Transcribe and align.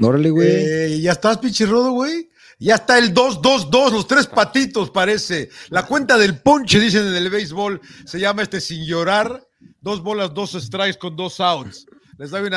Órale, 0.00 0.30
güey. 0.30 0.48
Eh, 0.48 1.00
ya 1.00 1.12
estás, 1.12 1.38
pichirrodo, 1.38 1.92
güey. 1.92 2.30
Ya 2.58 2.76
está 2.76 2.98
el 2.98 3.12
2-2-2, 3.12 3.92
los 3.92 4.06
tres 4.06 4.26
patitos 4.26 4.90
parece. 4.90 5.50
La 5.70 5.86
cuenta 5.86 6.16
del 6.16 6.40
ponche, 6.40 6.78
dicen 6.78 7.06
en 7.06 7.14
el 7.14 7.30
béisbol, 7.30 7.80
se 8.04 8.20
llama 8.20 8.42
este 8.42 8.60
sin 8.60 8.84
llorar. 8.84 9.46
Dos 9.80 10.02
bolas, 10.02 10.32
dos 10.32 10.52
strikes 10.52 10.98
con 10.98 11.16
dos 11.16 11.40
outs. 11.40 11.86
Les 12.16 12.30
doy 12.30 12.48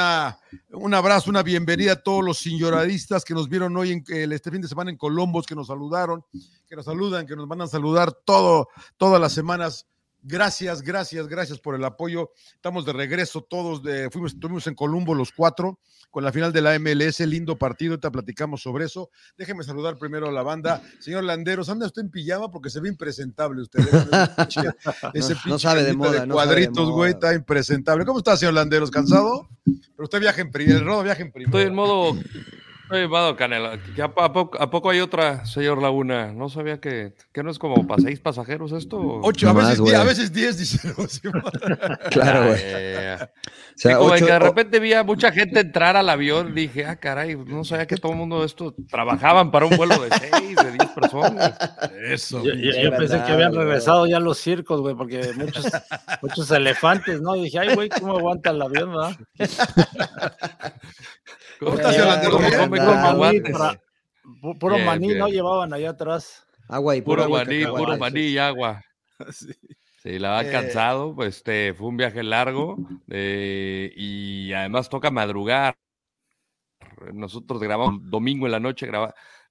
un 0.72 0.94
abrazo, 0.94 1.32
una 1.32 1.42
bienvenida 1.42 1.94
a 1.94 1.96
todos 1.96 2.24
los 2.24 2.38
sin 2.38 2.60
lloradistas 2.60 3.26
que 3.26 3.34
nos 3.34 3.50
vieron 3.50 3.76
hoy 3.76 3.92
en, 3.92 4.32
este 4.32 4.52
fin 4.52 4.62
de 4.62 4.68
semana 4.68 4.92
en 4.92 4.98
Colombos, 4.98 5.48
que 5.48 5.56
nos 5.56 5.68
saludaron, 5.68 6.24
que 6.68 6.76
nos 6.76 6.86
saludan, 6.86 7.26
que 7.26 7.36
nos 7.36 7.48
mandan 7.48 7.68
saludar 7.68 8.12
todo, 8.24 8.68
todas 8.98 9.20
las 9.20 9.34
semanas. 9.34 9.88
Gracias, 10.24 10.82
gracias, 10.82 11.28
gracias 11.28 11.60
por 11.60 11.76
el 11.76 11.84
apoyo. 11.84 12.32
Estamos 12.56 12.86
de 12.86 12.94
regreso 12.94 13.42
todos, 13.42 13.84
de, 13.84 14.10
fuimos, 14.10 14.34
estuvimos 14.34 14.68
en 14.68 14.76
Colombo 14.76 15.16
los 15.16 15.32
cuatro 15.32 15.80
con 16.12 16.24
la 16.24 16.32
final 16.32 16.54
de 16.54 16.62
la 16.62 16.78
MLS, 16.80 17.20
lindo 17.22 17.58
partido, 17.58 18.00
te 18.00 18.10
platicamos 18.10 18.62
sobre 18.62 18.86
eso. 18.86 19.10
Déjeme 19.38 19.64
saludar 19.64 19.98
primero 19.98 20.28
a 20.28 20.32
la 20.32 20.42
banda. 20.42 20.82
Señor 21.00 21.24
Landeros, 21.24 21.70
anda 21.70 21.86
usted 21.86 22.02
en 22.02 22.10
pijama 22.10 22.50
porque 22.50 22.70
se 22.70 22.80
ve 22.80 22.90
impresentable 22.90 23.62
usted. 23.62 23.82
¿eh? 23.82 23.86
Ese 25.14 25.36
pinche, 25.36 25.50
no, 25.50 25.60
sabe 25.60 25.84
de 25.84 25.94
moda. 25.94 26.26
De 26.26 26.28
cuadritos, 26.28 26.90
güey, 26.90 27.12
está 27.12 27.34
impresentable. 27.34 28.06
¿Cómo 28.06 28.20
está, 28.20 28.38
señor 28.38 28.54
Landeros? 28.54 28.90
¿Cansado? 28.90 29.48
Pero 29.66 30.04
usted 30.06 30.20
viaja 30.20 30.42
en 30.42 30.52
primero, 30.52 30.80
el 30.80 30.86
rodo 30.86 31.04
viaja 31.04 31.22
en 31.22 31.32
primero. 31.32 31.58
Estoy 31.58 31.70
en 31.70 31.76
modo 31.76 32.18
Vado 32.90 33.36
Canela, 33.36 33.80
¿a, 34.02 34.34
poco, 34.34 34.62
¿a, 34.62 34.70
poco, 34.70 34.90
hay 34.90 35.02
otra, 35.02 35.46
señor 35.46 35.82
Laguna? 35.82 36.32
No 36.32 36.48
sabía 36.48 36.80
que, 36.80 37.14
que 37.34 37.44
no 37.44 37.52
es 37.52 37.60
como 37.60 37.86
para 37.86 38.02
seis 38.02 38.20
pasajeros 38.20 38.72
esto. 38.72 38.98
Ocho, 39.24 39.50
a, 39.50 39.54
veces 39.54 39.84
diez, 39.84 39.96
a, 39.96 40.04
veces 40.04 40.34
diez, 40.34 40.58
dice. 40.58 40.94
claro, 42.12 42.48
güey. 42.48 42.54
o 42.56 43.28
sea, 43.76 44.00
ocho, 44.00 44.26
que 44.26 44.32
de 44.32 44.40
repente 44.40 44.80
vi 44.80 44.94
a 44.94 45.04
mucha 45.04 45.32
gente 45.32 45.60
entrar 45.60 45.98
al 45.98 46.10
avión, 46.10 46.56
dije, 46.56 46.86
ah, 46.86 46.96
caray, 46.96 47.36
no 47.36 47.64
sabía 47.66 47.88
que 47.88 47.98
todo 47.98 48.14
el 48.14 48.18
mundo 48.18 48.40
de 48.40 48.46
esto 48.46 48.74
trabajaban 48.90 49.52
para 49.52 49.66
un 49.66 49.76
vuelo 49.76 50.00
de 50.00 50.10
seis, 50.18 50.56
de 50.56 50.72
diez 50.72 50.90
personas. 50.92 51.58
Eso. 52.06 52.44
Yo, 52.44 52.54
yo 52.54 52.96
pensé 52.96 53.22
que 53.24 53.32
habían 53.32 53.54
regresado 53.54 54.08
ya 54.08 54.20
los 54.20 54.38
circos, 54.38 54.80
güey, 54.80 54.96
porque 54.96 55.32
muchos, 55.36 55.66
muchos 56.22 56.52
elefantes, 56.52 57.22
¿no? 57.22 57.36
Y 57.36 57.44
dije, 57.44 57.60
ay, 57.60 57.76
güey, 57.76 57.90
¿cómo 57.90 58.18
aguanta 58.18 58.52
el 58.52 58.62
avión, 58.62 58.92
verdad? 58.92 59.18
¿Cómo 61.60 61.76
Puro 64.60 64.78
maní, 64.80 65.10
¿no? 65.10 65.28
Llevaban 65.28 65.74
allá 65.74 65.92
atrás. 65.92 66.46
Agua 66.68 66.96
y 66.96 67.02
puro 67.02 67.30
maní, 67.30 67.66
puro 67.66 67.98
maní 67.98 68.22
y 68.22 68.38
agua. 68.38 68.84
Sí. 70.04 70.20
la 70.20 70.38
ha 70.38 70.48
eh. 70.48 70.52
cansado, 70.52 71.14
pues 71.14 71.38
este, 71.38 71.74
fue 71.74 71.88
un 71.88 71.98
viaje 71.98 72.24
largo 72.24 72.78
eh, 73.10 73.92
y 73.96 74.54
además 74.54 74.88
toca 74.90 75.12
madrugar. 75.12 75.76
Nosotros 77.14 77.60
grabamos 77.62 78.00
domingo 78.04 78.46
en 78.46 78.54
la 78.54 78.60
noche, 78.60 78.88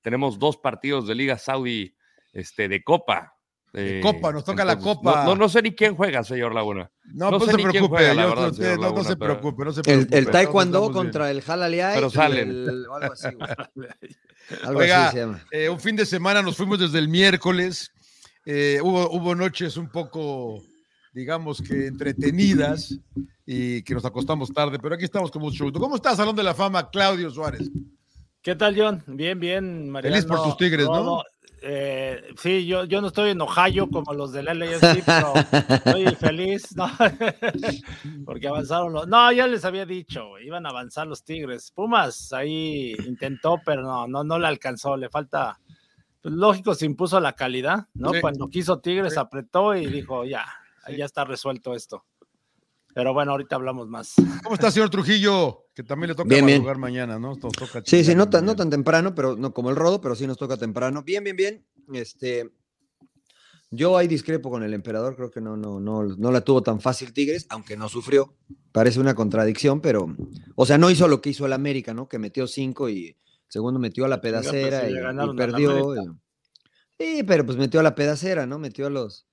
tenemos 0.01 0.39
dos 0.39 0.57
partidos 0.57 1.07
de 1.09 1.15
Liga 1.17 1.37
Saudi 1.37 1.95
este, 2.33 2.69
de 2.69 2.83
Copa. 2.83 3.36
Eh, 3.79 4.01
copa, 4.03 4.33
nos 4.33 4.43
toca 4.43 4.65
la 4.65 4.79
Copa. 4.79 5.27
No, 5.27 5.35
no, 5.35 5.51
sé 5.51 5.61
ni 5.61 5.75
quién 5.75 5.95
juega, 5.95 6.25
señor 6.25 6.55
Laguna. 6.55 6.91
No, 7.13 7.31
no, 7.31 7.39
pues 7.39 7.51
se 7.51 7.59
preocupe, 7.59 7.89
juega, 7.89 8.15
yo, 8.15 8.29
verdad, 8.31 8.51
usted, 8.51 8.77
no, 8.79 9.05
se 9.05 9.17
preocupe, 9.19 9.65
no 9.67 9.73
se 9.73 9.83
preocupe. 9.83 10.17
El, 10.17 10.25
el 10.25 10.31
taekwondo 10.31 10.91
contra 10.91 11.31
el 11.31 11.43
Halaliay. 11.47 11.97
Pero 11.97 12.09
salen. 12.09 12.49
El, 12.49 12.87
algo 12.91 13.13
así, 13.13 13.29
algo 14.65 14.81
Oiga, 14.81 15.09
así 15.09 15.17
se 15.17 15.21
llama. 15.21 15.45
Eh, 15.51 15.69
un 15.69 15.79
fin 15.79 15.95
de 15.95 16.07
semana 16.07 16.41
nos 16.41 16.57
fuimos 16.57 16.79
desde 16.79 16.99
el 16.99 17.09
miércoles. 17.09 17.93
Eh, 18.47 18.81
hubo, 18.83 19.11
hubo 19.11 19.35
noches 19.35 19.77
un 19.77 19.91
poco, 19.91 20.63
digamos 21.13 21.61
que 21.61 21.89
entretenidas 21.89 22.99
y 23.45 23.83
que 23.83 23.93
nos 23.93 24.07
acostamos 24.07 24.55
tarde, 24.55 24.79
pero 24.79 24.95
aquí 24.95 25.05
estamos 25.05 25.31
con 25.31 25.43
mucho 25.43 25.65
gusto. 25.65 25.79
¿Cómo 25.79 25.97
está 25.97 26.17
Salón 26.17 26.35
de 26.35 26.45
la 26.45 26.55
Fama, 26.55 26.89
Claudio 26.89 27.31
Suárez? 27.31 27.71
¿Qué 28.41 28.55
tal, 28.55 28.75
John? 28.75 29.03
Bien, 29.09 29.39
bien, 29.39 29.91
Mariano. 29.91 30.15
Feliz 30.15 30.27
por 30.27 30.43
tus 30.45 30.57
tigres, 30.57 30.87
¿no? 30.87 31.23
Eh, 31.63 32.35
sí, 32.39 32.67
yo, 32.67 32.85
yo 32.85 33.01
no 33.01 33.09
estoy 33.09 33.31
en 33.31 33.41
Ohio 33.41 33.89
como 33.89 34.13
los 34.13 34.33
del 34.33 34.45
LAFC, 34.45 35.03
pero 35.07 35.35
estoy 35.69 36.15
feliz, 36.17 36.77
¿no? 36.77 36.89
porque 38.25 38.49
avanzaron 38.49 38.93
los... 38.93 39.09
No, 39.09 39.33
ya 39.33 39.47
les 39.47 39.65
había 39.65 39.87
dicho, 39.87 40.39
iban 40.39 40.67
a 40.67 40.71
avanzar 40.71 41.07
los 41.07 41.25
Tigres. 41.25 41.73
Pumas 41.73 42.33
ahí 42.33 42.95
intentó, 43.07 43.61
pero 43.65 43.83
no, 43.83 44.07
no, 44.07 44.25
no 44.25 44.39
le 44.39 44.47
alcanzó, 44.47 44.97
le 44.97 45.09
falta... 45.09 45.59
Pues, 46.21 46.35
lógico, 46.35 46.75
se 46.75 46.87
impuso 46.87 47.21
la 47.21 47.33
calidad, 47.33 47.87
¿no? 47.95 48.13
Cuando 48.21 48.49
quiso 48.49 48.81
Tigres 48.81 49.17
apretó 49.17 49.75
y 49.75 49.87
dijo, 49.87 50.25
ya, 50.25 50.45
ya 50.97 51.05
está 51.05 51.25
resuelto 51.25 51.75
esto. 51.75 52.05
Pero 52.95 53.13
bueno, 53.13 53.33
ahorita 53.33 53.57
hablamos 53.57 53.89
más. 53.89 54.15
¿Cómo 54.43 54.55
está, 54.55 54.71
señor 54.71 54.91
Trujillo? 54.91 55.66
Que 55.77 55.83
también 55.83 56.09
le 56.09 56.15
toca 56.15 56.35
jugar 56.59 56.79
mañana, 56.79 57.19
¿no? 57.19 57.37
toca 57.37 57.83
sí, 57.85 58.03
sí, 58.03 58.15
no 58.15 58.31
tan, 58.31 58.47
no 58.47 58.57
tan 58.57 58.71
temprano, 58.71 59.15
pero 59.15 59.37
no 59.37 59.53
como 59.53 59.69
el 59.69 59.77
rodo, 59.77 60.01
pero 60.01 60.15
sí 60.15 60.27
nos 60.27 60.39
toca 60.39 60.57
temprano. 60.57 61.03
Bien, 61.03 61.23
bien, 61.23 61.37
bien. 61.37 61.67
Este, 61.93 62.51
yo 63.71 63.99
ahí 63.99 64.09
discrepo 64.09 64.49
con 64.49 64.63
el 64.63 64.73
emperador, 64.73 65.17
creo 65.17 65.31
que 65.31 65.43
no, 65.43 65.55
no, 65.55 65.79
no, 65.79 66.03
no 66.03 66.33
la 66.33 66.41
tuvo 66.41 66.63
tan 66.63 66.81
fácil 66.81 67.13
Tigres, 67.13 67.47
aunque 67.51 67.77
no 67.77 67.91
sufrió. 67.91 68.35
Parece 68.73 69.01
una 69.01 69.15
contradicción, 69.15 69.83
pero, 69.83 70.17
o 70.55 70.65
sea, 70.65 70.79
no 70.79 70.89
hizo 70.89 71.09
lo 71.09 71.21
que 71.21 71.29
hizo 71.29 71.45
el 71.45 71.53
América, 71.53 71.93
¿no? 71.93 72.09
Que 72.09 72.19
metió 72.19 72.47
cinco 72.47 72.89
y 72.89 73.15
segundo 73.47 73.79
metió 73.79 74.07
a 74.07 74.09
la 74.09 74.23
pedacera 74.23 74.89
y, 74.89 74.95
y, 74.95 75.37
perdió. 75.37 75.95
sí, 76.99 77.23
pero 77.27 77.45
pues 77.45 77.59
metió 77.59 77.81
a 77.81 77.83
la 77.83 77.95
pedacera, 77.95 78.47
¿no? 78.47 78.59
Metió 78.59 78.87
a 78.87 78.91
los, 78.91 79.26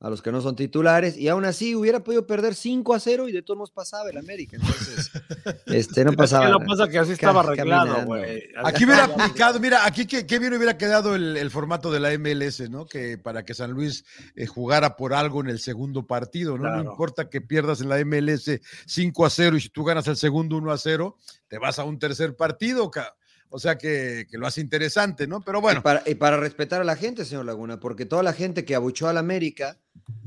a 0.00 0.10
los 0.10 0.22
que 0.22 0.30
no 0.30 0.40
son 0.40 0.54
titulares, 0.54 1.16
y 1.18 1.26
aún 1.28 1.44
así 1.44 1.74
hubiera 1.74 2.04
podido 2.04 2.24
perder 2.24 2.54
5 2.54 2.94
a 2.94 3.00
0 3.00 3.28
y 3.28 3.32
de 3.32 3.42
todos 3.42 3.58
modos 3.58 3.70
pasaba 3.72 4.08
el 4.08 4.16
América. 4.16 4.56
Entonces, 4.56 5.10
este, 5.66 6.04
no 6.04 6.12
pasaba. 6.12 6.46
¿Qué 6.46 6.52
lo 6.52 6.60
pasa 6.60 6.88
que 6.88 6.98
así 6.98 7.12
estaba 7.12 7.40
arreglado, 7.40 8.04
güey. 8.06 8.44
Aquí 8.64 8.84
hubiera 8.84 9.04
aplicado, 9.04 9.58
mira, 9.58 9.84
aquí 9.84 10.06
qué, 10.06 10.24
qué 10.24 10.38
bien 10.38 10.54
hubiera 10.54 10.78
quedado 10.78 11.16
el, 11.16 11.36
el, 11.36 11.50
formato 11.50 11.90
de 11.90 11.98
la 11.98 12.16
MLS, 12.16 12.70
¿no? 12.70 12.86
Que 12.86 13.18
para 13.18 13.44
que 13.44 13.54
San 13.54 13.72
Luis 13.72 14.04
eh, 14.36 14.46
jugara 14.46 14.96
por 14.96 15.14
algo 15.14 15.40
en 15.40 15.48
el 15.48 15.58
segundo 15.58 16.06
partido, 16.06 16.56
¿no? 16.56 16.70
No 16.70 16.92
importa 16.92 17.28
que 17.28 17.40
pierdas 17.40 17.80
en 17.80 17.88
la 17.88 17.98
MLS 18.04 18.60
5 18.86 19.26
a 19.26 19.30
0 19.30 19.56
y 19.56 19.60
si 19.60 19.68
tú 19.70 19.82
ganas 19.82 20.06
el 20.06 20.16
segundo 20.16 20.56
1 20.56 20.70
a 20.70 20.78
0, 20.78 21.16
te 21.48 21.58
vas 21.58 21.80
a 21.80 21.84
un 21.84 21.98
tercer 21.98 22.36
partido, 22.36 22.88
cabrón. 22.90 23.17
O 23.50 23.58
sea 23.58 23.78
que, 23.78 24.26
lo 24.32 24.46
hace 24.46 24.60
interesante, 24.60 25.26
¿no? 25.26 25.40
Pero 25.40 25.60
bueno. 25.60 25.82
Y 26.06 26.14
para, 26.14 26.36
respetar 26.36 26.80
a 26.80 26.84
la 26.84 26.96
gente, 26.96 27.24
señor 27.24 27.46
Laguna, 27.46 27.80
porque 27.80 28.06
toda 28.06 28.22
la 28.22 28.32
gente 28.32 28.64
que 28.64 28.74
abuchó 28.74 29.08
al 29.08 29.18
América, 29.18 29.78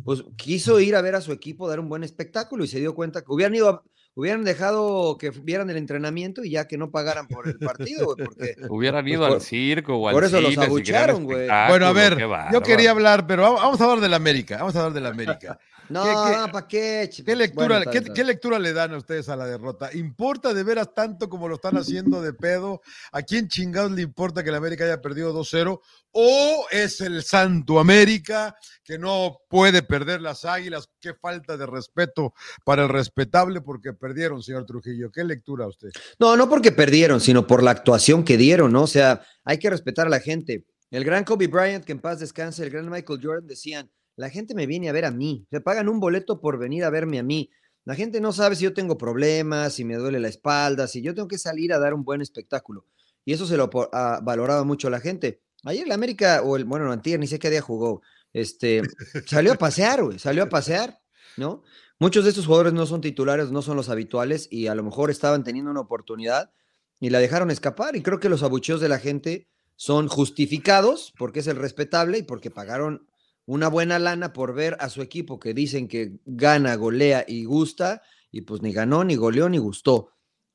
pues 0.03 0.23
quiso 0.37 0.79
ir 0.79 0.95
a 0.95 1.01
ver 1.01 1.15
a 1.15 1.21
su 1.21 1.31
equipo, 1.31 1.69
dar 1.69 1.79
un 1.79 1.89
buen 1.89 2.03
espectáculo 2.03 2.63
y 2.63 2.67
se 2.67 2.79
dio 2.79 2.95
cuenta 2.95 3.21
que 3.21 3.31
hubieran 3.31 3.55
ido 3.55 3.83
hubieran 4.13 4.43
dejado 4.43 5.17
que 5.17 5.29
vieran 5.29 5.69
el 5.69 5.77
entrenamiento 5.77 6.43
y 6.43 6.51
ya 6.51 6.67
que 6.67 6.77
no 6.77 6.91
pagaran 6.91 7.27
por 7.27 7.47
el 7.47 7.57
partido, 7.57 8.15
porque 8.17 8.55
hubieran 8.69 9.07
ido 9.07 9.21
pues, 9.21 9.33
al 9.33 9.41
circo 9.41 9.95
o 9.95 10.07
al 10.07 10.13
Por 10.13 10.23
eso 10.25 10.41
los 10.41 10.57
abucharon, 10.57 11.23
güey. 11.23 11.47
Bueno, 11.69 11.85
a 11.85 11.93
ver, 11.93 12.17
yo 12.51 12.61
quería 12.61 12.91
hablar, 12.91 13.25
pero 13.25 13.53
vamos 13.53 13.79
a 13.79 13.83
hablar 13.83 14.01
de 14.01 14.09
la 14.09 14.17
América, 14.17 14.57
vamos 14.57 14.75
a 14.75 14.79
hablar 14.79 14.93
de 14.93 15.01
la 15.01 15.09
América. 15.09 15.59
No, 15.89 16.03
¿para 16.51 16.67
qué? 16.67 17.09
¿Qué 17.25 17.35
lectura, 17.35 17.83
¿qué, 17.85 18.23
lectura 18.23 18.59
le 18.59 18.73
dan 18.73 18.93
a 18.93 18.97
ustedes 18.97 19.27
a 19.29 19.35
la 19.35 19.45
derrota? 19.45 19.89
¿Importa 19.93 20.53
de 20.53 20.63
veras 20.63 20.93
tanto 20.93 21.29
como 21.29 21.47
lo 21.47 21.55
están 21.55 21.77
haciendo 21.77 22.21
de 22.21 22.33
pedo? 22.33 22.81
¿A 23.11 23.21
quién 23.21 23.47
chingados 23.47 23.91
le 23.91 24.01
importa 24.01 24.43
que 24.43 24.51
la 24.51 24.57
América 24.57 24.85
haya 24.85 25.01
perdido 25.01 25.33
2-0? 25.33 25.79
¿O 26.13 26.65
es 26.71 27.01
el 27.01 27.23
Santo 27.23 27.79
América 27.79 28.55
que 28.83 28.97
no 28.97 29.39
puede 29.49 29.81
perder 29.81 30.21
las 30.21 30.45
águilas? 30.45 30.89
Qué 30.99 31.13
falta 31.13 31.57
de 31.57 31.65
respeto 31.65 32.33
para 32.63 32.83
el 32.83 32.89
respetable 32.89 33.61
porque 33.61 33.93
perdieron, 33.93 34.41
señor 34.43 34.65
Trujillo. 34.65 35.11
¿Qué 35.11 35.23
lectura 35.23 35.67
usted? 35.67 35.89
No, 36.19 36.35
no 36.37 36.49
porque 36.49 36.71
perdieron, 36.71 37.19
sino 37.19 37.47
por 37.47 37.63
la 37.63 37.71
actuación 37.71 38.23
que 38.23 38.37
dieron, 38.37 38.71
¿no? 38.71 38.83
O 38.83 38.87
sea, 38.87 39.21
hay 39.43 39.57
que 39.57 39.69
respetar 39.69 40.07
a 40.07 40.09
la 40.09 40.19
gente. 40.19 40.65
El 40.89 41.05
gran 41.05 41.23
Kobe 41.23 41.47
Bryant, 41.47 41.85
que 41.85 41.93
en 41.93 41.99
paz 41.99 42.19
descanse, 42.19 42.63
el 42.63 42.69
gran 42.69 42.89
Michael 42.89 43.19
Jordan 43.23 43.47
decían 43.47 43.89
la 44.15 44.29
gente 44.29 44.53
me 44.55 44.65
viene 44.65 44.89
a 44.89 44.93
ver 44.93 45.05
a 45.05 45.11
mí. 45.11 45.45
Se 45.49 45.61
pagan 45.61 45.89
un 45.89 45.99
boleto 45.99 46.39
por 46.39 46.57
venir 46.57 46.83
a 46.83 46.89
verme 46.89 47.19
a 47.19 47.23
mí. 47.23 47.49
La 47.85 47.95
gente 47.95 48.21
no 48.21 48.31
sabe 48.31 48.55
si 48.55 48.63
yo 48.63 48.73
tengo 48.73 48.97
problemas, 48.97 49.73
si 49.73 49.85
me 49.85 49.95
duele 49.95 50.19
la 50.19 50.27
espalda, 50.27 50.87
si 50.87 51.01
yo 51.01 51.15
tengo 51.15 51.27
que 51.27 51.37
salir 51.37 51.73
a 51.73 51.79
dar 51.79 51.93
un 51.93 52.03
buen 52.03 52.21
espectáculo. 52.21 52.85
Y 53.25 53.33
eso 53.33 53.45
se 53.45 53.57
lo 53.57 53.69
ha 53.93 54.19
valorado 54.21 54.65
mucho 54.65 54.89
la 54.89 54.99
gente. 54.99 55.41
Ayer 55.63 55.87
la 55.87 55.95
América, 55.95 56.41
o 56.43 56.55
el, 56.57 56.65
bueno, 56.65 56.85
no, 56.85 56.95
ni 56.95 57.27
sé 57.27 57.39
qué 57.39 57.49
día 57.49 57.61
jugó, 57.61 58.01
este, 58.33 58.81
salió 59.27 59.53
a 59.53 59.55
pasear, 59.55 60.03
güey, 60.03 60.19
salió 60.19 60.43
a 60.43 60.49
pasear, 60.49 60.99
¿no? 61.37 61.63
Muchos 61.99 62.23
de 62.23 62.31
estos 62.31 62.47
jugadores 62.47 62.73
no 62.73 62.87
son 62.87 63.01
titulares, 63.01 63.51
no 63.51 63.61
son 63.61 63.77
los 63.77 63.89
habituales 63.89 64.47
y 64.49 64.67
a 64.67 64.75
lo 64.75 64.83
mejor 64.83 65.11
estaban 65.11 65.43
teniendo 65.43 65.69
una 65.69 65.81
oportunidad 65.81 66.51
y 66.99 67.11
la 67.11 67.19
dejaron 67.19 67.51
escapar. 67.51 67.95
Y 67.95 68.01
creo 68.01 68.19
que 68.19 68.29
los 68.29 68.41
abucheos 68.41 68.81
de 68.81 68.89
la 68.89 68.97
gente 68.97 69.47
son 69.75 70.07
justificados 70.07 71.13
porque 71.17 71.41
es 71.41 71.47
el 71.47 71.57
respetable 71.57 72.17
y 72.17 72.23
porque 72.23 72.49
pagaron 72.49 73.07
una 73.45 73.67
buena 73.67 73.99
lana 73.99 74.33
por 74.33 74.53
ver 74.53 74.77
a 74.79 74.89
su 74.89 75.01
equipo 75.01 75.39
que 75.39 75.53
dicen 75.53 75.87
que 75.87 76.19
gana, 76.25 76.75
golea 76.75 77.25
y 77.27 77.45
gusta, 77.45 78.01
y 78.31 78.41
pues 78.41 78.61
ni 78.61 78.71
ganó, 78.71 79.03
ni 79.03 79.15
goleó, 79.15 79.49
ni 79.49 79.57
gustó. 79.57 80.13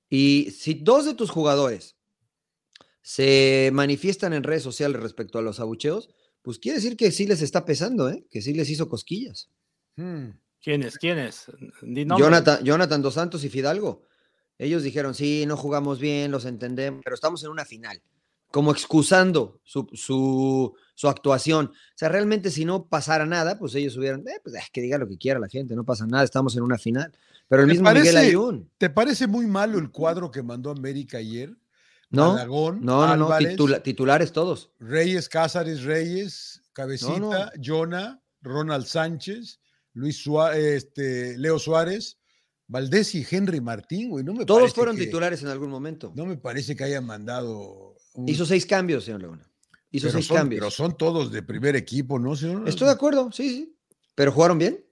Y 0.08 0.50
si 0.52 0.74
dos 0.74 1.04
de 1.04 1.14
tus 1.14 1.30
jugadores 1.30 1.96
se 3.02 3.70
manifiestan 3.72 4.32
en 4.32 4.42
redes 4.42 4.62
sociales 4.62 5.00
respecto 5.00 5.38
a 5.38 5.42
los 5.42 5.60
abucheos, 5.60 6.10
pues 6.42 6.58
quiere 6.58 6.76
decir 6.76 6.96
que 6.96 7.10
sí 7.10 7.26
les 7.26 7.42
está 7.42 7.64
pesando, 7.64 8.08
¿eh? 8.08 8.24
que 8.30 8.40
sí 8.40 8.54
les 8.54 8.70
hizo 8.70 8.88
cosquillas. 8.88 9.50
Hmm. 9.96 10.30
¿Quiénes? 10.60 10.98
¿Quiénes? 10.98 11.46
Jonathan, 11.82 12.64
Jonathan 12.64 13.02
Dos 13.02 13.14
Santos 13.14 13.44
y 13.44 13.48
Fidalgo. 13.48 14.02
Ellos 14.58 14.82
dijeron, 14.82 15.14
sí, 15.14 15.44
no 15.46 15.56
jugamos 15.56 16.00
bien, 16.00 16.30
los 16.30 16.44
entendemos, 16.44 17.02
pero 17.04 17.14
estamos 17.14 17.44
en 17.44 17.50
una 17.50 17.64
final, 17.64 18.02
como 18.50 18.72
excusando 18.72 19.60
su, 19.64 19.88
su, 19.94 21.08
actuación. 21.08 21.66
O 21.66 21.94
sea, 21.94 22.08
realmente 22.08 22.50
si 22.50 22.64
no 22.64 22.86
pasara 22.86 23.26
nada, 23.26 23.58
pues 23.58 23.74
ellos 23.74 23.96
hubieran, 23.96 24.20
eh, 24.20 24.40
pues 24.42 24.54
que 24.72 24.80
diga 24.80 24.98
lo 24.98 25.08
que 25.08 25.18
quiera 25.18 25.38
la 25.38 25.48
gente, 25.48 25.74
no 25.74 25.84
pasa 25.84 26.06
nada, 26.06 26.24
estamos 26.24 26.56
en 26.56 26.62
una 26.62 26.78
final. 26.78 27.12
Pero 27.48 27.62
el 27.62 27.68
mismo 27.68 27.90
Miguel 27.92 28.16
Ayun. 28.16 28.70
¿Te 28.78 28.90
parece 28.90 29.26
muy 29.26 29.46
malo 29.46 29.78
el 29.78 29.90
cuadro 29.90 30.30
que 30.30 30.42
mandó 30.42 30.70
América 30.70 31.18
ayer? 31.18 31.54
No, 32.10 32.72
no, 32.80 33.16
no, 33.16 33.82
titulares 33.82 34.32
todos. 34.32 34.70
Reyes, 34.78 35.28
Cázares, 35.28 35.82
Reyes, 35.82 36.62
Cabecita, 36.72 37.52
Jonah, 37.62 38.20
Ronald 38.42 38.86
Sánchez, 38.86 39.60
Luis 39.92 40.22
Suárez, 40.22 40.84
este, 40.84 41.36
Leo 41.36 41.58
Suárez, 41.58 42.18
Valdés 42.68 43.14
y 43.14 43.26
Henry 43.28 43.60
Martín, 43.60 44.10
güey. 44.10 44.24
No 44.24 44.34
me 44.34 44.44
todos 44.44 44.72
fueron 44.72 44.96
titulares 44.96 45.42
en 45.42 45.48
algún 45.48 45.70
momento. 45.70 46.12
No 46.14 46.26
me 46.26 46.36
parece 46.36 46.76
que 46.76 46.84
hayan 46.84 47.04
mandado. 47.04 47.95
Hizo 48.26 48.46
seis 48.46 48.64
cambios, 48.66 49.04
señor 49.04 49.20
Leona. 49.20 49.50
Hizo 49.90 50.10
seis 50.10 50.28
cambios. 50.28 50.60
Pero 50.60 50.70
son 50.70 50.96
todos 50.96 51.30
de 51.30 51.42
primer 51.42 51.76
equipo, 51.76 52.18
¿no, 52.18 52.36
señor? 52.36 52.68
Estoy 52.68 52.86
de 52.86 52.92
acuerdo, 52.92 53.30
sí, 53.32 53.48
sí. 53.48 53.78
¿Pero 54.14 54.32
jugaron 54.32 54.58
bien? 54.58 54.85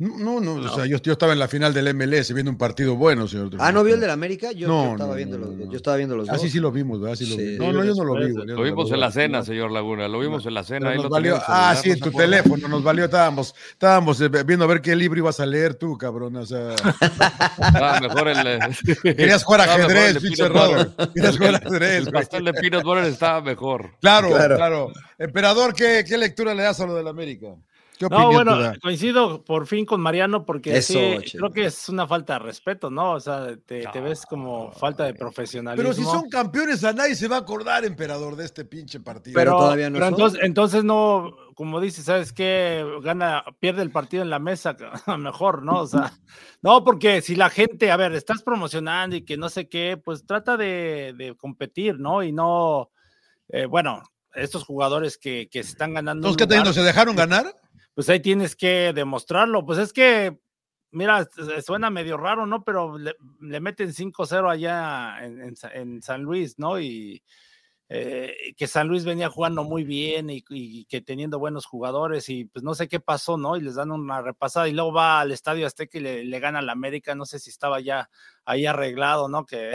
No, 0.00 0.40
no, 0.40 0.54
o 0.54 0.74
sea, 0.74 0.86
yo, 0.86 0.96
yo, 0.96 1.12
estaba 1.12 1.34
en 1.34 1.38
la 1.38 1.46
final 1.46 1.74
del 1.74 1.94
MLS 1.94 2.32
viendo 2.32 2.50
un 2.50 2.56
partido 2.56 2.96
bueno, 2.96 3.28
señor. 3.28 3.50
Ah, 3.58 3.70
¿no 3.70 3.84
vio 3.84 3.96
el 3.96 4.00
del 4.00 4.08
América? 4.08 4.50
Yo, 4.50 4.66
no, 4.66 4.86
yo 4.86 4.92
estaba, 4.92 5.14
viendo 5.14 5.36
los, 5.36 5.58
yo 5.58 5.76
estaba 5.76 5.96
viendo 5.98 6.16
los 6.16 6.26
dos. 6.26 6.34
Ah, 6.34 6.38
sí, 6.38 6.48
sí 6.48 6.58
lo 6.58 6.72
vimos, 6.72 7.02
¿verdad? 7.02 7.16
Sí 7.16 7.26
lo 7.26 7.36
vimos. 7.36 7.58
No, 7.58 7.72
no, 7.74 7.84
yo 7.84 7.94
no 7.94 8.04
lo 8.04 8.14
vi. 8.14 8.32
Lo 8.32 8.62
vimos 8.62 8.90
en 8.92 8.98
la 8.98 9.10
cena, 9.10 9.44
señor 9.44 9.70
Laguna, 9.70 10.08
lo 10.08 10.18
vimos 10.18 10.46
en 10.46 10.54
la 10.54 10.64
cena. 10.64 10.94
Nos 10.94 11.10
valió, 11.10 11.38
ah, 11.46 11.76
sí, 11.76 11.90
en 11.90 12.00
tu 12.00 12.10
teléfono 12.12 12.66
nos 12.66 12.82
valió, 12.82 13.04
estábamos, 13.04 13.54
estábamos 13.72 14.18
eh, 14.22 14.30
viendo 14.46 14.64
a 14.64 14.68
ver 14.68 14.80
qué 14.80 14.96
libro 14.96 15.18
ibas 15.18 15.38
a 15.38 15.44
leer 15.44 15.74
tú, 15.74 15.98
cabrón, 15.98 16.34
o 16.34 16.46
sea. 16.46 16.74
Ah, 17.58 17.98
mejor 18.00 18.28
el... 18.28 18.46
Eh, 18.46 18.58
Querías 19.02 19.44
jugar 19.44 19.68
ajedrez, 19.68 20.18
pinche 20.18 20.48
Robert. 20.48 21.12
Querías 21.12 21.36
jugar 21.36 21.56
ajedrez. 21.56 22.06
El 22.06 22.10
pastel 22.10 22.46
de 22.46 22.54
Peanut 22.54 22.84
Butter 22.84 23.04
estaba 23.04 23.42
mejor. 23.42 23.90
Claro, 24.00 24.30
claro. 24.30 24.92
Emperador, 25.18 25.74
¿qué, 25.74 26.06
¿qué 26.08 26.16
lectura 26.16 26.54
le 26.54 26.62
das 26.62 26.80
a 26.80 26.86
lo 26.86 26.94
del 26.94 27.06
América? 27.06 27.48
No, 28.08 28.32
bueno, 28.32 28.72
coincido 28.80 29.44
por 29.44 29.66
fin 29.66 29.84
con 29.84 30.00
Mariano 30.00 30.46
porque 30.46 30.80
sí, 30.80 31.18
creo 31.32 31.50
que 31.50 31.66
es 31.66 31.88
una 31.88 32.06
falta 32.06 32.34
de 32.34 32.38
respeto, 32.38 32.90
¿no? 32.90 33.12
O 33.12 33.20
sea, 33.20 33.56
te, 33.66 33.86
ves 34.00 34.24
como 34.24 34.72
falta 34.72 35.04
de 35.04 35.14
profesionalismo. 35.14 35.90
Pero 35.90 35.94
si 35.94 36.04
son 36.04 36.28
campeones, 36.30 36.82
a 36.84 36.92
nadie 36.92 37.14
se 37.14 37.28
va 37.28 37.36
a 37.36 37.40
acordar, 37.40 37.84
emperador, 37.84 38.36
de 38.36 38.44
este 38.46 38.64
pinche 38.64 39.00
partido. 39.00 39.34
Pero, 39.34 39.58
todavía 39.58 39.90
no 39.90 39.94
pero 39.94 40.06
entonces, 40.06 40.40
entonces, 40.42 40.84
no, 40.84 41.36
como 41.54 41.80
dices, 41.80 42.06
¿sabes 42.06 42.32
qué? 42.32 42.84
Gana, 43.02 43.44
pierde 43.58 43.82
el 43.82 43.90
partido 43.90 44.22
en 44.22 44.30
la 44.30 44.38
mesa, 44.38 44.76
mejor, 45.18 45.62
¿no? 45.62 45.80
O 45.80 45.86
sea, 45.86 46.12
no, 46.62 46.84
porque 46.84 47.20
si 47.20 47.34
la 47.34 47.50
gente, 47.50 47.90
a 47.90 47.96
ver, 47.96 48.12
estás 48.12 48.42
promocionando 48.42 49.16
y 49.16 49.24
que 49.26 49.36
no 49.36 49.50
sé 49.50 49.68
qué, 49.68 50.00
pues 50.02 50.24
trata 50.24 50.56
de, 50.56 51.34
competir, 51.38 51.98
¿no? 51.98 52.22
Y 52.22 52.32
no, 52.32 52.90
eh, 53.48 53.66
bueno, 53.66 54.02
estos 54.34 54.64
jugadores 54.64 55.18
que, 55.18 55.48
que 55.50 55.58
están 55.58 55.94
ganando. 55.94 56.28
¿Los 56.28 56.36
que 56.36 56.46
teniendo 56.46 56.72
se 56.72 56.82
dejaron 56.82 57.16
ganar? 57.16 57.54
Pues 57.94 58.08
ahí 58.08 58.20
tienes 58.20 58.56
que 58.56 58.92
demostrarlo. 58.94 59.64
Pues 59.64 59.78
es 59.78 59.92
que, 59.92 60.38
mira, 60.90 61.28
suena 61.64 61.90
medio 61.90 62.16
raro, 62.16 62.46
¿no? 62.46 62.64
Pero 62.64 62.96
le, 62.98 63.14
meten 63.60 63.92
5-0 63.92 64.50
allá 64.50 65.24
en, 65.24 65.54
en, 65.74 66.02
San 66.02 66.22
Luis, 66.22 66.58
¿no? 66.58 66.80
Y, 66.80 67.22
eh, 67.92 68.54
que 68.56 68.68
San 68.68 68.86
Luis 68.86 69.04
venía 69.04 69.28
jugando 69.28 69.64
muy 69.64 69.82
bien 69.82 70.30
y, 70.30 70.84
que 70.84 71.00
teniendo 71.00 71.40
buenos 71.40 71.66
jugadores 71.66 72.28
y 72.28 72.44
pues 72.44 72.62
no 72.62 72.72
sé 72.76 72.86
qué 72.86 73.00
pasó, 73.00 73.36
¿no? 73.36 73.56
Y 73.56 73.62
les 73.62 73.74
dan 73.74 73.90
una 73.90 74.22
repasada 74.22 74.68
y 74.68 74.72
luego 74.72 74.92
va 74.92 75.20
al 75.20 75.32
Estadio 75.32 75.66
Azteca 75.66 75.98
y 75.98 76.00
le, 76.00 76.38
gana 76.38 76.60
al 76.60 76.68
América, 76.68 77.16
no 77.16 77.26
sé 77.26 77.40
si 77.40 77.50
estaba 77.50 77.80
ya 77.80 78.08
ahí 78.44 78.64
arreglado, 78.64 79.28
¿no? 79.28 79.44
Que... 79.44 79.72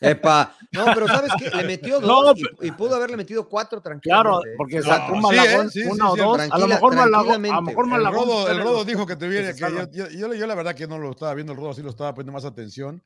Epa, 0.00 0.56
no, 0.72 0.86
pero 0.94 1.08
¿sabes 1.08 1.30
qué? 1.38 1.50
Le 1.54 1.64
metió 1.64 2.00
dos 2.00 2.38
y, 2.62 2.70
pudo 2.70 2.96
haberle 2.96 3.18
metido 3.18 3.46
cuatro 3.46 3.82
tranquilamente. 3.82 4.30
Claro, 4.30 4.56
porque 4.56 4.80
sacó 4.80 5.12
un 5.12 5.20
Malagón, 5.20 5.70
uno 5.90 6.12
o 6.12 6.16
dos, 6.16 6.40
a 6.50 6.58
lo 6.58 6.68
mejor 6.68 6.96
Malagón, 6.96 7.44
a 7.44 7.56
lo 7.56 7.62
mejor 7.62 7.86
Malagón. 7.86 8.50
El 8.50 8.62
Rodo, 8.62 8.84
dijo 8.86 9.04
que 9.04 9.16
te 9.16 9.28
viene, 9.28 9.52
que 9.52 9.60
yo, 9.92 10.08
yo, 10.08 10.32
yo, 10.32 10.46
la 10.46 10.54
verdad 10.54 10.74
que 10.74 10.86
no 10.86 10.96
lo 10.96 11.10
estaba 11.10 11.34
viendo 11.34 11.52
el 11.52 11.58
Rodo, 11.58 11.72
así 11.72 11.82
lo 11.82 11.90
estaba 11.90 12.14
poniendo 12.14 12.32
más 12.32 12.46
atención. 12.46 13.02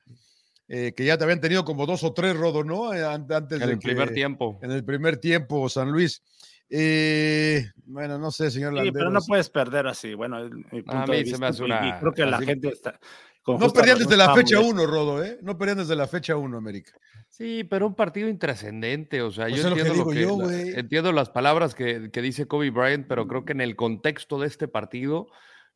Eh, 0.69 0.95
que 0.97 1.05
ya 1.05 1.19
te 1.19 1.25
habían 1.25 1.41
tenido 1.41 1.65
como 1.65 1.87
dos 1.87 2.03
o 2.05 2.13
tres 2.13 2.37
rodos, 2.37 2.65
¿no? 2.65 2.95
Eh, 2.95 3.05
antes 3.05 3.61
en 3.61 3.69
el 3.69 3.79
primer 3.79 4.13
tiempo. 4.13 4.59
En 4.63 4.71
el 4.71 4.85
primer 4.85 5.19
tiempo, 5.19 5.69
San 5.69 5.91
Luis. 5.91 6.23
Eh, 6.71 7.67
bueno, 7.85 8.19
no 8.19 8.31
sé, 8.31 8.51
señor 8.51 8.81
Sí, 8.83 8.91
pero 8.91 9.11
no 9.11 9.21
puedes 9.21 9.51
perder 9.51 9.87
así. 9.87 10.15
Bueno, 10.15 10.49
mi 10.71 10.83
punto 10.83 11.13
de 11.13 11.23
vista, 11.23 11.51
creo 12.01 12.13
que 12.13 12.25
la 12.25 12.41
gente 12.41 12.69
está. 12.69 12.99
No 13.47 13.71
perdían 13.71 13.99
desde 13.99 14.17
la 14.17 14.35
fecha 14.35 14.61
uno, 14.61 14.87
Rodo, 14.87 15.23
¿eh? 15.23 15.39
No 15.43 15.59
perdían 15.59 15.79
desde 15.79 15.97
la 15.97 16.07
fecha 16.07 16.37
uno, 16.37 16.57
América. 16.57 16.93
Sí, 17.29 17.65
pero 17.65 17.87
un 17.87 17.95
partido 17.95 18.29
intrascendente. 18.29 19.21
O 19.21 19.31
sea, 19.31 19.49
yo, 19.49 19.69
entiendo, 19.69 19.95
lo 19.95 20.49
que, 20.49 20.79
entiendo 20.79 21.13
las 21.13 21.29
palabras 21.29 21.75
que, 21.75 22.11
que, 22.11 22.23
dice 22.23 22.47
Kobe 22.47 22.71
Bryant, 22.71 23.07
pero 23.09 23.27
creo 23.27 23.45
que 23.45 23.53
en 23.53 23.61
el 23.61 23.75
contexto 23.75 24.39
de 24.39 24.47
este 24.47 24.69
partido 24.69 25.27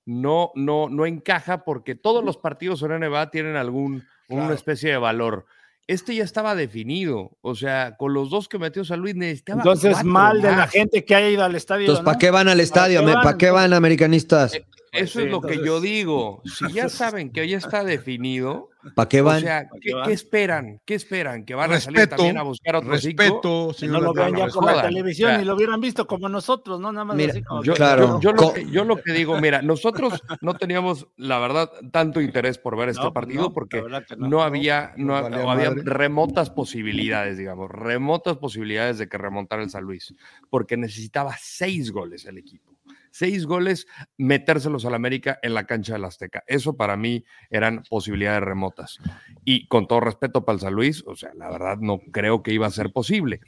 no, 0.04 0.52
no, 0.54 0.88
no 0.88 1.04
encaja 1.06 1.64
porque 1.64 1.94
todos 1.94 2.24
los 2.24 2.36
partidos 2.36 2.82
en 2.82 2.98
NBA 3.00 3.30
tienen 3.30 3.56
algún 3.56 4.04
una 4.28 4.54
especie 4.54 4.90
de 4.90 4.96
valor. 4.96 5.46
Este 5.88 6.16
ya 6.16 6.24
estaba 6.24 6.56
definido, 6.56 7.36
o 7.42 7.54
sea, 7.54 7.96
con 7.96 8.12
los 8.12 8.28
dos 8.28 8.48
que 8.48 8.58
metió 8.58 8.84
San 8.84 9.00
Luis 9.00 9.14
necesitaba. 9.14 9.60
Entonces, 9.60 10.02
mal 10.02 10.42
de 10.42 10.50
la 10.50 10.66
gente 10.66 11.04
que 11.04 11.14
haya 11.14 11.28
ido 11.28 11.44
al 11.44 11.54
estadio. 11.54 11.82
Entonces, 11.82 12.04
¿para 12.04 12.18
qué 12.18 12.30
van 12.32 12.48
al 12.48 12.58
estadio? 12.58 13.04
¿Para 13.04 13.38
qué 13.38 13.50
van, 13.50 13.72
americanistas? 13.72 14.54
Eh, 14.54 14.66
eso 14.92 15.20
es 15.20 15.30
lo 15.30 15.40
que 15.40 15.64
yo 15.64 15.80
digo. 15.80 16.42
Si 16.44 16.72
ya 16.72 16.88
saben 16.88 17.30
que 17.30 17.46
ya 17.48 17.58
está 17.58 17.84
definido, 17.84 18.70
¿para 18.94 19.08
qué 19.08 19.20
van? 19.20 19.38
O 19.38 19.40
sea, 19.40 19.68
¿qué, 19.80 20.12
esperan? 20.12 20.80
¿Qué 20.84 20.94
esperan? 20.94 21.44
¿Que 21.44 21.54
van 21.54 21.72
a 21.72 21.80
salir 21.80 22.06
también 22.06 22.38
a 22.38 22.42
buscar 22.42 22.76
otro 22.76 22.90
respeto, 22.90 23.72
Si 23.72 23.86
no 23.86 24.00
lo 24.00 24.12
vean 24.12 24.34
ya 24.34 24.46
por 24.48 24.64
la 24.64 24.82
televisión 24.82 25.40
y 25.40 25.44
lo 25.44 25.54
hubieran 25.54 25.80
visto 25.80 26.06
como 26.06 26.28
nosotros, 26.28 26.80
¿no? 26.80 26.92
Nada 26.92 27.04
más 27.04 27.18
así 27.28 27.42
como 27.42 27.62
yo, 27.62 27.74
claro. 27.74 28.20
yo, 28.20 28.32
lo 28.32 28.52
que, 28.52 28.68
yo, 28.70 28.84
lo 28.84 28.96
que, 29.02 29.12
digo, 29.12 29.40
mira, 29.40 29.62
nosotros 29.62 30.22
no 30.40 30.54
teníamos, 30.54 31.08
la 31.16 31.38
verdad, 31.38 31.70
tanto 31.90 32.20
interés 32.20 32.58
por 32.58 32.76
ver 32.76 32.90
este 32.90 33.02
pues 33.02 33.12
partido 33.12 33.52
porque 33.52 33.82
no, 34.18 34.42
había, 34.42 34.92
no, 34.96 35.16
había 35.16 35.70
remotas 35.74 36.50
posibilidades, 36.50 37.38
digamos, 37.38 37.70
remotas 37.70 38.36
posibilidades 38.36 38.98
de 38.98 39.08
que 39.08 39.18
remontara 39.18 39.62
el 39.62 39.70
San 39.70 39.84
Luis, 39.84 40.14
porque 40.50 40.76
necesitaba 40.76 41.34
seis 41.40 41.90
goles 41.90 42.24
el 42.26 42.38
equipo 42.38 42.75
seis 43.16 43.46
goles, 43.46 43.86
metérselos 44.18 44.84
al 44.84 44.94
América 44.94 45.38
en 45.42 45.54
la 45.54 45.66
cancha 45.66 45.94
del 45.94 46.04
Azteca. 46.04 46.44
Eso 46.46 46.76
para 46.76 46.96
mí 46.96 47.24
eran 47.50 47.82
posibilidades 47.88 48.42
remotas. 48.42 48.98
Y 49.44 49.68
con 49.68 49.88
todo 49.88 50.00
respeto 50.00 50.44
para 50.44 50.54
el 50.54 50.60
San 50.60 50.74
Luis, 50.74 51.02
o 51.06 51.16
sea, 51.16 51.32
la 51.34 51.50
verdad 51.50 51.78
no 51.80 51.98
creo 52.12 52.42
que 52.42 52.52
iba 52.52 52.66
a 52.66 52.70
ser 52.70 52.92
posible. 52.92 53.40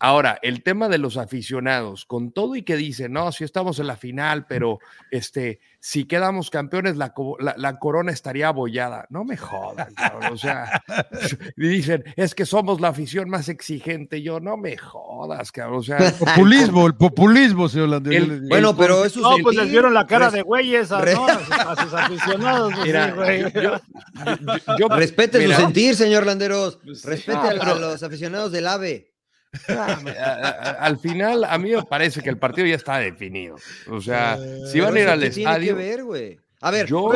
Ahora, 0.00 0.38
el 0.42 0.62
tema 0.62 0.88
de 0.88 0.98
los 0.98 1.16
aficionados, 1.16 2.04
con 2.04 2.30
todo 2.30 2.54
y 2.54 2.62
que 2.62 2.76
dicen, 2.76 3.12
no, 3.12 3.32
si 3.32 3.42
estamos 3.42 3.80
en 3.80 3.88
la 3.88 3.96
final, 3.96 4.46
pero 4.46 4.78
este, 5.10 5.58
si 5.80 6.04
quedamos 6.04 6.50
campeones, 6.50 6.96
la, 6.96 7.12
la, 7.56 7.78
corona 7.80 8.12
estaría 8.12 8.46
abollada. 8.46 9.06
No 9.10 9.24
me 9.24 9.36
jodan, 9.36 9.92
cabrón. 9.94 10.32
O 10.32 10.36
sea, 10.36 10.84
dicen, 11.56 12.04
es 12.14 12.36
que 12.36 12.46
somos 12.46 12.80
la 12.80 12.88
afición 12.88 13.28
más 13.28 13.48
exigente. 13.48 14.22
Yo, 14.22 14.38
no 14.38 14.56
me 14.56 14.76
jodas, 14.76 15.50
cabrón. 15.50 15.80
O 15.80 15.82
sea, 15.82 15.98
el 15.98 16.12
populismo, 16.12 16.86
el 16.86 16.94
populismo, 16.94 17.68
señor 17.68 17.88
Landero. 17.88 18.26
Bueno, 18.48 18.76
pero 18.76 19.04
eso 19.04 19.20
No, 19.20 19.36
pues 19.42 19.56
les 19.56 19.68
vieron 19.68 19.94
la 19.94 20.06
cara 20.06 20.30
de 20.30 20.42
güeyes 20.42 20.92
a, 20.92 21.00
sus, 21.00 21.92
aficionados. 21.94 22.72
Pues 22.78 22.86
mira, 22.86 23.14
yo, 24.78 24.88
respete 24.88 25.44
su 25.44 25.52
sentir, 25.52 25.96
señor 25.96 26.24
Landeros. 26.24 26.78
Pues 26.84 27.04
respete 27.04 27.38
a 27.38 27.74
los 27.74 28.02
aficionados 28.02 28.52
del 28.52 28.66
AVE. 28.68 29.17
Ah, 29.68 29.98
al 30.80 30.98
final, 30.98 31.44
a 31.44 31.58
mí 31.58 31.70
me 31.70 31.82
parece 31.82 32.22
que 32.22 32.30
el 32.30 32.38
partido 32.38 32.66
ya 32.66 32.76
está 32.76 32.98
definido. 32.98 33.56
O 33.90 34.00
sea, 34.00 34.38
si 34.70 34.80
van 34.80 34.96
a 34.96 35.00
ir 35.00 35.08
al 35.08 35.22
estadio. 35.22 35.76
A 36.60 36.72
ver, 36.72 36.86
yo 36.86 37.08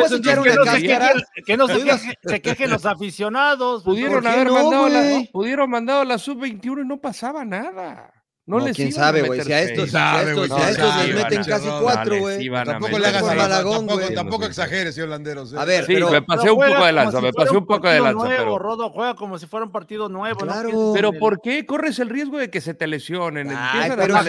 que, 1.44 1.56
no 1.56 1.66
se, 1.66 2.40
quejen 2.40 2.70
los 2.70 2.86
aficionados. 2.86 3.82
Pudieron 3.82 4.24
haber 4.24 4.50
mandado 4.50 4.88
la, 4.88 5.24
pudieron 5.32 5.68
mandado 5.68 6.04
la 6.04 6.18
sub-21 6.18 6.82
y 6.82 6.86
no 6.86 7.00
pasaba 7.00 7.44
nada. 7.44 8.21
No, 8.44 8.58
les 8.58 8.74
quién 8.74 8.92
sabe, 8.92 9.22
güey. 9.22 9.40
Si 9.40 9.52
a 9.52 9.62
estos, 9.62 9.90
si 9.90 9.96
a 9.96 10.22
estos, 10.22 10.46
si 10.46 10.52
a 10.52 10.70
estos 10.70 11.06
les 11.06 11.14
meten 11.14 11.44
casi 11.44 11.68
cuatro, 11.80 12.18
güey. 12.18 12.50
Tampoco 12.50 12.98
le 12.98 13.06
hagas 13.06 13.22
Malagón, 13.22 13.86
güey. 13.86 14.14
Tampoco 14.14 14.46
exageres, 14.46 14.94
señor 14.96 15.10
Landeros. 15.10 15.54
A 15.54 15.64
ver, 15.64 15.86
sí, 15.86 15.94
me 15.94 16.22
pasé 16.22 16.50
un 16.50 16.58
poco 16.58 16.84
de 16.84 16.92
lanza, 16.92 17.20
me 17.20 17.32
pasé 17.32 17.56
un 17.56 17.66
poco 17.66 17.88
de 17.88 18.00
lanza. 18.00 18.24
Nuevo, 18.24 18.58
Rodo 18.58 18.90
juega 18.90 19.14
como 19.14 19.38
si 19.38 19.46
fuera 19.46 19.64
un 19.64 19.72
partido 19.72 20.08
nuevo. 20.08 20.40
Claro. 20.40 20.92
Pero 20.92 21.12
¿por 21.12 21.40
qué 21.40 21.64
corres 21.66 22.00
el 22.00 22.08
riesgo 22.08 22.38
de 22.38 22.50
que 22.50 22.60
se 22.60 22.74
te 22.74 22.86
lesionen? 22.86 23.52
Ay, 23.56 23.92
pero 23.96 24.16
a 24.16 24.22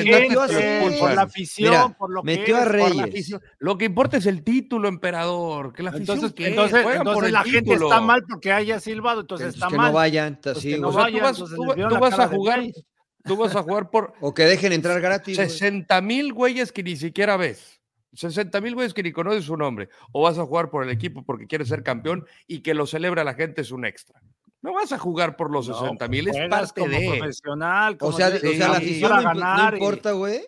por 1.00 1.13
la 1.13 1.22
afición, 1.24 1.93
por 1.96 2.12
lo 2.12 2.22
que 2.22 2.38
metió 2.38 2.58
a 2.58 2.65
Reyes. 2.65 3.36
Lo 3.58 3.77
que 3.77 3.86
importa 3.86 4.17
es 4.17 4.27
el 4.27 4.43
título, 4.43 4.89
emperador. 4.89 5.74
Que 5.74 5.82
la 5.82 5.89
afición 5.89 6.17
entonces, 6.17 6.48
entonces, 6.48 6.86
entonces 6.96 7.32
la 7.32 7.43
gente 7.43 7.74
está 7.74 8.00
mal 8.00 8.24
porque 8.29 8.51
haya 8.51 8.79
silbado, 8.79 9.22
entonces 9.22 9.55
está 9.55 9.70
mal. 9.70 9.72
Que 9.72 9.77
no 9.77 9.93
vayan, 9.93 10.39
sí. 10.55 10.75
Tú 10.79 12.00
vas 12.00 12.20
a 12.20 12.27
jugar 12.27 12.62
Tú 13.24 13.38
vas 13.38 13.56
a 13.56 13.63
jugar 13.63 13.89
por. 13.89 14.13
O 14.22 14.34
que 14.34 14.44
dejen 14.46 14.74
entrar 14.74 15.00
gratis. 15.01 15.36
60 15.38 16.01
mil 16.01 16.34
güeyes 16.34 16.72
que 16.72 16.84
ni 16.84 16.96
siquiera 16.96 17.38
ves. 17.38 17.80
60 18.13 18.62
mil 18.62 18.75
güeyes 18.75 18.94
que 18.94 19.01
ni 19.01 19.12
conoces 19.12 19.46
su 19.46 19.58
nombre, 19.58 19.89
o 20.12 20.22
vas 20.24 20.38
a 20.38 20.46
jugar 20.46 20.70
por 20.70 20.84
el 20.84 20.89
equipo 20.92 21.24
porque 21.24 21.48
quieres 21.48 21.68
ser 21.70 21.82
campeón 21.82 22.25
y 22.46 22.60
que 22.60 22.74
lo 22.75 22.86
celebra 22.86 23.24
la 23.24 23.34
gente 23.34 23.62
es 23.62 23.72
un 23.72 23.86
extra. 23.86 24.22
No 24.62 24.74
vas 24.74 24.92
a 24.92 24.98
jugar 25.00 25.36
por 25.36 25.50
los 25.51 25.65
60 25.65 26.08
mil, 26.08 26.27
es 26.27 26.38
parte 26.50 26.82
como 26.82 26.94
de. 26.94 27.18
profesional. 27.18 27.94
O 27.96 27.98
como 27.98 28.12
sea, 28.18 28.30
de- 28.30 28.48
o 28.50 28.53
sea, 28.53 28.68
la 28.70 28.77
afición 28.77 29.12
no, 29.24 29.34
no 29.34 29.74
importa, 29.74 30.12
güey. 30.12 30.42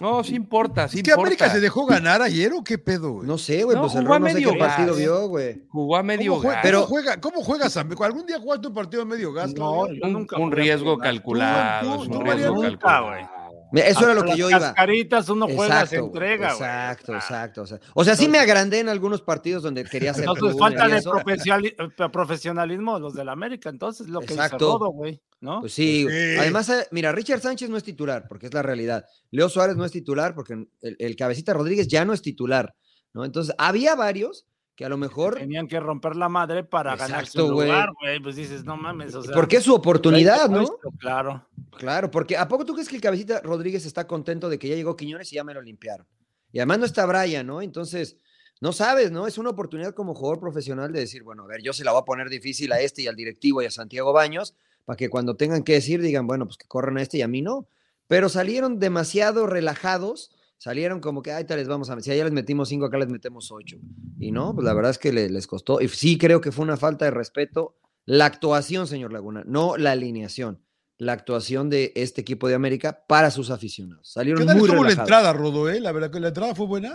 No, 0.00 0.22
sí 0.24 0.34
importa, 0.36 0.88
sí 0.88 0.98
¿Es 0.98 1.02
que 1.02 1.10
importa. 1.10 1.28
América 1.28 1.50
se 1.50 1.60
dejó 1.60 1.86
ganar 1.86 2.22
ayer 2.22 2.52
o 2.52 2.62
qué 2.62 2.78
pedo, 2.78 3.12
güey? 3.12 3.26
No 3.26 3.38
sé, 3.38 3.64
güey, 3.64 3.76
No, 3.76 3.82
pues 3.82 3.94
el 3.94 4.02
jugó 4.02 4.14
a 4.14 4.18
Ron 4.18 4.22
no 4.22 4.28
sé 4.28 4.34
medio 4.34 4.52
qué 4.52 4.58
partido 4.58 4.88
gas. 4.88 4.96
vio, 4.98 5.28
güey. 5.28 5.62
Jugó 5.68 5.96
a 5.96 6.02
medio 6.02 6.32
¿Cómo, 6.36 6.48
gas. 6.48 6.58
Pero- 6.62 6.78
cómo 6.82 6.88
juega, 6.88 7.20
¿Cómo 7.20 7.40
juegas? 7.42 7.76
amigo? 7.76 8.04
¿Algún 8.04 8.26
día 8.26 8.38
jugaste 8.38 8.68
un 8.68 8.74
partido 8.74 9.04
de 9.04 9.08
medio 9.10 9.32
gas? 9.32 9.48
No, 9.48 9.54
Claudio? 9.54 9.94
yo 10.00 10.06
un, 10.06 10.12
nunca 10.12 10.36
un 10.38 10.52
a 10.52 10.56
riesgo 10.56 10.98
calculado. 10.98 11.80
Tú- 11.96 12.02
es 12.04 12.10
tú, 12.10 12.18
un 12.18 12.24
riesgo 12.26 12.54
nunca, 12.54 12.68
calculado. 12.68 13.28
Eso 13.72 14.04
era 14.04 14.14
lo 14.14 14.22
que 14.24 14.36
yo 14.36 14.48
las 14.50 14.60
iba. 14.60 14.68
cascaritas 14.68 15.28
uno 15.28 15.46
juega, 15.46 15.86
se 15.86 15.96
Exacto, 15.96 16.06
entrega, 16.06 16.46
güey. 16.54 16.68
Exacto, 16.68 17.12
Ah. 17.12 17.16
exacto. 17.16 17.62
o 17.62 17.66
sea- 17.66 17.80
O 17.94 18.04
sea, 18.04 18.16
sí 18.16 18.28
me 18.28 18.38
agrandé 18.38 18.80
en 18.80 18.88
algunos 18.88 19.22
partidos 19.22 19.62
donde 19.62 19.84
quería 19.84 20.10
hacer 20.12 20.24
Entonces 20.26 20.58
falta 20.58 20.88
de 20.88 21.00
profesionali- 21.02 21.74
eh, 21.78 22.08
profesionalismo 22.10 22.94
de 22.94 23.00
los 23.00 23.14
del 23.14 23.28
América, 23.28 23.68
entonces 23.68 24.08
lo 24.08 24.20
que 24.20 24.34
dice 24.34 24.48
Rodo, 24.48 24.88
güey, 24.90 25.20
¿no? 25.40 25.60
Pues 25.60 25.72
sí, 25.74 26.04
Pues 26.04 26.14
sí. 26.14 26.36
además, 26.40 26.68
eh, 26.70 26.86
mira, 26.90 27.12
Richard 27.12 27.40
Sánchez 27.40 27.68
no 27.70 27.76
es 27.76 27.84
titular, 27.84 28.24
porque 28.28 28.46
es 28.46 28.54
la 28.54 28.62
realidad. 28.62 29.04
Leo 29.30 29.48
Suárez 29.48 29.76
no 29.76 29.84
es 29.84 29.92
titular, 29.92 30.34
porque 30.34 30.54
el, 30.54 30.96
el 30.98 31.16
cabecita 31.16 31.52
Rodríguez 31.52 31.86
ya 31.88 32.04
no 32.04 32.12
es 32.12 32.22
titular, 32.22 32.74
¿no? 33.14 33.24
Entonces, 33.24 33.54
había 33.58 33.94
varios 33.94 34.46
que 34.78 34.84
a 34.84 34.88
lo 34.88 34.96
mejor, 34.96 35.34
Tenían 35.34 35.66
que 35.66 35.80
romper 35.80 36.14
la 36.14 36.28
madre 36.28 36.62
para 36.62 36.92
Exacto, 36.92 37.46
un 37.46 37.54
güey. 37.54 37.66
lugar, 37.66 37.90
güey. 38.00 38.20
Pues 38.20 38.36
dices, 38.36 38.62
no 38.62 38.76
mames, 38.76 39.12
o 39.12 39.24
sea. 39.24 39.34
porque 39.34 39.56
es 39.56 39.64
su 39.64 39.74
oportunidad, 39.74 40.48
¿no? 40.48 40.68
Claro. 41.00 41.44
Claro, 41.76 42.12
porque 42.12 42.36
¿a 42.36 42.46
poco 42.46 42.64
tú 42.64 42.74
crees 42.74 42.88
que 42.88 42.94
el 42.94 43.02
cabecita 43.02 43.40
Rodríguez 43.40 43.84
está 43.86 44.06
contento 44.06 44.48
de 44.48 44.56
que 44.56 44.68
ya 44.68 44.76
llegó 44.76 44.94
Quiñones 44.94 45.32
y 45.32 45.34
ya 45.34 45.42
me 45.42 45.52
lo 45.52 45.62
limpiaron? 45.62 46.06
Y 46.52 46.60
además 46.60 46.78
no 46.78 46.84
está 46.84 47.06
Brian, 47.06 47.44
¿no? 47.44 47.60
Entonces, 47.60 48.18
no 48.60 48.70
sabes, 48.72 49.10
¿no? 49.10 49.26
Es 49.26 49.36
una 49.36 49.50
oportunidad 49.50 49.94
como 49.94 50.14
jugador 50.14 50.38
profesional 50.38 50.92
de 50.92 51.00
decir, 51.00 51.24
bueno, 51.24 51.42
a 51.42 51.46
ver, 51.48 51.60
yo 51.60 51.72
se 51.72 51.82
la 51.82 51.90
voy 51.90 52.02
a 52.02 52.04
poner 52.04 52.28
difícil 52.28 52.70
a 52.70 52.78
este 52.78 53.02
y 53.02 53.08
al 53.08 53.16
directivo 53.16 53.60
y 53.60 53.66
a 53.66 53.72
Santiago 53.72 54.12
Baños, 54.12 54.54
para 54.84 54.96
que 54.96 55.10
cuando 55.10 55.34
tengan 55.34 55.64
que 55.64 55.72
decir 55.72 56.00
digan, 56.00 56.28
bueno, 56.28 56.46
pues 56.46 56.56
que 56.56 56.68
corran 56.68 56.98
a 56.98 57.02
este 57.02 57.18
y 57.18 57.22
a 57.22 57.28
mí 57.28 57.42
no. 57.42 57.66
Pero 58.06 58.28
salieron 58.28 58.78
demasiado 58.78 59.48
relajados, 59.48 60.30
salieron 60.58 61.00
como 61.00 61.22
que, 61.22 61.32
ay, 61.32 61.44
tal 61.44 61.58
les 61.58 61.68
vamos 61.68 61.88
a, 61.90 61.98
si 62.00 62.10
allá 62.10 62.24
les 62.24 62.32
metimos 62.32 62.68
cinco, 62.68 62.84
acá 62.86 62.98
les 62.98 63.08
metemos 63.08 63.50
ocho. 63.50 63.78
Y 64.20 64.30
no, 64.32 64.54
pues 64.54 64.64
la 64.66 64.74
verdad 64.74 64.90
es 64.90 64.98
que 64.98 65.12
le- 65.12 65.30
les 65.30 65.46
costó. 65.46 65.80
Y 65.80 65.88
sí 65.88 66.18
creo 66.18 66.40
que 66.40 66.52
fue 66.52 66.64
una 66.64 66.76
falta 66.76 67.04
de 67.06 67.10
respeto 67.12 67.76
la 68.04 68.26
actuación, 68.26 68.86
señor 68.86 69.12
Laguna, 69.12 69.42
no 69.46 69.76
la 69.76 69.92
alineación. 69.92 70.62
La 70.96 71.12
actuación 71.12 71.70
de 71.70 71.92
este 71.94 72.22
equipo 72.22 72.48
de 72.48 72.54
América 72.56 73.04
para 73.06 73.30
sus 73.30 73.50
aficionados. 73.50 74.10
Salieron 74.10 74.40
¿Qué 74.40 74.46
tal 74.46 74.56
muy 74.56 74.68
estuvo 74.68 74.82
la 74.82 74.90
entrada, 74.92 75.32
Rodo? 75.32 75.70
eh? 75.70 75.78
La 75.78 75.92
verdad 75.92 76.10
que 76.10 76.18
la 76.18 76.28
entrada 76.28 76.54
fue 76.56 76.66
buena. 76.66 76.94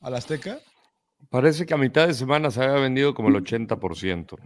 ¿A 0.00 0.10
la 0.10 0.18
Azteca? 0.18 0.58
Parece 1.30 1.66
que 1.66 1.74
a 1.74 1.76
mitad 1.76 2.06
de 2.08 2.14
semana 2.14 2.50
se 2.50 2.62
había 2.62 2.80
vendido 2.80 3.14
como 3.14 3.28
el 3.28 3.36
80%. 3.36 4.36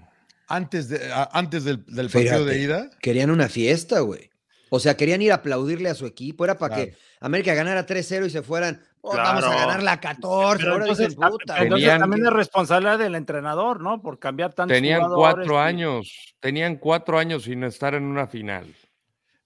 Antes, 0.47 0.89
de, 0.89 1.11
a- 1.13 1.29
antes 1.33 1.65
del, 1.65 1.85
del 1.87 2.11
partido 2.11 2.45
de 2.45 2.61
ida. 2.61 2.91
Querían 3.01 3.31
una 3.31 3.49
fiesta, 3.49 4.01
güey. 4.01 4.31
O 4.71 4.79
sea, 4.81 4.97
querían 4.97 5.23
ir 5.23 5.33
a 5.33 5.37
aplaudirle 5.37 5.89
a 5.89 5.95
su 5.95 6.07
equipo. 6.07 6.45
Era 6.45 6.59
para 6.59 6.75
Claro. 6.77 6.91
que 6.91 6.97
América 7.21 7.55
ganara 7.55 7.87
3-0 7.87 8.27
y 8.27 8.31
se 8.31 8.43
fueran. 8.43 8.83
"Oh, 9.01 9.17
Vamos 9.17 9.45
a 9.45 9.55
ganar 9.55 9.83
la 9.83 10.01
14. 10.01 10.59
Pero 10.59 10.73
Ahora 10.73 10.85
entonces, 10.85 11.09
dicen, 11.09 11.23
ah, 11.25 11.31
puta, 11.31 11.45
entonces 11.55 11.69
güey". 11.71 11.81
Tenían 11.83 12.01
también 12.01 12.27
es 12.27 12.33
responsabilidad 12.33 12.99
del 12.99 13.15
entrenador, 13.15 13.81
¿no? 13.81 14.03
Por 14.03 14.19
cambiar 14.19 14.53
tantos 14.53 14.75
Tenían 14.77 15.03
jugadores 15.05 15.47
cuatro 15.47 15.55
y- 15.55 15.59
años, 15.69 16.35
tenían 16.41 16.77
cuatro 16.77 17.19
años 17.19 17.45
sin 17.45 17.65
estar 17.65 17.95
en 17.95 18.05
una 18.05 18.27
final. 18.27 18.67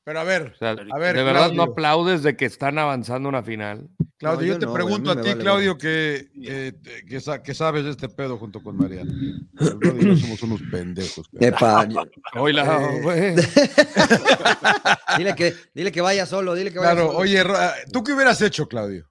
Pero 0.04 0.18
a 0.18 0.24
ver, 0.24 0.52
O 0.54 0.58
sea, 0.58 0.70
a 0.70 0.98
ver, 0.98 1.16
¿de 1.16 1.22
verdad 1.22 1.52
no 1.52 1.62
aplaudes 1.62 2.22
de 2.24 2.36
que 2.36 2.44
están 2.44 2.76
avanzando 2.78 3.28
una 3.28 3.42
final? 3.44 3.88
Claudio, 4.18 4.40
No, 4.40 4.46
yo, 4.46 4.52
yo 4.54 4.58
te 4.58 4.66
no, 4.66 4.72
güey, 4.72 4.82
a 4.82 4.86
pregunto 4.86 5.10
a, 5.12 5.14
ti, 5.22 5.28
vale 5.28 5.40
Claudio, 5.42 5.78
que, 5.78 6.28
eh, 6.42 6.72
que, 7.08 7.20
sa- 7.20 7.40
que 7.42 7.54
sabes 7.54 7.84
de 7.84 7.90
este 7.90 8.08
pedo 8.08 8.36
junto 8.38 8.62
con 8.62 8.76
yo 10.00 10.16
somos 10.16 10.42
unos 10.42 10.60
pendejos. 10.70 11.28
Epa, 11.38 11.86
Oila, 12.34 12.64
Eh. 12.64 13.00
güey. 13.02 13.34
dile, 15.18 15.34
que, 15.36 15.54
dile 15.74 15.92
que 15.92 16.00
vaya 16.00 16.26
solo, 16.26 16.54
dile 16.54 16.72
que 16.72 16.78
vaya 16.80 16.92
Claro, 16.92 17.06
solo. 17.08 17.18
oye, 17.18 17.40
ah, 17.40 17.72
¿tú 17.92 18.02
qué 18.02 18.12
hubieras 18.12 18.40
hecho, 18.42 18.66
Claudio? 18.66 19.06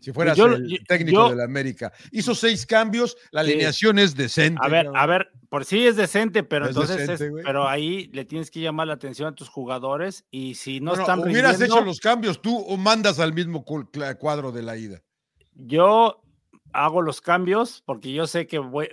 Si 0.00 0.12
fueras 0.12 0.36
Yo- 0.36 0.46
el 0.46 0.68
yo- 0.68 0.76
técnico 0.86 1.24
yo- 1.24 1.30
de 1.30 1.36
la 1.36 1.44
América. 1.44 1.92
Hizo 2.12 2.34
seis 2.34 2.64
cambios, 2.64 3.16
la 3.32 3.42
Sí. 3.42 3.50
alineación 3.50 3.98
es 3.98 4.14
decente. 4.14 4.60
A 4.64 4.68
ver, 4.68 4.88
a 4.94 5.06
ver, 5.06 5.28
por 5.48 5.64
sí 5.64 5.86
es 5.86 5.96
decente, 5.96 6.44
pero 6.44 6.66
Es 6.66 6.70
entonces 6.70 6.98
decente, 6.98 7.24
es- 7.24 7.30
güey. 7.30 7.44
pero 7.44 7.66
ahí 7.68 8.08
le 8.12 8.24
tienes 8.24 8.50
que 8.50 8.60
llamar 8.60 8.86
la 8.86 8.94
atención 8.94 9.28
a 9.28 9.34
tus 9.34 9.48
jugadores 9.48 10.24
y 10.30 10.54
si 10.54 10.78
no 10.80 10.90
Bueno, 10.92 11.02
están 11.02 11.18
hubieras 11.20 11.52
rindiendo, 11.52 11.76
hecho 11.76 11.84
los 11.84 11.98
cambios 12.00 12.40
tú 12.40 12.56
o 12.56 12.76
mandas 12.76 13.18
al 13.18 13.32
mismo 13.32 13.64
cuadro 13.64 14.52
de 14.52 14.62
la 14.62 14.76
ida. 14.76 15.02
yo 15.54 16.22
hago 16.72 17.02
los 17.02 17.20
cambios 17.20 17.82
porque 17.84 18.12
yo 18.12 18.26
sé 18.28 18.46
que 18.46 18.58
voy- 18.58 18.88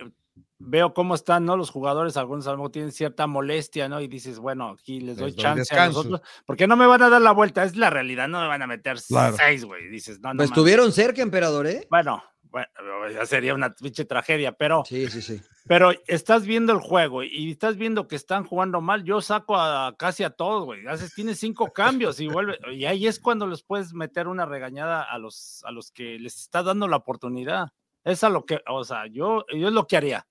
veo 0.58 0.94
cómo 0.94 1.14
están, 1.14 1.44
¿no? 1.44 1.56
Los 1.56 1.70
jugadores, 1.70 2.16
algunos 2.16 2.46
a 2.46 2.52
lo 2.52 2.56
mejor 2.58 2.72
tienen 2.72 2.92
cierta 2.92 3.26
molestia, 3.26 3.88
¿no? 3.88 4.00
Y 4.00 4.08
dices, 4.08 4.38
bueno, 4.38 4.70
aquí 4.70 5.00
les 5.00 5.16
doy 5.16 5.26
Les 5.26 5.36
doy 5.36 5.42
chance 5.42 5.60
a 5.74 5.76
descanso. 5.76 5.98
nosotros, 6.04 6.20
porque 6.46 6.66
no 6.66 6.76
me 6.76 6.86
van 6.86 7.02
a 7.02 7.08
dar 7.10 7.20
la 7.22 7.32
vuelta, 7.32 7.64
es 7.64 7.76
la 7.76 7.90
realidad, 7.90 8.28
no 8.28 8.40
me 8.40 8.48
van 8.48 8.62
a 8.62 8.66
meter 8.66 8.96
Claro. 9.08 9.36
seis, 9.36 9.64
güey. 9.64 9.88
Dices, 9.88 10.20
no, 10.20 10.32
no. 10.32 10.38
Pues 10.38 10.50
estuvieron 10.50 10.92
cerca, 10.92 11.22
emperador, 11.22 11.66
¿eh? 11.66 11.86
Bueno, 11.90 12.22
bueno, 12.42 12.68
ya 13.12 13.26
sería 13.26 13.52
una 13.54 13.74
pinche 13.74 14.04
tragedia, 14.06 14.52
pero 14.52 14.82
Sí, 14.86 15.08
sí, 15.10 15.20
sí. 15.20 15.40
Pero 15.68 15.90
estás 16.06 16.46
viendo 16.46 16.72
el 16.72 16.78
juego 16.78 17.22
y 17.24 17.50
estás 17.50 17.76
viendo 17.76 18.06
que 18.06 18.14
están 18.16 18.44
jugando 18.44 18.80
mal. 18.80 19.02
Yo 19.04 19.20
saco 19.20 19.56
a 19.56 19.94
casi 19.98 20.22
a 20.22 20.30
todos, 20.30 20.64
güey. 20.64 20.86
Haces, 20.86 21.12
tienes 21.12 21.38
cinco 21.40 21.70
cambios 21.74 22.20
y 22.20 22.28
vuelve. 22.28 22.56
Y 22.72 22.84
ahí 22.86 23.06
es 23.08 23.18
cuando 23.18 23.46
les 23.46 23.62
puedes 23.62 23.92
meter 23.92 24.28
una 24.28 24.46
regañada 24.46 25.02
a 25.02 25.18
los, 25.18 25.62
a 25.64 25.72
los 25.72 25.90
que 25.90 26.18
les 26.20 26.36
está 26.36 26.62
dando 26.62 26.86
la 26.88 26.96
oportunidad. 26.96 27.72
Es 28.04 28.22
a 28.22 28.28
lo 28.30 28.46
que, 28.46 28.60
o 28.68 28.84
sea, 28.84 29.06
yo, 29.08 29.44
yo 29.52 29.66
es 29.68 29.74
lo 29.74 29.86
que 29.88 29.96
haría. 29.96 30.26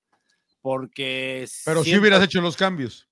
Porque. 0.65 1.47
Pero 1.63 1.83
si 1.83 1.95
hubieras 1.95 2.23
hecho 2.23 2.41
los 2.41 2.57
cambios. 2.57 3.07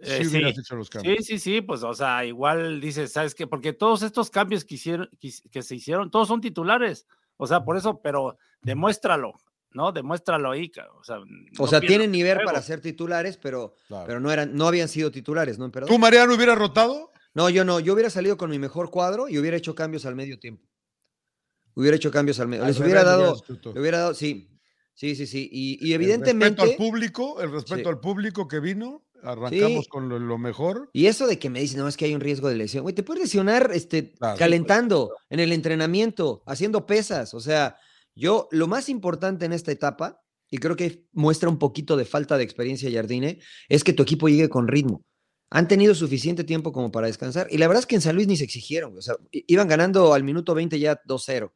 eh, 0.00 0.16
Si 0.16 0.24
sí, 0.24 0.30
hubieras 0.30 0.56
hecho 0.58 0.76
los 0.76 0.88
cambios. 0.88 1.18
sí, 1.18 1.22
sí, 1.22 1.38
sí, 1.38 1.60
pues, 1.60 1.82
o 1.82 1.92
sea, 1.92 2.24
igual 2.24 2.80
dices, 2.80 3.12
¿sabes 3.12 3.34
qué? 3.34 3.46
Porque 3.46 3.74
todos 3.74 4.00
estos 4.00 4.30
cambios 4.30 4.64
que, 4.64 4.76
hicieron, 4.76 5.10
que, 5.20 5.30
que 5.50 5.60
se 5.60 5.74
hicieron, 5.74 6.10
todos 6.10 6.26
son 6.26 6.40
titulares. 6.40 7.06
O 7.36 7.46
sea, 7.46 7.62
por 7.66 7.76
eso, 7.76 8.00
pero 8.00 8.38
demuéstralo, 8.62 9.34
¿no? 9.72 9.92
Demuéstralo 9.92 10.52
ahí, 10.52 10.72
o 10.98 11.04
sea. 11.04 11.18
O 11.18 11.24
no 11.58 11.66
sea, 11.66 11.80
tienen 11.80 12.06
el 12.06 12.12
nivel 12.12 12.38
para 12.46 12.62
ser 12.62 12.80
titulares, 12.80 13.36
pero, 13.36 13.74
Claro. 13.88 14.06
pero 14.06 14.20
no, 14.20 14.32
eran, 14.32 14.56
no 14.56 14.66
habían 14.66 14.88
sido 14.88 15.10
titulares, 15.10 15.58
¿no, 15.58 15.66
emperador? 15.66 15.94
¿Tú, 15.94 15.98
Mariano, 15.98 16.34
hubieras 16.34 16.56
rotado? 16.56 17.12
No, 17.34 17.50
yo 17.50 17.66
no. 17.66 17.78
Yo 17.78 17.92
hubiera 17.92 18.08
salido 18.08 18.38
con 18.38 18.48
mi 18.48 18.58
mejor 18.58 18.90
cuadro 18.90 19.28
y 19.28 19.36
hubiera 19.36 19.58
hecho 19.58 19.74
cambios 19.74 20.06
al 20.06 20.14
medio 20.14 20.38
tiempo. 20.38 20.66
Hubiera 21.74 21.98
hecho 21.98 22.10
cambios 22.10 22.40
al 22.40 22.48
medio. 22.48 22.64
Les 22.64 22.80
hubiera 22.80 23.04
dado, 23.04 23.36
le 23.74 23.80
hubiera 23.80 23.98
dado, 23.98 24.14
sí, 24.14 24.48
sí, 24.94 25.14
sí, 25.14 25.26
sí. 25.26 25.48
Y, 25.52 25.78
y 25.86 25.92
El 25.92 26.02
evidentemente. 26.02 26.62
respeto 26.62 26.62
al 26.70 26.76
público, 26.76 27.40
el 27.40 27.52
respeto 27.52 27.82
Sí. 27.82 27.88
al 27.88 28.00
público 28.00 28.48
que 28.48 28.60
vino. 28.60 29.04
Arrancamos 29.22 29.84
Sí. 29.84 29.88
con 29.88 30.08
lo, 30.10 30.18
lo 30.18 30.36
mejor. 30.36 30.90
Y 30.92 31.06
eso 31.06 31.26
de 31.26 31.38
que 31.38 31.48
me 31.48 31.58
dicen, 31.60 31.78
no, 31.80 31.88
es 31.88 31.96
que 31.96 32.04
hay 32.04 32.14
un 32.14 32.20
riesgo 32.20 32.48
de 32.50 32.56
lesión. 32.56 32.82
Güey, 32.82 32.94
te 32.94 33.02
puedes 33.02 33.22
lesionar 33.22 33.70
este, 33.72 34.12
Claro. 34.12 34.36
calentando 34.38 35.14
en 35.30 35.40
el 35.40 35.50
entrenamiento, 35.52 36.42
haciendo 36.46 36.84
pesas. 36.86 37.32
O 37.32 37.40
sea, 37.40 37.76
yo, 38.14 38.48
lo 38.50 38.66
más 38.68 38.88
importante 38.90 39.46
en 39.46 39.54
esta 39.54 39.72
etapa, 39.72 40.20
y 40.50 40.58
creo 40.58 40.76
que 40.76 41.06
muestra 41.12 41.48
un 41.48 41.58
poquito 41.58 41.96
de 41.96 42.04
falta 42.04 42.36
de 42.36 42.44
experiencia 42.44 42.90
Jardine, 42.92 43.40
es 43.70 43.82
que 43.82 43.94
tu 43.94 44.02
equipo 44.02 44.28
llegue 44.28 44.50
con 44.50 44.68
ritmo. 44.68 45.02
Han 45.50 45.68
tenido 45.68 45.94
suficiente 45.94 46.44
tiempo 46.44 46.70
como 46.72 46.92
para 46.92 47.06
descansar. 47.06 47.46
Y 47.50 47.56
la 47.56 47.66
verdad 47.66 47.80
es 47.80 47.86
que 47.86 47.94
en 47.94 48.02
San 48.02 48.16
Luis 48.16 48.26
ni 48.28 48.36
se 48.36 48.44
exigieron. 48.44 48.96
O 48.98 49.00
sea, 49.00 49.14
iban 49.32 49.68
ganando 49.68 50.12
al 50.12 50.22
minuto 50.22 50.54
20 50.54 50.78
ya 50.78 51.00
2-0. 51.06 51.54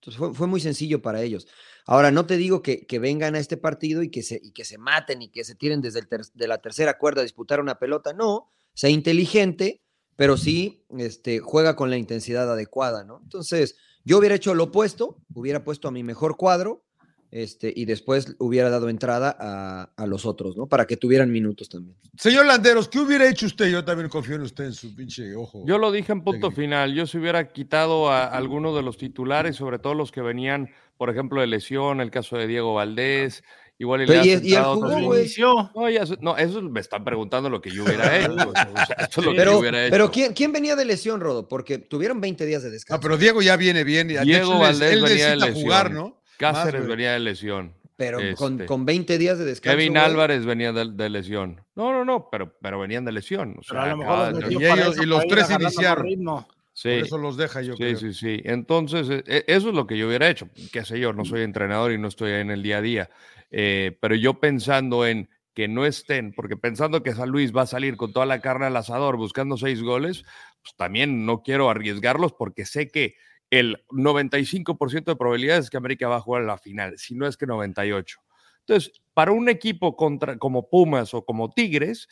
Entonces 0.00 0.18
fue, 0.18 0.32
fue 0.34 0.46
muy 0.46 0.60
sencillo 0.60 1.02
para 1.02 1.20
ellos. 1.22 1.48
Ahora, 1.90 2.10
no 2.10 2.26
te 2.26 2.36
digo 2.36 2.60
que, 2.60 2.84
que 2.86 2.98
vengan 2.98 3.34
a 3.34 3.38
este 3.38 3.56
partido 3.56 4.02
y 4.02 4.10
que, 4.10 4.22
se, 4.22 4.38
y 4.42 4.52
que 4.52 4.64
se 4.66 4.76
maten 4.76 5.22
y 5.22 5.30
que 5.30 5.42
se 5.42 5.54
tiren 5.54 5.80
desde 5.80 6.00
el 6.00 6.06
ter- 6.06 6.26
de 6.34 6.46
la 6.46 6.58
tercera 6.58 6.98
cuerda 6.98 7.22
a 7.22 7.24
disputar 7.24 7.60
una 7.60 7.78
pelota. 7.78 8.12
No, 8.12 8.50
sea 8.74 8.90
inteligente, 8.90 9.80
pero 10.14 10.36
sí 10.36 10.84
este, 10.98 11.38
juega 11.38 11.76
con 11.76 11.88
la 11.88 11.96
intensidad 11.96 12.52
adecuada, 12.52 13.04
¿no? 13.04 13.20
Entonces, 13.22 13.76
yo 14.04 14.18
hubiera 14.18 14.34
hecho 14.34 14.52
lo 14.54 14.64
opuesto, 14.64 15.16
hubiera 15.34 15.64
puesto 15.64 15.88
a 15.88 15.90
mi 15.90 16.02
mejor 16.02 16.36
cuadro 16.36 16.84
este, 17.30 17.72
y 17.74 17.84
después 17.86 18.36
hubiera 18.38 18.68
dado 18.70 18.88
entrada 18.88 19.36
a, 19.38 19.92
a 19.96 20.06
los 20.06 20.26
otros, 20.26 20.56
¿no? 20.56 20.66
Para 20.66 20.86
que 20.86 20.96
tuvieran 20.96 21.30
minutos 21.30 21.68
también. 21.68 21.96
Señor 22.18 22.46
Landeros, 22.46 22.88
¿qué 22.88 22.98
hubiera 23.00 23.28
hecho 23.28 23.46
usted? 23.46 23.70
Yo 23.70 23.84
también 23.84 24.08
confío 24.08 24.36
en 24.36 24.42
usted, 24.42 24.64
en 24.64 24.72
su 24.72 24.94
pinche 24.94 25.34
ojo. 25.34 25.62
Yo 25.66 25.78
lo 25.78 25.90
dije 25.92 26.12
en 26.12 26.22
punto 26.22 26.48
Técnico. 26.48 26.60
final. 26.62 26.94
Yo 26.94 27.06
se 27.06 27.18
hubiera 27.18 27.48
quitado 27.48 28.10
a 28.10 28.24
algunos 28.26 28.74
de 28.76 28.82
los 28.82 28.96
titulares, 28.98 29.56
sobre 29.56 29.78
todo 29.78 29.94
los 29.94 30.10
que 30.10 30.20
venían, 30.22 30.70
por 30.98 31.08
ejemplo, 31.10 31.40
de 31.40 31.46
lesión, 31.46 32.00
el 32.02 32.10
caso 32.10 32.36
de 32.36 32.46
Diego 32.46 32.74
Valdés. 32.74 33.42
Igual 33.80 34.02
y 34.02 34.06
le 34.06 34.16
¿y- 34.16 34.56
güey? 35.04 35.20
inició. 35.20 35.70
No, 35.74 35.88
ya, 35.88 36.02
no, 36.20 36.36
eso 36.36 36.60
me 36.62 36.80
están 36.80 37.04
preguntando 37.04 37.48
lo 37.48 37.60
que 37.60 37.70
yo 37.70 37.84
hubiera 37.84 38.18
hecho. 38.18 38.32
o 38.32 38.52
sea, 38.52 38.96
esto 38.98 39.20
es 39.20 39.24
lo 39.26 39.30
que 39.32 39.38
Pero, 39.38 39.52
yo 39.52 39.58
hubiera 39.60 39.82
hecho. 39.84 39.92
pero 39.92 40.10
¿quién, 40.10 40.32
¿quién 40.32 40.50
venía 40.52 40.74
de 40.74 40.84
lesión, 40.84 41.20
Rodo? 41.20 41.46
Porque 41.46 41.78
tuvieron 41.78 42.20
20 42.20 42.44
días 42.44 42.62
de 42.64 42.70
No, 42.70 42.72
descanso. 42.72 43.00
pero 43.00 43.16
Diego 43.16 43.40
ya 43.40 43.56
viene 43.56 43.84
bien. 43.84 44.08
Diego 44.08 44.24
hecho, 44.26 44.58
Valdés 44.58 44.92
él 44.94 45.02
venía 45.02 45.26
de 45.30 45.36
necesita 45.36 45.46
lesión. 45.46 45.62
jugar, 45.64 45.90
¿no? 45.92 46.20
Cáceres 46.38 46.80
Más, 46.80 46.88
venía 46.90 47.12
de 47.12 47.20
lesión. 47.20 47.72
Pero 47.96 48.18
con, 48.36 48.52
este, 48.54 48.66
con 48.66 48.84
20 48.84 49.16
días 49.18 49.38
de 49.38 49.44
descanso. 49.44 49.76
Kevin 49.76 49.92
güey, 49.92 50.04
Álvarez 50.04 50.44
venía 50.44 50.72
de, 50.72 50.90
de 50.92 51.08
lesión. 51.10 51.60
No, 51.76 51.92
no, 51.92 52.04
no, 52.04 52.28
pero, 52.30 52.56
pero 52.60 52.78
venían 52.80 53.04
de 53.04 53.12
lesión. 53.12 53.56
O 53.58 53.62
Pero 53.68 53.80
a 53.80 53.84
sea, 54.32 54.50
y 54.50 54.64
ellos- 54.64 54.98
y 55.02 55.06
los 55.06 55.24
tres 55.28 55.50
iniciaron. 55.50 56.04
ritmo. 56.04 56.48
Sí. 56.80 56.90
Por 56.90 56.98
eso 57.06 57.18
los 57.18 57.36
deja, 57.36 57.60
yo 57.60 57.72
Sí, 57.72 57.78
creo. 57.82 57.96
sí, 57.96 58.14
sí. 58.14 58.40
Entonces, 58.44 59.10
e- 59.10 59.24
e- 59.26 59.44
eso 59.48 59.70
es 59.70 59.74
lo 59.74 59.84
que 59.88 59.98
yo 59.98 60.06
hubiera 60.06 60.28
hecho. 60.30 60.48
Qué 60.72 60.84
sé 60.84 61.00
yo, 61.00 61.12
no 61.12 61.24
soy 61.24 61.42
entrenador 61.42 61.90
y 61.90 61.98
no 61.98 62.06
estoy 62.06 62.30
en 62.30 62.52
el 62.52 62.62
día 62.62 62.78
a 62.78 62.80
día. 62.82 63.10
Eh, 63.50 63.98
pero 64.00 64.14
yo 64.14 64.34
pensando 64.38 65.04
en 65.04 65.28
que 65.54 65.66
no 65.66 65.84
estén, 65.86 66.32
porque 66.32 66.56
pensando 66.56 67.02
que 67.02 67.14
San 67.16 67.30
Luis 67.30 67.52
va 67.52 67.62
a 67.62 67.66
salir 67.66 67.96
con 67.96 68.12
toda 68.12 68.26
la 68.26 68.40
carne 68.40 68.66
al 68.66 68.76
asador 68.76 69.16
buscando 69.16 69.56
seis 69.56 69.82
goles, 69.82 70.22
pues 70.62 70.76
también 70.76 71.26
no 71.26 71.42
quiero 71.42 71.68
arriesgarlos 71.68 72.32
porque 72.32 72.64
sé 72.64 72.86
que 72.86 73.16
el 73.50 73.84
95% 73.90 75.10
de 75.10 75.16
probabilidades 75.16 75.64
es 75.64 75.70
que 75.70 75.78
América 75.78 76.06
va 76.06 76.18
a 76.18 76.20
jugar 76.20 76.44
la 76.44 76.58
final, 76.58 76.96
si 76.96 77.16
no 77.16 77.26
es 77.26 77.36
que 77.36 77.46
98. 77.46 78.20
Entonces, 78.60 78.92
para 79.14 79.32
un 79.32 79.48
equipo 79.48 79.96
contra, 79.96 80.38
como 80.38 80.68
Pumas 80.70 81.12
o 81.12 81.24
como 81.24 81.50
Tigres, 81.50 82.06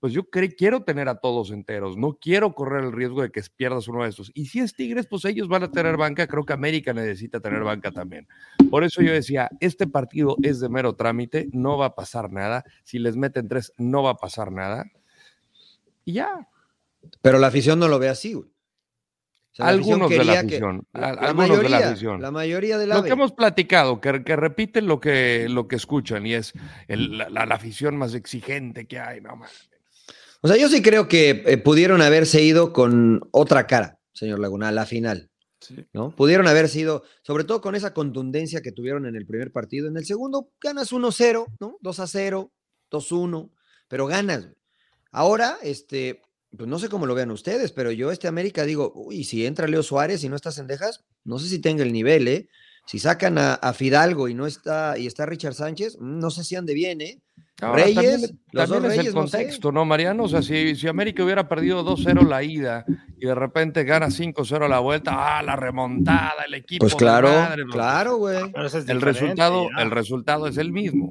pues 0.00 0.12
yo 0.12 0.28
quiero 0.30 0.84
tener 0.84 1.08
a 1.08 1.16
todos 1.16 1.50
enteros, 1.50 1.96
no 1.96 2.18
quiero 2.20 2.54
correr 2.54 2.84
el 2.84 2.92
riesgo 2.92 3.22
de 3.22 3.30
que 3.30 3.42
pierdas 3.56 3.88
uno 3.88 4.04
de 4.04 4.10
estos. 4.10 4.30
Y 4.34 4.46
si 4.46 4.60
es 4.60 4.74
Tigres, 4.74 5.06
pues 5.08 5.24
ellos 5.24 5.48
van 5.48 5.64
a 5.64 5.70
tener 5.70 5.96
banca, 5.96 6.26
creo 6.26 6.44
que 6.44 6.52
América 6.52 6.92
necesita 6.92 7.40
tener 7.40 7.62
banca 7.64 7.90
también. 7.90 8.28
Por 8.70 8.84
eso 8.84 9.02
yo 9.02 9.12
decía, 9.12 9.50
este 9.60 9.86
partido 9.88 10.36
es 10.42 10.60
de 10.60 10.68
mero 10.68 10.94
trámite, 10.94 11.48
no 11.52 11.76
va 11.78 11.86
a 11.86 11.94
pasar 11.94 12.30
nada, 12.30 12.64
si 12.84 12.98
les 12.98 13.16
meten 13.16 13.48
tres, 13.48 13.72
no 13.76 14.02
va 14.04 14.10
a 14.10 14.16
pasar 14.16 14.52
nada. 14.52 14.84
Y 16.04 16.12
ya, 16.14 16.48
Pero 17.22 17.38
la 17.38 17.46
afición 17.48 17.78
no 17.78 17.88
lo 17.88 17.98
ve 17.98 18.08
así, 18.08 18.34
güey. 18.34 18.48
O 18.48 19.54
sea, 19.58 19.66
algunos 19.68 20.08
de 20.10 20.18
la 20.24 20.32
que- 20.34 20.38
afición, 20.38 20.86
la, 20.92 21.08
algunos 21.08 21.34
mayoría, 21.34 21.62
de 21.62 21.68
la 21.84 21.88
afición. 21.90 22.22
la 22.22 22.30
mayoría 22.30 22.78
de 22.78 22.86
la 22.86 22.94
Lo 22.96 23.02
que 23.02 23.10
hemos 23.10 23.32
platicado, 23.32 24.00
que, 24.00 24.22
que 24.22 24.36
repiten 24.36 24.86
lo 24.86 25.00
que, 25.00 25.48
lo 25.48 25.66
que 25.66 25.74
escuchan 25.76 26.24
y 26.26 26.34
es 26.34 26.52
el- 26.86 27.18
la, 27.18 27.28
la- 27.28 27.46
la 27.46 27.54
afición 27.56 27.96
más 27.96 28.14
exigente 28.14 28.86
que 28.86 29.00
hay, 29.00 29.20
no 29.20 29.34
más. 29.36 29.68
O 30.40 30.48
sea, 30.48 30.56
yo 30.56 30.68
sí 30.68 30.82
creo 30.82 31.08
que 31.08 31.42
eh, 31.46 31.58
pudieron 31.58 32.00
haberse 32.00 32.42
ido 32.42 32.72
con 32.72 33.28
otra 33.32 33.66
cara, 33.66 33.98
señor 34.12 34.38
Laguna, 34.38 34.68
a 34.68 34.72
la 34.72 34.86
final. 34.86 35.30
¿no? 35.92 36.14
Pudieron 36.14 36.46
haberse 36.46 36.80
ido, 36.80 37.02
sobre 37.22 37.44
todo 37.44 37.60
con 37.60 37.74
esa 37.74 37.92
contundencia 37.92 38.62
que 38.62 38.72
tuvieron 38.72 39.06
en 39.06 39.16
el 39.16 39.26
primer 39.26 39.50
partido. 39.50 39.88
En 39.88 39.96
el 39.96 40.04
segundo 40.04 40.50
ganas 40.60 40.92
1-0, 40.92 41.46
¿no? 41.60 41.78
2-0, 41.82 42.50
2-1, 42.90 43.50
pero 43.88 44.06
ganas. 44.06 44.48
Ahora, 45.10 45.58
este, 45.62 46.22
pues 46.56 46.68
no 46.68 46.78
sé 46.78 46.88
cómo 46.88 47.06
lo 47.06 47.14
vean 47.14 47.30
ustedes, 47.30 47.72
pero 47.72 47.90
yo 47.90 48.12
este 48.12 48.28
América 48.28 48.64
digo, 48.64 48.92
uy, 48.94 49.24
si 49.24 49.44
entra 49.44 49.66
Leo 49.66 49.82
Suárez 49.82 50.22
y 50.22 50.28
no 50.28 50.36
está 50.36 50.52
Cendejas, 50.52 51.04
no 51.24 51.38
sé 51.38 51.48
si 51.48 51.58
tenga 51.58 51.82
el 51.82 51.92
nivel, 51.92 52.28
¿eh? 52.28 52.48
Si 52.88 52.98
sacan 52.98 53.36
a, 53.36 53.52
a 53.52 53.74
Fidalgo 53.74 54.28
y 54.28 54.34
no 54.34 54.46
está, 54.46 54.96
y 54.96 55.06
está 55.06 55.26
Richard 55.26 55.52
Sánchez, 55.52 55.98
mm, 56.00 56.18
no 56.20 56.30
sé 56.30 56.42
si 56.42 56.56
ande 56.56 56.72
bien, 56.72 57.02
¿eh? 57.02 57.20
Ahora, 57.60 57.84
Reyes, 57.84 57.94
también, 57.94 58.40
los 58.52 58.68
también 58.70 58.82
dos 58.82 58.92
es 58.92 58.96
Reyes, 58.96 59.06
el 59.08 59.14
no 59.14 59.26
sé. 59.26 59.36
contexto, 59.36 59.72
¿no, 59.72 59.84
Mariano? 59.84 60.24
O 60.24 60.28
sea, 60.28 60.40
si, 60.40 60.74
si 60.74 60.88
América 60.88 61.22
hubiera 61.22 61.48
perdido 61.50 61.84
2-0 61.84 62.26
la 62.26 62.42
ida 62.42 62.86
y 63.18 63.26
de 63.26 63.34
repente 63.34 63.84
gana 63.84 64.06
5-0 64.06 64.68
la 64.68 64.78
vuelta, 64.78 65.38
ah, 65.38 65.42
la 65.42 65.54
remontada, 65.56 66.44
el 66.46 66.54
equipo. 66.54 66.84
Pues 66.84 66.94
de 66.94 66.98
claro, 66.98 67.28
madre, 67.28 67.64
claro, 67.70 68.16
güey. 68.16 68.52
Es 68.64 68.74
El 68.74 69.02
resultado, 69.02 69.68
ya. 69.76 69.82
el 69.82 69.90
resultado 69.90 70.46
es 70.46 70.56
el 70.56 70.72
mismo. 70.72 71.10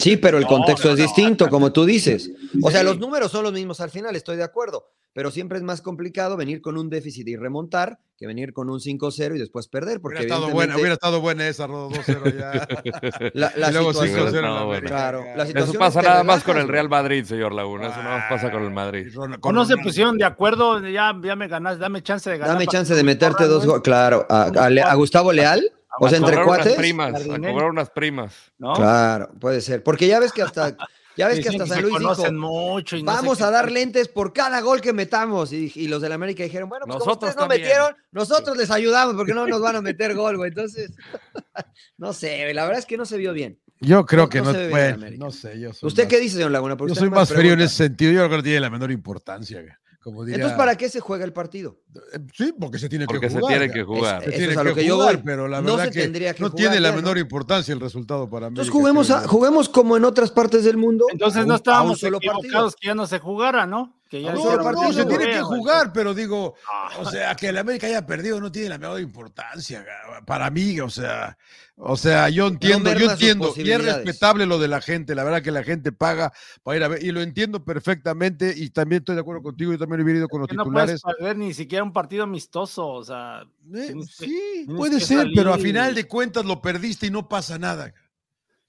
Sí, 0.00 0.16
pero 0.16 0.38
el 0.38 0.44
No, 0.44 0.48
contexto 0.48 0.88
no, 0.88 0.94
es 0.94 1.00
no, 1.00 1.04
distinto, 1.04 1.48
como 1.48 1.72
tú 1.72 1.84
dices. 1.84 2.30
O 2.62 2.70
sea, 2.70 2.82
los 2.82 2.98
números 2.98 3.30
son 3.32 3.44
los 3.44 3.52
mismos 3.52 3.80
al 3.80 3.90
final, 3.90 4.16
estoy 4.16 4.36
de 4.36 4.42
acuerdo, 4.44 4.88
pero 5.12 5.30
siempre 5.30 5.58
es 5.58 5.64
más 5.64 5.80
complicado 5.82 6.36
venir 6.36 6.60
con 6.60 6.76
un 6.76 6.90
déficit 6.90 7.26
y 7.28 7.36
remontar 7.36 7.98
que 8.18 8.26
venir 8.26 8.54
con 8.54 8.70
un 8.70 8.80
5-0 8.80 9.36
y 9.36 9.38
después 9.38 9.68
perder, 9.68 10.00
porque 10.00 10.20
Hubiera 10.20 10.34
estado, 10.36 10.50
buena, 10.52 10.74
hubiera 10.76 10.94
estado 10.94 11.20
buena 11.20 11.46
esa, 11.48 11.66
Rodo 11.66 11.90
2-0 11.90 12.38
ya. 12.38 13.30
la, 13.34 13.52
la 13.56 13.68
y 13.68 13.72
luego 13.74 13.92
situación- 13.92 14.28
5-0 14.32 14.36
en 14.38 14.42
No, 14.42 14.66
bueno. 14.66 14.86
Claro, 14.88 15.24
Eso 15.54 15.72
pasa 15.74 16.00
nada 16.00 16.24
más 16.24 16.42
con 16.42 16.56
el. 16.56 16.66
Real 16.66 16.88
Madrid, 16.88 17.24
señor 17.26 17.52
Laguna. 17.52 17.88
Eso 17.88 18.02
nada 18.02 18.18
más 18.18 18.28
pasa 18.30 18.50
con 18.50 18.62
el 18.64 18.70
Madrid. 18.70 19.08
Ron- 19.14 19.34
O 19.34 19.40
con 19.40 19.54
no 19.54 19.66
se 19.66 19.76
pusieron 19.76 20.16
de 20.16 20.24
acuerdo, 20.24 20.80
ya, 20.88 21.14
ya 21.22 21.36
me 21.36 21.46
ganaste, 21.46 21.78
dame 21.80 22.02
chance 22.02 22.30
de 22.30 22.38
ganar. 22.38 22.54
Dame 22.54 22.66
chance 22.66 22.94
de 22.94 23.02
me 23.02 23.12
meterte 23.12 23.44
dos 23.44 23.66
goles. 23.66 23.82
Claro, 23.82 24.26
a, 24.30 24.44
a 24.44 24.70
Le- 24.70 24.80
a 24.82 24.94
Gustavo 24.94 25.30
Leal, 25.32 25.70
o 26.00 26.08
sea, 26.08 26.18
entre 26.18 26.34
unas 26.36 26.46
cuates. 26.46 26.74
primas, 26.74 27.14
a 27.22 27.24
cobrar 27.38 27.70
unas 27.70 27.90
primas. 27.90 28.34
¿no? 28.58 28.74
Claro, 28.74 29.30
puede 29.40 29.60
ser. 29.60 29.82
Porque 29.82 30.06
ya 30.06 30.18
ves 30.20 30.32
que 30.32 30.42
hasta, 30.42 30.76
ya 31.16 31.28
ves 31.28 31.40
que 31.40 31.48
hasta 31.48 31.66
San 31.66 31.82
Luis 31.82 31.94
dijo, 31.94 32.02
conocen 32.14 32.36
mucho 32.36 32.96
y 32.96 33.02
no 33.02 33.12
sé 33.12 33.16
vamos 33.16 33.40
a 33.40 33.50
dar 33.50 33.70
lentes 33.72 34.08
por 34.08 34.32
cada 34.32 34.60
gol 34.60 34.80
que 34.80 34.92
metamos. 34.92 35.52
Y, 35.52 35.72
y 35.74 35.88
los 35.88 36.02
del 36.02 36.12
América 36.12 36.42
dijeron, 36.42 36.68
bueno, 36.68 36.84
pues 36.86 36.98
como 36.98 37.06
Nosotros 37.10 37.30
ustedes 37.30 37.36
no 37.36 37.48
también. 37.48 37.62
metieron, 37.62 37.96
nosotros 38.12 38.56
les 38.56 38.70
ayudamos 38.70 39.14
porque 39.16 39.32
no 39.34 39.46
nos 39.46 39.60
van 39.60 39.76
a 39.76 39.80
meter 39.82 40.14
gol, 40.14 40.36
güey. 40.36 40.48
Entonces, 40.48 40.92
no 41.98 42.12
sé, 42.12 42.42
güey, 42.42 42.54
la 42.54 42.64
verdad 42.64 42.78
es 42.80 42.86
que 42.86 42.96
no 42.96 43.06
se 43.06 43.16
vio 43.16 43.32
bien. 43.32 43.58
Yo 43.80 44.06
creo 44.06 44.22
No- 44.24 44.28
que 44.30 44.38
no 44.38 44.44
no, 44.46 44.52
se 44.54 44.68
bueno, 44.70 45.06
no 45.18 45.30
sé, 45.30 45.60
yo 45.60 45.72
soy 45.74 45.88
¿Usted 45.88 46.04
más- 46.04 46.10
qué 46.10 46.20
dice, 46.20 46.36
señor 46.36 46.50
Laguna? 46.50 46.76
Porque 46.78 46.94
Yo 46.94 46.98
soy 47.00 47.10
más 47.10 47.28
frío 47.30 47.52
en 47.52 47.60
ese 47.60 47.74
sentido, 47.74 48.10
yo 48.12 48.18
creo 48.20 48.30
que 48.30 48.36
no 48.38 48.42
tiene 48.42 48.60
la 48.60 48.70
menor 48.70 48.90
importancia. 48.90 49.78
Como 50.06 50.24
diría, 50.24 50.36
Entonces, 50.36 50.56
¿para 50.56 50.76
qué 50.76 50.88
se 50.88 51.00
juega 51.00 51.24
el 51.24 51.32
partido? 51.32 51.80
Eh, 52.12 52.20
Sí, 52.32 52.54
porque 52.60 52.78
se 52.78 52.88
tiene 52.88 53.06
Porque 53.06 53.22
que 53.26 53.30
se 53.30 53.40
jugar. 53.40 53.54
tiene 53.58 53.66
güey. 53.66 53.76
que 53.80 53.84
jugar. 53.84 54.22
Se 54.22 54.30
tiene 54.30 54.52
es 54.52 54.56
a 54.58 54.62
lo 54.62 54.72
que, 54.72 54.82
que 54.82 54.86
yo 54.86 54.94
jugar, 54.94 55.14
voy. 55.16 55.22
pero 55.26 55.48
la 55.48 55.60
No 55.60 55.72
verdad 55.72 55.84
se 55.86 55.90
que 55.90 56.00
tendría 56.02 56.32
que 56.32 56.42
no 56.44 56.50
jugar 56.50 56.60
tiene 56.62 56.78
la 56.80 56.90
¿no? 56.90 56.96
menor 56.98 57.18
importancia 57.18 57.74
el 57.74 57.80
resultado 57.80 58.30
para 58.30 58.46
mí. 58.48 58.52
Entonces 58.52 58.72
juguemos, 58.72 59.10
a- 59.10 59.26
juguemos 59.26 59.68
como 59.68 59.96
en 59.96 60.04
otras 60.04 60.30
partes 60.30 60.62
del 60.62 60.76
mundo. 60.76 61.06
Entonces 61.10 61.42
un- 61.42 61.48
no 61.48 61.56
estábamos 61.56 61.98
solo 61.98 62.18
partido. 62.20 62.34
equivocados 62.38 62.76
que 62.76 62.86
ya 62.86 62.94
no 62.94 63.08
se 63.08 63.18
jugara, 63.18 63.66
¿no? 63.66 63.95
Que 64.08 64.22
ya 64.22 64.32
No, 64.32 64.56
no, 64.56 64.62
partido, 64.62 64.88
no, 64.88 64.92
se 64.92 65.04
tiene 65.04 65.26
que 65.26 65.40
jugar, 65.42 65.92
pero 65.92 66.14
digo, 66.14 66.54
Ah. 66.72 66.90
o 67.00 67.10
sea, 67.10 67.34
que 67.34 67.48
el 67.48 67.58
América 67.58 67.88
haya 67.88 68.06
perdido 68.06 68.40
no 68.40 68.52
tiene 68.52 68.68
la 68.68 68.78
menor 68.78 69.00
importancia 69.00 69.84
para 70.24 70.48
mí, 70.50 70.78
o 70.78 70.88
sea, 70.88 71.36
o 71.74 71.96
sea, 71.96 72.28
yo 72.28 72.46
entiendo, 72.46 72.92
yo 72.94 73.10
entiendo, 73.10 73.52
y 73.56 73.68
es 73.68 73.84
respetable 73.84 74.46
lo 74.46 74.58
de 74.60 74.68
la 74.68 74.80
gente, 74.80 75.16
la 75.16 75.24
verdad 75.24 75.42
que 75.42 75.50
la 75.50 75.64
gente 75.64 75.90
paga 75.90 76.32
para 76.62 76.76
ir 76.76 76.84
a 76.84 76.88
ver, 76.88 77.02
y 77.04 77.10
lo 77.10 77.20
entiendo 77.20 77.64
perfectamente, 77.64 78.54
y 78.56 78.70
también 78.70 79.00
estoy 79.00 79.16
de 79.16 79.22
acuerdo 79.22 79.42
contigo, 79.42 79.72
yo 79.72 79.78
también 79.78 80.00
hubiera 80.02 80.18
ido 80.20 80.28
con 80.28 80.40
los 80.40 80.48
Que 80.48 80.54
no 80.54 80.64
puedes 80.64 80.94
titulares. 80.94 81.02
perder 81.18 81.36
ni 81.38 81.52
siquiera 81.52 81.82
un 81.82 81.92
partido 81.92 82.22
amistoso, 82.22 82.86
o 82.86 83.02
sea, 83.04 83.40
Eh, 83.74 83.92
que- 83.92 84.02
sí, 84.04 84.26
tienes 84.66 84.76
puede 84.76 84.98
que 84.98 85.04
ser, 85.04 85.26
pero 85.34 85.50
a 85.50 85.54
salir. 85.54 85.66
final 85.66 85.94
de 85.96 86.04
cuentas 86.06 86.44
lo 86.44 86.62
perdiste 86.62 87.08
y 87.08 87.10
no 87.10 87.28
pasa 87.28 87.58
nada. 87.58 87.92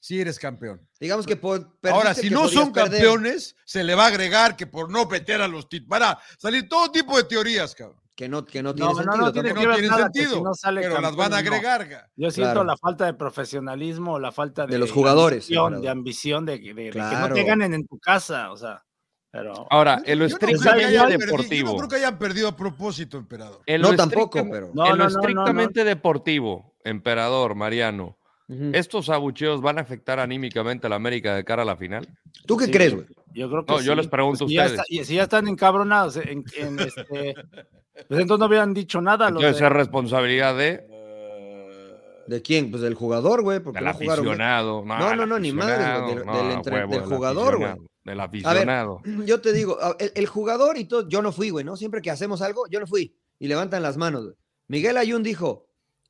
Si 0.07 0.21
eres 0.21 0.39
campeón. 0.39 0.87
Digamos 1.01 1.25
que 1.27 1.35
por, 1.35 1.77
Ahora, 1.91 2.13
si 2.13 2.29
que 2.29 2.33
no 2.33 2.47
son 2.47 2.71
perder. 2.71 2.91
campeones, 3.01 3.57
se 3.65 3.83
le 3.83 3.93
va 3.93 4.05
a 4.05 4.07
agregar 4.07 4.55
que 4.55 4.65
por 4.65 4.89
no 4.89 5.05
meter 5.05 5.41
a 5.41 5.49
los 5.49 5.67
titulares, 5.67 6.07
van 6.07 6.13
a 6.15 6.19
salir 6.39 6.69
todo 6.69 6.89
tipo 6.91 7.17
de 7.17 7.25
teorías, 7.25 7.75
cabrón. 7.75 7.99
Que 8.15 8.29
no, 8.29 8.45
que 8.45 8.63
no 8.63 8.69
No, 8.69 8.75
tiene 8.75 8.89
no, 8.89 8.95
no 8.95 9.03
sentido. 9.03 9.31
tiene 9.33 9.49
que 9.49 9.53
tampoco. 9.53 9.59
que 9.59 9.65
no 9.65 9.69
ver 9.69 9.79
tienen 9.79 9.91
nada, 9.91 10.09
que 10.11 10.19
si 10.19 10.25
sentido, 10.25 10.43
no 10.45 10.53
sale 10.53 10.81
pero 10.81 10.93
las 10.93 11.01
campeón, 11.01 11.17
van 11.17 11.33
a 11.33 11.41
no. 11.43 11.47
agregar. 11.49 11.87
ga. 11.89 12.09
Yo 12.15 12.31
siento 12.31 12.53
Claro. 12.53 12.63
la 12.63 12.77
falta 12.77 13.05
de 13.05 13.13
profesionalismo, 13.15 14.17
la 14.17 14.31
falta 14.31 14.65
de, 14.65 14.71
De 14.73 14.79
los 14.79 14.91
jugadores, 14.93 15.43
ambición, 15.43 15.81
de 15.81 15.89
ambición, 15.89 16.45
de, 16.45 16.57
de- 16.59 16.73
de 16.73 16.89
que 16.91 16.97
no 16.99 17.09
Claro. 17.09 17.35
te 17.35 17.43
ganen 17.43 17.73
en 17.73 17.85
tu 17.85 17.99
casa, 17.99 18.49
o 18.51 18.55
sea, 18.57 18.81
pero 19.29 19.67
Ahora, 19.69 20.01
en 20.05 20.19
lo 20.19 20.25
Yo 20.27 20.33
no 20.35 20.39
creo 20.39 20.47
que 20.49 20.55
estrictamente 20.55 20.85
hayan 20.85 21.07
perdido- 21.09 21.19
yo 21.19 21.25
deportivo. 21.27 21.71
no 21.73 21.77
creo 21.77 21.89
que 21.89 21.95
hayan 21.97 22.17
perdido 22.17 22.47
a 22.47 22.55
propósito, 22.55 23.17
emperador. 23.17 23.61
En 23.65 23.81
No, 23.81 23.93
tampoco, 23.95 24.39
pero- 24.49 24.71
No, 24.73 24.85
en 24.85 24.89
no, 24.91 24.95
lo 24.95 24.97
no, 24.97 25.03
no, 25.03 25.09
no. 25.09 25.19
estrictamente 25.19 25.83
deportivo, 25.83 26.75
emperador, 26.85 27.53
Mariano, 27.55 28.16
¿estos 28.73 29.09
abucheos 29.09 29.61
van 29.61 29.77
a 29.77 29.81
afectar 29.81 30.19
anímicamente 30.19 30.87
a 30.87 30.89
la 30.89 30.95
América 30.95 31.35
de 31.35 31.43
cara 31.43 31.63
a 31.63 31.65
la 31.65 31.75
final? 31.77 32.07
¿Tú 32.45 32.55
qué 32.57 32.65
Sí, 32.65 32.71
crees, 32.71 32.93
güey? 32.95 33.05
Yo 33.33 33.49
creo 33.49 33.65
que 33.65 33.73
No, 33.73 33.81
yo 33.81 33.93
les 33.95 34.07
pregunto 34.07 34.45
a 34.45 34.47
si 34.47 34.53
ya 34.55 34.65
ustedes. 34.65 34.83
y 34.89 35.03
si 35.03 35.15
ya 35.15 35.23
están 35.23 35.47
encabronados 35.47 36.17
en, 36.17 36.43
en 36.57 36.79
este, 36.79 37.03
pues 38.07 38.19
entonces 38.21 38.39
no 38.39 38.45
hubieran 38.45 38.73
dicho 38.73 39.01
nada 39.01 39.29
los 39.29 39.41
Entonces 39.43 39.61
de- 39.61 39.67
es 39.67 39.73
responsabilidad 39.73 40.57
de, 40.57 40.97
¿De 42.27 42.41
quién? 42.41 42.69
Pues 42.71 42.81
del 42.81 42.93
jugador, 42.93 43.41
güey. 43.41 43.59
Porque 43.61 43.79
del 43.79 43.85
no 43.87 43.93
jugaron 43.93 44.25
aficionado. 44.27 44.83
No, 44.85 45.15
no, 45.15 45.25
no, 45.25 45.39
ni 45.39 45.51
güey, 45.51 45.63
aficionado, 45.65 46.07
del- 46.15 46.25
no, 46.25 46.37
del 46.37 46.51
entre- 46.51 46.75
huevo, 46.75 46.91
del 46.91 47.01
jugador, 47.03 47.57
güey. 47.57 47.69
aficionado, 47.69 47.89
Del 48.03 48.19
A 48.19 48.27
ver, 48.27 48.27
aficionado. 48.27 49.01
yo 49.25 49.39
te 49.41 49.53
digo, 49.53 49.77
el, 49.99 50.11
el 50.13 50.25
jugador 50.27 50.77
y 50.77 50.85
todo, 50.85 51.07
yo 51.07 51.21
no 51.21 51.31
fui, 51.31 51.49
güey, 51.51 51.63
¿no? 51.63 51.77
Siempre 51.77 52.01
que 52.01 52.11
hacemos 52.11 52.41
algo, 52.41 52.67
yo 52.69 52.79
no 52.81 52.87
fui. 52.87 53.15
Y 53.39 53.47
levantan 53.47 53.81
las 53.81 53.95
manos, 53.97 54.23
güey. 54.25 54.35
Miguel 54.67 54.97
Ayun 54.97 55.23
dijo, 55.23 55.66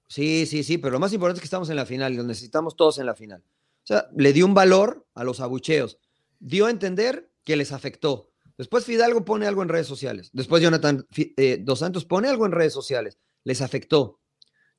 sí, 0.08 0.46
sí, 0.46 0.64
sí, 0.64 0.78
pero 0.78 0.94
lo 0.94 1.00
más 1.00 1.14
importante 1.14 1.40
es 1.40 1.42
que 1.42 1.48
estamos 1.48 1.70
en 1.70 1.76
la 1.76 1.86
final 1.86 2.14
y 2.14 2.18
lo 2.18 2.24
necesitamos 2.24 2.76
todos 2.76 3.00
en 3.00 3.06
la 3.06 3.16
final. 3.16 3.44
O 3.84 3.88
sea, 3.88 4.10
le 4.16 4.34
dio 4.34 4.46
un 4.46 4.54
valor 4.54 5.06
a 5.14 5.24
los 5.24 5.40
abucheos. 5.40 5.98
Dio 6.40 6.66
a 6.66 6.70
entender 6.70 7.32
que 7.44 7.56
les 7.56 7.72
afectó. 7.72 8.32
Después 8.58 8.86
Fidalgo 8.86 9.24
pone 9.24 9.48
algo 9.48 9.62
en 9.62 9.70
redes 9.70 9.88
sociales. 9.88 10.30
Después 10.34 10.62
Jonathan 10.62 11.06
eh, 11.16 11.60
Dos 11.62 11.80
Santos 11.80 12.06
pone 12.06 12.28
algo 12.28 12.46
en 12.46 12.52
redes 12.52 12.74
sociales. 12.74 13.18
Les 13.44 13.62
afectó. 13.62 14.20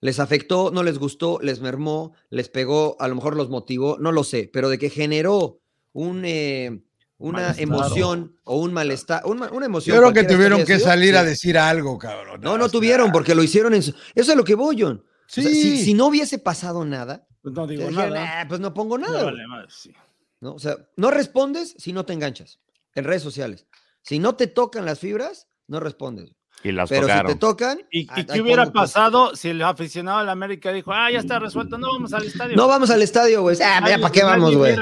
Les 0.01 0.21
afectó, 0.21 0.71
no 0.71 0.83
les 0.83 0.99
gustó, 0.99 1.41
les 1.43 1.61
mermó, 1.61 2.13
les 2.31 2.49
pegó, 2.49 2.97
a 3.01 3.09
lo 3.09 3.15
mejor 3.15 3.37
los 3.37 3.49
motivó, 3.49 3.99
no 3.99 4.13
lo 4.13 4.23
sé, 4.23 4.49
pero 4.53 4.69
de 4.69 4.79
que 4.79 4.91
generó 4.91 5.61
un, 5.93 6.25
eh, 6.25 6.83
una 7.19 7.41
Malestar 7.41 7.63
emoción 7.63 8.37
o 8.45 8.59
un 8.59 8.73
malestar, 8.73 9.23
una, 9.27 9.51
una 9.51 9.67
emoción. 9.67 9.97
Yo 9.97 10.03
creo 10.03 10.13
que 10.13 10.23
tuvieron 10.33 10.65
que 10.65 10.79
salir 10.79 11.17
a 11.17 11.25
decir 11.25 11.59
algo, 11.59 11.99
cabrón. 11.99 12.41
No, 12.41 12.57
no 12.57 12.69
tuvieron, 12.69 13.11
porque 13.11 13.35
lo 13.35 13.43
hicieron 13.43 13.75
en 13.75 13.83
su... 13.83 13.91
Eso 14.15 14.33
es 14.33 14.37
lo 14.37 14.45
que 14.45 14.55
voy, 14.55 14.77
John. 14.79 15.03
O 15.29 15.33
sea, 15.33 15.45
si, 15.45 15.55
Sí. 15.79 15.85
si 15.85 15.95
no 15.95 16.07
hubiese 16.07 16.39
pasado 16.39 16.85
nada, 16.85 17.27
pues 17.43 17.55
no 17.55 17.67
digo 17.67 17.87
dijeron, 17.89 18.13
nada. 18.15 18.41
"Ah, 18.41 18.49
pues 18.49 18.61
no 18.61 18.73
pongo 18.75 18.97
nada. 18.99 19.25
vale 19.25 19.37
güey", 19.39 19.47
madre, 19.47 19.69
sí. 19.71 19.93
¿no? 20.41 20.55
O 20.55 20.59
sea, 20.59 20.77
no 20.97 21.11
respondes 21.11 21.75
si 21.79 21.93
no 21.93 22.05
te 22.07 22.13
enganchas 22.15 22.61
en 22.95 23.05
redes 23.05 23.23
sociales. 23.23 23.67
Si 24.03 24.19
no 24.19 24.35
te 24.37 24.47
tocan 24.47 24.85
las 24.87 24.99
fibras, 25.01 25.49
no 25.67 25.81
respondes. 25.81 26.35
Y 26.65 26.73
las 26.73 26.89
Pero 26.89 27.03
tocaron. 27.03 27.31
si 27.31 27.35
te 27.35 27.39
tocan... 27.41 27.79
¿Y, 27.93 28.01
y 28.21 28.25
qué 28.25 28.41
hubiera 28.41 28.73
pasado 28.73 29.37
si 29.37 29.51
el 29.51 29.63
aficionado 29.63 30.19
de 30.21 30.27
la 30.27 30.33
América 30.33 30.73
dijo, 30.73 30.93
ah, 30.93 31.09
ya 31.11 31.19
está 31.21 31.39
resuelto, 31.39 31.79
no 31.79 31.87
vamos 31.93 32.13
al 32.13 32.25
estadio? 32.25 32.57
No 32.57 32.67
vamos 32.67 32.91
al 32.91 33.01
estadio, 33.03 33.43
güey. 33.43 33.57
Ah, 33.63 33.81
Nadie- 33.81 34.01
¿para 34.01 34.13
qué 34.13 34.25
vamos, 34.25 34.57
güey? 34.57 34.75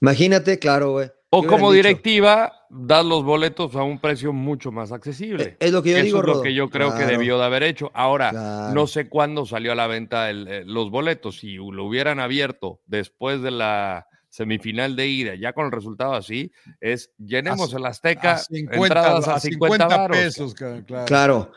Imagínate, 0.00 0.58
claro, 0.58 0.92
güey. 0.92 1.10
O 1.36 1.42
¿Qué 1.42 1.48
como 1.48 1.72
dicho? 1.72 1.86
directiva, 1.88 2.52
das 2.70 3.04
los 3.04 3.24
boletos 3.24 3.74
a 3.76 3.82
un 3.82 3.98
precio 3.98 4.32
mucho 4.32 4.70
más 4.72 4.92
accesible. 4.92 5.56
Es 5.58 5.72
lo 5.72 5.82
que 5.82 5.90
yo 5.90 5.96
Eso 5.96 6.04
digo, 6.06 6.20
es 6.20 6.26
lo 6.26 6.42
que 6.42 6.54
yo 6.54 6.70
creo 6.70 6.94
que 6.96 7.06
debió 7.06 7.38
de 7.38 7.44
haber 7.44 7.62
hecho. 7.64 7.90
Ahora, 7.94 8.30
claro. 8.30 8.74
no 8.74 8.86
sé 8.86 9.08
cuándo 9.08 9.44
salió 9.46 9.72
a 9.72 9.74
la 9.74 9.86
venta 9.86 10.30
el, 10.30 10.46
eh, 10.48 10.62
los 10.66 10.90
boletos. 10.90 11.38
Si 11.38 11.54
lo 11.56 11.84
hubieran 11.84 12.20
abierto 12.20 12.80
después 12.86 13.42
de 13.42 13.50
la 13.50 14.06
semifinal 14.28 14.96
de 14.96 15.06
ida, 15.08 15.34
ya 15.36 15.52
con 15.52 15.66
el 15.66 15.72
resultado 15.72 16.14
así, 16.14 16.50
es 16.80 17.10
llenemos 17.18 17.72
A- 17.72 17.76
el 17.78 17.86
Azteca, 17.86 18.32
A 18.32 18.38
50, 18.38 18.76
entradas 18.76 19.28
a 19.28 19.34
a 19.36 19.40
50, 19.40 19.76
50 19.84 19.96
varos. 19.96 20.16
pesos, 20.16 20.54
claro. 20.54 21.04
Claro. 21.06 21.52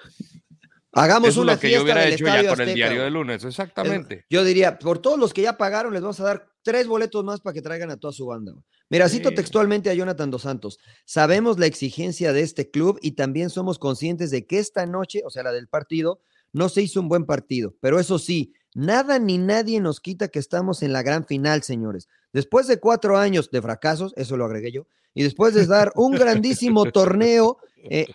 Hagamos 0.93 1.29
Eso 1.29 1.41
es 1.41 1.43
una 1.43 1.53
lo 1.53 1.59
que 1.59 1.71
yo 1.71 1.83
hubiera 1.83 2.01
del 2.01 2.13
hecho 2.13 2.25
ya 2.25 2.47
con 2.49 2.61
el 2.61 2.73
diario 2.73 3.03
de 3.03 3.11
lunes, 3.11 3.43
exactamente. 3.43 4.25
Yo 4.29 4.43
diría, 4.43 4.79
por 4.79 4.97
todos 4.99 5.19
los 5.19 5.31
que 5.33 5.43
ya 5.43 5.55
pagaron, 5.57 5.93
les 5.93 6.01
vamos 6.01 6.19
a 6.19 6.23
dar 6.23 6.47
tres 6.67 6.85
boletos 6.85 7.23
más 7.23 7.39
para 7.39 7.53
que 7.53 7.61
traigan 7.61 7.89
a 7.91 7.95
toda 7.95 8.11
su 8.11 8.25
banda. 8.25 8.51
Mira, 8.89 9.07
cito 9.07 9.29
Sí. 9.29 9.35
textualmente 9.35 9.89
a 9.89 9.93
Jonathan 9.93 10.29
Dos 10.29 10.41
Santos. 10.41 10.79
Sabemos 11.05 11.57
la 11.57 11.65
exigencia 11.65 12.33
de 12.33 12.41
este 12.41 12.69
club 12.69 12.99
y 13.01 13.11
también 13.11 13.49
somos 13.49 13.79
conscientes 13.79 14.31
de 14.31 14.45
que 14.45 14.59
esta 14.59 14.85
noche, 14.85 15.21
o 15.23 15.29
sea, 15.29 15.43
la 15.43 15.53
del 15.53 15.69
partido, 15.69 16.19
no 16.51 16.67
se 16.67 16.81
hizo 16.81 16.99
un 16.99 17.07
buen 17.07 17.25
partido. 17.25 17.73
Pero 17.79 18.01
eso 18.01 18.19
sí, 18.19 18.51
nada 18.75 19.17
ni 19.17 19.37
nadie 19.37 19.79
nos 19.79 20.01
quita 20.01 20.27
que 20.27 20.39
estamos 20.39 20.83
en 20.83 20.91
la 20.91 21.03
gran 21.03 21.25
final, 21.25 21.63
señores. 21.63 22.09
Después 22.33 22.67
de 22.67 22.81
cuatro 22.81 23.17
años 23.17 23.49
de 23.49 23.61
fracasos, 23.61 24.11
eso 24.17 24.35
lo 24.35 24.43
agregué 24.43 24.73
yo, 24.73 24.87
y 25.13 25.23
después 25.23 25.53
de 25.53 25.67
dar 25.67 25.93
un 25.95 26.11
grandísimo 26.41 26.83
torneo 26.91 27.59
eh, 27.77 28.07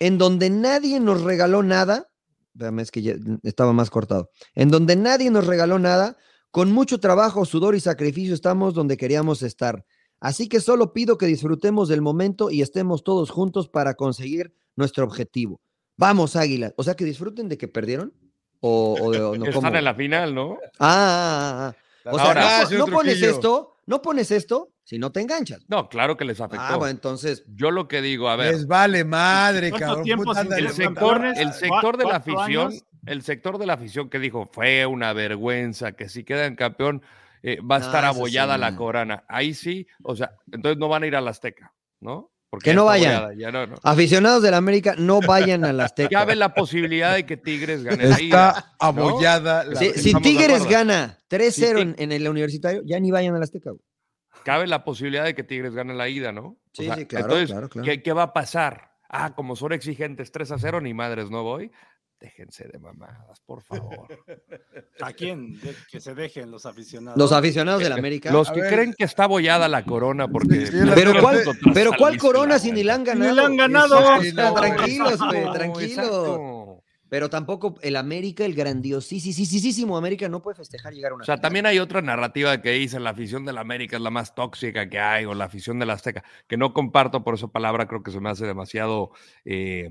en 0.00 0.16
donde 0.16 0.48
nadie 0.48 0.98
nos 0.98 1.20
regaló 1.24 1.62
nada, 1.62 2.08
es 2.78 2.90
que 2.90 3.02
ya 3.02 3.16
estaba 3.42 3.74
más 3.74 3.90
cortado. 3.90 4.30
En 4.54 4.70
donde 4.70 4.96
nadie 4.96 5.30
nos 5.30 5.46
regaló 5.46 5.78
nada, 5.78 6.16
con 6.50 6.72
mucho 6.72 6.98
trabajo, 7.00 7.44
sudor 7.44 7.74
y 7.74 7.80
sacrificio 7.80 8.34
estamos 8.34 8.74
donde 8.74 8.96
queríamos 8.96 9.42
estar. 9.42 9.84
Así 10.20 10.48
que 10.48 10.60
solo 10.60 10.92
pido 10.92 11.16
que 11.18 11.26
disfrutemos 11.26 11.88
del 11.88 12.02
momento 12.02 12.50
y 12.50 12.62
estemos 12.62 13.04
todos 13.04 13.30
juntos 13.30 13.68
para 13.68 13.94
conseguir 13.94 14.52
nuestro 14.74 15.04
objetivo. 15.04 15.60
Vamos, 15.96 16.34
Águilas. 16.36 16.72
O 16.76 16.82
sea, 16.82 16.94
que 16.94 17.04
disfruten 17.04 17.48
de 17.48 17.58
que 17.58 17.68
perdieron. 17.68 18.12
O, 18.60 18.96
o 19.00 19.10
de- 19.12 19.22
o 19.22 19.36
no, 19.36 19.44
Que 19.44 19.52
¿cómo? 19.52 19.66
Están 19.68 19.76
en 19.78 19.84
la 19.84 19.94
final, 19.94 20.34
¿no? 20.34 20.58
Ah, 20.78 20.88
ah, 20.88 21.68
ah, 21.68 21.74
ah. 22.04 22.10
O 22.10 22.16
sea, 22.18 22.26
Ahora- 22.28 22.64
no, 22.70 22.84
Ah, 22.84 22.90
pones 22.90 23.22
esto, 23.22 23.76
no 23.86 24.02
pones 24.02 24.30
esto 24.30 24.70
si 24.82 24.98
no 24.98 25.12
te 25.12 25.20
enganchas. 25.20 25.60
No, 25.68 25.88
claro 25.88 26.16
que 26.16 26.24
les 26.24 26.40
afectó. 26.40 26.64
Ah, 26.64 26.76
bueno, 26.76 26.90
entonces, 26.90 27.44
Yo 27.54 27.70
lo 27.70 27.86
que 27.86 28.00
digo, 28.00 28.28
a 28.28 28.36
ver, 28.36 28.54
Les 28.54 28.66
vale 28.66 29.04
madre, 29.04 29.70
¿Cuánto 29.70 30.02
cabrón. 30.02 30.52
el 30.56 30.70
sector, 30.70 31.24
el 31.36 31.52
sector 31.52 31.96
de 31.98 32.04
la 32.06 32.16
afición, 32.16 32.68
años. 32.68 32.84
El 33.06 33.22
sector 33.22 33.58
de 33.58 33.66
la 33.66 33.74
afición 33.74 34.08
que 34.10 34.18
dijo 34.18 34.48
fue 34.52 34.84
una 34.86 35.12
vergüenza, 35.12 35.92
que 35.92 36.08
si 36.08 36.24
quedan 36.24 36.56
campeón 36.56 37.02
eh, 37.42 37.58
va 37.60 37.76
a 37.76 37.78
No, 37.78 37.84
estar 37.86 38.02
sí, 38.02 38.08
abollada 38.08 38.58
la 38.58 38.70
no. 38.72 38.76
corona. 38.76 39.24
Ahí 39.28 39.54
sí, 39.54 39.86
o 40.02 40.16
sea, 40.16 40.32
entonces 40.50 40.78
no 40.78 40.88
van 40.88 41.02
a 41.04 41.06
ir 41.06 41.14
a 41.16 41.20
la 41.20 41.30
Azteca, 41.30 41.72
¿no? 42.00 42.32
Porque 42.50 42.70
Que 42.70 42.74
no 42.74 42.86
vayan. 42.86 43.12
abollada, 43.14 43.34
ya 43.34 43.52
no, 43.52 43.66
no. 43.66 43.76
aficionados 43.82 44.42
del 44.42 44.54
América, 44.54 44.94
no 44.98 45.20
vayan 45.20 45.64
a 45.66 45.72
las 45.72 45.86
Azteca. 45.92 46.08
Cabe 46.08 46.34
la 46.34 46.54
posibilidad 46.54 47.14
de 47.14 47.26
que 47.26 47.36
Tigres 47.36 47.84
gane 47.84 48.06
la 48.06 48.20
ida. 48.20 48.48
Está 48.50 48.74
abollada. 48.78 49.64
la- 49.64 49.76
Si, 49.78 49.90
si 49.92 50.12
de 50.14 50.20
Tigres 50.20 50.66
gana 50.66 51.18
3-0 51.28 51.50
Si 51.52 51.62
Tig- 51.62 51.80
en, 51.82 51.94
en 51.98 52.12
el 52.12 52.26
universitario, 52.28 52.82
ya 52.86 52.98
ni 53.00 53.10
vayan 53.10 53.34
a 53.34 53.38
la 53.38 53.44
Azteca. 53.44 53.70
güey. 53.70 53.82
Cabe 54.44 54.66
la 54.66 54.82
posibilidad 54.82 55.24
de 55.24 55.34
que 55.34 55.44
Tigres 55.44 55.74
gane 55.74 55.92
la 55.94 56.08
ida, 56.08 56.32
¿no? 56.32 56.42
O 56.46 56.58
Sí, 56.72 56.86
sea, 56.86 56.94
sí, 56.96 57.04
claro, 57.06 57.26
entonces, 57.26 57.50
claro, 57.50 57.68
claro. 57.68 57.84
¿qué, 57.84 58.02
qué 58.02 58.12
va 58.14 58.22
a 58.24 58.32
pasar? 58.32 58.92
Ah, 59.10 59.34
como 59.34 59.54
son 59.54 59.72
exigentes 59.72 60.32
3 60.32 60.50
a 60.52 60.58
0, 60.58 60.80
ni 60.80 60.94
madres 60.94 61.30
no 61.30 61.42
voy. 61.42 61.70
Déjense 62.20 62.66
de 62.66 62.78
mamadas, 62.80 63.40
por 63.46 63.62
favor. 63.62 64.08
¿A 65.00 65.12
quién? 65.12 65.58
De- 65.60 65.74
que 65.90 66.00
se 66.00 66.14
dejen 66.14 66.50
los 66.50 66.66
aficionados. 66.66 67.16
Los 67.16 67.30
aficionados 67.30 67.80
del 67.80 67.92
América. 67.92 68.32
Los 68.32 68.50
que 68.50 68.60
ver. 68.60 68.72
creen 68.74 68.94
que 68.98 69.04
está 69.04 69.24
abollada 69.24 69.68
la 69.68 69.84
corona 69.84 70.26
porque... 70.26 70.66
Sí, 70.66 70.66
sí, 70.66 70.76
la- 70.84 70.94
pero 70.96 71.12
cuál, 71.20 71.44
pero 71.72 71.92
cuál 71.96 72.18
corona 72.18 72.58
si 72.58 72.72
ni 72.72 72.82
la 72.82 72.94
han 72.94 73.04
ganado. 73.04 73.30
Ni 73.30 73.36
la 73.36 73.46
han 73.46 73.56
ganado. 73.56 74.20
Sí, 74.22 74.32
no, 74.32 74.52
tranquilos, 74.54 75.18
güey, 75.18 75.52
tranquilos. 75.52 75.88
exacto. 75.90 76.82
Pero 77.10 77.30
tampoco 77.30 77.76
el 77.80 77.96
América, 77.96 78.44
el 78.44 78.54
grandiosísimo 78.54 79.96
América, 79.96 80.28
no 80.28 80.42
puede 80.42 80.56
festejar 80.56 80.92
llegar 80.92 81.12
a 81.12 81.14
una 81.14 81.22
O 81.22 81.24
sea, 81.24 81.36
final. 81.36 81.42
también 81.42 81.66
hay 81.66 81.78
otra 81.78 82.02
narrativa 82.02 82.60
que 82.60 82.72
dice 82.72 83.00
la 83.00 83.10
afición 83.10 83.46
de 83.46 83.52
la 83.54 83.62
América 83.62 83.96
es 83.96 84.02
la 84.02 84.10
más 84.10 84.34
tóxica 84.34 84.90
que 84.90 84.98
hay, 84.98 85.24
o 85.24 85.32
la 85.34 85.44
afición 85.46 85.78
de 85.78 85.86
la 85.86 85.94
Azteca, 85.94 86.22
que 86.46 86.58
no 86.58 86.74
comparto 86.74 87.24
por 87.24 87.34
esa 87.34 87.48
palabra, 87.48 87.86
creo 87.86 88.02
que 88.02 88.10
se 88.10 88.20
me 88.20 88.28
hace 88.28 88.44
demasiado, 88.44 89.12
eh, 89.46 89.90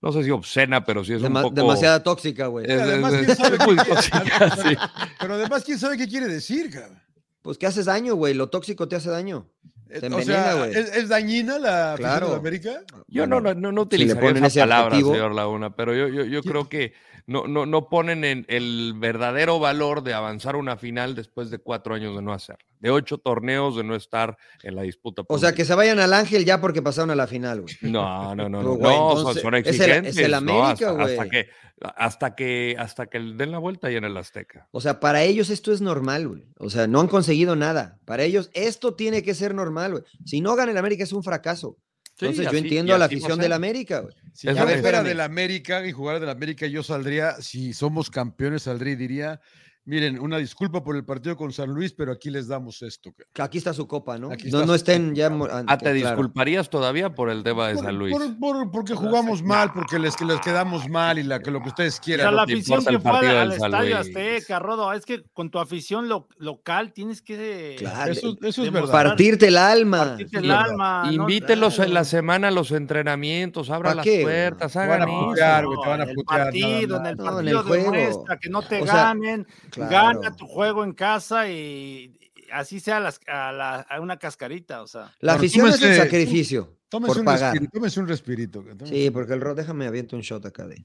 no 0.00 0.12
sé 0.12 0.22
si 0.24 0.30
obscena, 0.30 0.84
pero 0.84 1.04
sí 1.04 1.12
es 1.14 1.22
Dema- 1.22 1.38
un 1.38 1.42
poco... 1.42 1.54
demasiada 1.54 2.02
tóxica, 2.02 2.46
güey. 2.46 2.66
es- 2.70 2.80
Además, 2.80 3.12
es- 3.14 3.24
¿quién 3.26 3.36
sabe 3.36 3.56
es 3.56 3.66
muy 3.66 3.76
qué- 3.76 3.84
tóxica, 3.84 4.56
sí. 4.56 4.76
Pero 5.20 5.34
además, 5.34 5.64
¿quién 5.64 5.78
sabe 5.78 5.96
qué 5.96 6.06
quiere 6.08 6.26
decir, 6.28 6.70
cabrón? 6.70 7.00
Pues 7.42 7.56
que 7.58 7.66
haces 7.66 7.86
daño, 7.86 8.14
güey. 8.14 8.34
Lo 8.34 8.48
tóxico 8.48 8.88
te 8.88 8.96
hace 8.96 9.10
daño. 9.10 9.48
Eh, 9.90 10.00
Te 10.00 10.06
o 10.06 10.10
envenena, 10.20 10.42
sea, 10.44 10.54
güey. 10.54 10.70
¿es, 10.72 10.96
es 10.96 11.08
dañina 11.08 11.58
la 11.58 11.94
Claro. 11.96 12.28
de 12.30 12.36
América? 12.36 12.82
Yo 13.06 13.26
no, 13.26 13.40
no, 13.40 13.54
no, 13.54 13.72
no 13.72 13.82
si 13.82 13.86
utilizaría 13.86 14.20
ponen 14.28 14.44
esa 14.44 14.60
palabra, 14.60 14.88
adjetivo. 14.88 15.12
señor 15.14 15.34
Laguna, 15.34 15.74
pero 15.74 15.94
yo, 15.94 16.08
yo, 16.08 16.24
yo 16.24 16.42
creo 16.42 16.68
que 16.68 16.92
no, 17.26 17.46
no, 17.48 17.64
no 17.64 17.88
ponen 17.88 18.22
en 18.24 18.44
el 18.48 18.92
verdadero 18.98 19.58
valor 19.60 20.02
de 20.02 20.12
avanzar 20.12 20.56
una 20.56 20.76
final 20.76 21.14
después 21.14 21.48
de 21.50 21.58
cuatro 21.58 21.94
años 21.94 22.14
de 22.14 22.20
no 22.22 22.34
hacerla, 22.34 22.67
de 22.80 22.90
ocho 22.90 23.18
torneos 23.18 23.76
de 23.76 23.84
no 23.84 23.94
estar 23.94 24.36
en 24.62 24.74
la 24.76 24.82
disputa. 24.82 25.22
O 25.28 25.38
sea, 25.38 25.52
que 25.54 25.64
se 25.64 25.74
vayan 25.74 25.98
al 26.00 26.12
Ángel 26.12 26.44
ya 26.44 26.60
porque 26.60 26.82
pasaron 26.82 27.10
a 27.10 27.14
la 27.14 27.26
final, 27.26 27.62
güey. 27.62 27.74
No, 27.82 28.34
no, 28.34 28.48
no, 28.48 28.62
no, 28.62 28.74
güey, 28.74 28.80
no, 28.96 29.10
son- 29.10 29.18
entonces, 29.18 29.42
son, 29.42 29.54
es 29.54 29.66
el- 29.66 29.74
es 29.74 29.80
exigentes. 29.80 30.16
el 30.18 30.30
¿no? 30.30 30.36
América, 30.36 30.70
hasta, 30.70 30.92
güey. 30.92 31.12
hasta 31.18 31.28
que, 31.28 31.48
hasta 31.80 32.34
que, 32.34 32.76
hasta 32.78 33.06
que 33.06 33.18
den 33.18 33.50
la 33.52 33.58
vuelta 33.58 33.90
y 33.90 33.96
en 33.96 34.04
el 34.04 34.16
Azteca. 34.16 34.68
O 34.70 34.80
sea, 34.80 35.00
para 35.00 35.22
ellos 35.22 35.50
esto 35.50 35.72
es 35.72 35.80
normal, 35.80 36.28
güey. 36.28 36.44
O 36.58 36.70
sea, 36.70 36.86
no 36.86 37.00
han 37.00 37.08
conseguido 37.08 37.56
nada. 37.56 37.98
Para 38.04 38.22
ellos 38.24 38.50
esto 38.54 38.94
tiene 38.94 39.22
que 39.22 39.34
ser 39.34 39.54
normal, 39.54 39.92
güey. 39.92 40.04
Si 40.24 40.40
no 40.40 40.54
gana 40.56 40.72
el 40.72 40.78
América 40.78 41.04
es 41.04 41.12
un 41.12 41.22
fracaso. 41.22 41.76
Sí, 42.18 42.24
Entonces 42.26 42.44
yo 42.46 42.48
así- 42.50 42.58
entiendo 42.58 42.94
a 42.96 42.98
la 42.98 43.04
afición 43.04 43.38
del 43.38 43.52
América, 43.52 44.00
güey. 44.00 44.12
Si 44.32 44.48
yo 44.48 44.54
fuera 44.56 45.04
del 45.04 45.20
América 45.20 45.86
y 45.86 45.92
jugara 45.92 46.18
del 46.18 46.28
América, 46.30 46.66
yo 46.66 46.82
saldría, 46.82 47.34
si 47.40 47.72
somos 47.72 48.10
campeones, 48.10 48.62
saldría 48.64 48.94
y 48.94 48.96
diría, 48.96 49.40
miren, 49.88 50.20
una 50.20 50.36
disculpa 50.38 50.82
por 50.84 50.94
el 50.96 51.04
partido 51.04 51.36
con 51.36 51.52
San 51.52 51.70
Luis, 51.70 51.92
pero 51.94 52.12
aquí 52.12 52.30
les 52.30 52.46
damos 52.46 52.82
esto. 52.82 53.10
cabrón". 53.10 53.28
Que 53.32 53.42
Aquí 53.42 53.58
está 53.58 53.72
su 53.72 53.86
copa, 53.88 54.18
¿no? 54.18 54.30
Aquí 54.30 54.50
No, 54.50 54.58
está 54.58 54.66
no 54.66 54.74
estén 54.74 55.14
ya. 55.14 55.26
ah, 55.28 55.64
Ah, 55.66 55.78
¿te 55.78 55.84
claro. 55.84 55.94
disculparías 55.94 56.68
todavía 56.68 57.14
por 57.14 57.30
el 57.30 57.42
tema 57.42 57.68
de 57.68 57.74
Por- 57.74 57.84
San 57.84 57.98
Luis? 57.98 58.12
por- 58.14 58.38
por- 58.38 58.70
porque 58.70 58.94
jugamos 58.94 59.42
mal, 59.42 59.72
porque 59.72 59.98
les, 59.98 60.14
que 60.14 60.24
les 60.24 60.40
quedamos 60.40 60.88
mal 60.88 61.18
y 61.18 61.22
la, 61.22 61.40
que 61.40 61.50
lo 61.50 61.62
que 61.62 61.68
ustedes 61.70 61.94
O 61.94 61.96
sea, 61.96 62.04
quieran. 62.04 62.36
la 62.36 62.42
afición 62.42 62.84
que 62.84 62.98
fue 63.00 63.28
al, 63.38 63.52
estadio. 63.52 63.98
Azteca, 63.98 64.58
Rodo, 64.58 64.92
es 64.92 65.06
que 65.06 65.22
con 65.32 65.50
tu 65.50 65.58
afición 65.58 66.08
lo- 66.08 66.28
local 66.36 66.92
tienes 66.92 67.22
que 67.22 67.76
Claro. 67.78 68.12
Eso, 68.12 68.36
eso 68.42 68.62
es 68.64 68.70
verdad. 68.72 68.90
Partirte 68.92 69.48
el 69.48 69.56
alma. 69.56 69.98
partirte 69.98 70.36
el 70.38 70.42
verdad. 70.48 70.70
alma. 70.70 71.02
¿no? 71.06 71.12
Invítelos 71.12 71.78
en 71.78 71.84
la 71.86 72.00
Claro. 72.00 72.04
semana 72.04 72.48
a 72.48 72.50
los 72.50 72.70
entrenamientos, 72.72 73.70
abran 73.70 73.92
¿Pa 73.92 73.96
las 73.96 74.04
qué, 74.04 74.22
puertas, 74.22 74.72
Te 74.72 74.78
van 74.78 74.90
hagan 74.90 75.02
a 75.02 75.06
putear, 75.26 75.66
güey, 75.66 75.78
te 75.82 75.88
van 75.88 76.00
a 76.00 76.02
en 76.04 76.08
el 76.10 76.14
putear 76.14 76.40
partido, 76.44 76.96
en 76.98 77.06
el 77.06 77.16
No, 77.16 77.24
partido 77.24 77.60
el 77.60 77.66
juego. 77.66 77.92
demuestra 77.92 78.38
que 78.38 78.50
no 78.50 78.62
te 78.62 78.82
O 78.82 78.86
sea, 78.86 78.94
ganen, 78.94 79.46
claro. 79.86 80.20
gana 80.20 80.36
tu 80.36 80.46
juego 80.46 80.82
en 80.84 80.92
casa 80.92 81.48
y 81.48 82.18
así 82.52 82.80
sea 82.80 82.98
las- 83.00 83.20
a, 83.26 83.52
la- 83.52 83.80
a 83.80 84.00
una 84.00 84.16
cascarita, 84.18 84.82
o 84.82 84.86
sea. 84.86 85.14
La 85.20 85.34
afición 85.34 85.68
es 85.68 85.74
el 85.82 85.90
tómese- 85.90 85.96
sacrificio 86.02 86.78
Tómense 86.88 87.10
por 87.14 87.18
un, 87.20 87.24
pagar. 87.26 87.52
respirito, 87.52 87.72
tómense 87.78 88.00
un 88.00 88.08
respirito. 88.08 88.64
Sí, 88.84 89.10
porque 89.10 89.34
el 89.34 89.40
Rod, 89.40 89.56
déjame 89.56 89.86
aviento 89.86 90.16
un 90.16 90.22
shot 90.22 90.44
acá 90.46 90.66
de. 90.66 90.84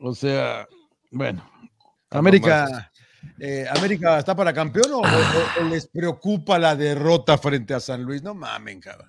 O 0.00 0.14
sea, 0.14 0.68
bueno. 1.10 1.50
América, 2.10 2.90
eh, 3.38 3.66
¿América 3.76 4.18
está 4.18 4.34
para 4.34 4.52
campeón 4.52 4.92
o, 4.92 4.98
o- 5.00 5.60
o 5.60 5.64
les 5.68 5.86
preocupa 5.86 6.58
la 6.58 6.74
derrota 6.76 7.38
frente 7.38 7.74
a 7.74 7.80
San 7.80 8.02
Luis? 8.02 8.22
No 8.22 8.34
mamen, 8.34 8.80
cabrón. 8.80 9.08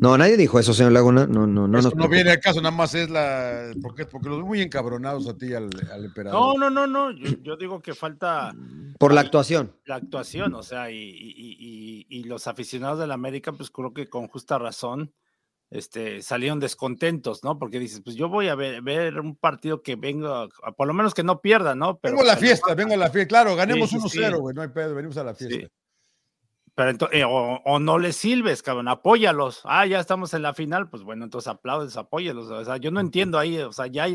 No, 0.00 0.16
nadie 0.16 0.36
dijo 0.36 0.58
eso, 0.58 0.72
señor 0.72 0.92
Laguna. 0.92 1.26
No, 1.26 1.46
no, 1.46 1.66
no. 1.66 1.78
Eso 1.78 1.88
nos 1.90 1.96
no 1.96 2.08
viene 2.08 2.30
al 2.30 2.40
caso, 2.40 2.60
nada 2.60 2.74
más 2.74 2.94
es 2.94 3.10
la. 3.10 3.72
Porque, 3.82 4.06
porque 4.06 4.28
los 4.28 4.40
muy 4.42 4.60
encabronados 4.60 5.26
a 5.28 5.36
ti 5.36 5.52
al, 5.54 5.68
al 5.92 6.04
emperador. 6.04 6.58
No, 6.58 6.70
no, 6.70 6.70
no, 6.70 6.86
no. 6.86 7.10
Yo, 7.10 7.36
yo 7.42 7.56
digo 7.56 7.80
que 7.82 7.94
falta 7.94 8.54
Por 8.98 9.12
la 9.12 9.20
actuación. 9.22 9.72
la 9.86 9.96
actuación, 9.96 10.54
o 10.54 10.62
sea, 10.62 10.90
y, 10.90 10.96
y- 10.96 11.56
y- 11.58 12.06
y 12.08 12.24
los 12.24 12.46
aficionados 12.46 12.98
del 13.00 13.10
América, 13.12 13.52
pues 13.52 13.70
creo 13.70 13.92
que 13.92 14.08
con 14.08 14.28
justa 14.28 14.58
razón, 14.58 15.12
este, 15.70 16.22
salieron 16.22 16.60
descontentos, 16.60 17.44
¿no? 17.44 17.58
Porque 17.58 17.78
dices, 17.78 18.00
pues 18.02 18.16
yo 18.16 18.28
voy 18.28 18.48
a 18.48 18.54
ver, 18.54 18.80
ver 18.82 19.20
un 19.20 19.36
partido 19.36 19.82
que 19.82 19.96
venga, 19.96 20.44
a- 20.62 20.72
por 20.72 20.86
lo 20.86 20.94
menos 20.94 21.12
que 21.14 21.22
no 21.22 21.40
pierda, 21.40 21.74
¿no? 21.74 21.98
Pero 21.98 22.16
vengo 22.16 22.28
a 22.30 22.34
la 22.34 22.38
fiesta, 22.38 22.74
vengo 22.74 22.94
a 22.94 22.96
la 22.96 23.10
fiesta. 23.10 23.28
Claro, 23.28 23.54
ganemos 23.56 23.90
Sí, 23.90 24.00
sí, 24.00 24.08
sí. 24.08 24.18
1-0, 24.18 24.38
güey, 24.40 24.54
no 24.54 24.62
hay 24.62 24.68
pedo, 24.68 24.94
venimos 24.94 25.16
a 25.18 25.24
la 25.24 25.34
fiesta. 25.34 25.56
Sí. 25.66 25.72
Pero 26.74 26.90
ento- 26.92 27.08
eh, 27.12 27.24
o, 27.24 27.60
o 27.64 27.78
no 27.80 27.98
les 27.98 28.14
silbes, 28.16 28.62
cabrón, 28.62 28.86
apóyalos. 28.86 29.62
Ah, 29.64 29.84
ya 29.84 29.98
estamos 29.98 30.32
en 30.34 30.42
la 30.42 30.54
final, 30.54 30.88
pues 30.88 31.02
bueno, 31.02 31.24
entonces 31.24 31.48
aplaudes, 31.48 31.96
apóyalos. 31.96 32.48
O 32.50 32.64
sea, 32.64 32.76
yo 32.76 32.92
no 32.92 33.00
entiendo 33.00 33.36
ahí, 33.36 33.58
o 33.58 33.72
sea, 33.72 33.88
ya 33.88 34.04
hay, 34.04 34.14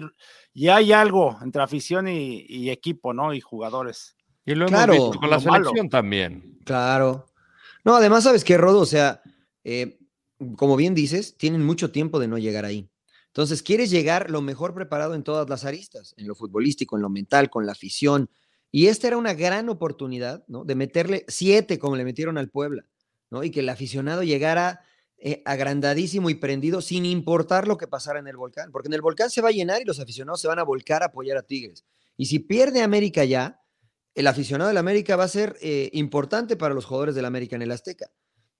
ya 0.53 0.77
hay 0.77 0.93
algo 0.93 1.37
entre 1.41 1.61
afición 1.61 2.07
y, 2.07 2.45
y 2.47 2.69
equipo, 2.69 3.13
¿no? 3.13 3.33
Y 3.33 3.41
jugadores. 3.41 4.15
Y 4.45 4.55
lo 4.55 4.67
Claro. 4.67 4.93
hemos 4.93 5.05
visto 5.09 5.19
con 5.19 5.29
la 5.29 5.39
malo. 5.39 5.65
selección 5.65 5.89
también. 5.89 6.57
Claro. 6.65 7.25
No, 7.83 7.95
además, 7.95 8.23
¿sabes 8.23 8.45
qué, 8.45 8.57
Rodo? 8.57 8.79
O 8.79 8.85
sea, 8.85 9.21
eh, 9.65 9.99
como 10.55 10.75
bien 10.75 10.95
dices, 10.95 11.37
tienen 11.37 11.63
mucho 11.63 11.91
tiempo 11.91 12.19
de 12.19 12.27
no 12.27 12.37
llegar 12.37 12.65
ahí. 12.65 12.89
Entonces, 13.27 13.63
quieres 13.63 13.89
llegar 13.89 14.29
lo 14.29 14.41
mejor 14.41 14.73
preparado 14.73 15.15
en 15.15 15.23
todas 15.23 15.49
las 15.49 15.65
aristas, 15.65 16.13
en 16.17 16.27
lo 16.27 16.35
futbolístico, 16.35 16.95
en 16.95 17.01
lo 17.01 17.09
mental, 17.09 17.49
con 17.49 17.65
la 17.65 17.71
afición. 17.71 18.29
Y 18.71 18.87
esta 18.87 19.07
era 19.07 19.17
una 19.17 19.33
gran 19.33 19.69
oportunidad, 19.69 20.43
¿no? 20.47 20.65
De 20.65 20.75
meterle 20.75 21.25
siete 21.27 21.79
como 21.79 21.95
le 21.95 22.03
metieron 22.03 22.37
al 22.37 22.49
Puebla, 22.49 22.85
¿no? 23.31 23.43
Y 23.43 23.49
que 23.49 23.61
el 23.61 23.69
aficionado 23.69 24.23
llegara 24.23 24.81
eh, 25.17 25.41
agrandadísimo 25.45 26.29
y 26.29 26.35
prendido 26.35 26.81
sin 26.81 27.05
importar 27.05 27.67
lo 27.67 27.77
que 27.77 27.87
pasara 27.87 28.19
en 28.19 28.27
el 28.27 28.35
volcán, 28.35 28.71
porque 28.71 28.89
en 28.89 28.93
el 28.93 29.01
volcán 29.01 29.29
se 29.29 29.41
va 29.41 29.49
a 29.49 29.53
llenar 29.53 29.81
y 29.81 29.85
los 29.85 29.99
aficionados 29.99 30.41
se 30.41 30.47
van 30.47 30.59
a 30.59 30.63
volcar 30.63 31.01
a 31.01 31.07
apoyar 31.07 31.37
a 31.37 31.43
Tigres. 31.43 31.85
Y 32.17 32.25
si 32.25 32.39
pierde 32.39 32.81
América 32.81 33.23
ya, 33.23 33.61
el 34.15 34.27
aficionado 34.27 34.67
del 34.67 34.77
América 34.77 35.15
va 35.15 35.23
a 35.23 35.29
ser 35.29 35.57
eh, 35.61 35.89
importante 35.93 36.55
para 36.55 36.75
los 36.75 36.85
jugadores 36.85 37.15
del 37.15 37.25
América 37.25 37.55
en 37.55 37.61
el 37.61 37.71
Azteca. 37.71 38.11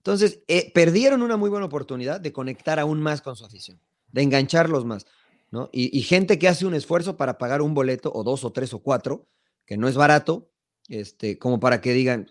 Entonces, 0.04 0.42
eh, 0.50 0.70
perdieron 0.74 1.22
una 1.22 1.38
muy 1.38 1.50
buena 1.50 1.66
oportunidad 1.66 2.20
de 2.20 2.34
conectar 2.34 2.78
aún 2.78 3.02
más 3.02 3.22
con 3.22 3.38
su 3.38 3.46
afición, 3.46 3.80
de 4.12 4.22
engancharlos 4.22 4.84
más, 4.84 5.06
¿no? 5.50 5.70
Y, 5.72 5.98
y 5.98 6.02
gente 6.02 6.38
que 6.38 6.50
hace 6.50 6.66
un 6.66 6.74
esfuerzo 6.74 7.16
para 7.16 7.38
pagar 7.38 7.62
un 7.62 7.74
boleto, 7.74 8.12
o 8.14 8.24
dos, 8.26 8.44
o 8.44 8.52
tres, 8.52 8.74
o 8.74 8.80
cuatro, 8.80 9.30
que 9.66 9.78
no 9.78 9.88
es 9.88 9.96
barato, 9.96 10.50
este, 10.90 11.38
como 11.38 11.62
para 11.62 11.80
que 11.80 11.94
digan, 11.94 12.28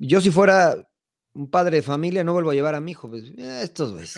yo 0.00 0.20
si 0.20 0.32
fuera 0.32 0.87
un 1.38 1.48
padre 1.48 1.76
de 1.76 1.82
familia 1.82 2.24
no 2.24 2.32
vuelvo 2.32 2.50
a 2.50 2.54
llevar 2.54 2.74
a 2.74 2.80
mi 2.80 2.90
hijo. 2.90 3.08
Pues, 3.08 3.30
eh, 3.36 3.60
estos 3.62 3.92
güeyes. 3.92 4.16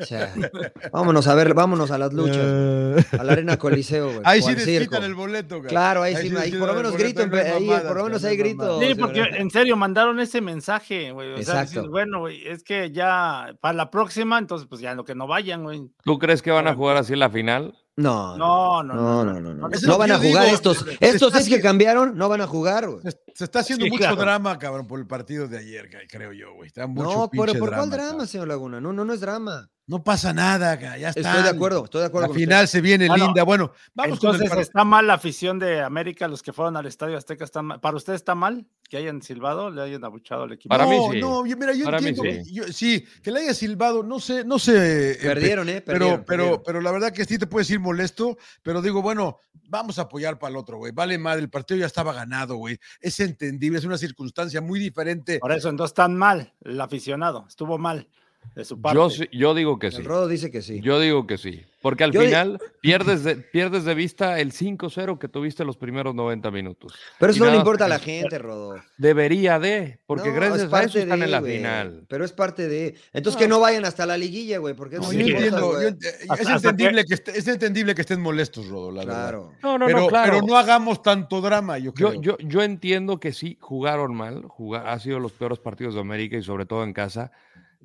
O 0.00 0.04
sea, 0.04 0.34
vámonos 0.92 1.28
a 1.28 1.34
ver, 1.36 1.54
vámonos 1.54 1.92
a 1.92 1.98
las 1.98 2.12
luchas, 2.12 3.12
a 3.12 3.22
la 3.22 3.32
arena 3.32 3.56
coliseo. 3.58 4.06
Güey, 4.06 4.20
ahí 4.24 4.42
sí 4.42 4.54
desquitan 4.56 5.04
el 5.04 5.14
boleto, 5.14 5.58
güey. 5.58 5.68
Claro, 5.68 6.02
ahí, 6.02 6.16
Ahí 6.16 6.22
sí, 6.22 6.30
sí 6.30 6.36
ahí 6.36 6.50
por 6.50 6.66
lo 6.66 6.74
menos 6.74 6.96
grito, 6.96 7.22
ahí, 7.22 7.28
mamadas, 7.66 7.82
por 7.84 7.96
lo 7.98 8.04
menos 8.04 8.22
no 8.22 8.28
hay 8.28 8.36
grito. 8.36 8.80
Sí, 8.80 8.94
porque 8.96 9.20
en 9.20 9.48
serio 9.50 9.76
mandaron 9.76 10.18
ese 10.18 10.40
mensaje, 10.40 11.12
güey. 11.12 11.34
O 11.34 11.36
sea, 11.36 11.62
Exacto. 11.62 11.74
decir, 11.74 11.90
bueno, 11.90 12.18
güey, 12.18 12.44
es 12.48 12.64
que 12.64 12.90
ya 12.90 13.54
para 13.60 13.74
la 13.74 13.90
próxima, 13.90 14.36
entonces 14.36 14.66
pues 14.68 14.80
ya 14.80 14.94
lo 14.94 15.04
que 15.04 15.14
no 15.14 15.28
vayan, 15.28 15.62
güey. 15.62 15.88
¿Tú 16.02 16.18
crees 16.18 16.42
que 16.42 16.50
van 16.50 16.66
a 16.66 16.74
jugar 16.74 16.96
así 16.96 17.12
en 17.12 17.20
la 17.20 17.30
final? 17.30 17.78
No, 18.02 18.36
No, 18.36 18.82
no, 18.82 18.94
no, 18.94 19.24
no, 19.24 19.40
no, 19.40 19.54
no. 19.54 19.68
No 19.68 19.98
van 19.98 20.12
a 20.12 20.18
jugar 20.18 20.44
digo. 20.44 20.54
estos. 20.56 20.84
Estos 21.00 21.34
es 21.34 21.48
que 21.48 21.60
cambiaron, 21.60 22.16
no 22.16 22.28
van 22.28 22.40
a 22.40 22.46
jugar, 22.46 22.88
güey. 22.88 23.02
Se, 23.02 23.10
se 23.34 23.44
está 23.44 23.60
haciendo 23.60 23.84
Sí, 23.84 23.90
mucho 23.90 24.02
claro. 24.04 24.16
drama, 24.16 24.58
cabrón, 24.58 24.86
por 24.86 24.98
el 25.00 25.06
partido 25.06 25.48
de 25.48 25.58
ayer, 25.58 25.88
creo 26.08 26.32
yo, 26.32 26.54
güey. 26.54 26.66
Está 26.68 26.86
mucho 26.86 27.02
No, 27.04 27.30
pero 27.30 27.44
¿por 27.46 27.68
cuál 27.68 27.70
drama, 27.70 27.86
drama, 27.86 28.08
cabrón. 28.10 28.26
señor 28.28 28.48
Laguna? 28.48 28.80
No, 28.80 28.92
no, 28.92 29.04
no 29.04 29.12
es 29.12 29.20
drama. 29.20 29.68
No 29.90 30.04
pasa 30.04 30.32
nada, 30.32 30.78
ya 30.96 31.08
está. 31.08 31.20
Estoy 31.20 31.42
de 31.42 31.48
acuerdo, 31.48 31.82
estoy 31.84 32.02
de 32.02 32.06
acuerdo. 32.06 32.28
Con 32.28 32.36
final 32.36 32.68
se 32.68 32.80
viene 32.80 33.08
Bueno, 33.08 33.24
linda. 33.24 33.42
Bueno, 33.42 33.72
vamos 33.92 34.20
con 34.20 34.36
el 34.36 34.42
Entonces 34.42 34.68
está 34.68 34.84
mal 34.84 35.04
la 35.08 35.14
afición 35.14 35.58
de 35.58 35.80
América, 35.80 36.28
los 36.28 36.44
que 36.44 36.52
fueron 36.52 36.76
al 36.76 36.86
Estadio 36.86 37.16
Azteca 37.16 37.42
están 37.42 37.66
mal. 37.66 37.80
¿Para 37.80 37.96
usted 37.96 38.14
está 38.14 38.36
mal 38.36 38.68
que 38.88 38.98
hayan 38.98 39.20
silbado, 39.20 39.68
le 39.68 39.82
hayan 39.82 40.04
abuchado 40.04 40.44
al 40.44 40.52
equipo? 40.52 40.68
Para 40.68 40.84
no, 40.84 40.90
mí 40.90 40.98
sí. 41.14 41.20
No, 41.20 41.44
yo- 41.44 41.56
mira, 41.56 41.72
yo 41.74 41.86
Para 41.86 42.00
mí 42.00 42.10
entiendo. 42.10 42.44
sí. 42.44 42.54
yo- 42.54 42.68
sí, 42.72 43.04
que 43.20 43.32
le 43.32 43.40
haya 43.40 43.52
silbado, 43.52 44.04
no 44.04 44.20
sé, 44.20 44.44
no 44.44 44.60
sé. 44.60 45.10
eh, 45.14 45.18
Perdieron, 45.20 45.68
¿eh? 45.68 45.80
Pero, 45.80 45.98
Perdieron, 45.98 46.24
pero, 46.24 46.24
perdieron. 46.44 46.62
pero 46.64 46.80
la 46.82 46.92
verdad 46.92 47.12
que 47.12 47.24
sí 47.24 47.36
te 47.36 47.48
puedes 47.48 47.68
ir 47.70 47.80
molesto, 47.80 48.38
pero 48.62 48.80
digo, 48.82 49.02
bueno, 49.02 49.38
vamos 49.68 49.98
a 49.98 50.02
apoyar 50.02 50.38
para 50.38 50.52
el 50.52 50.56
otro, 50.56 50.76
güey. 50.78 50.92
Vale 50.92 51.18
madre, 51.18 51.40
el 51.42 51.50
partido 51.50 51.80
ya 51.80 51.86
estaba 51.86 52.12
ganado, 52.12 52.54
güey. 52.54 52.78
Es 53.00 53.18
entendible, 53.18 53.80
es 53.80 53.84
una 53.84 53.98
circunstancia 53.98 54.60
muy 54.60 54.78
diferente. 54.78 55.40
Por 55.40 55.50
eso, 55.50 55.68
entonces 55.68 55.90
están 55.90 56.14
mal 56.16 56.54
el 56.60 56.80
aficionado, 56.80 57.44
estuvo 57.48 57.76
mal 57.76 58.06
de 58.54 58.64
su 58.64 58.80
parte. 58.80 59.28
Yo, 59.32 59.54
digo 59.54 59.78
que 59.78 59.90
sí. 59.90 60.02
Rodo 60.02 60.26
dice 60.28 60.50
que 60.50 60.60
sí. 60.62 60.80
Yo 60.80 60.98
digo 60.98 61.26
que 61.26 61.38
sí. 61.38 61.62
Porque 61.82 62.04
al 62.04 62.10
Yo 62.12 62.20
di- 62.20 62.26
final 62.26 62.60
pierdes, 62.82 63.24
de, 63.24 63.36
pierdes 63.36 63.84
de 63.84 63.94
vista 63.94 64.38
el 64.38 64.52
5-0 64.52 65.18
que 65.18 65.28
tuviste 65.28 65.64
los 65.64 65.78
primeros 65.78 66.14
90 66.14 66.50
minutos. 66.50 66.92
Pero 67.18 67.32
Y 67.32 67.36
eso 67.36 67.44
no 67.46 67.50
le 67.52 67.56
importa 67.56 67.86
a 67.86 67.88
la 67.88 67.98
gente, 67.98 68.38
Rodo. 68.38 68.74
Debería 68.98 69.58
de, 69.58 69.98
porque 70.06 70.28
No, 70.28 70.34
gracias 70.34 70.62
es 70.64 70.72
a 70.74 70.82
eso 70.82 70.98
están 70.98 71.20
de, 71.20 71.24
en 71.24 71.30
la 71.30 71.40
final. 71.40 72.04
Pero 72.08 72.24
es 72.26 72.32
parte 72.32 72.68
de. 72.68 72.96
Entonces 73.14 73.34
No. 73.34 73.38
que 73.38 73.48
no 73.48 73.60
vayan 73.60 73.86
hasta 73.86 74.04
la 74.04 74.18
liguilla, 74.18 74.58
güey, 74.58 74.74
porque 74.74 74.96
No, 74.96 75.04
Sí, 75.04 75.20
importa, 75.20 75.36
entiendo, 75.38 75.72
yo 75.80 75.88
es, 75.88 75.96
Hasta- 76.28 76.54
hasta 76.56 76.68
entendible 76.70 77.04
que... 77.06 77.14
es 77.14 77.48
entendible 77.48 77.94
que 77.94 78.00
estén 78.02 78.20
molestos, 78.20 78.68
Rodo, 78.68 78.90
la 78.90 79.04
verdad. 79.06 79.22
Claro. 79.22 79.52
No, 79.62 79.78
no, 79.78 79.86
pero, 79.86 79.98
no, 80.00 80.06
claro. 80.08 80.32
pero 80.34 80.46
no 80.46 80.58
hagamos 80.58 81.02
tanto 81.02 81.40
drama, 81.40 81.78
yo 81.78 81.94
creo. 81.94 82.12
Yo, 82.14 82.36
yo, 82.36 82.38
yo 82.46 82.62
entiendo 82.62 83.18
que 83.20 83.32
sí 83.32 83.56
jugaron 83.58 84.14
mal, 84.14 84.42
jugar, 84.48 84.86
ha 84.86 84.98
sido 84.98 85.18
los 85.18 85.32
peores 85.32 85.58
partidos 85.58 85.94
de 85.94 86.00
América 86.00 86.36
y 86.36 86.42
sobre 86.42 86.66
todo 86.66 86.84
en 86.84 86.92
casa, 86.92 87.32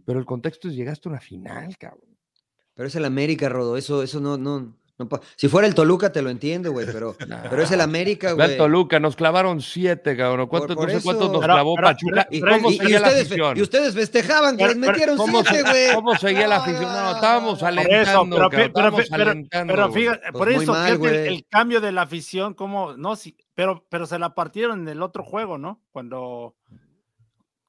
pero 0.05 0.19
el 0.19 0.25
contexto 0.25 0.67
es 0.67 0.75
llegaste 0.75 1.09
a 1.09 1.11
una 1.13 1.21
final, 1.21 1.77
cabrón. 1.77 2.15
Pero 2.73 2.87
es 2.87 2.95
el 2.95 3.05
América, 3.05 3.49
Rodo. 3.49 3.77
Eso, 3.77 4.03
eso 4.03 4.19
no, 4.19 4.37
no, 4.37 4.75
no 4.97 5.09
Si 5.37 5.47
fuera 5.47 5.65
el 5.67 5.73
Toluca, 5.75 6.11
te 6.11 6.21
lo 6.21 6.29
entiendo, 6.29 6.71
güey, 6.73 6.85
pero, 6.85 7.15
pero 7.49 7.61
es 7.63 7.71
el 7.71 7.79
América, 7.81 8.33
güey. 8.33 8.57
Toluca, 8.57 8.99
nos 8.99 9.15
clavaron 9.15 9.61
siete, 9.61 10.15
cabrón. 10.17 10.47
¿Cuántos, 10.47 10.75
por 10.75 10.91
no 10.91 10.97
sé 10.99 11.03
cuántos 11.03 11.25
eso- 11.25 11.33
nos 11.33 11.43
clavó 11.43 11.75
pero- 11.75 11.87
Pachuca? 11.87 12.27
Y, 12.29 12.37
¿Y 12.37 12.41
cómo 12.41 12.69
y- 12.69 12.73
y 12.73 12.77
seguía 12.77 12.99
la 12.99 13.07
ustedes, 13.07 13.25
afición? 13.27 13.57
y 13.57 13.61
ustedes 13.61 13.93
festejaban 13.95 14.57
que 14.57 14.63
Pero- 14.65 14.79
les 14.79 14.89
metieron 14.89 15.17
¿Cómo, 15.17 15.43
siete, 15.43 15.69
güey. 15.69 15.95
cómo 15.95 16.15
seguía 16.17 16.47
la 16.47 16.57
afición? 16.57 16.83
No, 16.91 17.11
estábamos 17.15 17.63
alentando, 17.63 18.35
pero, 18.35 18.49
cabrón, 18.49 18.49
pero- 18.51 18.65
estábamos 18.65 19.05
pero- 19.09 19.23
alentando. 19.31 19.73
Pero 19.73 19.91
fíjate, 19.93 20.19
Pues 20.31 20.33
por 20.33 20.49
eso, 20.51 20.71
mal, 20.73 20.85
fíjate 20.85 20.93
el, 20.93 20.97
güey. 21.23 21.27
el 21.35 21.45
cambio 21.49 21.79
de 21.81 21.91
la 21.93 22.01
afición, 22.01 22.53
como, 22.53 22.97
no, 22.97 23.15
sí, 23.15 23.37
pero, 23.53 23.85
pero 23.89 24.05
se 24.05 24.19
la 24.19 24.35
partieron 24.35 24.81
en 24.81 24.87
el 24.89 25.01
otro 25.01 25.23
juego, 25.23 25.57
¿no? 25.57 25.81
Cuando 25.91 26.55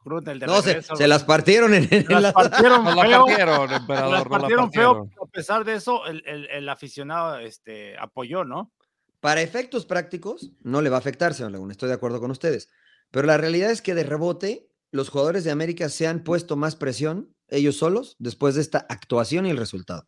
Cruz, 0.07 0.25
el 0.29 0.39
de 0.39 0.47
No, 0.47 0.63
se, 0.63 0.69
regreso, 0.69 0.95
se 0.95 1.09
las 1.09 1.25
partieron 1.25 1.75
en, 1.75 1.83
en 1.91 2.07
se 2.07 2.13
las 2.13 2.23
la- 2.23 2.33
partieron 2.33 2.85
feo, 2.87 2.95
partieron, 2.95 3.29
emperador. 3.29 3.71
las 3.71 4.23
la 4.23 4.25
partieron 4.25 4.73
feo, 4.73 4.93
partieron. 4.93 5.09
pero 5.11 5.25
a 5.25 5.27
pesar 5.27 5.65
de 5.65 5.75
eso, 5.75 6.07
el, 6.07 6.23
el- 6.27 6.47
el 6.49 6.69
aficionado 6.69 7.39
este, 7.41 7.99
apoyó, 7.99 8.45
¿no? 8.45 8.73
Para 9.19 9.43
efectos 9.43 9.85
prácticos, 9.85 10.53
no 10.63 10.81
le 10.81 10.91
va 10.91 10.97
a 10.97 11.01
afectar, 11.01 11.35
señor 11.35 11.51
Laguna, 11.51 11.73
estoy 11.73 11.89
de 11.89 11.95
acuerdo 11.97 12.21
con 12.21 12.31
ustedes. 12.31 12.71
Pero 13.11 13.27
la 13.27 13.37
realidad 13.37 13.73
es 13.73 13.83
que 13.83 13.95
de 13.97 14.05
rebote, 14.05 14.69
los 14.93 15.09
jugadores 15.09 15.43
de 15.43 15.51
América 15.51 15.89
se 15.89 16.07
han 16.07 16.23
puesto 16.23 16.55
más 16.57 16.77
presión 16.77 17.35
ellos 17.49 17.77
solos 17.77 18.15
después 18.21 18.55
de 18.55 18.61
esta 18.61 18.87
actuación 18.89 19.45
y 19.47 19.51
el 19.51 19.57
resultado. 19.57 20.07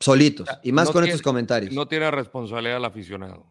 Solitos. 0.00 0.48
Y 0.62 0.72
más 0.72 0.86
No 0.88 0.92
con 0.92 1.02
tiene- 1.02 1.14
estos 1.14 1.22
comentarios. 1.22 1.72
No 1.74 1.88
tiene 1.88 2.10
responsabilidad 2.10 2.76
el 2.78 2.84
aficionado 2.84 3.46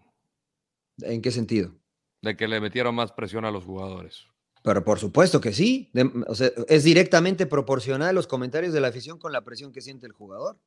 ¿En 1.02 1.22
qué 1.22 1.32
sentido? 1.32 1.74
de 2.22 2.38
que 2.38 2.48
le 2.48 2.62
metieron 2.62 2.96
más 2.96 3.12
presión 3.12 3.44
a 3.44 3.52
los 3.52 3.66
jugadores. 3.66 4.28
Pero 4.64 4.84
por 4.84 4.98
supuesto 4.98 5.40
que 5.40 5.54
sí. 5.54 5.90
De- 5.94 6.10
o 6.28 6.34
sea, 6.36 6.52
es 6.68 6.84
directamente 6.84 7.46
proporcional 7.46 8.16
los 8.16 8.28
comentarios 8.28 8.74
de 8.74 8.82
la 8.82 8.88
afición 8.88 9.20
con 9.20 9.32
la 9.32 9.44
presión 9.44 9.72
que 9.72 9.82
siente 9.82 10.08
el 10.08 10.14
jugador. 10.14 10.58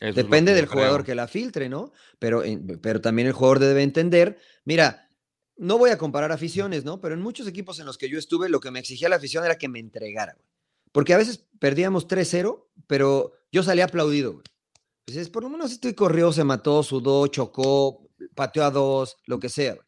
Eso 0.00 0.10
es 0.10 0.16
Depende 0.16 0.52
del 0.52 0.66
jugador 0.66 1.04
que 1.04 1.14
la 1.14 1.28
filtre, 1.28 1.68
¿no? 1.68 1.92
Pero, 2.18 2.42
pero 2.82 3.00
también 3.00 3.28
el 3.28 3.32
jugador 3.34 3.60
debe 3.60 3.84
entender, 3.84 4.38
mira, 4.64 5.08
no 5.56 5.78
voy 5.78 5.90
a 5.90 5.98
comparar 5.98 6.32
aficiones, 6.32 6.84
¿no? 6.84 7.00
Pero 7.00 7.14
en 7.14 7.22
muchos 7.22 7.46
equipos 7.46 7.78
en 7.78 7.86
los 7.86 7.96
que 7.96 8.08
yo 8.08 8.18
estuve, 8.18 8.48
lo 8.48 8.58
que 8.58 8.72
me 8.72 8.80
exigía 8.80 9.08
la 9.08 9.16
afición 9.16 9.44
era 9.44 9.56
que 9.56 9.68
me 9.68 9.78
entregara, 9.78 10.34
güey. 10.34 10.46
Porque 10.90 11.14
a 11.14 11.18
veces 11.18 11.46
perdíamos 11.60 12.08
3-0, 12.08 12.66
pero 12.88 13.32
yo 13.52 13.62
salía 13.62 13.84
aplaudido, 13.84 14.32
güey. 14.32 14.44
Dices, 15.06 15.28
por 15.28 15.44
lo 15.44 15.50
menos 15.50 15.70
este 15.70 15.94
corrió, 15.94 16.32
se 16.32 16.42
mató, 16.42 16.82
sudó, 16.82 17.28
chocó, 17.28 18.08
pateó 18.34 18.64
a 18.64 18.70
dos, 18.72 19.16
lo 19.26 19.38
que 19.38 19.48
sea, 19.48 19.74
güey, 19.74 19.86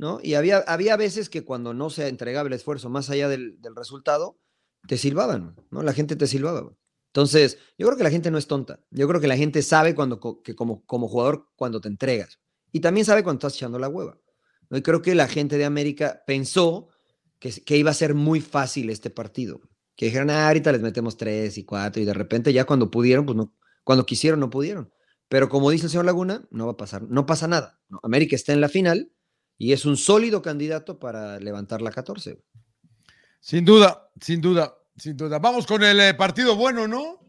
¿no? 0.00 0.18
Y 0.22 0.32
había, 0.32 0.64
había 0.66 0.96
veces 0.96 1.28
que 1.28 1.44
cuando 1.44 1.74
no 1.74 1.90
se 1.90 2.08
entregaba 2.08 2.46
el 2.46 2.54
esfuerzo 2.54 2.88
más 2.88 3.10
allá 3.10 3.28
del, 3.28 3.60
del 3.60 3.76
resultado, 3.76 4.40
te 4.88 4.96
silbaban, 4.96 5.54
¿no? 5.70 5.82
La 5.82 5.92
gente 5.92 6.16
te 6.16 6.26
silbaba. 6.26 6.72
Entonces, 7.08 7.58
yo 7.76 7.86
creo 7.86 7.98
que 7.98 8.04
la 8.04 8.10
gente 8.10 8.30
no 8.30 8.38
es 8.38 8.46
tonta. 8.46 8.80
Yo 8.90 9.06
creo 9.06 9.20
que 9.20 9.28
la 9.28 9.36
gente 9.36 9.60
sabe 9.60 9.94
cuando, 9.94 10.40
que 10.42 10.54
como, 10.54 10.86
como 10.86 11.06
jugador 11.06 11.48
cuando 11.54 11.82
te 11.82 11.88
entregas. 11.88 12.40
Y 12.72 12.80
también 12.80 13.04
sabe 13.04 13.22
cuando 13.22 13.40
estás 13.40 13.56
echando 13.56 13.78
la 13.78 13.90
hueva. 13.90 14.18
¿no? 14.70 14.78
Y 14.78 14.82
creo 14.82 15.02
que 15.02 15.14
la 15.14 15.28
gente 15.28 15.58
de 15.58 15.66
América 15.66 16.22
pensó 16.26 16.88
que, 17.38 17.50
que 17.62 17.76
iba 17.76 17.90
a 17.90 17.94
ser 17.94 18.14
muy 18.14 18.40
fácil 18.40 18.88
este 18.88 19.10
partido. 19.10 19.60
Que 19.96 20.06
dijeron, 20.06 20.30
ah, 20.30 20.46
ahorita 20.48 20.72
les 20.72 20.80
metemos 20.80 21.18
tres 21.18 21.58
y 21.58 21.64
cuatro. 21.64 22.00
Y 22.00 22.06
de 22.06 22.14
repente 22.14 22.54
ya 22.54 22.64
cuando 22.64 22.90
pudieron, 22.90 23.26
pues 23.26 23.36
no, 23.36 23.54
cuando 23.84 24.06
quisieron, 24.06 24.40
no 24.40 24.48
pudieron. 24.48 24.90
Pero 25.28 25.50
como 25.50 25.70
dice 25.70 25.84
el 25.84 25.90
señor 25.90 26.06
Laguna, 26.06 26.48
no 26.50 26.64
va 26.64 26.72
a 26.72 26.76
pasar, 26.78 27.02
no 27.02 27.26
pasa 27.26 27.46
nada. 27.48 27.82
¿no? 27.90 28.00
América 28.02 28.34
está 28.34 28.54
en 28.54 28.62
la 28.62 28.70
final 28.70 29.12
y 29.60 29.72
es 29.74 29.84
un 29.84 29.98
sólido 29.98 30.40
candidato 30.40 30.98
para 30.98 31.38
levantar 31.38 31.82
la 31.82 31.90
14. 31.90 32.42
Sin 33.40 33.62
duda, 33.66 34.10
sin 34.18 34.40
duda, 34.40 34.74
sin 34.96 35.18
duda. 35.18 35.38
Vamos 35.38 35.66
con 35.66 35.84
el 35.84 36.00
eh, 36.00 36.14
partido 36.14 36.56
bueno, 36.56 36.88
¿no? 36.88 37.20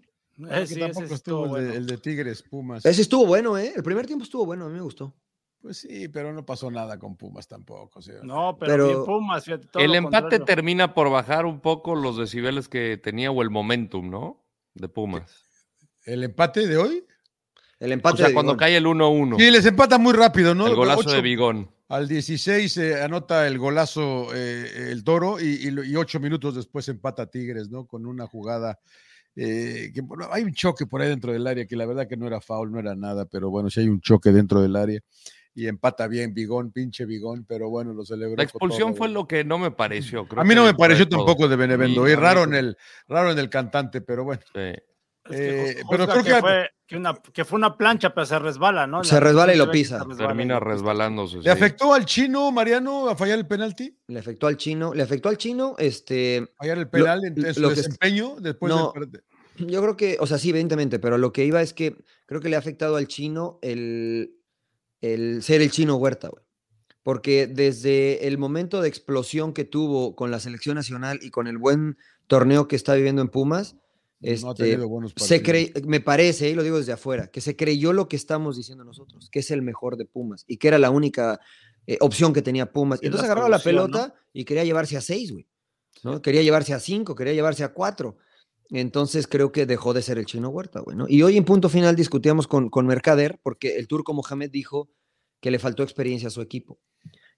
Eh, 0.50 0.62
Que 0.62 0.68
sí, 0.68 0.80
tampoco 0.80 1.06
ese 1.08 1.16
estuvo 1.16 1.44
estuvo 1.44 1.58
el, 1.58 1.64
de, 1.64 1.68
bueno. 1.72 1.80
el 1.82 1.88
de 1.88 1.98
Tigres, 1.98 2.42
Pumas. 2.42 2.86
Ese 2.86 3.02
estuvo 3.02 3.26
bueno, 3.26 3.58
¿eh? 3.58 3.74
El 3.76 3.84
primer 3.84 4.08
tiempo 4.08 4.24
estuvo 4.24 4.46
bueno, 4.46 4.66
a 4.66 4.70
mí 4.70 4.76
me 4.76 4.82
gustó. 4.82 5.14
Pues 5.62 5.80
sí, 5.80 6.08
pero 6.08 6.32
no 6.32 6.46
pasó 6.46 6.72
nada 6.72 6.98
con 6.98 7.18
Pumas 7.18 7.50
tampoco. 7.50 8.00
No, 8.24 8.56
pero, 8.58 8.72
Pero- 8.72 8.88
bien 8.88 9.06
Pumas, 9.06 9.44
fíjate, 9.44 9.68
todo 9.68 9.84
El 9.84 9.94
empate 9.94 10.22
contrario. 10.22 10.46
termina 10.46 10.94
por 10.94 11.10
bajar 11.12 11.46
un 11.46 11.60
poco 11.60 11.96
los 11.96 12.16
decibeles 12.18 12.70
que 12.70 12.98
tenía 12.98 13.30
o 13.30 13.42
el 13.42 13.50
momentum, 13.50 14.10
¿no? 14.10 14.42
De 14.74 14.88
Pumas. 14.88 15.44
¿El 16.06 16.24
empate 16.24 16.66
de 16.66 16.78
hoy? 16.78 17.04
El 17.82 17.90
O 17.92 17.94
empate 17.96 18.18
sea, 18.18 18.28
de 18.28 18.34
cuando 18.34 18.56
cae 18.56 18.78
el 18.78 18.86
1-1, 18.86 19.38
Sí, 19.38 19.52
les 19.52 19.66
empata 19.66 19.98
muy 19.98 20.14
rápido, 20.14 20.56
¿no? 20.56 20.68
el 20.68 20.76
golazo 20.76 21.12
de 21.12 21.22
Bigón. 21.22 21.70
Al 21.90 22.08
16 22.08 22.78
eh, 22.78 23.02
anota 23.04 23.46
el 23.48 23.58
golazo 23.58 24.28
eh, 24.34 24.92
el 24.92 25.04
Toro 25.04 25.40
y, 25.42 25.46
y 25.68 25.72
lo- 25.72 25.84
y 25.84 25.96
ocho 25.98 26.20
minutos 26.22 26.56
después 26.56 26.88
empata 26.88 27.26
Tigres, 27.30 27.70
¿no? 27.70 27.86
Con 27.86 28.06
una 28.06 28.26
jugada. 28.28 28.80
eh, 29.36 29.92
que, 29.94 30.02
bueno, 30.02 30.28
hay 30.32 30.44
un 30.44 30.54
choque 30.54 30.86
por 30.86 31.02
ahí 31.02 31.10
dentro 31.10 31.32
del 31.34 31.46
área 31.48 31.66
que 31.66 31.76
la 31.76 31.86
verdad 31.86 32.08
que 32.08 32.18
no 32.18 32.28
era 32.28 32.40
foul, 32.40 32.72
no 32.72 32.80
era 32.80 32.96
nada, 32.96 33.26
pero 33.26 33.50
bueno, 33.50 33.70
sí 33.70 33.80
hay 33.82 33.88
un 33.90 34.00
choque 34.02 34.32
dentro 34.32 34.62
del 34.62 34.76
área 34.76 35.00
y 35.56 35.68
empata 35.68 36.08
bien 36.08 36.34
Bigón, 36.34 36.72
pinche 36.72 37.06
Bigón, 37.06 37.46
pero 37.48 37.70
bueno, 37.70 37.94
lo 37.94 38.06
celebró. 38.06 38.36
La 38.38 38.44
expulsión 38.44 38.90
todo, 38.92 38.98
fue 38.98 39.10
lo 39.10 39.28
que 39.28 39.44
no 39.44 39.58
me 39.58 39.72
pareció. 39.72 40.28
creo 40.28 40.42
A 40.42 40.46
mí 40.46 40.54
no 40.56 40.64
me 40.66 40.74
pareció 40.76 41.08
todo. 41.10 41.26
tampoco 41.26 41.48
de 41.50 41.56
Benevendo, 41.58 42.08
y 42.08 42.12
mí 42.12 42.16
raro 42.16 42.44
en 42.44 42.54
el 42.54 42.78
raro 43.08 43.32
en 43.32 43.40
el 43.40 43.50
cantante, 43.50 44.02
pero 44.02 44.24
bueno. 44.24 44.42
Sí. 44.54 44.82
Eh, 45.30 45.84
pero 45.90 46.08
creo 46.08 46.24
que, 46.24 46.36
fue, 46.36 46.70
que, 46.88 46.98
una, 46.98 47.14
que, 47.14 47.46
fue 47.46 47.58
una 47.58 47.78
plancha, 47.78 48.14
pero 48.14 48.26
se 48.26 48.40
resbala, 48.40 48.88
¿no? 48.88 49.04
Se 49.04 49.20
resbala 49.20 49.54
y 49.54 49.58
lo 49.58 49.70
pisa. 49.70 50.04
Termina 50.18 50.60
resbalándose. 50.60 51.40
¿Le 51.40 51.52
afectó 51.52 51.94
al 51.94 52.06
chino, 52.06 52.52
Mariano, 52.52 53.08
a 53.08 53.16
fallar 53.16 53.38
el 53.38 53.48
penalti? 53.48 53.96
Le 54.08 54.20
afectó 54.20 54.48
al 54.48 54.58
chino, 54.58 54.94
le 54.94 55.04
afectó 55.04 55.30
al 55.30 55.38
chino, 55.38 55.76
este. 55.78 56.48
Fallar 56.58 56.80
el 56.80 56.90
penal 56.90 57.24
en 57.24 57.54
su 57.54 57.70
desempeño 57.70 58.36
después 58.40 58.74
no, 58.74 58.94
Yo 59.58 59.82
creo 59.82 59.96
que, 59.96 60.18
o 60.20 60.26
sea, 60.26 60.40
sí, 60.40 60.50
evidentemente, 60.50 60.98
pero 60.98 61.18
lo 61.18 61.32
que 61.32 61.46
iba 61.46 61.62
es 61.62 61.74
que 61.74 61.96
creo 62.26 62.42
que 62.42 62.50
le 62.50 62.56
ha 62.56 62.60
afectado 62.60 62.96
al 62.96 63.08
chino 63.08 63.60
el, 63.62 64.36
el 65.02 65.44
ser 65.44 65.62
el 65.62 65.72
chino 65.72 65.96
Huerta, 65.96 66.30
güey. 66.30 66.44
Porque 67.04 67.48
desde 67.48 68.28
el 68.28 68.38
momento 68.38 68.82
de 68.82 68.88
explosión 68.88 69.54
que 69.54 69.66
tuvo 69.66 70.16
con 70.16 70.30
la 70.30 70.40
selección 70.40 70.76
nacional 70.76 71.20
y 71.24 71.32
con 71.32 71.48
el 71.48 71.58
buen 71.58 71.98
torneo 72.28 72.68
que 72.68 72.76
está 72.76 72.94
viviendo 72.94 73.24
en 73.24 73.30
Pumas, 73.30 73.76
este, 74.22 74.78
se 75.16 75.42
cree, 75.42 75.74
me 75.86 76.00
parece, 76.00 76.50
y 76.50 76.54
lo 76.54 76.62
digo 76.62 76.78
desde 76.78 76.92
afuera, 76.92 77.28
que 77.28 77.42
se 77.42 77.56
creyó 77.56 77.92
lo 77.92 78.08
que 78.08 78.16
estamos 78.16 78.56
diciendo 78.56 78.84
nosotros, 78.84 79.30
que 79.32 79.40
es 79.40 79.50
el 79.50 79.64
mejor 79.64 79.98
de 79.98 80.06
Pumas 80.06 80.46
y 80.48 80.58
que 80.58 80.68
era 80.68 80.78
la 80.78 80.92
única 80.92 81.40
eh, 81.88 81.98
opción 82.02 82.32
que 82.32 82.44
tenía 82.44 82.72
Pumas. 82.72 83.00
Y 83.02 83.08
entonces 83.08 83.26
agarraba 83.26 83.50
la 83.50 83.60
pelota 83.60 84.14
y 84.32 84.46
quería 84.46 84.64
llevarse 84.64 84.96
a 84.96 85.02
seis, 85.02 85.32
güey. 85.32 85.48
¿no? 86.04 86.22
Quería 86.22 86.44
llevarse 86.44 86.74
a 86.74 86.80
cinco, 86.80 87.16
quería 87.16 87.34
llevarse 87.34 87.64
a 87.64 87.74
cuatro. 87.74 88.18
Entonces 88.70 89.28
creo 89.28 89.52
que 89.52 89.66
dejó 89.66 89.94
de 89.94 90.02
ser 90.02 90.18
el 90.18 90.26
chino 90.26 90.50
Huerta, 90.50 90.80
güey. 90.80 90.96
¿no? 90.96 91.06
Y 91.10 91.24
hoy 91.24 91.38
en 91.38 91.44
punto 91.44 91.68
final 91.68 91.96
discutíamos 91.96 92.48
con, 92.48 92.70
con 92.70 92.86
Mercader 92.86 93.40
porque 93.42 93.76
el 93.78 93.88
turco 93.88 94.14
Mohamed 94.14 94.52
dijo 94.52 94.90
que 95.42 95.52
le 95.52 95.60
faltó 95.60 95.84
experiencia 95.84 96.28
a 96.28 96.32
su 96.32 96.42
equipo. 96.42 96.80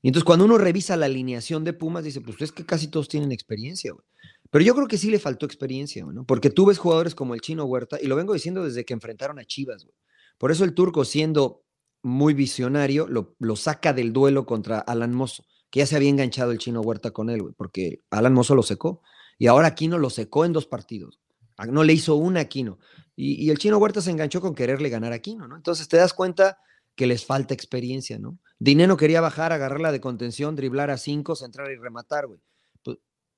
Y 0.02 0.10
entonces 0.10 0.26
cuando 0.26 0.44
uno 0.44 0.58
revisa 0.58 0.98
la 0.98 1.06
alineación 1.06 1.64
de 1.64 1.72
Pumas, 1.72 2.04
dice, 2.04 2.20
pues 2.20 2.42
es 2.42 2.52
que 2.52 2.66
casi 2.66 2.90
todos 2.90 3.08
tienen 3.08 3.32
experiencia, 3.32 3.94
güey. 3.94 4.06
Pero 4.54 4.66
yo 4.66 4.76
creo 4.76 4.88
que 4.88 5.00
sí 5.00 5.10
le 5.10 5.18
faltó 5.18 5.48
experiencia, 5.48 6.06
¿no? 6.06 6.28
Porque 6.28 6.52
tú 6.52 6.68
ves 6.68 6.78
jugadores 6.78 7.16
como 7.16 7.34
el 7.34 7.42
Chino 7.42 7.66
Huerta, 7.66 7.98
y 8.00 8.06
lo 8.06 8.16
vengo 8.16 8.36
diciendo 8.36 8.64
desde 8.64 8.86
que 8.86 8.94
enfrentaron 8.94 9.40
a 9.40 9.46
Chivas, 9.46 9.84
güey. 9.84 9.96
Por 10.38 10.52
eso 10.52 10.64
el 10.64 10.76
turco, 10.76 11.06
siendo 11.06 11.64
muy 12.04 12.36
visionario, 12.36 13.08
lo, 13.08 13.56
saca 13.56 13.94
del 13.94 14.14
duelo 14.14 14.46
contra 14.46 14.78
Alan 14.78 15.12
Mozo, 15.12 15.44
que 15.72 15.80
ya 15.80 15.88
se 15.88 15.96
había 15.96 16.10
enganchado 16.10 16.52
el 16.52 16.60
Chino 16.60 16.82
Huerta 16.82 17.10
con 17.10 17.32
él, 17.32 17.42
güey, 17.42 17.56
porque 17.58 18.04
Alan 18.12 18.36
Mozo 18.36 18.54
lo 18.54 18.62
secó. 18.62 19.02
Y 19.40 19.48
ahora 19.48 19.70
Aquino 19.70 19.98
lo 19.98 20.12
secó 20.12 20.46
en 20.46 20.54
dos 20.54 20.68
partidos. 20.68 21.20
No 21.68 21.84
le 21.84 21.94
hizo 21.94 22.14
una 22.14 22.42
Aquino. 22.42 22.78
Y, 23.16 23.44
y 23.44 23.50
el 23.50 23.58
Chino 23.58 23.80
Huerta 23.80 24.02
se 24.02 24.12
enganchó 24.12 24.40
con 24.40 24.54
quererle 24.54 24.90
ganar 24.90 25.14
a 25.14 25.16
Aquino, 25.16 25.48
¿no? 25.48 25.56
Entonces 25.56 25.88
te 25.88 25.98
das 25.98 26.14
cuenta 26.14 26.60
que 26.96 27.08
les 27.08 27.26
falta 27.26 27.56
experiencia, 27.56 28.20
¿no? 28.20 28.38
Dinero 28.60 28.98
quería 28.98 29.20
bajar, 29.20 29.52
agarrarla 29.52 29.92
de 29.92 30.00
contención, 30.00 30.56
driblar 30.56 30.92
a 30.92 31.00
cinco, 31.00 31.36
centrar 31.36 31.72
y 31.72 31.76
rematar, 31.78 32.28
güey 32.28 32.40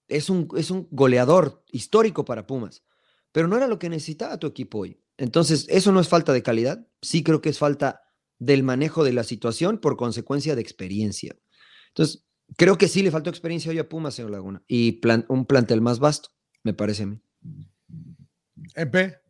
es 0.07 0.29
un, 0.29 0.47
es 0.55 0.71
un 0.71 0.87
goleador 0.91 1.63
histórico 1.71 2.25
para 2.25 2.47
Pumas, 2.47 2.83
pero 3.31 3.47
no 3.47 3.57
era 3.57 3.67
lo 3.67 3.79
que 3.79 3.89
necesitaba 3.89 4.39
tu 4.39 4.47
equipo 4.47 4.79
hoy. 4.79 4.99
Entonces, 5.17 5.65
eso 5.69 5.91
no 5.91 5.99
es 5.99 6.07
falta 6.07 6.33
de 6.33 6.43
calidad, 6.43 6.87
sí 7.01 7.23
creo 7.23 7.41
que 7.41 7.49
es 7.49 7.59
falta 7.59 8.01
del 8.37 8.63
manejo 8.63 9.03
de 9.03 9.13
la 9.13 9.23
situación 9.23 9.77
por 9.77 9.97
consecuencia 9.97 10.55
de 10.55 10.61
experiencia. 10.61 11.35
Entonces, 11.89 12.25
creo 12.57 12.77
que 12.77 12.87
sí 12.87 13.01
le 13.01 13.11
faltó 13.11 13.29
experiencia 13.29 13.71
hoy 13.71 13.79
a 13.79 13.87
Pumas, 13.87 14.15
señor 14.15 14.31
Laguna, 14.31 14.61
y 14.67 14.99
un 15.29 15.45
plantel 15.45 15.81
más 15.81 15.99
vasto, 15.99 16.29
me 16.63 16.73
parece 16.73 17.03
a 17.03 17.05
mí. 17.07 17.19
EP. 18.75 19.21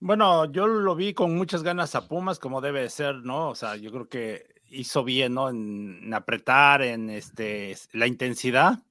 Bueno, 0.00 0.50
yo 0.50 0.66
lo 0.66 0.96
vi 0.96 1.14
con 1.14 1.36
muchas 1.36 1.62
ganas 1.62 1.94
a 1.94 2.08
Pumas, 2.08 2.40
como 2.40 2.60
debe 2.60 2.88
ser, 2.90 3.16
¿no? 3.16 3.50
O 3.50 3.54
sea, 3.54 3.76
yo 3.76 3.92
creo 3.92 4.08
que 4.08 4.52
hizo 4.68 5.04
bien, 5.04 5.34
¿no? 5.34 5.48
En, 5.48 6.12
apretar, 6.12 6.82
en 6.82 7.08
este, 7.08 7.76
la 7.92 8.08
intensidad. 8.08 8.82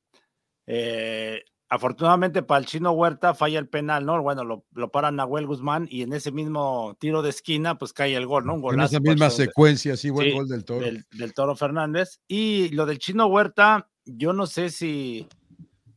Eh, 0.68 1.44
afortunadamente 1.70 2.44
para 2.44 2.60
el 2.60 2.66
chino 2.66 2.92
Huerta 2.92 3.34
falla 3.34 3.58
el 3.58 3.68
penal, 3.68 4.06
¿no? 4.06 4.22
Bueno, 4.22 4.44
lo, 4.44 4.66
lo 4.74 4.92
para 4.92 5.10
Nahuel 5.10 5.48
Guzmán 5.48 5.88
y 5.90 6.02
en 6.02 6.12
ese 6.12 6.32
mismo 6.32 6.98
tiro 7.00 7.22
de 7.22 7.30
esquina, 7.30 7.78
pues 7.78 7.94
cae 7.94 8.16
el 8.16 8.28
gol, 8.28 8.46
¿no? 8.46 8.56
Un 8.56 8.62
golazo. 8.62 8.98
En 8.98 9.02
esa 9.04 9.12
misma 9.12 9.30
secuencia, 9.30 9.96
sí, 9.96 10.10
buen 10.10 10.34
gol 10.34 10.48
del 10.48 10.66
Toro. 10.66 10.86
Del, 10.86 11.34
Toro 11.34 11.56
Fernández. 11.56 12.20
Y 12.28 12.70
lo 12.70 12.86
del 12.86 13.00
chino 13.00 13.28
Huerta, 13.28 13.90
yo 14.04 14.34
no 14.34 14.48
sé 14.48 14.70
si 14.70 15.28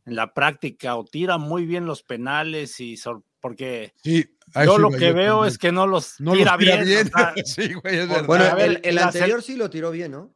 en 0.05 0.15
la 0.15 0.33
práctica 0.33 0.95
o 0.95 1.03
tira 1.03 1.37
muy 1.37 1.65
bien 1.65 1.85
los 1.85 2.03
penales 2.03 2.79
y 2.79 2.95
porque 3.41 3.93
yo 4.03 4.77
lo 4.77 4.91
que 4.91 5.11
veo 5.11 5.45
es 5.45 5.57
que 5.57 5.71
no 5.71 5.87
los 5.87 6.15
tira, 6.17 6.57
bien. 6.57 6.85
sí, 7.45 7.73
güey, 7.73 7.97
es 7.97 8.25
bueno, 8.25 8.45
el, 8.57 8.97
anterior 8.97 9.43
sí 9.43 9.55
lo 9.55 9.69
tiró 9.69 9.91
bien, 9.91 10.11
¿no? 10.11 10.34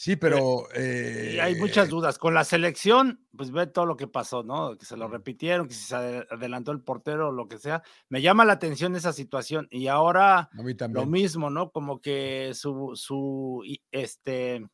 Sí, 0.00 0.14
pero. 0.14 0.68
Eh, 0.76 1.40
hay 1.42 1.56
muchas 1.56 1.88
dudas. 1.88 2.18
Con 2.18 2.32
la 2.32 2.44
selección, 2.44 3.26
pues 3.36 3.50
ve 3.50 3.66
todo 3.66 3.84
lo 3.84 3.96
que 3.96 4.06
pasó, 4.06 4.44
¿no? 4.44 4.78
Que 4.78 4.86
se 4.86 4.96
lo 4.96 5.08
repitieron, 5.08 5.66
que 5.66 5.74
se 5.74 5.96
adelantó 5.96 6.70
el 6.70 6.82
portero 6.82 7.30
o 7.30 7.32
lo 7.32 7.48
que 7.48 7.58
sea. 7.58 7.82
Me 8.08 8.22
llama 8.22 8.44
la 8.44 8.52
atención 8.52 8.94
esa 8.94 9.12
situación. 9.12 9.66
Y 9.72 9.88
ahora 9.88 10.50
lo 10.90 11.04
mismo, 11.04 11.50
¿no? 11.50 11.72
Como 11.72 12.00
que 12.00 12.52
su, 12.54 12.92
su, 12.94 13.64
este, 13.90 14.64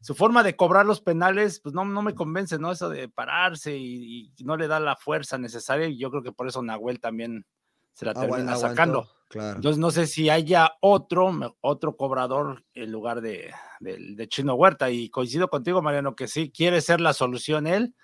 su 0.00 0.16
forma 0.16 0.42
de 0.42 0.56
cobrar 0.56 0.86
los 0.86 1.00
penales, 1.00 1.60
pues 1.60 1.72
no, 1.72 1.84
no 1.84 2.02
me 2.02 2.16
convence, 2.16 2.58
¿no? 2.58 2.72
Eso 2.72 2.88
de 2.88 3.08
pararse 3.08 3.76
y, 3.76 4.32
no 4.42 4.56
le 4.56 4.66
da 4.66 4.80
la 4.80 4.96
fuerza 4.96 5.38
necesaria. 5.38 5.86
Y 5.86 5.98
yo 5.98 6.10
creo 6.10 6.24
que 6.24 6.32
por 6.32 6.48
eso 6.48 6.64
Nahuel 6.64 6.98
también 6.98 7.46
se 7.92 8.06
la 8.06 8.12
termina 8.12 8.56
sacando. 8.56 9.08
Entonces 9.32 9.78
no 9.78 9.92
sé 9.92 10.08
si 10.08 10.30
haya 10.30 10.72
otro, 10.80 11.56
otro 11.60 11.96
cobrador 11.96 12.64
en 12.74 12.92
lugar 12.92 13.20
de, 13.20 13.52
de, 13.84 14.28
Chino 14.28 14.54
Huerta. 14.54 14.90
Y 14.90 15.10
coincido 15.10 15.48
contigo, 15.48 15.82
Mariano, 15.82 16.16
que 16.16 16.28
sí 16.28 16.50
quiere 16.50 16.80
ser 16.80 17.00
la 17.00 17.12
solución 17.12 17.66
él 17.66 17.94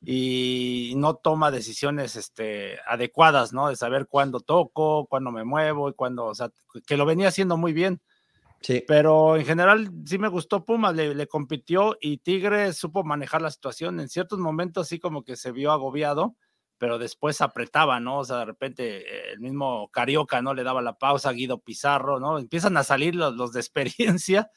y 0.00 0.94
no 0.96 1.16
toma 1.16 1.50
decisiones 1.50 2.16
este, 2.16 2.78
adecuadas, 2.86 3.52
¿no? 3.52 3.68
De 3.68 3.76
saber 3.76 4.06
cuándo 4.06 4.40
toco, 4.40 5.06
cuándo 5.06 5.30
me 5.30 5.44
muevo 5.44 5.88
y 5.88 5.94
cuándo, 5.94 6.26
o 6.26 6.34
sea, 6.34 6.50
que 6.86 6.96
lo 6.96 7.06
venía 7.06 7.28
haciendo 7.28 7.56
muy 7.56 7.72
bien. 7.72 8.00
Sí. 8.60 8.82
Pero 8.86 9.36
en 9.36 9.44
general 9.44 9.90
sí 10.06 10.18
me 10.18 10.28
gustó 10.28 10.64
Pumas, 10.64 10.94
le, 10.94 11.14
le 11.14 11.26
compitió 11.26 11.96
y 12.00 12.18
Tigre 12.18 12.72
supo 12.72 13.04
manejar 13.04 13.42
la 13.42 13.50
situación. 13.50 14.00
En 14.00 14.08
ciertos 14.08 14.38
momentos 14.38 14.88
sí 14.88 14.98
como 14.98 15.22
que 15.22 15.36
se 15.36 15.52
vio 15.52 15.72
agobiado 15.72 16.36
pero 16.78 16.98
después 16.98 17.40
apretaba, 17.40 18.00
¿no? 18.00 18.18
O 18.18 18.24
sea, 18.24 18.38
de 18.38 18.44
repente 18.44 19.32
el 19.32 19.40
mismo 19.40 19.88
Carioca, 19.90 20.42
¿no? 20.42 20.54
Le 20.54 20.64
daba 20.64 20.82
la 20.82 20.98
pausa, 20.98 21.32
Guido 21.32 21.60
Pizarro, 21.60 22.20
¿no? 22.20 22.38
Empiezan 22.38 22.76
a 22.76 22.84
salir 22.84 23.14
los, 23.14 23.34
los 23.34 23.52
de 23.52 23.60
experiencia 23.60 24.50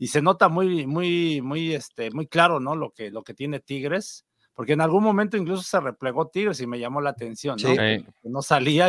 y 0.00 0.06
se 0.06 0.22
nota 0.22 0.48
muy, 0.48 0.86
muy, 0.86 1.42
muy, 1.42 1.74
este, 1.74 2.10
muy 2.10 2.26
claro, 2.26 2.58
¿no? 2.58 2.74
Lo 2.74 2.90
que, 2.90 3.10
lo 3.10 3.22
que 3.22 3.34
tiene 3.34 3.60
Tigres, 3.60 4.24
porque 4.54 4.72
en 4.72 4.80
algún 4.80 5.04
momento 5.04 5.36
incluso 5.36 5.62
se 5.62 5.78
replegó 5.78 6.28
Tigres 6.28 6.58
y 6.62 6.66
me 6.66 6.78
llamó 6.78 7.02
la 7.02 7.10
atención, 7.10 7.58
¿no? 7.62 7.68
Sí. 7.68 8.06
no 8.22 8.40
salía 8.40 8.88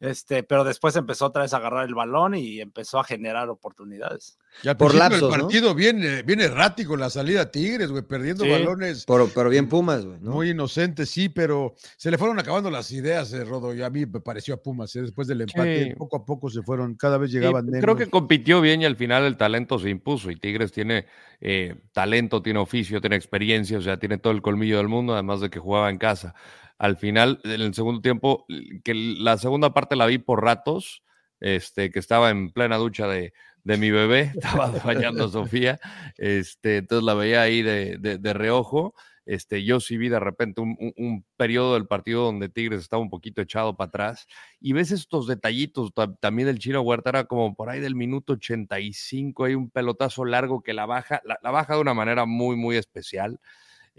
este, 0.00 0.44
pero 0.44 0.62
después 0.62 0.94
empezó 0.94 1.26
otra 1.26 1.42
vez 1.42 1.52
a 1.52 1.56
agarrar 1.56 1.86
el 1.86 1.94
balón 1.94 2.36
y 2.36 2.60
empezó 2.60 3.00
a 3.00 3.04
generar 3.04 3.48
oportunidades. 3.48 4.38
Ya 4.62 4.76
por 4.76 4.94
lapsos, 4.94 5.34
el 5.34 5.40
partido 5.40 5.74
viene, 5.74 6.22
viene 6.22 6.44
errático 6.44 6.96
la 6.96 7.10
salida 7.10 7.50
Tigres, 7.50 7.90
güey, 7.90 8.04
perdiendo 8.04 8.48
balones. 8.48 9.04
Pero, 9.06 9.28
pero, 9.34 9.50
bien 9.50 9.68
Pumas, 9.68 10.06
güey. 10.06 10.18
Muy 10.20 10.50
inocente, 10.50 11.04
sí, 11.04 11.28
pero 11.28 11.74
se 11.96 12.10
le 12.10 12.18
fueron 12.18 12.38
acabando 12.38 12.70
las 12.70 12.92
ideas, 12.92 13.32
eh, 13.32 13.44
Rodo, 13.44 13.74
y 13.74 13.82
a 13.82 13.90
mí 13.90 14.06
me 14.06 14.20
pareció 14.20 14.54
a 14.54 14.56
Pumas, 14.58 14.94
eh, 14.94 15.02
después 15.02 15.26
del 15.26 15.40
empate, 15.40 15.94
poco 15.96 16.16
a 16.16 16.24
poco 16.24 16.48
se 16.48 16.62
fueron, 16.62 16.94
cada 16.94 17.18
vez 17.18 17.32
llegaban 17.32 17.66
menos. 17.66 17.82
Creo 17.82 17.96
que 17.96 18.08
compitió 18.08 18.60
bien 18.60 18.82
y 18.82 18.84
al 18.84 18.96
final 18.96 19.24
el 19.24 19.36
talento 19.36 19.78
se 19.78 19.90
impuso 19.90 20.30
y 20.30 20.36
Tigres 20.36 20.70
tiene 20.70 21.06
eh, 21.40 21.74
talento, 21.92 22.40
tiene 22.40 22.60
oficio, 22.60 23.00
tiene 23.00 23.16
experiencia, 23.16 23.78
o 23.78 23.82
sea, 23.82 23.98
tiene 23.98 24.18
todo 24.18 24.32
el 24.32 24.42
colmillo 24.42 24.78
del 24.78 24.88
mundo, 24.88 25.14
además 25.14 25.40
de 25.40 25.50
que 25.50 25.58
jugaba 25.58 25.90
en 25.90 25.98
casa 25.98 26.34
al 26.78 26.96
final, 26.96 27.40
en 27.44 27.60
el 27.60 27.74
segundo 27.74 28.00
tiempo, 28.00 28.46
que 28.84 28.94
la 28.94 29.36
segunda 29.36 29.74
parte 29.74 29.96
la 29.96 30.06
vi 30.06 30.18
por 30.18 30.42
ratos, 30.42 31.02
este, 31.40 31.90
que 31.90 31.98
estaba 31.98 32.30
en 32.30 32.50
plena 32.50 32.76
ducha 32.76 33.08
de, 33.08 33.32
mi 33.64 33.90
bebé, 33.90 34.32
estaba 34.34 34.70
bañando 34.84 35.24
a 35.24 35.28
Sofía, 35.28 35.78
este, 36.16 36.78
entonces 36.78 37.04
la 37.04 37.14
veía 37.14 37.42
ahí 37.42 37.62
de, 37.62 37.98
de, 37.98 38.32
reojo. 38.32 38.94
Este, 39.26 39.62
yo 39.62 39.78
sí 39.78 39.98
vi 39.98 40.08
de 40.08 40.20
repente 40.20 40.62
un, 40.62 41.26
periodo 41.36 41.74
del 41.74 41.86
partido 41.86 42.24
donde 42.24 42.48
Tigres 42.48 42.80
estaba 42.80 43.02
un 43.02 43.10
poquito 43.10 43.42
echado 43.42 43.76
para 43.76 43.88
atrás 43.88 44.26
y 44.58 44.72
ves 44.72 44.90
estos 44.90 45.26
detallitos 45.26 45.92
también 46.18 46.46
del 46.46 46.58
Chino 46.58 46.80
Huerta, 46.80 47.10
era 47.10 47.24
como 47.24 47.54
por 47.54 47.68
ahí 47.68 47.78
del 47.78 47.94
minuto 47.94 48.34
85, 48.34 49.44
hay 49.44 49.54
un 49.54 49.68
pelotazo 49.68 50.24
largo 50.24 50.62
que 50.62 50.72
la 50.72 50.86
baja, 50.86 51.20
la 51.24 51.50
baja 51.50 51.74
de 51.74 51.80
una 51.80 51.92
manera 51.92 52.24
muy, 52.24 52.56
muy 52.56 52.76
especial. 52.78 53.38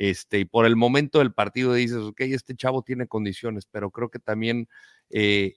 Este, 0.01 0.39
y 0.39 0.45
por 0.45 0.65
el 0.65 0.77
momento 0.77 1.19
del 1.19 1.33
partido 1.33 1.73
dices, 1.73 1.97
ok, 1.97 2.21
este 2.21 2.55
chavo 2.55 2.83
tiene 2.83 3.05
condiciones, 3.05 3.65
pero 3.69 3.91
creo 3.91 4.09
que 4.09 4.19
también 4.19 4.69
eh, 5.09 5.55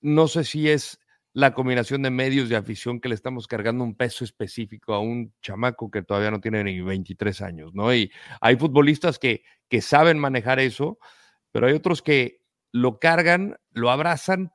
no 0.00 0.26
sé 0.26 0.42
si 0.42 0.70
es 0.70 0.98
la 1.34 1.52
combinación 1.52 2.00
de 2.00 2.08
medios 2.08 2.48
de 2.48 2.56
afición 2.56 2.98
que 2.98 3.10
le 3.10 3.14
estamos 3.14 3.46
cargando 3.46 3.84
un 3.84 3.94
peso 3.94 4.24
específico 4.24 4.94
a 4.94 5.00
un 5.00 5.34
chamaco 5.42 5.90
que 5.90 6.02
todavía 6.02 6.30
no 6.30 6.40
tiene 6.40 6.64
ni 6.64 6.80
23 6.80 7.42
años, 7.42 7.74
¿no? 7.74 7.94
Y 7.94 8.10
hay 8.40 8.56
futbolistas 8.56 9.18
que, 9.18 9.42
que 9.68 9.82
saben 9.82 10.18
manejar 10.18 10.58
eso, 10.58 10.98
pero 11.52 11.66
hay 11.66 11.74
otros 11.74 12.00
que 12.00 12.40
lo 12.72 12.98
cargan, 12.98 13.58
lo 13.70 13.90
abrazan, 13.90 14.50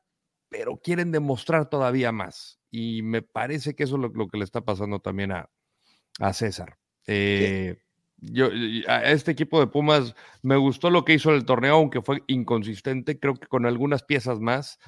pero 0.49 0.77
quieren 0.77 1.11
demostrar 1.11 1.69
todavía 1.69 2.11
más. 2.11 2.59
Y 2.71 3.03
me 3.03 3.21
parece 3.21 3.75
que 3.75 3.83
eso 3.83 3.97
es 3.97 4.11
lo, 4.15 4.27
que 4.27 4.39
le 4.39 4.43
está 4.43 4.61
pasando 4.61 4.99
también 5.01 5.33
a, 5.33 5.51
a 6.19 6.33
César. 6.33 6.79
Eh, 7.05 7.77
yo, 8.21 8.49
a 8.87 9.11
este 9.11 9.31
equipo 9.31 9.59
de 9.59 9.67
Pumas 9.67 10.15
me 10.41 10.55
gustó 10.55 10.89
lo 10.89 11.03
que 11.03 11.13
hizo 11.13 11.29
en 11.31 11.35
el 11.35 11.45
torneo, 11.45 11.75
aunque 11.75 12.01
fue 12.01 12.23
inconsistente. 12.27 13.19
Creo 13.19 13.35
que 13.35 13.47
con 13.47 13.65
algunas 13.65 14.03
piezas 14.03 14.39
más 14.39 14.79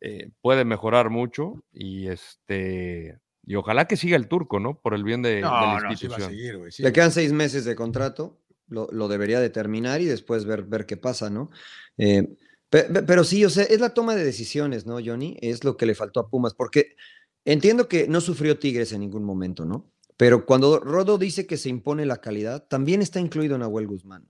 eh, 0.00 0.30
puede 0.40 0.64
mejorar 0.64 1.10
mucho 1.10 1.64
y 1.72 2.08
este 2.08 3.18
y 3.44 3.56
ojalá 3.56 3.86
que 3.86 3.96
siga 3.96 4.16
el 4.16 4.28
turco, 4.28 4.60
¿no? 4.60 4.80
Por 4.80 4.94
el 4.94 5.04
bien 5.04 5.22
de, 5.22 5.40
la 5.40 5.80
institución. 5.90 6.32
Le 6.32 6.92
quedan 6.92 7.10
seis 7.10 7.32
meses 7.32 7.64
de 7.64 7.74
contrato, 7.74 8.40
lo, 8.68 9.08
debería 9.08 9.40
determinar 9.40 10.00
y 10.00 10.04
después 10.04 10.44
ver, 10.44 10.62
ver 10.62 10.86
qué 10.86 10.96
pasa, 10.96 11.28
¿no? 11.28 11.50
Eh, 11.98 12.28
pero, 12.70 13.22
sí, 13.22 13.44
o 13.44 13.50
sea, 13.50 13.64
es 13.64 13.80
la 13.80 13.92
toma 13.92 14.14
de 14.14 14.24
decisiones, 14.24 14.86
¿no, 14.86 14.98
Johnny? 15.04 15.36
Es 15.42 15.62
lo 15.62 15.76
que 15.76 15.84
le 15.84 15.94
faltó 15.94 16.20
a 16.20 16.30
Pumas, 16.30 16.54
porque 16.54 16.96
entiendo 17.44 17.86
que 17.86 18.08
no 18.08 18.22
sufrió 18.22 18.58
Tigres 18.58 18.92
en 18.92 19.00
ningún 19.00 19.24
momento, 19.24 19.66
¿no? 19.66 19.92
Pero 20.16 20.46
cuando 20.46 20.78
Rodo 20.78 21.18
dice 21.18 21.46
que 21.46 21.56
se 21.56 21.68
impone 21.68 22.06
la 22.06 22.20
calidad, 22.20 22.66
también 22.68 23.02
está 23.02 23.20
incluido 23.20 23.58
Nahuel 23.58 23.86
Guzmán. 23.86 24.28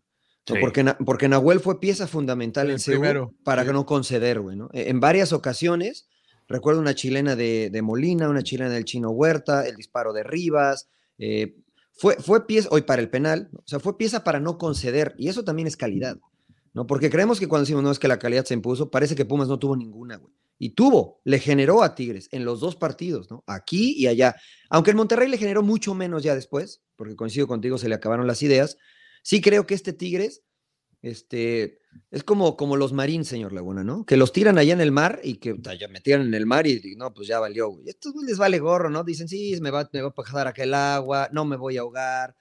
Porque, 0.61 0.85
porque 1.05 1.28
Nahuel 1.28 1.61
fue 1.61 1.78
pieza 1.78 2.09
fundamental 2.09 2.70
en 2.70 2.78
CU 2.78 3.37
para 3.45 3.64
no 3.64 3.87
conceder, 3.87 4.41
güey, 4.41 4.57
¿no? 4.57 4.70
E, 4.72 4.91
en 4.91 4.99
varias 4.99 5.33
ocasiones, 5.33 6.09
recuerdo 6.49 6.80
una 6.80 6.95
chilena 6.95 7.37
de, 7.37 7.80
Molina, 7.83 8.28
una 8.28 8.43
chilena 8.43 8.70
del 8.70 8.85
Chino 8.85 9.11
Huerta, 9.11 9.66
el 9.66 9.76
disparo 9.76 10.12
de 10.12 10.24
Rivas, 10.24 10.89
eh, 11.18 11.55
fue, 11.93 12.16
fue 12.16 12.47
pieza, 12.47 12.68
hoy 12.72 12.83
para 12.83 13.03
el 13.03 13.09
penal, 13.09 13.51
o 13.55 13.62
sea, 13.66 13.78
fue 13.78 13.97
pieza 13.97 14.24
para 14.24 14.41
no 14.41 14.59
conceder, 14.59 15.14
y 15.16 15.28
eso 15.28 15.45
también 15.45 15.68
es 15.68 15.76
calidad, 15.76 16.18
¿no? 16.74 16.87
Porque 16.89 17.11
creemos 17.11 17.39
que 17.39 17.47
cuando 17.47 17.62
decimos, 17.62 17.85
no, 17.85 17.93
es 17.93 18.01
que 18.01 18.09
la 18.09 18.18
calidad 18.18 18.45
se 18.45 18.55
impuso, 18.55 18.91
parece 18.91 19.14
que 19.14 19.24
Pumas 19.24 19.47
no 19.47 19.59
tuvo 19.61 19.76
ninguna, 19.76 20.16
güey. 20.16 20.33
Y 20.62 20.70
tuvo, 20.70 21.20
le 21.24 21.40
generó 21.40 21.82
a 21.82 21.94
Tigres 21.94 22.28
en 22.30 22.44
los 22.44 22.60
dos 22.60 22.76
partidos, 22.76 23.30
¿no? 23.30 23.42
Aquí 23.46 23.94
y 23.96 24.06
allá. 24.06 24.36
Aunque 24.70 24.92
en 24.92 24.96
Monterrey 24.96 25.28
le 25.28 25.38
generó 25.38 25.62
mucho 25.62 25.94
menos 25.94 26.22
ya 26.22 26.34
después, 26.34 26.82
porque 26.94 27.16
coincido 27.16 27.48
contigo, 27.48 27.78
se 27.78 27.88
le 27.88 27.96
acabaron 27.96 28.26
las 28.26 28.42
ideas, 28.42 28.76
Sí 29.22 29.40
creo 29.40 29.66
que 29.66 29.74
este 29.74 29.92
Tigres, 29.92 30.42
este, 31.00 31.78
es 32.10 32.24
como, 32.24 32.56
como 32.56 32.76
los 32.76 32.92
Marines, 32.92 33.28
señor 33.28 33.52
Laguna, 33.52 33.84
¿no? 33.84 34.04
Que 34.04 34.16
los 34.16 34.32
tiran 34.32 34.58
allá 34.58 34.72
en 34.72 34.80
el 34.80 34.92
mar 34.92 35.20
y 35.22 35.36
que 35.36 35.56
ya 35.78 35.88
me 35.88 36.00
en 36.04 36.34
el 36.34 36.46
mar 36.46 36.66
y 36.66 36.96
no, 36.96 37.14
pues 37.14 37.28
ya 37.28 37.38
valió, 37.38 37.68
güey. 37.68 37.88
Estos 37.88 38.14
les 38.26 38.36
vale 38.36 38.58
gorro, 38.58 38.90
¿no? 38.90 39.04
Dicen, 39.04 39.28
sí, 39.28 39.58
me 39.60 39.70
va, 39.70 39.88
me 39.92 40.02
va 40.02 40.08
a 40.08 40.14
pasar 40.14 40.48
aquel 40.48 40.74
agua, 40.74 41.28
no 41.32 41.44
me 41.44 41.56
voy 41.56 41.76
a 41.76 41.80
ahogar. 41.80 42.36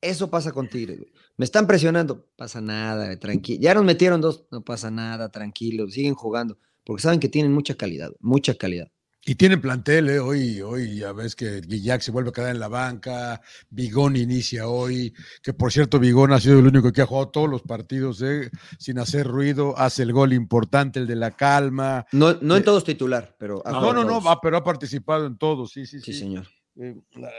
Eso 0.00 0.30
pasa 0.30 0.52
con 0.52 0.68
Tigres, 0.68 0.98
güey. 0.98 1.12
Me 1.36 1.44
están 1.44 1.66
presionando, 1.66 2.26
pasa 2.36 2.60
nada, 2.60 3.18
tranquilo. 3.18 3.60
Ya 3.60 3.74
nos 3.74 3.84
metieron 3.84 4.20
dos, 4.20 4.46
no 4.50 4.62
pasa 4.62 4.90
nada, 4.90 5.30
tranquilo, 5.30 5.88
siguen 5.88 6.14
jugando, 6.14 6.58
porque 6.84 7.02
saben 7.02 7.20
que 7.20 7.28
tienen 7.28 7.52
mucha 7.52 7.74
calidad, 7.74 8.10
mucha 8.20 8.54
calidad. 8.54 8.90
Y 9.22 9.34
tienen 9.34 9.60
plantel, 9.60 10.08
¿eh? 10.08 10.18
Hoy, 10.18 10.62
hoy 10.62 10.96
ya 10.96 11.12
ves 11.12 11.36
que 11.36 11.60
Guillac 11.60 12.00
se 12.00 12.10
vuelve 12.10 12.30
a 12.30 12.32
quedar 12.32 12.54
en 12.54 12.60
la 12.60 12.68
banca, 12.68 13.42
Bigón 13.68 14.16
inicia 14.16 14.66
hoy, 14.66 15.12
que 15.42 15.52
por 15.52 15.70
cierto 15.72 15.98
Bigón 15.98 16.32
ha 16.32 16.40
sido 16.40 16.58
el 16.58 16.66
único 16.66 16.90
que 16.90 17.02
ha 17.02 17.06
jugado 17.06 17.28
todos 17.28 17.50
los 17.50 17.60
partidos, 17.60 18.22
¿eh? 18.22 18.50
Sin 18.78 18.98
hacer 18.98 19.26
ruido, 19.26 19.76
hace 19.76 20.04
el 20.04 20.14
gol 20.14 20.32
importante, 20.32 21.00
el 21.00 21.06
de 21.06 21.16
la 21.16 21.32
calma. 21.32 22.06
No, 22.12 22.32
no 22.40 22.56
en 22.56 22.62
eh, 22.62 22.64
todos 22.64 22.82
titular, 22.82 23.36
pero... 23.38 23.62
no, 23.66 23.92
no, 23.92 24.04
no, 24.04 24.22
pero 24.40 24.56
ha 24.56 24.64
participado 24.64 25.26
en 25.26 25.36
todos, 25.36 25.70
sí, 25.72 25.84
sí, 25.84 26.00
sí. 26.00 26.14
Sí, 26.14 26.18
señor. 26.18 26.48
Eh, 26.76 26.96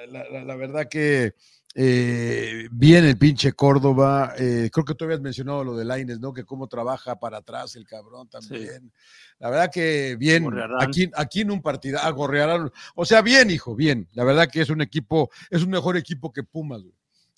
la, 0.08 0.56
verdad 0.56 0.88
que 0.88 1.34
eh, 1.74 2.68
bien 2.72 3.06
el 3.06 3.18
pinche 3.18 3.54
Córdoba. 3.54 4.34
Eh, 4.38 4.70
creo 4.72 4.86
que 4.86 4.94
tú 4.94 5.06
habías 5.06 5.22
mencionado 5.22 5.64
lo 5.64 5.78
de 5.78 5.86
Laines, 5.86 6.20
¿no? 6.20 6.34
Que 6.34 6.44
cómo 6.44 6.68
trabaja 6.68 7.20
para 7.20 7.38
atrás 7.38 7.76
el 7.76 7.86
cabrón 7.86 8.28
también. 8.28 8.92
La 9.40 9.50
verdad 9.50 9.72
que 9.72 10.16
bien. 10.18 10.48
Aquí, 10.80 11.10
aquí 11.16 11.42
en 11.42 11.52
un 11.52 11.62
partido. 11.62 12.00
Ah, 12.02 12.14
O 12.96 13.06
sea, 13.06 13.22
bien, 13.22 13.50
hijo, 13.50 13.76
bien. 13.76 14.08
La 14.14 14.24
verdad 14.24 14.50
que 14.50 14.62
es 14.62 14.70
un 14.70 14.82
equipo, 14.82 15.30
es 15.50 15.64
un 15.64 15.70
mejor 15.70 15.96
equipo 15.96 16.34
que 16.34 16.44
Pumas, 16.44 16.82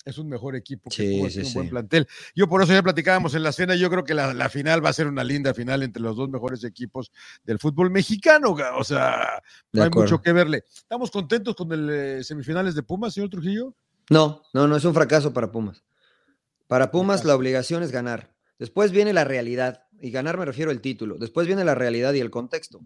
Es 0.04 0.18
un 0.18 0.28
mejor 0.28 0.56
equipo 0.56 0.90
que 0.90 1.16
Pumas, 1.16 1.36
es 1.36 1.48
un 1.48 1.54
buen 1.54 1.70
plantel. 1.70 2.08
Yo 2.34 2.48
por 2.48 2.60
eso 2.60 2.72
ya 2.72 2.82
platicábamos 2.82 3.36
en 3.36 3.44
la 3.44 3.52
cena, 3.52 3.76
yo 3.76 3.88
creo 3.88 4.02
que 4.02 4.14
la, 4.14 4.48
final 4.48 4.84
va 4.84 4.90
a 4.90 4.94
ser 4.94 5.06
una 5.06 5.22
linda 5.22 5.54
final 5.54 5.84
entre 5.84 6.02
los 6.02 6.16
dos 6.16 6.28
mejores 6.28 6.64
equipos 6.64 7.12
del 7.44 7.60
fútbol 7.60 7.92
mexicano. 7.92 8.56
O 8.76 8.84
sea, 8.84 9.40
no 9.70 9.84
hay 9.84 9.90
mucho 9.90 10.20
que 10.20 10.32
verle. 10.32 10.64
¿Estamos 10.66 11.12
contentos 11.12 11.54
con 11.54 11.72
el 11.72 11.88
eh, 11.88 12.24
semifinales 12.24 12.74
de 12.74 12.82
Pumas, 12.82 13.14
señor 13.14 13.30
Trujillo? 13.30 13.76
No, 14.10 14.42
no, 14.52 14.68
no 14.68 14.76
es 14.76 14.84
un 14.84 14.94
fracaso 14.94 15.32
para 15.32 15.50
Pumas. 15.50 15.84
Para 16.66 16.90
Pumas 16.90 17.24
la 17.24 17.34
obligación 17.34 17.82
es 17.82 17.90
ganar. 17.90 18.34
Después 18.58 18.92
viene 18.92 19.12
la 19.12 19.24
realidad, 19.24 19.84
y 20.00 20.10
ganar 20.10 20.38
me 20.38 20.44
refiero 20.44 20.70
al 20.70 20.80
título. 20.80 21.16
Después 21.18 21.46
viene 21.46 21.64
la 21.64 21.74
realidad 21.74 22.12
y 22.14 22.20
el 22.20 22.30
contexto. 22.30 22.80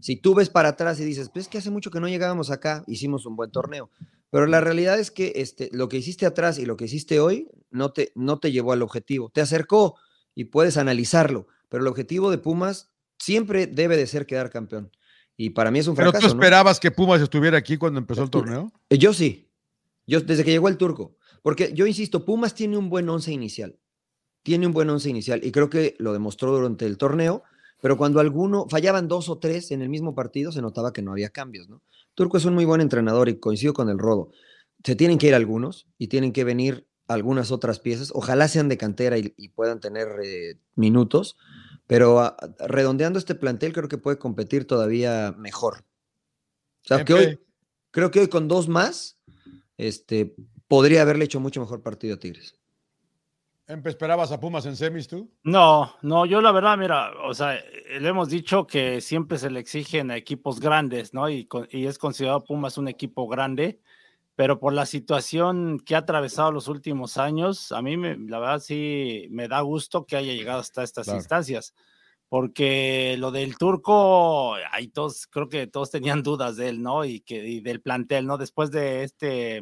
Si 0.00 0.16
tú 0.16 0.34
ves 0.34 0.48
para 0.48 0.70
atrás 0.70 0.98
y 1.00 1.04
dices, 1.04 1.28
pues 1.28 1.44
es 1.44 1.48
que 1.48 1.58
hace 1.58 1.70
mucho 1.70 1.90
que 1.90 2.00
no 2.00 2.08
llegábamos 2.08 2.50
acá, 2.50 2.84
hicimos 2.86 3.26
un 3.26 3.36
buen 3.36 3.50
torneo. 3.50 3.90
Pero 4.30 4.46
la 4.46 4.60
realidad 4.60 4.98
es 4.98 5.10
que 5.10 5.32
este, 5.36 5.68
lo 5.72 5.88
que 5.88 5.98
hiciste 5.98 6.24
atrás 6.24 6.58
y 6.58 6.64
lo 6.64 6.76
que 6.76 6.86
hiciste 6.86 7.20
hoy 7.20 7.48
no 7.70 7.92
te, 7.92 8.12
no 8.14 8.38
te 8.38 8.50
llevó 8.50 8.72
al 8.72 8.82
objetivo. 8.82 9.30
Te 9.30 9.42
acercó 9.42 9.96
y 10.34 10.44
puedes 10.44 10.78
analizarlo, 10.78 11.46
pero 11.68 11.82
el 11.82 11.88
objetivo 11.88 12.30
de 12.30 12.38
Pumas 12.38 12.90
siempre 13.18 13.66
debe 13.66 13.96
de 13.96 14.06
ser 14.06 14.26
quedar 14.26 14.50
campeón. 14.50 14.90
Y 15.36 15.50
para 15.50 15.70
mí 15.70 15.78
es 15.78 15.86
un 15.86 15.96
fracaso. 15.96 16.18
¿Pero 16.18 16.32
tú 16.32 16.36
esperabas 16.36 16.80
que 16.80 16.90
Pumas 16.90 17.20
estuviera 17.20 17.58
aquí 17.58 17.76
cuando 17.76 17.98
empezó 17.98 18.22
el 18.22 18.30
torneo? 18.30 18.72
Yo 18.90 19.12
sí, 19.12 19.51
yo, 20.12 20.20
desde 20.20 20.44
que 20.44 20.50
llegó 20.50 20.68
el 20.68 20.76
turco. 20.76 21.16
Porque 21.42 21.72
yo 21.72 21.86
insisto, 21.86 22.24
Pumas 22.26 22.54
tiene 22.54 22.76
un 22.76 22.90
buen 22.90 23.08
once 23.08 23.32
inicial. 23.32 23.78
Tiene 24.42 24.66
un 24.66 24.74
buen 24.74 24.90
once 24.90 25.08
inicial. 25.08 25.42
Y 25.42 25.50
creo 25.52 25.70
que 25.70 25.96
lo 25.98 26.12
demostró 26.12 26.52
durante 26.52 26.84
el 26.84 26.98
torneo. 26.98 27.42
Pero 27.80 27.96
cuando 27.96 28.20
alguno 28.20 28.66
fallaban 28.68 29.08
dos 29.08 29.30
o 29.30 29.38
tres 29.38 29.70
en 29.70 29.80
el 29.80 29.88
mismo 29.88 30.14
partido, 30.14 30.52
se 30.52 30.60
notaba 30.60 30.92
que 30.92 31.00
no 31.00 31.12
había 31.12 31.30
cambios, 31.30 31.68
¿no? 31.68 31.82
Turco 32.14 32.36
es 32.36 32.44
un 32.44 32.54
muy 32.54 32.66
buen 32.66 32.82
entrenador 32.82 33.30
y 33.30 33.40
coincido 33.40 33.72
con 33.72 33.88
el 33.88 33.98
Rodo. 33.98 34.30
Se 34.84 34.94
tienen 34.94 35.16
que 35.16 35.28
ir 35.28 35.34
algunos 35.34 35.88
y 35.96 36.08
tienen 36.08 36.32
que 36.32 36.44
venir 36.44 36.86
algunas 37.08 37.50
otras 37.50 37.80
piezas. 37.80 38.12
Ojalá 38.14 38.48
sean 38.48 38.68
de 38.68 38.76
cantera 38.76 39.16
y, 39.16 39.48
puedan 39.48 39.80
tener 39.80 40.08
eh, 40.22 40.58
minutos. 40.76 41.36
Pero 41.86 42.20
ah, 42.20 42.36
redondeando 42.58 43.18
este 43.18 43.34
plantel, 43.34 43.72
creo 43.72 43.88
que 43.88 43.98
puede 43.98 44.18
competir 44.18 44.66
todavía 44.66 45.34
mejor. 45.38 45.84
O 46.84 46.88
sea, 46.88 47.04
que 47.04 47.14
hoy, 47.14 47.40
creo 47.90 48.10
que 48.10 48.20
hoy 48.20 48.28
con 48.28 48.46
dos 48.46 48.68
más 48.68 49.18
este, 49.76 50.34
podría 50.68 51.02
haberle 51.02 51.24
hecho 51.24 51.40
mucho 51.40 51.60
mejor 51.60 51.82
partido 51.82 52.14
a 52.14 52.18
Tigres. 52.18 52.58
¿Esperabas 53.66 54.32
a 54.32 54.40
Pumas 54.40 54.66
en 54.66 54.76
semis 54.76 55.08
tú? 55.08 55.30
No, 55.44 55.94
no, 56.02 56.26
yo 56.26 56.40
la 56.40 56.52
verdad, 56.52 56.76
mira, 56.76 57.12
o 57.24 57.32
sea, 57.32 57.58
le 57.98 58.08
hemos 58.08 58.28
dicho 58.28 58.66
que 58.66 59.00
siempre 59.00 59.38
se 59.38 59.50
le 59.50 59.60
exigen 59.60 60.10
a 60.10 60.16
equipos 60.16 60.60
grandes, 60.60 61.14
¿no? 61.14 61.30
Y, 61.30 61.48
y, 61.70 61.86
es 61.86 61.96
considerado 61.96 62.44
Pumas 62.44 62.76
un 62.76 62.88
equipo 62.88 63.26
grande, 63.28 63.80
pero 64.34 64.58
por 64.58 64.72
la 64.72 64.84
situación 64.84 65.78
que 65.78 65.94
ha 65.94 65.98
atravesado 65.98 66.52
los 66.52 66.68
últimos 66.68 67.16
años, 67.16 67.72
a 67.72 67.80
mí 67.80 67.96
me, 67.96 68.18
la 68.18 68.40
verdad 68.40 68.58
sí 68.58 69.28
me 69.30 69.48
da 69.48 69.60
gusto 69.60 70.04
que 70.04 70.16
haya 70.16 70.34
llegado 70.34 70.60
hasta 70.60 70.82
estas 70.82 71.08
instancias 71.08 71.74
porque 72.32 73.16
lo 73.18 73.30
del 73.30 73.58
turco, 73.58 74.54
ahí 74.70 74.88
todos, 74.88 75.26
creo 75.26 75.50
que 75.50 75.66
todos 75.66 75.90
tenían 75.90 76.22
dudas 76.22 76.56
de 76.56 76.70
él, 76.70 76.82
¿no? 76.82 77.04
Y, 77.04 77.20
que, 77.20 77.60
del 77.60 77.82
plantel, 77.82 78.26
¿no? 78.26 78.38
Después 78.38 78.70
de 78.70 79.04
este 79.04 79.60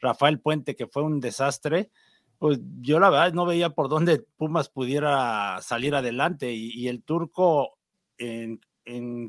Rafael 0.00 0.38
Puente, 0.38 0.76
que 0.76 0.86
fue 0.86 1.02
un 1.02 1.18
desastre, 1.18 1.90
pues 2.38 2.60
yo 2.80 3.00
la 3.00 3.10
verdad 3.10 3.32
no 3.32 3.44
veía 3.44 3.70
por 3.70 3.88
dónde 3.88 4.24
Pumas 4.36 4.68
pudiera 4.68 5.58
salir 5.62 5.96
adelante 5.96 6.52
y, 6.52 6.86
el 6.86 7.02
turco 7.02 7.76
en, 8.18 8.60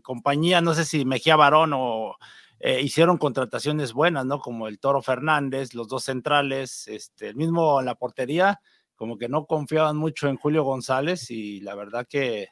compañía, 0.02 0.62
no 0.62 0.76
sé 0.76 0.86
si 0.86 1.04
Mejía 1.04 1.36
Barón 1.36 1.72
o 1.74 2.18
eh, 2.60 2.80
hicieron 2.84 3.18
contrataciones 3.18 3.94
buenas, 3.94 4.28
¿no? 4.28 4.38
Como 4.38 4.68
el 4.68 4.78
Toro 4.78 5.02
Fernández, 5.02 5.74
los 5.74 5.88
dos 5.88 6.04
centrales, 6.04 6.88
este, 6.88 7.30
el 7.30 7.36
mismo 7.38 7.80
en 7.80 7.88
la 7.88 7.96
portería, 7.96 8.62
como 8.94 9.18
que 9.18 9.30
no 9.30 9.48
confiaban 9.48 9.98
mucho 9.98 10.28
en 10.28 10.38
Julio 10.38 10.64
González 10.64 11.32
y 11.32 11.60
la 11.62 11.74
verdad 11.74 12.06
que 12.08 12.50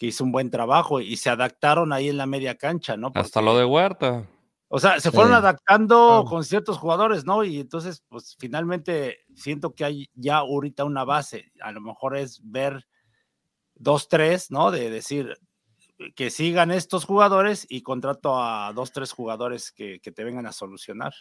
que 0.00 0.06
hizo 0.06 0.24
un 0.24 0.32
buen 0.32 0.50
trabajo 0.50 1.02
y 1.02 1.18
se 1.18 1.28
adaptaron 1.28 1.92
ahí 1.92 2.08
en 2.08 2.16
la 2.16 2.24
media 2.24 2.56
cancha, 2.56 2.96
¿no? 2.96 3.12
Hasta 3.14 3.42
lo 3.42 3.58
de 3.58 3.66
Huerta. 3.66 4.26
O 4.68 4.80
sea, 4.80 4.98
se 4.98 5.10
fueron 5.10 5.34
adaptando 5.34 6.24
con 6.26 6.42
ciertos 6.42 6.78
jugadores, 6.78 7.26
¿no? 7.26 7.44
Y 7.44 7.60
entonces, 7.60 8.02
pues 8.08 8.34
finalmente 8.38 9.18
siento 9.34 9.74
que 9.74 9.84
hay 9.84 10.10
ya 10.14 10.38
ahorita 10.38 10.84
una 10.84 11.04
base. 11.04 11.52
A 11.60 11.70
lo 11.70 11.82
mejor 11.82 12.16
es 12.16 12.40
ver 12.42 12.86
dos, 13.74 14.08
tres, 14.08 14.50
¿no? 14.50 14.70
De 14.70 14.88
decir 14.88 15.36
que 16.16 16.30
sigan 16.30 16.70
estos 16.70 17.04
jugadores 17.04 17.66
y 17.68 17.82
contrato 17.82 18.42
a 18.42 18.72
dos, 18.72 18.92
tres 18.92 19.12
jugadores 19.12 19.70
que, 19.70 20.00
te 20.00 20.24
vengan 20.24 20.46
a 20.46 20.52
solucionar. 20.52 21.12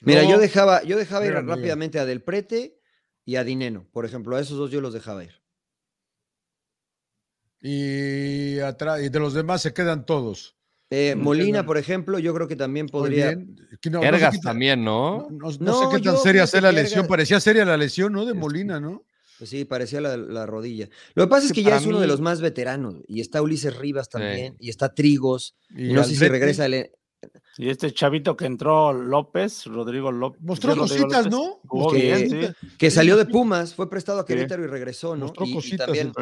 Mira, 0.00 0.24
yo 0.24 0.38
dejaba, 0.38 0.82
yo 0.82 0.96
dejaba 0.96 1.26
ir 1.26 1.34
rápidamente 1.34 2.00
a 2.00 2.06
Del 2.06 2.24
Prete 2.24 2.80
y 3.24 3.36
a 3.36 3.44
Dineno, 3.44 3.86
por 3.92 4.04
ejemplo, 4.04 4.34
a 4.34 4.40
esos 4.40 4.58
dos 4.58 4.72
yo 4.72 4.80
los 4.80 4.94
dejaba 4.94 5.22
ir. 5.22 5.45
Y, 7.68 8.60
atrás, 8.60 9.02
y 9.02 9.08
de 9.08 9.18
los 9.18 9.34
demás 9.34 9.60
se 9.60 9.74
quedan 9.74 10.06
todos. 10.06 10.54
Eh, 10.88 11.16
Molina, 11.16 11.66
por 11.66 11.78
ejemplo, 11.78 12.20
yo 12.20 12.32
creo 12.32 12.46
que 12.46 12.54
también 12.54 12.86
podría. 12.86 13.34
No, 13.90 14.00
también, 14.40 14.84
¿no? 14.84 15.26
No, 15.30 15.50
sé 15.50 15.58
qué 15.96 16.00
tan 16.00 16.16
seria 16.16 16.46
sea 16.46 16.60
la 16.60 16.70
lesión. 16.70 17.08
Parecía 17.08 17.40
seria 17.40 17.64
la 17.64 17.76
lesión, 17.76 18.12
¿no? 18.12 18.24
De 18.24 18.34
Molina, 18.34 18.78
¿no? 18.78 19.04
Pues 19.38 19.50
sí, 19.50 19.64
parecía 19.64 20.00
la, 20.00 20.46
rodilla. 20.46 20.88
Lo 21.14 21.24
que 21.24 21.28
pasa 21.28 21.46
es 21.46 21.52
que 21.52 21.64
ya 21.64 21.76
es 21.76 21.86
uno 21.86 22.00
de 22.00 22.06
los 22.06 22.20
más 22.20 22.40
veteranos. 22.40 22.96
Y 23.08 23.20
está 23.20 23.42
Ulises 23.42 23.76
Rivas 23.76 24.08
también. 24.08 24.56
Y 24.60 24.70
está 24.70 24.94
Trigos. 24.94 25.56
Y, 25.76 25.92
no 25.92 26.04
sé 26.04 26.14
si 26.14 26.28
regresa 26.28 26.66
el, 26.66 26.92
Y 27.58 27.68
este 27.68 27.92
chavito 27.92 28.36
que 28.36 28.46
entró, 28.46 28.92
López, 28.92 29.64
Rodrigo 29.66 30.12
López. 30.12 30.40
Mostró 30.40 30.76
Rodrigo 30.76 31.08
cositas, 31.08 31.26
López, 31.26 31.60
¿no? 31.72 31.90
Que- 31.90 32.00
bien, 32.00 32.30
sí. 32.30 32.68
Que 32.78 32.92
salió 32.92 33.16
de 33.16 33.26
Pumas, 33.26 33.74
fue 33.74 33.90
prestado 33.90 34.20
a 34.20 34.22
Sí. 34.22 34.28
Querétaro 34.28 34.62
y 34.62 34.68
regresó, 34.68 35.16
¿no? 35.16 35.26
Mostró 35.26 35.46
Y- 35.46 35.50
y, 35.50 35.54
cositas. 35.54 35.86
también 35.86 36.12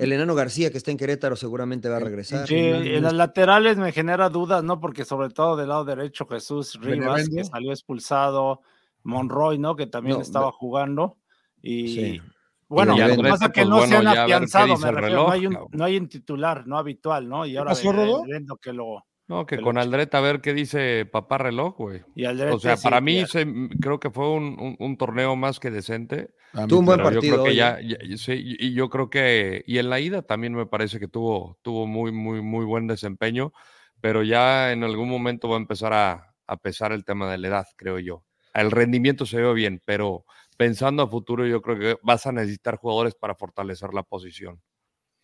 el 0.00 0.12
enano 0.12 0.34
García, 0.34 0.70
que 0.70 0.78
está 0.78 0.90
en 0.90 0.96
Querétaro, 0.96 1.36
seguramente 1.36 1.88
va 1.88 1.96
a 1.96 1.98
El- 1.98 2.04
regresar. 2.06 2.46
Sí, 2.48 2.56
en 2.56 3.02
las 3.02 3.12
laterales 3.12 3.76
me 3.76 3.92
genera 3.92 4.28
dudas, 4.30 4.64
¿no? 4.64 4.80
Porque 4.80 5.04
sobre 5.04 5.28
todo 5.30 5.56
del 5.56 5.68
lado 5.68 5.84
derecho, 5.84 6.26
Jesús 6.26 6.78
Rivas, 6.80 7.16
Benevendo. 7.16 7.36
que 7.36 7.44
salió 7.44 7.70
expulsado, 7.72 8.62
Monroy, 9.02 9.58
¿no? 9.58 9.76
Que 9.76 9.86
también 9.86 10.16
No, 10.16 10.22
estaba 10.22 10.50
jugando. 10.52 11.16
Y 11.62 11.88
Sí. 11.94 12.22
bueno, 12.68 12.96
Y 12.96 13.00
lo 13.00 13.16
que 13.22 13.28
pasa 13.28 13.46
es 13.46 13.52
que 13.52 13.60
pues, 13.62 13.68
no 13.68 13.76
bueno, 13.76 13.88
se 13.88 13.96
han 13.96 14.06
afianzado, 14.08 14.66
me 14.78 14.90
refiero, 14.90 15.00
reloj, 15.00 15.26
no, 15.26 15.30
hay 15.32 15.46
un, 15.46 15.58
no 15.72 15.84
hay 15.84 15.96
un 15.96 16.08
titular, 16.08 16.66
no 16.66 16.78
habitual, 16.78 17.28
¿no? 17.28 17.44
Y 17.46 17.56
ahora 17.56 17.70
pasó, 17.70 18.22
viendo 18.24 18.56
que 18.56 18.72
lo... 18.72 19.04
No, 19.30 19.46
que 19.46 19.60
con 19.60 19.78
Aldrete 19.78 20.16
a 20.16 20.20
ver 20.20 20.40
qué 20.40 20.52
dice 20.52 21.06
papá 21.06 21.38
reloj, 21.38 21.76
güey. 21.76 22.02
Y 22.16 22.24
O 22.56 22.58
sea, 22.58 22.76
sí, 22.76 22.82
para 22.84 23.00
mí 23.00 23.14
ya- 23.20 23.26
se- 23.28 23.46
creo 23.80 24.00
que 24.00 24.10
fue 24.10 24.28
un, 24.28 24.56
un- 24.60 24.76
un 24.78 24.96
torneo 24.96 25.36
más 25.36 25.60
que 25.60 25.70
decente. 25.70 26.34
Tuvo 26.68 26.80
un 26.80 26.86
buen 26.86 26.98
yo 26.98 27.04
partido 27.04 27.34
creo 27.36 27.44
que 27.44 27.50
hoy, 27.50 27.56
ya, 27.56 27.78
ya- 27.80 28.16
sí, 28.16 28.32
y 28.58 28.66
y 28.66 28.74
yo 28.74 28.90
creo 28.90 29.08
que, 29.08 29.62
y 29.66 29.78
en 29.78 29.88
la 29.88 30.00
ida 30.00 30.22
también 30.22 30.54
me 30.54 30.66
parece 30.66 30.98
que 30.98 31.06
tuvo, 31.06 31.58
tuvo 31.62 31.86
muy, 31.86 32.10
muy, 32.10 32.42
muy 32.42 32.64
buen 32.64 32.88
desempeño, 32.88 33.52
pero 34.00 34.24
ya 34.24 34.72
en 34.72 34.82
algún 34.82 35.08
momento 35.08 35.48
va 35.48 35.54
a 35.54 35.60
empezar 35.60 35.92
a, 35.92 36.34
a 36.48 36.56
pesar 36.56 36.90
el 36.90 37.04
tema 37.04 37.30
de 37.30 37.38
la 37.38 37.48
edad, 37.48 37.66
creo 37.76 38.00
yo. 38.00 38.24
El 38.52 38.72
rendimiento 38.72 39.26
se 39.26 39.40
ve 39.40 39.54
bien, 39.54 39.80
pero 39.84 40.24
pensando 40.56 41.04
a 41.04 41.08
futuro, 41.08 41.46
yo 41.46 41.62
creo 41.62 41.78
que 41.78 41.96
vas 42.02 42.26
a 42.26 42.32
necesitar 42.32 42.76
jugadores 42.76 43.14
para 43.14 43.36
fortalecer 43.36 43.94
la 43.94 44.02
posición. 44.02 44.60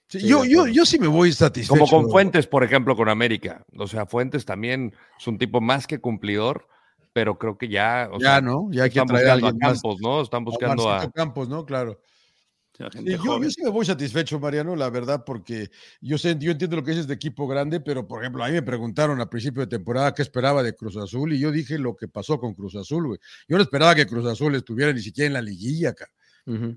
Sí, 0.08 0.20
Sí, 0.20 0.28
yo, 0.28 0.44
yo, 0.44 0.66
yo 0.68 0.86
sí 0.86 0.98
me 0.98 1.08
voy 1.08 1.32
satisfecho. 1.32 1.78
Como 1.78 1.90
con 1.90 2.10
Fuentes, 2.10 2.46
por 2.46 2.62
ejemplo, 2.62 2.94
con 2.94 3.08
América. 3.08 3.64
O 3.76 3.88
sea, 3.88 4.06
Fuentes 4.06 4.44
también 4.44 4.94
es 5.18 5.26
un 5.26 5.36
tipo 5.36 5.60
más 5.60 5.86
que 5.86 5.98
cumplidor, 5.98 6.68
pero 7.12 7.38
creo 7.38 7.58
que 7.58 7.68
ya, 7.68 8.08
o 8.12 8.18
Ya, 8.20 8.34
sea, 8.34 8.40
¿no? 8.40 8.68
Ya 8.70 8.84
hay 8.84 8.90
que 8.90 9.00
están 9.00 9.08
traer 9.08 9.30
a 9.30 9.34
buscando 9.34 9.46
a 9.46 9.48
alguien 9.48 9.58
más. 9.58 9.82
Campos, 9.82 10.00
¿no? 10.00 10.22
Están 10.22 10.44
buscando 10.44 10.90
a... 10.90 11.10
Campos, 11.10 11.48
¿no? 11.48 11.66
Claro. 11.66 12.00
Sí, 12.78 13.16
yo 13.24 13.42
sí 13.50 13.62
me 13.62 13.70
voy 13.70 13.86
satisfecho, 13.86 14.38
Mariano, 14.38 14.76
la 14.76 14.90
verdad, 14.90 15.24
porque 15.24 15.70
yo 16.02 16.18
sé, 16.18 16.36
yo 16.38 16.50
entiendo 16.50 16.76
lo 16.76 16.84
que 16.84 16.90
dices 16.90 17.06
de 17.06 17.14
equipo 17.14 17.46
grande, 17.46 17.80
pero 17.80 18.06
por 18.06 18.20
ejemplo, 18.20 18.44
a 18.44 18.48
mí 18.48 18.52
me 18.52 18.62
preguntaron 18.62 19.18
a 19.20 19.30
principio 19.30 19.62
de 19.62 19.66
temporada 19.66 20.12
qué 20.12 20.20
esperaba 20.20 20.62
de 20.62 20.74
Cruz 20.74 20.96
Azul 20.98 21.32
y 21.32 21.38
yo 21.38 21.50
dije 21.50 21.78
lo 21.78 21.96
que 21.96 22.06
pasó 22.06 22.38
con 22.38 22.52
Cruz 22.52 22.76
Azul, 22.76 23.06
güey. 23.06 23.18
Yo 23.48 23.56
no 23.56 23.62
esperaba 23.62 23.94
que 23.94 24.06
Cruz 24.06 24.26
Azul 24.26 24.54
estuviera 24.54 24.92
ni 24.92 25.00
siquiera 25.00 25.26
en 25.26 25.32
la 25.32 25.40
liguilla, 25.40 25.94
cara. 25.94 26.12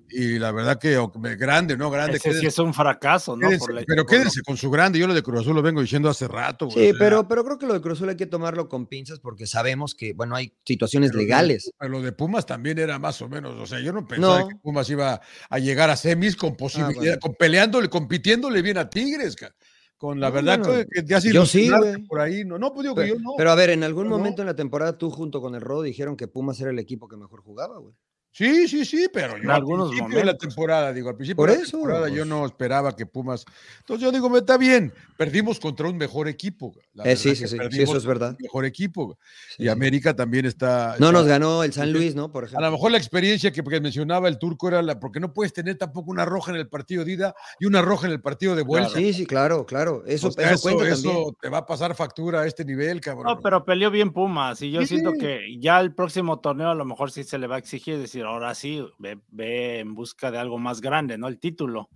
Y 0.10 0.40
la 0.40 0.52
verdad 0.52 0.80
que 0.80 0.98
grande, 1.38 1.78
¿no? 1.78 1.92
Grande. 1.92 2.18
Ese 2.18 2.34
sí 2.34 2.40
quédense- 2.40 2.48
es 2.48 2.58
un 2.60 2.74
fracaso, 2.74 3.38
¿no? 3.38 3.48
quédense- 3.48 3.60
Por 3.60 3.74
la- 3.76 3.84
pero 3.86 4.04
quédense 4.06 4.42
con 4.42 4.58
su 4.58 4.72
grande. 4.72 4.98
Yo 4.98 5.06
lo 5.06 5.14
de 5.14 5.22
Cruz 5.22 5.42
Azul 5.42 5.56
lo 5.56 5.62
vengo 5.62 5.80
diciendo 5.82 6.10
hace 6.10 6.28
rato, 6.28 6.66
güey. 6.66 6.78
Sí, 6.78 6.90
o 6.92 6.94
sea, 6.96 7.00
pero, 7.00 7.28
pero 7.28 7.44
creo 7.46 7.60
que 7.60 7.68
lo 7.68 7.74
de 7.74 7.82
Cruz 7.82 8.00
Azul 8.00 8.10
hay 8.10 8.18
que 8.18 8.26
tomarlo 8.26 8.68
con 8.68 8.88
pinzas 8.88 9.20
porque 9.20 9.46
sabemos 9.46 9.94
que, 9.94 10.14
bueno, 10.14 10.36
hay 10.36 10.54
situaciones 10.66 11.12
Pero- 11.12 11.22
legales. 11.22 11.72
Pero 11.78 11.92
lo 11.92 12.02
de 12.02 12.12
Pumas 12.12 12.48
también 12.48 12.80
era 12.80 12.98
más 12.98 13.22
o 13.22 13.30
menos, 13.30 13.56
o 13.60 13.66
sea, 13.68 13.80
yo 13.80 13.94
no 13.94 14.08
pensaba 14.08 14.40
No. 14.40 14.48
que 14.48 14.56
Pumas 14.56 14.90
iba 14.90 15.22
a 15.50 15.60
llegar 15.60 15.92
a 15.92 15.96
semis 15.96 16.36
con 16.36 16.56
posibilidad, 16.58 16.96
bueno. 17.02 17.20
con 17.22 17.36
peleándole, 17.36 17.90
compitiéndole 17.90 18.64
bien 18.64 18.80
a 18.80 18.90
Tigres, 18.90 19.36
ca- 19.36 19.54
con 19.98 20.20
la 20.20 20.30
verdad 20.32 20.60
bueno, 20.60 20.74
que, 20.80 20.86
que 20.90 21.04
te 21.04 21.14
hace 21.14 21.32
yo 21.32 21.46
sí, 21.46 21.70
por 22.08 22.22
ahí, 22.22 22.44
no, 22.46 22.58
no, 22.58 22.74
pues 22.74 22.84
digo 22.86 22.96
que 22.96 23.02
Pero, 23.02 23.16
yo 23.16 23.20
no. 23.22 23.32
pero 23.38 23.52
a 23.52 23.56
ver, 23.56 23.70
en 23.70 23.84
algún 23.84 24.10
no. 24.10 24.18
momento 24.18 24.42
en 24.42 24.46
la 24.48 24.56
temporada 24.56 24.98
tú 24.98 25.12
junto 25.12 25.42
con 25.42 25.54
el 25.56 25.62
Rodo 25.62 25.84
dijeron 25.84 26.16
que 26.16 26.28
Pumas 26.28 26.60
era 26.62 26.72
el 26.72 26.80
equipo 26.80 27.08
que 27.08 27.18
mejor 27.18 27.42
jugaba, 27.42 27.78
güey. 27.78 27.94
Sí, 28.40 28.70
sí, 28.70 28.86
sí, 28.86 29.08
pero 29.12 29.36
yo 29.36 29.44
En 29.44 29.50
al 29.50 29.58
algunos 29.58 29.90
principio 29.90 30.16
de 30.18 30.24
la 30.24 30.32
momentos. 30.32 30.48
temporada, 30.48 30.94
digo, 30.94 31.10
al 31.10 31.16
principio 31.18 31.36
Por 31.44 31.50
de 31.50 31.58
la 31.58 31.62
eso, 31.64 31.72
temporada 31.72 32.08
yo 32.08 32.16
pues. 32.16 32.28
no 32.28 32.46
esperaba 32.46 32.96
que 32.96 33.06
Pumas. 33.06 33.44
Entonces 33.80 34.02
yo 34.06 34.14
digo, 34.14 34.38
está 34.38 34.58
bien, 34.58 34.94
perdimos 35.18 35.60
contra 35.60 35.90
un 35.90 35.98
mejor 35.98 36.30
equipo. 36.30 36.72
la 36.94 37.04
Eh, 37.04 37.18
sí, 37.18 37.36
sí, 37.36 37.48
sí, 37.50 37.58
eso 37.82 37.98
es 37.98 38.06
verdad. 38.06 38.30
un 38.32 38.38
Mejor 38.44 38.64
equipo. 38.64 39.18
Sí, 39.50 39.64
y 39.64 39.66
sí. 39.66 39.70
América 39.70 40.16
también 40.16 40.46
está. 40.46 40.96
No 41.00 41.08
está- 41.08 41.12
nos 41.12 41.26
ganó 41.28 41.64
el 41.66 41.74
San 41.74 41.92
Luis, 41.92 42.16
¿no? 42.16 42.32
Por 42.32 42.46
A 42.46 42.48
ejemplo. 42.48 42.66
lo 42.66 42.72
mejor 42.72 42.92
la 42.92 42.98
experiencia 42.98 43.52
que, 43.52 43.62
que 43.62 43.82
mencionaba 43.82 44.30
el 44.30 44.38
turco 44.38 44.70
era 44.70 44.82
la, 44.82 44.98
porque 45.02 45.20
no 45.20 45.34
puedes 45.34 45.52
tener 45.52 45.78
tampoco 45.78 46.10
una 46.10 46.24
roja 46.24 46.52
en 46.52 46.58
el 46.60 46.70
partido 46.70 47.04
de 47.04 47.12
ida 47.12 47.36
y 47.60 47.66
una 47.66 47.82
roja 47.82 48.08
en 48.08 48.14
el 48.14 48.22
partido 48.22 48.56
de 48.56 48.64
vuelta. 48.64 48.98
Sí, 48.98 49.12
sí, 49.12 49.26
claro, 49.26 49.66
claro. 49.66 50.04
Eso, 50.06 50.30
O 50.30 50.32
sea, 50.32 50.52
eso 50.54 50.62
cuenta 50.62 50.88
eso 50.88 51.04
también. 51.12 51.36
te 51.42 51.50
va 51.50 51.58
a 51.58 51.66
pasar 51.66 51.94
factura 51.94 52.40
a 52.40 52.48
este 52.48 52.64
nivel, 52.64 53.02
cabrón. 53.02 53.26
No, 53.26 53.42
pero 53.42 53.66
peleó 53.66 53.92
bien 53.92 54.14
Pumas 54.14 54.62
y 54.62 54.72
yo 54.72 54.80
Sí. 54.82 54.88
siento 54.88 55.12
que 55.20 55.58
ya 55.60 55.82
el 55.82 55.94
próximo 55.94 56.40
torneo 56.40 56.70
a 56.70 56.76
lo 56.76 56.86
mejor 56.86 57.12
sí 57.12 57.26
se 57.26 57.38
le 57.38 57.48
va 57.48 57.56
a 57.56 57.60
exigir 57.60 57.98
decir, 58.00 58.24
ahora 58.30 58.56
sí, 58.56 58.86
ve, 58.98 59.20
ve 59.30 59.80
en 59.80 59.94
busca 59.96 60.32
de 60.32 60.38
algo 60.38 60.58
más 60.58 60.82
grande, 60.82 61.18
¿no? 61.18 61.28
El 61.28 61.40
título. 61.40 61.90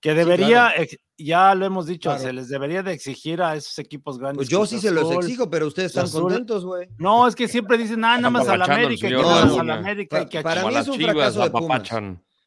Que 0.00 0.14
debería, 0.14 0.72
ya 1.16 1.54
lo 1.54 1.64
hemos 1.64 1.86
dicho, 1.86 2.10
Claro. 2.10 2.22
se 2.24 2.32
les 2.32 2.48
debería 2.48 2.82
de 2.82 2.92
exigir 2.92 3.40
a 3.40 3.54
esos 3.54 3.78
equipos 3.78 4.18
grandes. 4.18 4.36
Pues 4.38 4.48
yo 4.48 4.66
sí 4.66 4.80
se 4.80 4.90
los 4.90 5.10
exijo, 5.12 5.48
pero 5.48 5.68
ustedes 5.68 5.92
están 5.92 6.06
Azul. 6.06 6.22
contentos, 6.22 6.64
güey. 6.64 6.88
No, 6.98 7.28
es 7.28 7.36
que 7.36 7.46
siempre 7.46 7.78
dicen, 7.78 8.04
ah, 8.04 8.16
nada 8.16 8.30
más 8.30 8.48
a 8.48 8.56
la 8.56 8.64
América, 8.64 9.08
y 9.08 9.12
nada 9.12 9.44
más 9.46 9.58
a 9.58 9.62
la 9.62 9.74
América 9.76 10.28
que 10.28 10.42
para 10.42 10.66
mí 10.66 10.74
es 10.74 10.88
un 10.88 10.98
Chivas 10.98 11.14
fracaso 11.14 11.42
de 11.44 11.50
Pumas. 11.50 11.88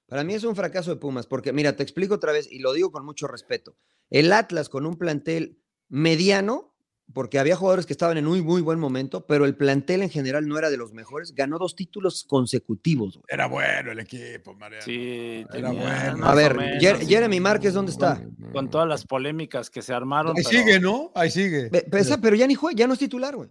Para 0.08 0.24
mí 0.24 0.34
es 0.34 0.44
un 0.44 0.56
fracaso 0.56 0.90
de 0.92 0.98
Pumas, 0.98 1.28
porque 1.28 1.54
mira, 1.54 1.76
te 1.78 1.82
explico 1.84 2.16
otra 2.16 2.34
vez 2.34 2.52
y 2.52 2.60
lo 2.60 2.74
digo 2.74 2.92
con 2.92 3.06
mucho 3.06 3.26
respeto. 3.28 3.78
El 4.10 4.34
Atlas 4.34 4.68
con 4.70 4.86
un 4.86 4.98
plantel 4.98 5.58
mediano, 5.88 6.75
porque 7.14 7.40
había 7.40 7.56
jugadores 7.56 7.86
que 7.86 7.94
estaban 7.94 8.18
en 8.18 8.26
muy, 8.26 8.42
muy 8.42 8.62
buen 8.62 8.80
momento, 8.80 9.26
pero 9.26 9.46
el 9.46 9.56
plantel 9.56 10.02
en 10.02 10.10
general 10.10 10.48
no 10.48 10.58
era 10.58 10.70
de 10.70 10.78
los 10.78 10.92
mejores, 10.92 11.34
ganó 11.34 11.58
dos 11.58 11.76
títulos 11.76 12.26
consecutivos. 12.28 13.14
güey. 13.16 13.26
Era 13.30 13.48
bueno 13.48 13.92
el 13.92 14.00
equipo, 14.00 14.54
Mariano. 14.56 14.84
Sí, 14.84 15.46
Era 15.54 15.72
bueno. 15.72 16.26
A 16.26 16.36
ver, 16.36 16.56
menos, 16.58 16.84
Jer- 16.84 17.08
Jeremy 17.08 17.40
Márquez, 17.40 17.74
¿dónde 17.74 17.92
está? 17.92 18.22
Con 18.52 18.70
todas 18.70 18.88
las 18.88 19.06
polémicas 19.06 19.70
que 19.70 19.82
se 19.82 19.94
armaron. 19.94 20.36
Ahí 20.36 20.44
pero- 20.44 20.60
sigue, 20.64 20.80
¿no? 20.80 21.12
Ahí 21.16 21.30
sigue. 21.32 21.70
Ve- 21.70 21.86
Pero, 21.90 22.22
pero 22.22 22.36
ya 22.36 22.48
ni 22.48 22.56
juega, 22.56 22.76
ya 22.78 22.88
no 22.88 22.94
es 22.94 23.00
titular, 23.00 23.36
güey. 23.36 23.50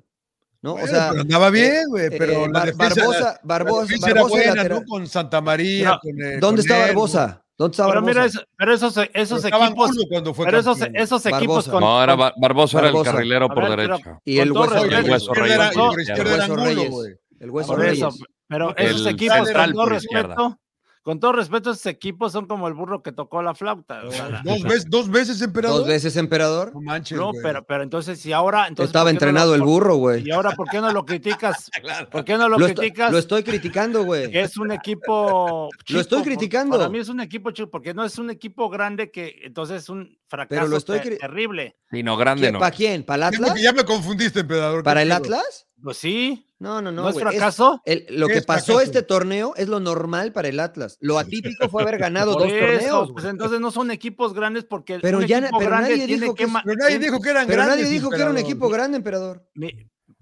¿No? 0.61 0.73
Bueno, 0.73 0.87
o 0.87 0.89
sea, 0.89 1.09
pero 1.11 1.23
andaba 1.23 1.51
bien, 1.51 1.85
güey. 1.89 2.07
eh, 2.07 2.11
pero 2.19 2.33
eh, 2.33 2.49
la 2.51 2.59
Bar- 2.61 2.67
defensa, 2.67 2.95
Barbosa, 3.01 3.21
la- 3.21 3.27
la 3.33 3.41
Barbosa, 3.45 3.83
defensa 3.83 4.07
era 4.11 4.15
Barbosa 4.23 4.35
de 4.41 4.47
buena, 4.47 4.55
lateral. 4.63 4.79
¿no? 4.81 4.87
Con 4.87 5.07
Santa 5.07 5.41
María. 5.43 5.89
No, 5.91 5.99
con, 6.01 6.11
eh, 6.23 6.39
¿Dónde 6.41 6.41
con 6.41 6.59
está 6.61 6.75
él, 6.81 6.87
Barbosa? 6.95 7.44
¿Dónde 7.57 7.73
está 7.73 7.87
Pero 7.87 8.03
mira, 8.03 8.25
eso- 8.25 8.43
pero 8.57 8.75
esos, 8.75 8.97
esos 9.15 9.45
equipos, 9.45 9.97
cuando 10.09 10.35
fue 10.35 10.45
pero 10.45 10.59
esos, 10.59 10.79
esos 10.93 11.25
equipos 11.27 11.69
con, 11.69 11.81
No, 11.81 12.03
era 12.03 12.13
con- 12.15 12.21
Bar- 12.21 12.35
Barbosa 12.37 12.79
era 12.81 12.89
el 12.89 13.03
carrilero 13.03 13.49
por 13.49 13.69
ver, 13.69 13.77
derecha. 13.79 14.21
Y 14.25 14.39
el 14.39 14.51
hueso 14.53 14.77
el 14.85 14.91
Reyes. 14.91 15.09
hueso 15.11 15.33
el 15.35 16.27
hueso 16.27 16.57
Reyes. 16.57 16.91
güey. 16.91 17.13
El 17.41 17.51
hueso 17.51 17.77
Reyes. 17.77 18.05
pero 18.49 18.77
esos 18.77 19.07
equipos, 19.07 19.51
con 19.53 19.73
todo 19.73 19.87
respeto, 19.87 20.59
con 21.05 21.21
todo 21.21 21.33
respeto, 21.33 21.71
esos 21.71 21.85
equipos 21.87 22.33
son 22.33 22.47
como 22.47 22.67
el 22.67 22.75
burro 22.75 23.03
que 23.03 23.13
tocó 23.13 23.43
la 23.43 23.55
flauta. 23.55 24.01
Dos 24.43 24.63
veces, 24.63 24.87
dos 24.89 25.09
veces 25.11 25.41
emperador. 25.43 25.79
Dos 25.81 25.87
veces 25.89 26.17
emperador. 26.17 26.73
No 26.75 26.81
manches, 26.81 27.17
no, 27.17 27.31
güey. 27.31 27.43
pero, 27.43 27.63
pero 27.65 27.83
entonces, 27.85 28.19
si 28.19 28.33
ahora. 28.33 28.67
Entonces, 28.67 28.89
Estaba 28.89 29.05
¿por 29.05 29.11
qué 29.11 29.13
no 29.13 29.17
entrenado 29.29 29.49
lo- 29.51 29.55
el 29.55 29.63
burro, 29.63 29.97
güey. 29.97 30.27
Y 30.27 30.31
ahora, 30.33 30.53
¿por 30.53 30.67
qué 30.69 30.81
no 30.81 30.91
lo 30.91 31.05
criticas? 31.05 31.71
¿Por 32.11 32.25
qué 32.25 32.37
no 32.39 32.49
lo, 32.49 32.57
criticas? 32.57 33.13
lo 33.13 33.19
estoy 33.19 33.43
criticando, 33.45 34.03
güey. 34.05 34.31
que 34.31 34.41
es 34.41 34.57
un 34.57 34.73
equipo 34.73 35.69
chico, 35.85 35.93
Lo 35.95 36.01
estoy 36.01 36.23
criticando. 36.23 36.77
Para 36.79 36.89
mí 36.89 36.99
es 36.99 37.09
un 37.11 37.21
equipo 37.21 37.51
chico, 37.51 37.71
porque 37.71 37.95
no 37.95 38.03
es 38.05 38.19
un 38.19 38.31
equipo 38.31 38.69
grande 38.71 39.11
que 39.11 39.41
entonces 39.45 39.83
es 39.83 39.89
un 39.91 40.19
fracaso 40.27 40.59
Pero 40.59 40.69
lo 40.69 40.79
estoy 40.79 41.01
te- 41.01 41.17
cri- 41.17 41.21
terrible. 41.21 41.77
Y 41.93 42.03
no, 42.03 42.17
grande 42.17 42.51
no. 42.51 42.59
¿Para 42.59 42.75
quién? 42.75 43.03
¿Para 43.05 43.29
el 43.29 43.35
Ya 43.35 43.41
me- 43.41 43.47
Atlas? 43.49 43.63
Ya 43.63 43.73
me 43.73 43.85
confundiste, 43.85 44.41
emperador. 44.41 44.79
¿qué 44.81 44.85
¿Para 44.85 45.03
el? 45.03 45.13
Atlas? 45.13 45.67
Pues 45.83 45.99
sí, 45.99 46.47
No, 46.65 46.83
no, 46.83 46.91
¿no, 46.91 47.03
no. 47.03 47.09
es 47.11 47.19
fracaso? 47.19 47.81
el- 47.85 48.07
lo 48.11 48.27
¿Qué 48.27 48.33
que 48.35 48.39
es 48.41 48.47
pasó 48.47 48.65
fracaso? 48.73 48.81
este 48.81 49.03
torneo 49.03 49.55
es 49.57 49.69
lo 49.69 49.79
normal 49.81 50.33
para 50.33 50.49
el 50.49 50.59
Atlas. 50.59 50.97
Lo 51.01 51.19
atípico 51.19 51.69
fue 51.69 51.83
haber 51.83 51.99
ganado 51.99 52.33
dos 52.35 52.51
eso, 52.51 52.59
torneos. 52.59 53.11
pues 53.12 53.25
entonces 53.27 53.61
no 53.61 53.71
son 53.71 53.91
equipos 53.91 54.35
grandes 54.35 54.65
porque 54.65 54.99
Pero 55.01 55.23
ya 55.23 55.41
nadie 55.41 56.07
dijo 56.07 56.35
que 56.35 56.45
que- 56.45 56.51
ma- 56.51 56.62
Pero 56.65 56.77
nadie 56.77 56.91
tiene- 56.99 57.05
dijo 57.07 57.21
que 57.21 57.31
eran 57.31 57.47
Pero 57.47 57.57
grandes. 57.62 57.77
nadie 57.85 57.91
dijo 57.93 58.11
que 58.11 58.17
era 58.17 58.31
un 58.31 58.39
equipo 58.39 58.69
grande, 58.69 58.97
emperador. 58.97 59.47
mi- 59.55 59.73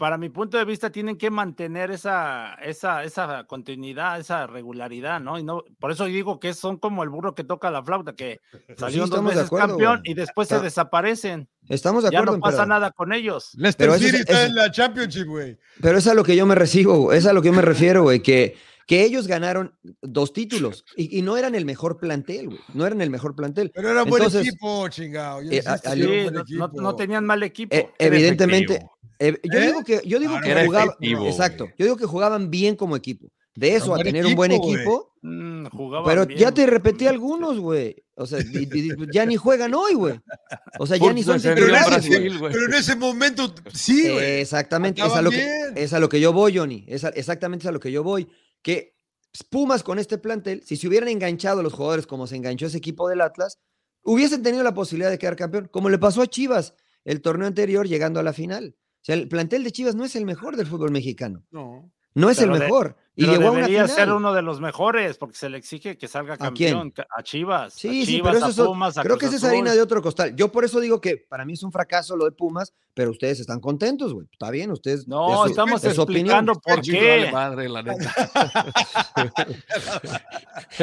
para 0.02 0.18
mi 0.18 0.30
punto 0.30 0.58
de 0.58 0.64
vista 0.64 0.90
tienen 0.90 1.16
que 1.16 1.30
mantener 1.30 1.92
esa, 1.92 2.54
esa, 2.54 3.04
esa 3.04 3.44
continuidad, 3.44 4.18
esa 4.18 4.48
regularidad, 4.48 5.20
¿no? 5.20 5.38
Y 5.38 5.44
no, 5.44 5.62
por 5.78 5.92
eso 5.92 6.06
digo 6.06 6.40
que 6.40 6.54
son 6.54 6.76
como 6.76 7.04
el 7.04 7.08
burro 7.08 7.36
que 7.36 7.44
toca 7.44 7.70
la 7.70 7.84
flauta, 7.84 8.12
que 8.16 8.40
salieron 8.76 9.08
dos 9.10 9.18
estamos 9.18 9.30
de 9.30 9.36
veces 9.36 9.46
acuerdo, 9.46 9.68
campeón 9.68 10.00
y 10.02 10.14
después 10.14 10.48
se 10.48 10.58
desaparecen. 10.58 11.48
Estamos 11.68 12.02
de 12.02 12.10
Ya 12.10 12.18
acuerdo, 12.18 12.38
no 12.38 12.42
pasa 12.42 12.66
nada 12.66 12.90
con 12.90 13.12
ellos. 13.12 13.50
Leicester 13.54 13.86
Pero 13.86 13.94
eso 13.94 14.04
City 14.06 14.16
es- 14.16 14.20
está 14.22 14.44
en 14.46 14.56
la 14.56 14.72
Championship, 14.72 15.26
güey. 15.28 15.56
Pero 15.80 15.98
es 15.98 16.06
a 16.08 16.14
lo 16.14 16.24
que 16.24 16.34
yo 16.34 16.46
me 16.46 16.56
recibo, 16.56 17.12
es 17.12 17.24
a 17.26 17.32
lo 17.32 17.40
que 17.40 17.50
yo 17.50 17.54
me 17.54 17.62
refiero, 17.62 18.02
güey, 18.02 18.18
que, 18.22 18.56
que 18.88 19.04
ellos 19.04 19.28
ganaron 19.28 19.78
dos 20.00 20.32
títulos 20.32 20.84
y, 20.96 21.16
y 21.16 21.22
no 21.22 21.36
eran 21.36 21.54
el 21.54 21.64
mejor 21.64 21.98
plantel, 21.98 22.46
güey. 22.48 22.58
No 22.74 22.84
eran 22.84 23.00
el 23.02 23.10
mejor 23.10 23.36
plantel. 23.36 23.70
Pero 23.72 23.90
era 23.90 24.02
buen 24.02 24.20
Entonces, 24.20 24.48
equipo, 24.48 24.88
chingado. 24.88 25.42
Ya 25.42 25.52
eh, 25.58 25.62
Sí, 25.62 26.00
no, 26.24 26.30
no- 26.32 26.40
equipo. 26.40 26.68
no 26.80 26.96
tenían 26.96 27.24
mal 27.24 27.40
equipo. 27.44 27.76
Eh, 27.76 27.88
evidentemente, 28.00 28.72
efectivo. 28.74 28.91
Eh, 29.28 29.40
yo 29.44 29.58
¿Eh? 29.58 29.66
digo 29.66 29.84
que, 29.84 30.00
yo 30.04 30.18
digo 30.18 30.34
Ah, 30.36 30.40
que 30.42 30.54
jugaban, 30.66 30.88
efectivo, 30.88 31.26
exacto, 31.26 31.66
yo 31.78 31.84
digo 31.86 31.96
que 31.96 32.06
jugaban 32.06 32.50
bien 32.50 32.76
como 32.76 32.96
equipo. 32.96 33.28
De 33.54 33.76
eso 33.76 33.94
a 33.94 33.98
tener 33.98 34.24
un 34.24 34.34
buen 34.34 34.50
equipo, 34.50 35.12
Mm, 35.20 35.66
pero 36.06 36.24
bien. 36.26 36.40
ya 36.40 36.52
te 36.52 36.64
repetí 36.66 37.06
algunos, 37.06 37.58
güey. 37.60 37.94
O 38.14 38.24
sea, 38.26 38.40
y- 38.40 38.66
y- 38.72 38.88
y 38.92 38.96
ya 39.12 39.26
ni 39.26 39.36
juegan 39.36 39.74
hoy, 39.74 39.92
güey. 39.94 40.18
O 40.78 40.86
sea, 40.86 40.96
ya 40.96 41.12
ni 41.12 41.22
son 41.22 41.38
Pero. 41.40 41.66
Brasil, 41.66 42.38
güey. 42.38 42.50
pero 42.52 42.64
en 42.64 42.74
ese 42.74 42.96
momento, 42.96 43.54
sí, 43.74 44.08
güey. 44.10 44.40
Exactamente, 44.40 45.02
es 45.02 45.12
a, 45.12 45.20
lo 45.22 45.30
que, 45.30 45.46
es 45.76 45.92
a 45.92 46.00
lo 46.00 46.08
que 46.08 46.18
yo 46.18 46.32
voy, 46.32 46.56
Johnny. 46.56 46.84
Es 46.88 47.04
a- 47.04 47.10
exactamente 47.10 47.64
es 47.64 47.68
a 47.68 47.72
lo 47.72 47.78
que 47.80 47.92
yo 47.92 48.02
voy. 48.02 48.26
Que 48.62 48.96
Pumas 49.50 49.82
con 49.82 49.98
este 49.98 50.18
plantel, 50.18 50.62
si 50.64 50.76
se 50.76 50.88
hubieran 50.88 51.08
enganchado 51.08 51.62
los 51.62 51.72
jugadores 51.72 52.06
como 52.06 52.26
se 52.26 52.36
enganchó 52.36 52.66
ese 52.66 52.76
equipo 52.78 53.08
del 53.08 53.20
Atlas, 53.22 53.58
hubiesen 54.02 54.42
tenido 54.42 54.62
la 54.62 54.74
posibilidad 54.74 55.10
de 55.10 55.18
quedar 55.18 55.36
campeón, 55.36 55.68
como 55.70 55.88
le 55.88 55.98
pasó 55.98 56.20
a 56.22 56.26
Chivas 56.26 56.74
el 57.04 57.22
torneo 57.22 57.46
anterior 57.46 57.86
llegando 57.88 58.18
a 58.20 58.22
la 58.22 58.32
final. 58.34 58.76
O 59.02 59.04
sea, 59.04 59.16
el 59.16 59.26
plantel 59.28 59.64
de 59.64 59.72
Chivas 59.72 59.94
no 59.96 60.04
es 60.04 60.14
el 60.16 60.24
mejor 60.24 60.56
del 60.56 60.66
fútbol 60.68 60.92
mexicano. 60.92 61.42
No. 61.50 61.90
No 62.14 62.30
es 62.30 62.38
Pero 62.38 62.52
el 62.54 62.60
de- 62.60 62.64
mejor. 62.66 62.96
Y 63.14 63.22
Pero 63.26 63.32
llegó 63.32 63.48
a 63.48 63.50
una 63.50 63.60
debería 63.60 63.82
final. 63.84 63.96
ser 63.96 64.12
uno 64.12 64.32
de 64.32 64.40
los 64.42 64.60
mejores, 64.60 65.18
porque 65.18 65.36
se 65.36 65.48
le 65.50 65.58
exige 65.58 65.98
que 65.98 66.08
salga 66.08 66.34
¿A 66.34 66.52
quién? 66.52 66.72
campeón. 66.72 66.90
ca- 66.92 67.06
A 67.14 67.22
Chivas. 67.22 67.74
Sí, 67.74 68.02
a 68.02 68.06
sí, 68.06 68.20
pero 68.22 68.38
eso 68.38 68.62
a 68.62 68.66
Pumas, 68.66 68.96
a 68.96 69.02
creo 69.02 69.18
que 69.18 69.26
esa 69.26 69.36
es 69.36 69.44
harina 69.44 69.72
de 69.74 69.82
otro 69.82 70.00
costal. 70.00 70.34
Yo 70.36 70.50
por 70.52 70.64
eso 70.64 70.80
digo 70.80 70.98
que 71.00 71.16
para 71.28 71.44
mí 71.44 71.52
es 71.54 71.62
un 71.62 71.72
fracaso 71.72 72.16
lo 72.16 72.24
de 72.24 72.32
Pumas, 72.32 72.72
pero 72.94 73.10
ustedes 73.10 73.40
están 73.40 73.60
contentos, 73.60 74.14
güey. 74.14 74.26
Está 74.32 74.50
bien, 74.50 74.70
ustedes. 74.70 75.06
No, 75.08 75.34
es 75.34 75.40
su- 75.40 75.46
estamos 75.50 75.84
es 75.84 75.98
explicando 75.98 76.54
por 76.54 76.80
qué. 76.80 77.28
madre, 77.32 77.68
la 77.68 77.82
neta. 77.82 78.14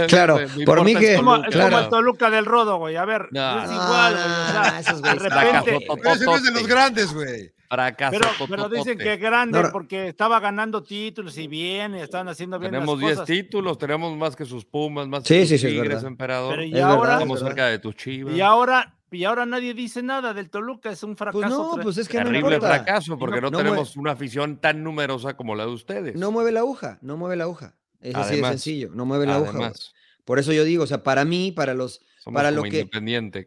Claro, 0.08 0.40
por 0.66 0.84
mí 0.84 0.96
que- 0.96 1.16
Como, 1.16 1.36
es 1.36 1.42
como 1.42 1.52
claro. 1.52 1.80
el 1.80 1.90
Toluca 1.90 2.30
del 2.30 2.46
Rodo, 2.46 2.78
güey. 2.78 2.96
A 2.96 3.06
ver, 3.06 3.28
No. 3.32 3.64
es 3.64 3.72
igual, 3.72 4.14
güey. 4.14 4.28
no, 4.28 4.34
o 4.34 4.52
sea, 4.52 4.72
no, 4.72 4.78
esos 4.80 5.02
de 5.02 5.16
repente. 5.16 5.88
Pero 6.04 6.14
ese 6.16 6.26
no 6.26 6.36
es 6.36 6.44
de 6.44 6.52
los 6.52 6.68
grandes, 6.68 7.14
güey. 7.14 7.52
Fracaso. 7.70 8.18
Pero, 8.18 8.30
pero 8.50 8.70
dicen 8.70 8.98
que 8.98 9.18
grande 9.18 9.62
No, 9.62 9.72
porque 9.72 10.08
estaba 10.08 10.40
ganando 10.40 10.82
títulos 10.82 11.38
y 11.38 11.48
bien, 11.48 11.96
y 11.96 12.00
estaban 12.02 12.28
haciendo 12.28 12.58
bien 12.58 12.72
Tenemos 12.72 12.96
las 12.98 13.06
10 13.08 13.12
cosas. 13.20 13.28
títulos, 13.28 13.78
tenemos 13.78 14.18
más 14.18 14.36
que 14.36 14.46
sus 14.46 14.66
Pumas, 14.66 15.08
más 15.08 15.24
Sí, 15.24 15.36
que 15.36 15.46
sí, 15.46 15.58
sus 15.58 15.62
sí, 15.62 15.68
es 15.78 15.82
Tigres, 15.84 16.04
emperador. 16.04 16.52
Pero 16.56 16.64
y 16.64 16.74
Es 16.76 16.82
ahora, 16.82 17.00
verdad, 17.02 17.14
Estamos 17.18 17.38
es 17.38 17.44
verdad. 17.44 17.56
cerca 17.56 17.68
de 17.72 17.80
tus 17.80 17.96
Chivas. 17.96 18.36
y 18.36 18.42
ahora, 18.42 18.96
y 19.12 19.24
ahora 19.24 19.46
nadie 19.46 19.74
dice 19.76 20.02
nada 20.02 20.34
del 20.34 20.50
Toluca, 20.50 20.90
es 20.92 21.04
un 21.04 21.16
fracaso. 21.16 21.40
Pues 21.42 21.50
no, 21.50 21.78
pues 21.84 21.98
es 21.98 22.10
que 22.10 22.18
no 22.20 22.26
Terrible 22.26 22.56
importa. 22.56 22.76
fracaso, 22.76 23.18
porque 23.20 23.40
no, 23.42 23.52
no 23.52 23.58
tenemos 23.60 23.96
una 23.98 24.12
afición 24.14 24.58
tan 24.58 24.84
numerosa 24.84 25.38
como 25.38 25.54
la 25.56 25.66
de 25.66 25.72
ustedes. 25.72 26.16
No 26.16 26.32
mueve 26.32 26.52
la 26.52 26.62
aguja, 26.62 26.98
no 27.02 27.18
mueve 27.18 27.36
la 27.36 27.44
aguja. 27.44 27.76
Es 28.02 28.16
así 28.16 28.30
de 28.30 28.34
Además, 28.34 28.50
sencillo, 28.52 28.90
no 28.94 29.06
mueve 29.06 29.26
la 29.28 29.36
aguja. 29.36 29.52
Además, 29.52 29.94
Por 30.26 30.38
eso 30.40 30.54
yo 30.54 30.64
digo, 30.64 30.84
o 30.84 30.88
sea, 30.88 31.04
para 31.04 31.26
mí, 31.26 31.52
para 31.52 31.74
los, 31.74 32.02
somos 32.20 32.38
para 32.40 32.50
lo 32.52 32.62
que- 32.64 32.88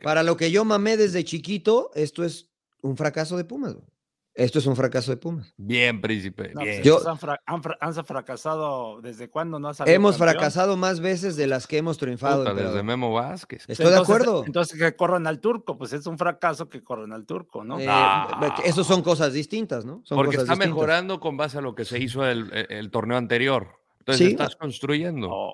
para 0.03 0.23
lo 0.25 0.37
que 0.37 0.51
yo 0.51 0.65
mamé 0.65 0.97
desde 0.97 1.23
chiquito, 1.25 1.91
esto 1.95 2.25
es 2.25 2.49
un 2.83 2.97
fracaso 2.97 3.37
de 3.37 3.45
Pumas. 3.45 3.75
güey. 3.75 3.87
Esto 4.35 4.59
es 4.61 4.67
un 4.67 4.77
fracaso 4.77 5.11
de 5.11 5.19
Pumas. 5.19 5.53
Bien, 5.59 6.01
príncipe. 6.01 6.53
No, 6.55 6.63
bien. 6.63 6.77
pues, 6.77 6.85
Yo- 6.87 7.07
han, 7.09 7.19
fra- 7.19 7.43
han 7.45 7.63
fra- 7.63 7.77
han 7.81 7.93
fracasado 8.05 9.01
desde 9.03 9.29
cuándo 9.29 9.59
no 9.59 9.69
ha 9.69 9.75
salido 9.75 9.95
Hemos 9.95 10.17
campeón? 10.17 10.31
fracasado 10.37 10.77
más 10.79 11.01
veces 11.01 11.37
de 11.37 11.47
las 11.47 11.67
que 11.67 11.77
hemos 11.77 11.99
triunfado. 11.99 12.45
Puta, 12.45 12.55
desde 12.55 12.83
Memo 12.83 13.13
Vázquez. 13.13 13.65
Estoy 13.69 13.91
de 13.91 13.99
acuerdo. 13.99 14.45
Entonces 14.47 14.79
que 14.79 14.97
corran 14.97 15.27
al 15.27 15.41
turco, 15.41 15.77
pues 15.77 15.93
es 15.93 16.07
un 16.07 16.17
fracaso 16.17 16.69
que 16.71 16.83
corran 16.83 17.13
al 17.13 17.27
turco, 17.27 17.63
¿no? 17.63 17.79
Eh, 17.79 17.85
No. 17.87 18.55
Esos 18.65 18.87
son 18.87 19.03
cosas 19.03 19.35
distintas, 19.35 19.85
¿no? 19.85 20.01
Son 20.05 20.17
Porque 20.17 20.37
cosas 20.37 20.45
está 20.45 20.55
distintas. 20.55 20.75
mejorando 20.77 21.21
con 21.21 21.37
base 21.37 21.59
a 21.59 21.61
lo 21.61 21.75
que 21.75 21.85
se 21.85 21.99
hizo 21.99 22.25
el, 22.27 22.51
el- 22.53 22.67
el 22.71 22.91
torneo 22.91 23.19
anterior. 23.19 23.81
Entonces 23.99 24.27
Sí. 24.27 24.33
estás 24.33 24.57
construyendo. 24.57 25.29
No, 25.29 25.53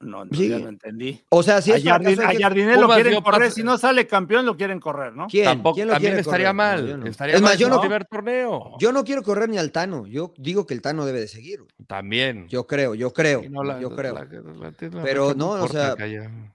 no, 0.00 0.24
no, 0.24 0.30
Sí. 0.36 0.48
ya 0.48 0.58
no 0.58 0.68
entendí. 0.68 1.22
O 1.28 1.42
sea, 1.42 1.60
si 1.60 1.72
a, 1.72 1.76
es 1.76 1.84
Jardín, 1.84 2.14
fracaso, 2.16 2.30
hay 2.30 2.36
a 2.36 2.38
que- 2.38 2.80
lo 2.80 2.88
quieren 2.88 3.20
correr, 3.22 3.50
si 3.50 3.62
no 3.62 3.76
sale 3.78 4.06
campeón 4.06 4.46
lo 4.46 4.56
quieren 4.56 4.80
correr, 4.80 5.14
¿no? 5.14 5.26
¿Quién? 5.28 5.44
Tampoco, 5.44 5.74
¿Quién 5.74 5.88
lo 5.88 5.92
también 5.94 6.12
quiere 6.12 6.20
estaría 6.22 6.46
correr? 6.48 6.56
No, 6.56 6.82
mal. 6.82 6.88
yo 6.88 6.96
no. 6.96 7.06
Estaría 7.06 7.34
Es 7.36 7.42
mal 7.42 7.50
más, 7.52 7.58
yo 7.58 7.68
no, 7.68 7.80
primer 7.80 8.04
torneo. 8.06 8.72
yo 8.78 8.92
no 8.92 9.04
quiero 9.04 9.22
correr 9.22 9.48
ni 9.48 9.58
al 9.58 9.72
Tano. 9.72 10.06
Yo 10.06 10.32
digo 10.38 10.66
que 10.66 10.74
el 10.74 10.80
Tano 10.82 11.04
debe 11.04 11.20
de 11.20 11.28
seguir. 11.28 11.60
También. 11.86 12.48
Yo 12.48 12.66
creo, 12.66 12.94
yo 12.94 13.12
creo, 13.12 13.42
Sí, 13.42 13.48
no, 13.50 13.62
la- 13.62 13.80
yo 13.80 13.94
creo. 13.94 14.14
la- 14.14 14.24
la- 14.24 14.72
la- 14.90 15.02
Pero 15.02 15.34
no, 15.34 15.50
o 15.50 15.68
sea, 15.68 15.94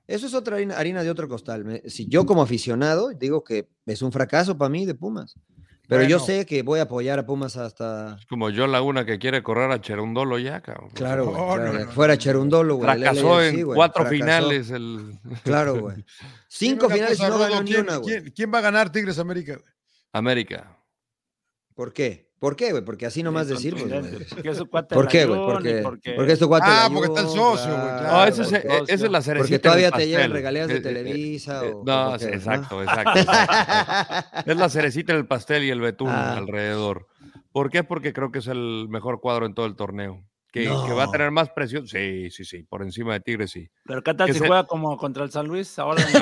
Eso 0.08 0.28
es 0.28 0.34
otra 0.34 0.56
harina, 0.58 0.78
harina 0.78 1.04
de 1.04 1.10
otro 1.10 1.28
costal. 1.28 1.66
Me- 1.66 1.82
Si 1.90 2.08
yo 2.08 2.26
como 2.26 2.42
aficionado 2.42 3.10
digo 3.10 3.44
que 3.44 3.68
es 3.86 4.02
un 4.02 4.12
fracaso 4.12 4.58
para 4.58 4.70
mí 4.70 4.86
de 4.86 4.94
Pumas. 4.96 5.36
Pero 5.88 6.04
yo 6.04 6.20
sé 6.20 6.46
que 6.46 6.64
voy 6.64 6.80
a 6.80 6.84
apoyar 6.84 7.20
a 7.20 7.26
Pumas 7.26 7.58
hasta... 7.58 8.18
Es 8.20 8.26
como 8.26 8.50
yo 8.50 8.68
Laguna 8.68 9.06
que 9.06 9.20
quiere 9.20 9.44
correr 9.44 9.72
a 9.72 9.80
Cherundolo 9.82 10.40
ya, 10.40 10.62
cabrón. 10.62 10.90
Claro, 10.94 11.26
güey, 11.26 11.36
claro, 11.36 11.66
no, 11.66 11.72
que 11.80 11.86
no, 11.86 11.92
fuera 11.92 12.18
Cherundolo, 12.18 12.76
güey. 12.76 12.90
Fracasó 12.90 13.42
en 13.44 13.64
güey, 13.64 13.76
cuatro 13.76 14.04
fracasó. 14.06 14.16
finales. 14.16 14.70
El... 14.72 15.20
Claro, 15.44 15.80
güey. 15.82 16.04
Cinco 16.48 16.90
finales 16.90 17.20
y 17.20 17.24
no 17.24 17.38
ganó 17.38 17.62
ni 17.64 17.72
¿quién- 17.72 17.82
una, 17.84 17.98
güey. 17.98 18.22
¿quién, 18.22 18.34
quién 18.36 18.54
va 18.54 18.58
a 18.60 18.62
ganar 18.62 18.92
Tigres 18.92 19.20
América? 19.20 19.60
América. 20.12 20.78
¿Por 21.76 21.92
qué? 21.94 22.32
¿Por 22.40 22.56
qué, 22.56 22.72
güey? 22.72 22.84
Porque 22.84 23.06
así 23.06 23.24
nomás 23.24 23.48
decir, 23.48 23.76
pues, 23.76 24.28
porque 24.30 24.50
es 24.50 24.62
cuate 24.70 24.94
¿Por 24.94 25.06
de 25.06 25.12
qué, 25.12 25.26
güey? 25.26 25.40
Porque, 25.40 25.80
porque- 25.82 26.14
porque 26.14 26.32
es 26.34 26.40
tu 26.40 26.48
cuate 26.48 26.66
Ah, 26.70 26.88
de 26.90 26.94
porque 26.94 27.08
está 27.08 27.22
el 27.22 27.28
socio, 27.28 27.72
güey, 27.72 27.88
claro. 27.98 28.12
No, 28.12 28.24
ese 28.26 28.42
es, 28.44 28.54
eh, 28.54 28.64
esa 28.88 29.06
es 29.06 29.12
la 29.12 29.22
cerecita. 29.22 29.38
Porque 29.44 29.52
del 29.54 29.62
todavía 29.62 29.92
te 29.92 30.06
llegan 30.06 30.22
pastel. 30.24 30.32
regalías 30.34 30.70
Eh, 30.70 30.74
de 30.74 30.80
eh, 30.80 30.82
Televisa 30.82 31.66
eh, 31.66 31.72
o- 31.74 31.84
No, 31.86 32.10
¿por 32.12 32.20
qué, 32.20 32.26
sí, 32.26 32.30
no? 32.32 32.36
exacto, 32.38 32.84
exacto. 32.84 33.20
exacto. 33.20 34.42
Es 34.52 34.58
la 34.58 34.70
cerecita 34.70 35.14
del 35.14 35.26
pastel 35.26 35.64
y 35.64 35.70
el 35.70 35.80
betún 35.82 36.10
Ah. 36.10 36.36
alrededor. 36.38 37.08
¿Por 37.52 37.70
qué? 37.72 37.84
Porque 37.84 38.12
creo 38.12 38.32
que 38.32 38.40
es 38.40 38.48
el 38.48 38.88
mejor 38.90 39.22
cuadro 39.22 39.46
en 39.46 39.54
todo 39.56 39.66
el 39.66 39.76
torneo. 39.78 40.22
Que, 40.56 40.64
que 40.88 40.94
va 40.94 41.04
a 41.04 41.12
tener 41.12 41.32
más 41.32 41.50
presión. 41.50 41.86
Sí, 41.86 42.30
sí, 42.32 42.46
sí. 42.46 42.64
Por 42.64 42.82
encima 42.82 43.14
de 43.14 43.20
Tigres, 43.20 43.52
sí. 43.52 43.70
Pero 43.84 44.02
¿qué 44.02 44.14
tal 44.14 44.28
que 44.28 44.34
si 44.34 44.40
se- 44.40 44.48
juega 44.48 44.66
como 44.66 44.96
contra 44.98 45.24
el 45.26 45.32
San 45.32 45.48
Luis 45.48 45.78
ahora 45.80 46.02
en, 46.02 46.08
en 46.10 46.14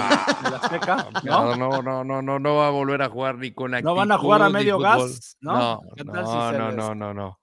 la 0.52 0.58
Azteca? 0.62 1.08
No, 1.24 1.56
¿No? 1.56 1.56
no, 1.56 1.82
no, 1.84 2.04
no, 2.04 2.22
no, 2.24 2.40
no 2.40 2.56
va 2.56 2.68
a 2.68 2.72
volver 2.72 3.02
a 3.04 3.10
jugar 3.10 3.38
ni 3.38 3.52
con 3.54 3.74
actitud. 3.76 3.90
¿No 3.90 3.96
van 3.96 4.12
a 4.12 4.18
jugar 4.18 4.42
a 4.42 4.50
medio 4.50 4.80
gas? 4.80 5.38
¿No? 5.40 5.54
No, 5.54 5.82
¿Qué 5.96 6.04
no, 6.04 6.14
tal 6.14 6.26
si 6.28 6.34
no, 6.34 6.52
se 6.52 6.58
no, 6.58 6.68
les- 6.70 6.76
no, 6.78 6.96
no, 6.96 7.14
no. 7.14 7.40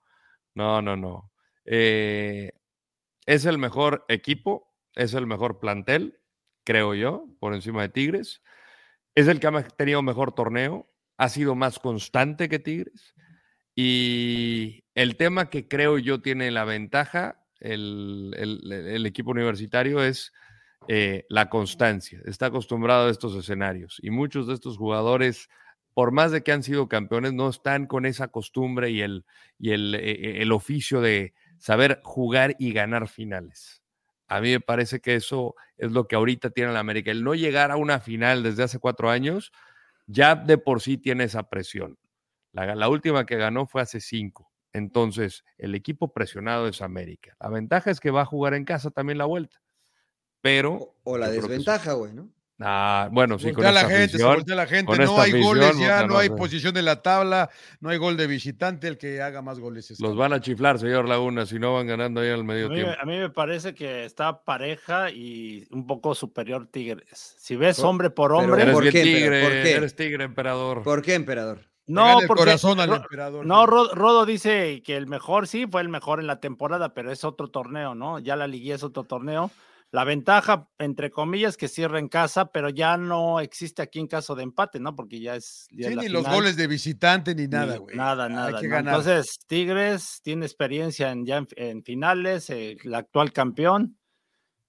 No, 0.53 0.81
no, 0.81 0.97
no. 0.97 1.31
Eh, 1.63 2.51
es 3.25 3.45
el 3.45 3.57
mejor 3.57 4.03
equipo, 4.09 4.73
es 4.93 5.13
el 5.13 5.27
mejor 5.27 5.59
plantel, 5.59 6.19
creo 6.65 6.93
yo, 6.93 7.25
por 7.39 7.53
encima 7.53 7.83
de 7.83 7.89
Tigres. 7.89 8.41
Es 9.15 9.27
el 9.29 9.39
que 9.39 9.47
ha 9.47 9.63
tenido 9.69 10.01
mejor 10.01 10.33
torneo, 10.33 10.89
ha 11.17 11.29
sido 11.29 11.55
más 11.55 11.79
constante 11.79 12.49
que 12.49 12.59
Tigres. 12.59 13.15
Y 13.75 14.83
el 14.95 15.15
tema 15.17 15.49
que 15.49 15.67
creo 15.67 15.97
yo 15.97 16.21
tiene 16.21 16.51
la 16.51 16.65
ventaja, 16.65 17.43
el, 17.59 18.33
el- 18.37 19.05
equipo 19.05 19.31
universitario, 19.31 20.03
es 20.03 20.33
eh, 20.87 21.25
la 21.29 21.49
constancia. 21.49 22.19
Está 22.25 22.47
acostumbrado 22.47 23.07
a 23.07 23.11
estos 23.11 23.35
escenarios. 23.35 23.97
Y 24.01 24.09
muchos 24.11 24.47
de 24.47 24.53
estos 24.55 24.77
jugadores, 24.77 25.47
por 25.93 26.11
más 26.11 26.31
de 26.31 26.43
que 26.43 26.51
han 26.51 26.63
sido 26.63 26.87
campeones, 26.89 27.33
no 27.33 27.49
están 27.49 27.87
con 27.87 28.05
esa 28.05 28.27
costumbre 28.29 28.89
y 28.91 29.01
el, 29.01 29.25
y 29.59 29.71
el, 29.71 29.95
eh, 29.95 30.41
el 30.41 30.51
oficio 30.51 31.01
de 31.01 31.33
saber 31.57 32.01
jugar 32.03 32.55
y 32.59 32.73
ganar 32.73 33.07
finales. 33.07 33.81
A 34.27 34.41
mí 34.41 34.51
me 34.51 34.59
parece 34.61 35.01
que 35.01 35.15
eso 35.15 35.55
es 35.77 35.91
lo 35.91 36.07
que 36.07 36.15
ahorita 36.15 36.51
tiene 36.51 36.71
la 36.73 36.79
América. 36.79 37.11
El 37.11 37.23
no 37.23 37.35
llegar 37.35 37.71
a 37.71 37.75
una 37.77 37.99
final 37.99 38.43
desde 38.43 38.63
hace 38.63 38.79
cuatro 38.79 39.09
años, 39.09 39.51
ya 40.07 40.35
de 40.35 40.57
por 40.57 40.81
sí 40.81 40.97
tiene 40.97 41.25
esa 41.25 41.49
presión. 41.49 41.97
La, 42.53 42.75
la 42.75 42.89
última 42.89 43.25
que 43.25 43.37
ganó 43.37 43.65
fue 43.65 43.81
hace 43.81 43.99
cinco. 44.01 44.51
Entonces, 44.73 45.43
el 45.57 45.75
equipo 45.75 46.13
presionado 46.13 46.67
es 46.67 46.81
América. 46.81 47.35
La 47.39 47.49
ventaja 47.49 47.91
es 47.91 47.99
que 47.99 48.11
va 48.11 48.21
a 48.21 48.25
jugar 48.25 48.53
en 48.53 48.63
casa 48.65 48.89
también 48.89 49.17
la 49.17 49.25
vuelta. 49.25 49.61
Pero. 50.41 50.73
O, 50.73 50.95
o 51.03 51.17
la 51.17 51.29
desventaja, 51.29 51.93
güey, 51.93 52.13
¿no? 52.13 52.29
Ah, 52.63 53.09
bueno, 53.11 53.39
sí, 53.39 53.51
con 53.53 53.63
la 53.63 53.71
esta 53.71 53.89
gente, 53.89 54.17
se 54.19 54.23
la 54.55 54.67
gente, 54.67 54.95
no 54.95 55.19
hay 55.19 55.31
afición, 55.31 55.41
goles 55.41 55.79
ya, 55.79 56.01
no 56.01 56.07
no 56.09 56.17
hay 56.19 56.29
posición 56.29 56.77
en 56.77 56.85
la 56.85 57.01
tabla, 57.01 57.49
no 57.79 57.89
hay 57.89 57.97
gol 57.97 58.17
de 58.17 58.27
visitante, 58.27 58.87
el 58.87 58.99
que 58.99 59.19
haga 59.19 59.41
más 59.41 59.59
goles 59.59 59.89
es 59.89 59.99
Los 59.99 60.15
van 60.15 60.31
a 60.31 60.39
chiflar, 60.41 60.77
señor 60.77 61.07
Laguna, 61.09 61.47
si 61.47 61.57
no 61.57 61.73
van 61.73 61.87
ganando 61.87 62.21
ahí 62.21 62.29
al 62.29 62.41
A 62.41 62.43
medio 62.43 62.69
mí, 62.69 62.75
tiempo. 62.75 62.93
a 63.01 63.03
mí 63.05 63.17
me 63.17 63.31
parece 63.31 63.73
que 63.73 64.05
está 64.05 64.43
pareja 64.43 65.09
y 65.09 65.67
un 65.71 65.87
poco 65.87 66.13
superior 66.13 66.67
Tigres. 66.67 67.35
Si 67.39 67.55
ves 67.55 67.77
Por- 67.77 67.85
hombre 67.87 68.09
por 68.11 68.29
pero 68.29 68.37
hombre, 68.37 68.61
Eres 68.61 68.75
¿por 68.75 68.83
qué, 68.83 68.91
pero 68.91 69.03
tigre, 69.05 69.41
por 69.41 69.51
qué? 69.51 69.71
eres 69.71 69.95
tigre, 69.95 70.23
emperador. 70.23 70.83
¿Por 70.83 71.01
qué, 71.01 71.15
emperador? 71.15 71.61
No, 71.93 72.19
el 72.19 72.27
porque 72.27 72.43
corazón 72.43 72.79
al 72.79 72.93
emperador. 72.93 73.45
No, 73.45 73.65
Ro- 73.65 73.93
Rodo 73.93 74.25
dice 74.25 74.81
que 74.83 74.97
el 74.97 75.07
mejor, 75.07 75.47
sí, 75.47 75.65
fue 75.69 75.81
el 75.81 75.89
mejor 75.89 76.19
en 76.19 76.27
la 76.27 76.39
temporada, 76.39 76.93
pero 76.93 77.11
es 77.11 77.23
otro 77.23 77.49
torneo, 77.49 77.95
¿no? 77.95 78.19
Ya 78.19 78.35
la 78.35 78.47
liguilla 78.47 78.75
es 78.75 78.83
otro 78.83 79.03
torneo. 79.03 79.51
La 79.93 80.05
ventaja, 80.05 80.69
entre 80.79 81.11
comillas, 81.11 81.57
que 81.57 81.67
cierra 81.67 81.99
en 81.99 82.07
casa, 82.07 82.45
pero 82.53 82.69
ya 82.69 82.95
no 82.95 83.41
existe 83.41 83.81
aquí 83.81 83.99
en 83.99 84.07
caso 84.07 84.35
de 84.35 84.43
empate, 84.43 84.79
¿no? 84.79 84.95
Porque 84.95 85.19
ya 85.19 85.35
es. 85.35 85.67
ya 85.69 85.89
Sí, 85.89 85.93
es 85.95 85.99
ni 85.99 86.07
los 86.07 86.23
goles 86.29 86.55
de 86.55 86.67
visitante 86.67 87.35
ni 87.35 87.47
nada, 87.47 87.75
güey. 87.77 87.97
Nada, 87.97 88.29
nada. 88.29 88.57
Entonces, 88.61 89.37
Tigres 89.47 90.21
tiene 90.23 90.45
experiencia 90.45 91.11
en, 91.11 91.25
ya 91.25 91.37
en, 91.39 91.47
en 91.57 91.83
finales, 91.83 92.49
eh, 92.49 92.77
el 92.81 92.95
actual 92.95 93.33
campeón. 93.33 93.97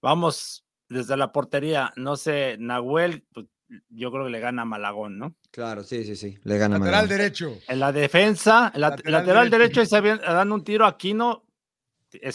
Vamos 0.01 0.65
desde 0.89 1.15
la 1.15 1.31
portería, 1.31 1.93
no 1.95 2.17
sé, 2.17 2.57
Nahuel, 2.59 3.25
pues, 3.33 3.45
yo 3.89 4.11
creo 4.11 4.25
que 4.25 4.29
le 4.31 4.39
gana 4.39 4.61
a 4.63 4.65
Malagón, 4.65 5.17
¿no? 5.17 5.35
Claro, 5.51 5.83
sí, 5.83 6.03
sí, 6.03 6.15
sí. 6.15 6.37
Le 6.43 6.57
gana 6.57 6.77
Lateral 6.77 7.03
Malagón. 7.05 7.09
derecho. 7.09 7.57
En 7.67 7.79
la 7.79 7.91
defensa, 7.91 8.71
el 8.75 8.81
Lateral 8.81 9.11
lateral, 9.13 9.49
derecho. 9.49 9.57
derecho, 9.57 9.79
ahí 9.81 9.85
se 9.87 9.97
habían- 9.97 10.21
dan 10.21 10.51
un 10.51 10.63
tiro 10.63 10.85
a 10.85 10.89
Aquino, 10.89 11.45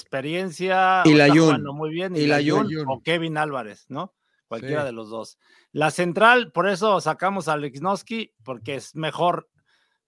experiencia, 0.03 1.03
Y 1.05 1.15
Layún. 1.15 1.47
jugando 1.47 1.73
muy 1.73 1.91
bien, 1.91 2.17
Y 2.17 2.21
y 2.21 2.27
Layún 2.27 2.65
Layún. 2.65 2.85
o 2.89 3.03
Kevin 3.03 3.37
Álvarez, 3.37 3.87
¿no? 3.89 4.15
Cualquiera 4.49 4.81
Sí. 4.83 4.87
de 4.87 4.93
los 4.93 5.11
dos. 5.11 5.39
La 5.73 5.91
central, 5.91 6.53
por 6.53 6.69
eso 6.69 7.01
sacamos 7.01 7.49
a 7.49 7.57
Lichnowsky, 7.57 8.33
porque 8.43 8.77
es 8.77 8.97
mejor 8.97 9.49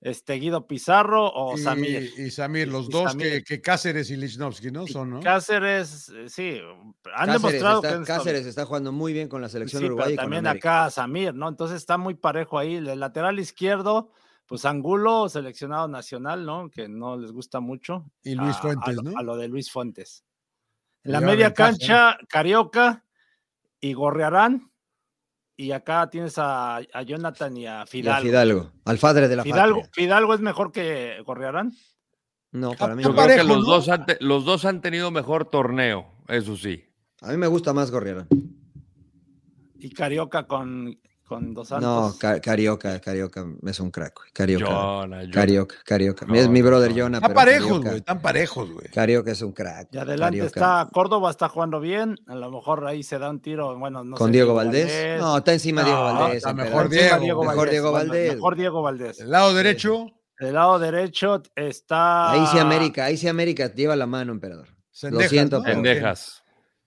este 0.00 0.34
Guido 0.34 0.66
Pizarro 0.66 1.26
o 1.28 1.56
y, 1.56 1.60
Samir. 1.60 2.10
y 2.16 2.30
Samir, 2.30 2.68
los 2.68 2.88
Y 2.88 2.92
dos 2.92 3.10
Samir. 3.12 3.26
Que, 3.32 3.44
que 3.44 3.60
Cáceres 3.60 4.10
y 4.10 4.16
Lichnowsky, 4.16 4.70
¿no? 4.70 4.86
Son, 4.86 5.10
¿no? 5.10 5.20
Cáceres, 5.20 6.08
eh, 6.08 6.28
sí, 6.28 6.58
han 7.14 7.26
Cáceres, 7.26 7.42
demostrado 7.42 7.82
está, 7.82 7.98
que 7.98 8.04
Cáceres 8.06 8.46
está 8.46 8.64
jugando 8.64 8.92
muy 8.92 9.12
bien 9.12 9.28
con 9.28 9.42
la 9.42 9.48
selección 9.48 9.80
Sí, 9.80 9.84
pero 9.84 9.94
uruguaya 9.96 10.16
también 10.16 10.46
acá 10.46 10.88
Samir, 10.90 11.34
¿no? 11.34 11.48
Entonces 11.48 11.76
está 11.76 11.98
muy 11.98 12.14
parejo 12.14 12.58
ahí. 12.58 12.76
El 12.76 12.98
lateral 12.98 13.38
izquierdo, 13.38 14.10
pues 14.46 14.64
Angulo, 14.64 15.28
seleccionado 15.28 15.86
nacional, 15.86 16.46
¿no? 16.46 16.70
Que 16.70 16.88
no 16.88 17.16
les 17.18 17.30
gusta 17.32 17.60
mucho. 17.60 18.06
Y 18.22 18.34
Luis 18.34 18.56
a- 18.56 18.60
Fuentes, 18.62 19.02
¿no? 19.02 19.18
A 19.18 19.22
lo 19.22 19.36
de 19.36 19.48
Luis 19.48 19.70
Fuentes. 19.70 20.24
En 21.04 21.12
la 21.12 21.20
media 21.20 21.52
cancha, 21.54 22.18
Carioca 22.28 23.04
y 23.80 23.92
Gorrearán. 23.92 24.69
Y 25.62 25.72
acá 25.72 26.08
tienes 26.08 26.38
a, 26.38 26.76
a 26.76 27.02
Jonathan 27.02 27.56
y 27.56 27.66
a 27.66 27.80
Y 27.92 28.06
a 28.08 28.20
Fidalgo. 28.20 28.72
Al 28.84 28.98
padre 28.98 29.28
de 29.28 29.36
la 29.36 29.42
Fidalgo, 29.42 29.82
patria. 29.82 29.92
Fidalgo 30.04 30.34
es 30.34 30.40
mejor 30.40 30.72
que 30.72 31.22
Gorriarán. 31.26 31.72
No, 32.52 32.72
para 32.72 32.96
mí 32.96 33.02
Yo 33.02 33.10
no. 33.10 33.14
creo 33.14 33.36
que 33.36 33.44
los, 33.44 33.58
¿no? 33.58 33.64
dos 33.64 33.88
han 33.88 34.06
te- 34.06 34.16
los 34.20 34.44
dos 34.44 34.64
han 34.64 34.80
tenido 34.80 35.10
mejor 35.10 35.44
torneo, 35.50 36.06
eso 36.28 36.56
sí. 36.56 36.84
A 37.20 37.30
mí 37.30 37.36
me 37.36 37.46
gusta 37.46 37.72
más 37.72 37.90
Gorriarán. 37.90 38.26
Y 39.78 39.90
Carioca 39.90 40.46
con, 40.46 40.98
con 41.30 41.54
Dos 41.54 41.70
No, 41.70 41.80
Santos. 41.80 42.18
Ca- 42.18 42.40
Carioca, 42.40 43.00
Carioca 43.00 43.46
es 43.64 43.78
un 43.80 43.90
crack. 43.92 44.14
güey. 44.18 44.30
Carioca. 44.32 44.66
Jonah, 44.66 45.20
Jonah. 45.20 45.30
Carioca, 45.32 45.76
Carioca. 45.84 46.26
No, 46.26 46.34
es 46.34 46.48
mi 46.48 46.60
no, 46.60 46.66
brother 46.66 46.90
no. 46.90 47.02
Jonah, 47.04 47.18
Están 47.18 47.32
parejos, 47.34 47.68
Carioca- 47.68 47.84
güey. 47.84 47.96
Están 47.98 48.20
parejos, 48.20 48.70
güey. 48.72 48.88
Carioca 48.88 49.30
es 49.30 49.40
un 49.42 49.52
crack. 49.52 49.88
Y 49.92 49.98
adelante 49.98 50.38
Carioca. 50.38 50.46
está 50.46 50.88
Córdoba, 50.92 51.30
está 51.30 51.48
jugando 51.48 51.78
bien. 51.78 52.16
A 52.26 52.34
lo 52.34 52.50
mejor 52.50 52.84
ahí 52.86 53.02
se 53.04 53.18
da 53.20 53.30
un 53.30 53.40
tiro. 53.40 53.78
Bueno, 53.78 54.02
no 54.02 54.16
Con 54.16 54.26
sé, 54.26 54.32
Diego 54.32 54.54
Valdés. 54.54 55.20
No, 55.20 55.38
está 55.38 55.52
encima 55.52 55.84
Diego 55.84 55.98
No, 55.98 56.04
Valdés. 56.20 56.36
está 56.38 56.52
mejor 56.52 56.88
Diego. 56.88 57.44
Mejor 57.44 57.70
Diego 57.70 57.90
bueno, 57.92 58.08
Valdés. 58.08 58.34
mejor 58.34 58.56
Diego 58.56 58.82
Valdés. 58.82 59.20
El 59.20 59.30
lado 59.30 59.54
derecho, 59.54 60.06
Del 60.40 60.54
lado 60.54 60.78
derecho 60.78 61.42
está. 61.54 62.32
Ahí 62.32 62.44
sí 62.46 62.58
América, 62.58 63.04
ahí 63.04 63.16
sí 63.16 63.28
América 63.28 63.72
lleva 63.72 63.94
la 63.94 64.06
mano, 64.06 64.32
emperador. 64.32 64.68
Sendejas, 64.90 65.30
siento, 65.30 65.58
¿no? 65.58 65.62
pero- 65.62 65.74
Pendejas. 65.76 66.42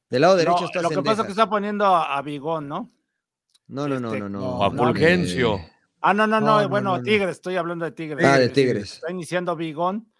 Del 0.09 0.21
lado 0.21 0.33
No, 0.33 0.39
derecho 0.39 0.65
está 0.65 0.81
lo 0.81 0.89
que 0.89 1.01
pasa 1.01 1.21
es 1.21 1.25
que 1.27 1.31
está 1.31 1.49
poniendo 1.49 1.85
a, 1.85 2.17
a 2.17 2.21
Vigón, 2.21 2.67
¿no? 2.67 2.89
No, 3.73 3.87
no, 3.87 3.99
no, 3.99 4.07
este, 4.09 4.19
no, 4.19 4.29
no. 4.29 4.39
no, 4.39 4.45
O 4.57 4.63
a 4.63 4.69
no, 4.69 4.77
Fulgencio. 4.83 5.59
Ah, 6.01 6.13
no, 6.13 6.27
no, 6.27 6.39
no, 6.39 6.45
No, 6.45 6.61
no, 6.61 6.69
bueno, 6.69 6.91
no, 6.91 6.97
no. 6.97 7.03
Tigres, 7.03 7.31
estoy 7.31 7.55
hablando 7.55 7.85
de 7.85 7.91
Tigres. 7.91 8.25
Ah, 8.25 8.37
de 8.37 8.49
Tigres. 8.49 8.93
Está 8.95 9.11
iniciando 9.11 9.55
Vigón 9.55 10.11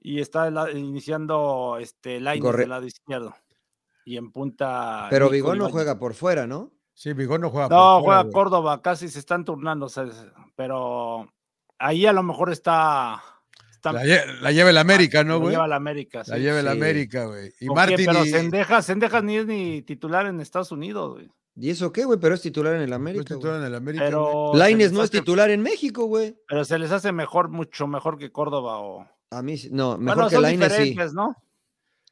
y 0.00 0.20
está 0.20 0.50
la- 0.50 0.70
iniciando 0.70 1.76
este 1.80 2.20
Corre- 2.40 2.58
del 2.62 2.68
lado 2.70 2.86
izquierdo. 2.86 3.34
Y 4.04 4.16
en 4.16 4.30
punta. 4.32 5.06
Pero 5.10 5.30
Vigón 5.30 5.58
no 5.58 5.68
juega 5.70 5.98
por 5.98 6.14
fuera, 6.14 6.46
¿no? 6.46 6.72
Sí, 6.92 7.12
Vigón 7.14 7.40
no 7.40 7.50
juega. 7.50 7.68
No, 7.68 7.70
por 7.70 7.78
fuera, 7.78 8.00
juega 8.04 8.22
güey. 8.22 8.32
Córdoba, 8.32 8.82
casi 8.82 9.08
se 9.08 9.18
están 9.18 9.44
turnando, 9.44 9.88
pero 10.56 11.28
ahí 11.78 12.06
a 12.06 12.12
lo 12.12 12.22
mejor 12.22 12.52
está. 12.52 13.22
está 13.70 13.92
La, 13.92 14.04
lle- 14.04 14.40
la 14.40 14.52
lleva 14.52 14.70
el 14.70 14.78
América, 14.78 15.24
¿no, 15.24 15.34
lo 15.34 15.40
güey? 15.40 15.52
lleva 15.52 15.66
la 15.66 15.76
América. 15.76 16.18
La 16.26 16.36
sí. 16.36 16.42
lleva 16.42 16.60
el 16.60 16.66
sí. 16.66 16.72
América, 16.72 17.24
güey. 17.26 17.52
Y. 17.60 17.66
Martín 17.70 18.06
Pero 18.06 18.24
y- 18.24 18.30
Sendejas, 18.30 18.86
Sendejas 18.86 19.24
ni 19.24 19.36
es 19.38 19.46
ni 19.46 19.82
titular 19.82 20.26
en 20.26 20.40
Estados 20.40 20.70
Unidos, 20.70 21.14
güey. 21.14 21.30
¿Y 21.56 21.70
eso 21.70 21.92
qué, 21.92 22.04
güey? 22.04 22.18
Pero 22.18 22.34
es 22.34 22.40
titular 22.42 22.74
en 22.74 22.82
el 22.82 22.90
no 22.90 22.96
es 22.96 23.00
América. 23.00 23.34
titular 23.36 23.60
en 23.60 23.66
el 23.66 23.74
América. 23.74 24.04
Pero. 24.04 24.52
les 24.54 24.92
no 24.92 25.02
es 25.02 25.10
hace- 25.10 25.18
titular 25.20 25.50
en 25.50 25.62
México, 25.62 26.06
güey. 26.06 26.36
Pero 26.48 26.64
se 26.64 26.78
les 26.78 26.90
hace 26.90 27.12
mejor, 27.12 27.48
mucho 27.48 27.86
mejor 27.86 28.18
que 28.18 28.32
Córdoba 28.32 28.78
o. 28.80 29.06
A 29.30 29.42
mí 29.42 29.56
sí- 29.56 29.68
no, 29.72 29.96
mejor 29.98 30.16
Bueno, 30.16 30.28
que 30.30 30.34
son 30.36 30.42
Lainez 30.42 30.72
sí. 30.74 30.96
¿no? 31.14 31.36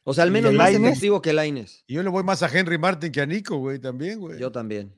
O 0.05 0.15
sea, 0.15 0.25
al 0.25 0.31
¿Y 0.31 0.33
menos 0.33 0.53
más 0.55 0.73
Lainez? 0.73 0.91
efectivo 0.93 1.23
que 1.23 1.33
Lainez. 1.33 1.85
Y 1.87 1.95
yo 1.95 2.03
le 2.03 2.09
voy 2.11 2.25
más 2.25 2.43
a 2.43 2.49
Henry 2.57 2.79
Martin 2.79 3.13
que 3.13 3.21
a 3.21 3.27
Nico, 3.27 3.57
güey, 3.59 3.79
también, 3.79 4.19
güey. 4.21 4.39
Yo 4.39 4.51
también. 4.51 4.95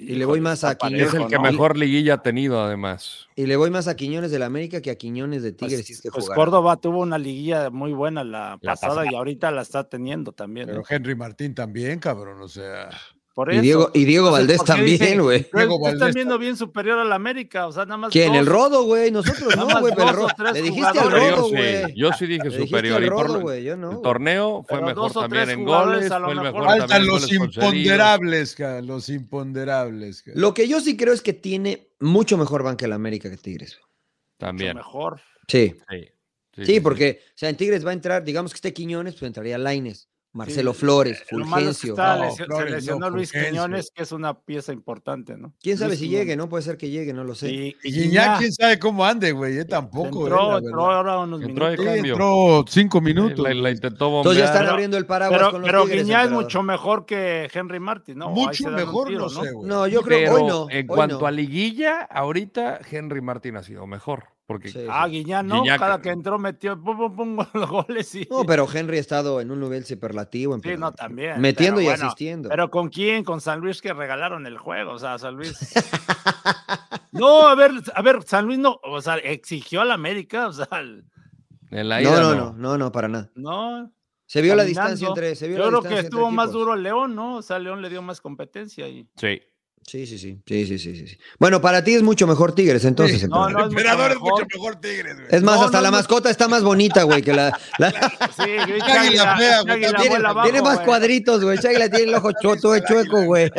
Y 0.00 0.14
le 0.14 0.24
voy 0.26 0.40
más 0.40 0.62
a 0.62 0.76
Quiñones. 0.76 1.08
Es 1.08 1.14
el 1.14 1.26
que 1.26 1.34
¿no? 1.36 1.42
mejor 1.42 1.76
liguilla 1.76 2.14
ha 2.14 2.22
tenido, 2.22 2.62
además. 2.62 3.26
Y 3.34 3.46
le 3.46 3.56
voy 3.56 3.68
más 3.70 3.88
a 3.88 3.96
Quiñones 3.96 4.30
del 4.30 4.44
América 4.44 4.80
que 4.80 4.90
a 4.92 4.94
Quiñones 4.94 5.42
de 5.42 5.50
Tigres. 5.52 5.78
Pues, 5.78 5.86
si 5.88 5.92
es 5.94 6.00
que 6.02 6.10
pues. 6.10 6.30
Córdoba 6.30 6.76
tuvo 6.76 7.00
una 7.00 7.18
liguilla 7.18 7.68
muy 7.70 7.92
buena 7.92 8.22
la, 8.22 8.58
La 8.62 8.74
pasada 8.74 8.94
pasada. 8.94 9.12
y 9.12 9.16
ahorita 9.16 9.50
la 9.50 9.62
está 9.62 9.88
teniendo 9.88 10.30
también. 10.32 10.68
Pero. 10.68 10.84
Henry 10.88 11.16
Martín 11.16 11.52
también, 11.54 11.98
cabrón, 11.98 12.40
o 12.40 12.48
sea. 12.48 12.90
Por 13.38 13.52
Y. 13.52 13.60
Diego, 13.60 13.92
y 13.94 14.04
Diego 14.04 14.32
Valdés 14.32 14.56
¿por 14.56 14.66
qué 14.74 14.82
dice- 14.82 14.98
también, 14.98 15.22
güey. 15.22 15.46
Están 15.92 16.12
viendo 16.12 16.38
bien 16.40 16.56
superior 16.56 16.98
a 16.98 17.04
la 17.04 17.14
América, 17.14 17.68
o 17.68 17.72
sea, 17.72 17.84
nada 17.84 17.96
más. 17.96 18.10
¿Quién? 18.10 18.30
dos. 18.32 18.36
El 18.38 18.46
Rodo, 18.46 18.82
güey. 18.82 19.12
Nosotros 19.12 19.54
Nada 19.54 19.74
no, 19.74 19.80
güey. 19.80 19.94
Pero 19.96 20.26
el 20.48 20.54
Le 20.54 20.62
dijiste 20.62 20.98
al. 20.98 21.12
Rodo, 21.12 21.44
Superior, 21.44 21.44
sí. 21.44 21.50
güey. 21.84 21.94
Yo 21.96 22.12
sí 22.14 22.26
dije 22.26 22.50
superior. 22.50 22.96
al 22.96 23.04
y 23.04 23.10
por 23.10 23.26
Rodo. 23.28 23.54
Yo 23.58 23.76
no. 23.76 23.92
el 23.92 24.02
torneo 24.02 24.64
fue 24.68 24.78
Pero 24.78 24.86
mejor 24.88 25.12
también 25.12 25.50
en 25.50 25.64
goles, 25.64 26.08
fue 26.08 26.16
el 26.16 26.40
mejor. 26.40 26.52
también 26.66 26.78
Faltan 26.80 27.06
los 27.06 27.32
imponderables, 27.32 28.54
ca, 28.56 28.82
los 28.82 29.08
imponderables. 29.08 30.24
Lo 30.34 30.52
que 30.52 30.66
yo 30.66 30.80
sí 30.80 30.96
creo 30.96 31.14
es 31.14 31.22
que 31.22 31.32
tiene 31.32 31.92
mucho 32.00 32.36
mejor 32.38 32.64
banca 32.64 32.86
el 32.86 32.92
América 32.92 33.30
que 33.30 33.36
Tigres. 33.36 33.76
güey. 33.76 33.84
Mucho 33.84 34.36
También. 34.38 34.76
mejor. 34.76 35.20
Sí. 35.46 35.76
Sí, 35.88 36.64
Sí, 36.66 36.80
porque, 36.80 37.20
o 37.28 37.32
sea, 37.36 37.50
en 37.50 37.56
Tigres 37.56 37.86
va 37.86 37.90
a 37.90 37.92
entrar, 37.92 38.24
digamos 38.24 38.50
que 38.50 38.56
esté 38.56 38.72
Quiñones, 38.72 39.14
pues 39.14 39.22
entraría 39.28 39.58
Laines, 39.58 40.08
Marcelo 40.38 40.72
Sí, 40.72 40.78
Flores, 40.80 41.20
que 41.28 41.36
Fulgencio. 41.36 41.90
está 41.92 42.16
No, 42.16 42.24
lesio- 42.24 42.36
se 42.36 42.44
Flores, 42.46 42.70
lesionó 42.72 43.10
Luis 43.10 43.30
Fulgencio. 43.30 43.50
Quiñones, 43.62 43.90
que 43.94 44.02
es 44.04 44.12
una 44.12 44.38
pieza 44.40 44.72
importante, 44.72 45.36
¿no? 45.36 45.52
¿Quién 45.60 45.76
sabe 45.76 45.88
Luis 45.90 45.98
si 46.00 46.04
Quiñones. 46.06 46.26
llegue, 46.26 46.36
no? 46.36 46.48
Puede 46.48 46.62
ser 46.62 46.76
que 46.78 46.88
llegue, 46.90 47.12
no 47.12 47.24
lo 47.24 47.34
sé. 47.34 47.50
Y, 47.50 47.76
Y 47.84 47.92
Guiñac, 47.92 48.38
quién 48.38 48.52
sabe 48.52 48.78
cómo 48.78 49.04
ande, 49.04 49.32
güey, 49.32 49.58
eh, 49.58 49.64
tampoco. 49.64 50.20
eh, 50.20 50.30
entró, 50.30 50.48
verdad. 50.62 50.96
ahora 50.96 51.18
unos 51.18 51.42
Entró 51.42 51.64
minutos. 51.66 51.84
Sí, 51.84 51.92
cambio. 51.94 52.12
entró 52.14 52.64
cinco 52.68 53.00
minutos. 53.00 53.54
la, 53.54 53.70
intentó 53.70 54.06
bombear. 54.10 54.18
Entonces 54.20 54.38
ya 54.38 54.44
están 54.46 54.62
Pero- 54.62 54.70
abriendo 54.72 54.96
el 54.96 55.06
paraguas 55.06 55.38
Pero, 55.38 55.50
con 55.50 55.60
los 55.60 55.68
pero 55.68 55.82
Tigres, 55.84 56.02
Guiñac 56.04 56.24
es 56.26 56.30
mucho 56.30 56.62
mejor 56.62 57.04
que 57.06 57.50
Henry 57.52 57.80
Martin, 57.80 58.18
¿no? 58.18 58.30
Mucho 58.30 58.70
mejor, 58.70 59.08
tiro, 59.08 59.20
no 59.22 59.28
sé, 59.28 59.52
güey. 59.52 59.68
No, 59.68 59.86
yo 59.86 60.02
creo 60.02 60.18
Pero 60.20 60.34
hoy 60.34 60.42
no. 60.48 60.66
en 60.70 60.76
hoy 60.90 60.96
cuanto 60.96 61.20
no. 61.20 61.26
a 61.26 61.30
liguilla, 61.30 62.02
ahorita 62.02 62.80
Henry 62.90 63.20
Martín 63.20 63.56
ha 63.56 63.62
sido 63.62 63.86
mejor. 63.86 64.24
Porque 64.48 64.70
Sí. 64.70 64.80
Ah, 64.88 65.06
Guiñac, 65.06 65.44
¿no? 65.44 65.62
Guiñac- 65.62 65.78
Cada 65.78 66.00
que 66.00 66.08
entró 66.08 66.38
metió 66.38 66.82
pum, 66.82 66.96
pum, 66.96 67.14
pum, 67.14 67.46
los 67.52 67.68
goles 67.68 68.14
y... 68.14 68.26
No, 68.30 68.44
pero 68.44 68.66
Henry 68.72 68.96
ha 68.96 69.00
estado 69.00 69.42
en 69.42 69.50
un 69.50 69.60
nivel 69.60 69.84
superlativo. 69.84 70.54
Sí, 70.54 70.56
emperador. 70.56 70.80
no, 70.80 70.92
también. 70.92 71.38
Metiendo 71.38 71.76
pero 71.76 71.82
y 71.82 71.84
bueno, 71.92 72.06
asistiendo. 72.06 72.48
Pero 72.48 72.70
¿con 72.70 72.88
quién? 72.88 73.24
Con 73.24 73.42
San 73.42 73.60
Luis 73.60 73.82
que 73.82 73.92
regalaron 73.92 74.46
el 74.46 74.56
juego, 74.56 74.92
o 74.92 74.98
sea, 74.98 75.18
San 75.18 75.34
Luis. 75.36 75.54
no, 77.12 77.46
a 77.46 77.54
ver, 77.54 77.72
a 77.94 78.00
ver, 78.02 78.22
San 78.24 78.46
Luis 78.46 78.58
no, 78.58 78.80
o 78.82 79.00
sea, 79.02 79.16
exigió 79.18 79.80
al 79.82 79.90
América, 79.90 80.48
o 80.48 80.52
sea, 80.52 80.66
el- 80.80 81.04
en 81.70 81.86
no, 81.86 82.00
no, 82.00 82.20
no. 82.20 82.34
no, 82.34 82.52
no, 82.56 82.78
no, 82.78 82.90
para 82.92 83.08
nada. 83.08 83.30
no. 83.34 83.92
Se 84.24 84.42
vio 84.42 84.54
la 84.54 84.64
distancia 84.64 85.08
entre. 85.08 85.34
Se 85.36 85.48
vio 85.48 85.56
Yo 85.56 85.70
la 85.70 85.78
creo 85.80 85.90
que 85.90 85.98
estuvo 86.00 86.30
más 86.30 86.48
equipos. 86.48 86.60
duro 86.60 86.76
León, 86.76 87.14
¿no? 87.14 87.36
O 87.36 87.42
sea, 87.42 87.58
León 87.58 87.80
le 87.80 87.88
dio 87.88 88.02
más 88.02 88.20
competencia 88.20 88.86
y. 88.86 89.06
Sí. 89.16 89.40
Sí, 89.88 90.06
sí, 90.06 90.18
sí, 90.18 90.38
sí, 90.46 90.78
sí, 90.78 91.06
sí. 91.06 91.18
Bueno, 91.38 91.62
para 91.62 91.82
ti 91.82 91.94
es 91.94 92.02
mucho 92.02 92.26
mejor 92.26 92.54
Tigres, 92.54 92.84
entonces. 92.84 93.22
Sí. 93.22 93.26
No, 93.26 93.48
no, 93.48 93.48
El 93.48 93.50
es 93.50 93.54
mucho 93.56 93.68
emperador 93.78 94.10
es 94.12 94.18
mucho 94.20 94.46
mejor. 94.54 94.76
Tigres, 94.76 95.14
güey. 95.14 95.26
Es 95.30 95.42
más, 95.42 95.56
No, 95.56 95.64
hasta 95.64 95.78
no, 95.78 95.82
la 95.84 95.90
no. 95.90 95.96
mascota 95.96 96.28
está 96.28 96.46
más 96.46 96.62
bonita, 96.62 97.04
güey, 97.04 97.22
que 97.22 97.32
la. 97.32 97.58
la- 97.78 97.90
Sí, 98.36 98.42
Águila 98.82 99.36
fea, 99.38 99.62
güey, 99.62 99.80
tiene- 99.80 100.16
abajo, 100.26 100.42
tiene 100.42 100.60
más 100.62 100.74
güey. 100.74 100.86
cuadritos, 100.86 101.42
güey. 101.42 101.56
Águila 101.58 101.88
tiene 101.88 102.10
el 102.10 102.14
ojo 102.16 102.30
choto, 102.42 102.74
es 102.74 102.84
chueco, 102.84 103.22
güey. 103.24 103.50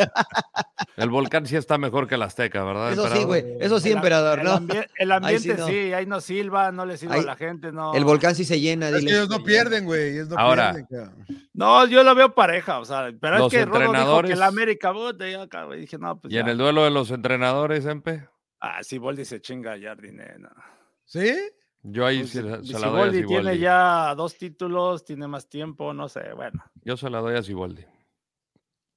El 0.96 1.10
volcán 1.10 1.46
sí 1.46 1.56
está 1.56 1.78
mejor 1.78 2.06
que 2.06 2.14
el 2.14 2.22
Azteca, 2.22 2.62
¿verdad? 2.62 2.92
Eso 2.92 3.08
sí, 3.14 3.24
güey. 3.24 3.44
Eso 3.60 3.80
sí, 3.80 3.90
El- 3.90 3.96
emperador, 3.96 4.38
el 4.38 4.44
¿no? 4.44 4.54
ambie- 4.60 4.86
El 4.96 5.12
Ahí 5.12 5.38
sí 5.40 5.50
ambiente 5.50 5.56
no. 5.62 5.66
sí, 5.66 5.92
ahí 5.92 6.06
no 6.06 6.20
silba, 6.20 6.70
no 6.72 6.86
le 6.86 6.96
silba 6.96 7.16
Ahí- 7.16 7.22
a 7.22 7.24
la 7.26 7.36
gente, 7.36 7.72
no. 7.72 7.92
El 7.94 8.04
volcán 8.04 8.34
sí 8.34 8.44
se 8.44 8.60
llena, 8.60 8.88
Es 8.90 9.04
que 9.04 9.10
ellos 9.10 9.28
no 9.28 9.42
pierden, 9.42 9.84
güey. 9.84 10.10
Ellos 10.14 10.28
no 10.28 10.38
Ahora. 10.38 10.72
pierden. 10.88 11.10
No, 11.54 11.86
yo 11.86 12.02
lo 12.02 12.14
veo 12.14 12.34
pareja, 12.34 12.78
o 12.78 12.84
sea, 12.84 13.10
pero 13.20 13.46
es 13.46 13.50
que 13.50 13.64
Rodo 13.66 13.92
dijo 13.92 14.22
que 14.22 14.32
el 14.32 14.42
América, 14.42 14.92
puta, 14.92 15.28
y 15.28 15.34
acá, 15.34 15.64
güey, 15.64 15.80
dije, 15.80 15.98
no, 15.98 16.18
pues 16.20 16.32
Y 16.32 16.38
en 16.38 16.48
el 16.48 16.58
duelo 16.58 16.84
de 16.84 16.90
los 16.90 17.10
entrenadores, 17.10 17.86
Empe, 17.86 18.28
Ah, 18.60 18.82
Siboldi 18.82 19.24
se 19.24 19.40
chinga 19.40 19.72
a 19.72 19.80
Jardine, 19.80 20.38
no. 20.38 20.50
¿Sí? 21.04 21.34
yo 21.82 22.04
ahí 22.04 22.18
Pues, 22.20 22.30
se, 22.32 22.42
la- 22.42 22.62
se 22.62 22.72
la 22.78 22.88
doy 22.88 23.00
a 23.08 23.10
Siboldi 23.12 23.26
tiene 23.26 23.58
ya 23.58 24.14
dos 24.14 24.36
títulos, 24.36 25.04
tiene 25.04 25.26
más 25.28 25.48
tiempo, 25.48 25.94
no 25.94 26.08
sé, 26.08 26.32
bueno. 26.36 26.62
Yo 26.84 26.96
se 26.98 27.08
la 27.08 27.20
doy 27.20 27.36
a 27.36 27.42
Siboldi. 27.42 27.84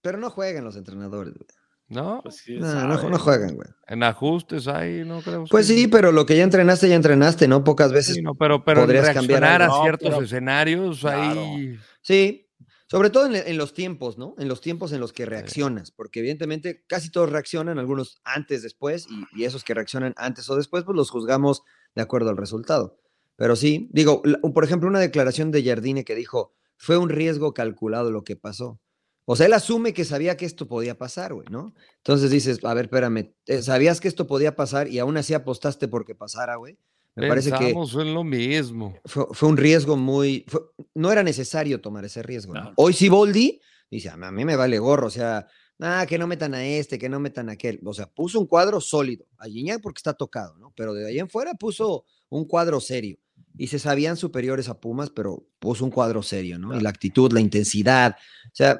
Pero 0.02 0.18
no 0.18 0.30
juegan 0.30 0.66
los 0.66 0.76
entrenadores, 0.76 1.34
güey. 1.34 1.48
¿No? 1.88 2.22
Pues 2.24 2.38
sí, 2.38 2.58
No, 2.58 2.74
no, 2.88 3.10
no 3.10 3.20
juegan, 3.20 3.56
güey. 3.56 3.68
En 3.88 4.04
ajustes 4.04 4.68
ahí, 4.68 5.04
¿no 5.06 5.22
creo? 5.22 5.44
Pues 5.50 5.68
sí, 5.68 5.88
pero 5.88 6.12
lo 6.12 6.26
que 6.26 6.36
ya 6.36 6.44
entrenaste, 6.44 6.90
ya 6.90 6.96
entrenaste, 6.96 7.48
¿no? 7.48 7.64
Pocas 7.64 7.92
veces. 7.94 8.16
Sí, 8.16 8.22
no, 8.22 8.34
pero, 8.36 8.64
pero 8.66 8.82
podrías 8.82 9.10
cambiar 9.12 9.44
a. 9.44 9.68
No, 9.68 9.82
ciertos 9.84 10.10
pero- 10.10 10.24
escenarios 10.24 11.02
Claro. 11.02 11.42
ahí. 11.42 11.78
Sí, 12.02 12.50
sobre 12.88 13.10
todo 13.10 13.26
en, 13.26 13.36
en 13.36 13.58
los 13.58 13.74
tiempos, 13.74 14.18
¿no? 14.18 14.36
En 14.38 14.48
los 14.48 14.62
tiempos 14.62 14.92
en 14.92 15.00
los 15.00 15.14
que 15.14 15.26
reaccionas, 15.26 15.92
porque 15.92 16.20
evidentemente 16.20 16.84
casi 16.88 17.10
todos 17.10 17.30
reaccionan, 17.32 17.80
algunos 17.80 18.22
antes, 18.24 18.62
después, 18.64 19.08
y, 19.10 19.40
y 19.42 19.46
esos 19.46 19.64
que 19.64 19.74
reaccionan 19.74 20.14
antes 20.18 20.50
o 20.50 20.56
después, 20.56 20.84
pues 20.84 20.96
los 20.96 21.10
juzgamos 21.10 21.64
de 21.96 22.02
acuerdo 22.02 22.30
al 22.30 22.38
resultado. 22.38 23.00
Pero 23.36 23.56
sí, 23.56 23.90
digo, 23.92 24.22
por 24.54 24.64
ejemplo, 24.64 24.88
una 24.88 25.00
declaración 25.00 25.52
de 25.52 25.64
Jardine 25.64 26.04
que 26.06 26.16
dijo, 26.16 26.54
fue 26.78 26.98
un 26.98 27.10
riesgo 27.10 27.54
calculado 27.54 28.12
lo 28.12 28.24
que 28.24 28.36
pasó. 28.36 28.80
O 29.26 29.36
sea, 29.36 29.46
él 29.46 29.54
asume 29.54 29.94
que 29.94 30.04
sabía 30.04 30.36
que 30.36 30.46
esto 30.46 30.68
podía 30.68 30.98
pasar, 30.98 31.34
güey, 31.34 31.48
¿no? 31.50 31.74
Entonces 31.98 32.30
dices, 32.30 32.60
a 32.64 32.74
ver, 32.74 32.86
espérame, 32.86 33.34
eh, 33.46 33.62
¿sabías 33.62 34.02
que 34.02 34.10
esto 34.10 34.28
podía 34.28 34.56
pasar 34.56 34.90
y 34.90 35.00
aún 35.00 35.16
así 35.16 35.34
apostaste 35.34 35.88
porque 35.88 36.14
pasara, 36.14 36.58
güey? 36.58 36.78
Me 37.16 37.28
parece 37.28 37.52
que 37.52 37.70
en 37.70 38.14
lo 38.14 38.24
mismo. 38.24 38.98
fue, 39.06 39.26
fue 39.32 39.50
un 39.50 39.58
riesgo 39.58 39.96
muy. 39.96 40.46
fue- 40.48 40.62
no 40.96 41.12
era 41.12 41.24
necesario 41.24 41.80
tomar 41.80 42.06
ese 42.06 42.24
riesgo. 42.24 42.54
¿no? 42.54 42.60
Claro. 42.62 42.74
Hoy 42.78 42.94
sí, 42.94 43.10
Boldi 43.10 43.62
dice: 43.90 44.10
a 44.10 44.32
mí 44.32 44.46
me 44.46 44.56
vale 44.56 44.80
gorro. 44.80 45.08
O 45.08 45.12
sea, 45.12 45.48
nada, 45.78 46.06
que 46.08 46.18
no 46.18 46.26
metan 46.26 46.54
a 46.56 46.66
este, 46.66 46.98
que 46.98 47.10
no 47.10 47.20
metan 47.20 47.50
a 47.50 47.54
aquel. 47.54 47.80
O 47.86 47.94
sea, 47.94 48.08
puso 48.08 48.40
un 48.40 48.48
cuadro 48.48 48.82
sólido. 48.82 49.26
A 49.38 49.46
Gignac 49.46 49.82
porque 49.82 50.00
está 50.00 50.14
tocado, 50.14 50.58
¿no? 50.58 50.74
Pero 50.76 50.94
de 50.94 51.08
ahí 51.08 51.20
en 51.20 51.30
fuera 51.30 51.54
puso 51.54 52.06
un 52.30 52.46
cuadro 52.46 52.80
serio. 52.80 53.18
Y 53.56 53.68
se 53.68 53.78
sabían 53.78 54.18
superiores 54.18 54.68
a 54.68 54.80
Pumas, 54.80 55.12
pero 55.12 55.46
puso 55.60 55.86
un 55.86 55.92
cuadro 55.92 56.24
serio, 56.24 56.58
¿no? 56.58 56.76
Y 56.76 56.82
la 56.82 56.90
actitud, 56.90 57.32
la 57.32 57.40
intensidad. 57.40 58.16
O 58.48 58.56
sea, 58.56 58.80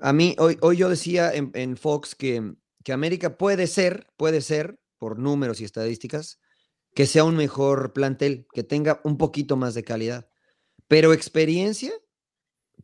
a 0.00 0.12
mí, 0.12 0.34
hoy, 0.38 0.58
hoy 0.60 0.76
yo 0.76 0.88
decía 0.88 1.32
en, 1.32 1.52
en 1.54 1.76
Fox 1.76 2.16
que, 2.16 2.54
que 2.82 2.92
América 2.92 3.38
puede 3.38 3.68
ser, 3.68 4.08
puede 4.16 4.40
ser, 4.40 4.80
por 4.98 5.18
números 5.20 5.60
y 5.60 5.64
estadísticas, 5.64 6.40
que 6.94 7.06
sea 7.06 7.24
un 7.24 7.36
mejor 7.36 7.92
plantel, 7.92 8.46
que 8.52 8.62
tenga 8.62 9.00
un 9.04 9.18
poquito 9.18 9.56
más 9.56 9.74
de 9.74 9.84
calidad. 9.84 10.28
Pero 10.88 11.12
experiencia, 11.12 11.92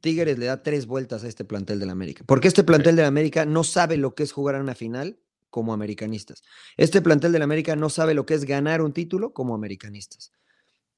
Tigres 0.00 0.38
le 0.38 0.46
da 0.46 0.62
tres 0.62 0.86
vueltas 0.86 1.24
a 1.24 1.28
este 1.28 1.44
plantel 1.44 1.78
del 1.78 1.90
América. 1.90 2.24
Porque 2.26 2.48
este 2.48 2.64
plantel 2.64 2.96
del 2.96 3.06
América 3.06 3.44
no 3.44 3.64
sabe 3.64 3.96
lo 3.96 4.14
que 4.14 4.24
es 4.24 4.32
jugar 4.32 4.56
a 4.56 4.61
una 4.61 4.74
final 4.74 5.20
como 5.48 5.72
americanistas. 5.72 6.42
Este 6.76 7.02
plantel 7.02 7.32
del 7.32 7.42
América 7.42 7.76
no 7.76 7.90
sabe 7.90 8.14
lo 8.14 8.26
que 8.26 8.34
es 8.34 8.44
ganar 8.44 8.82
un 8.82 8.92
título 8.92 9.32
como 9.32 9.54
americanistas. 9.54 10.32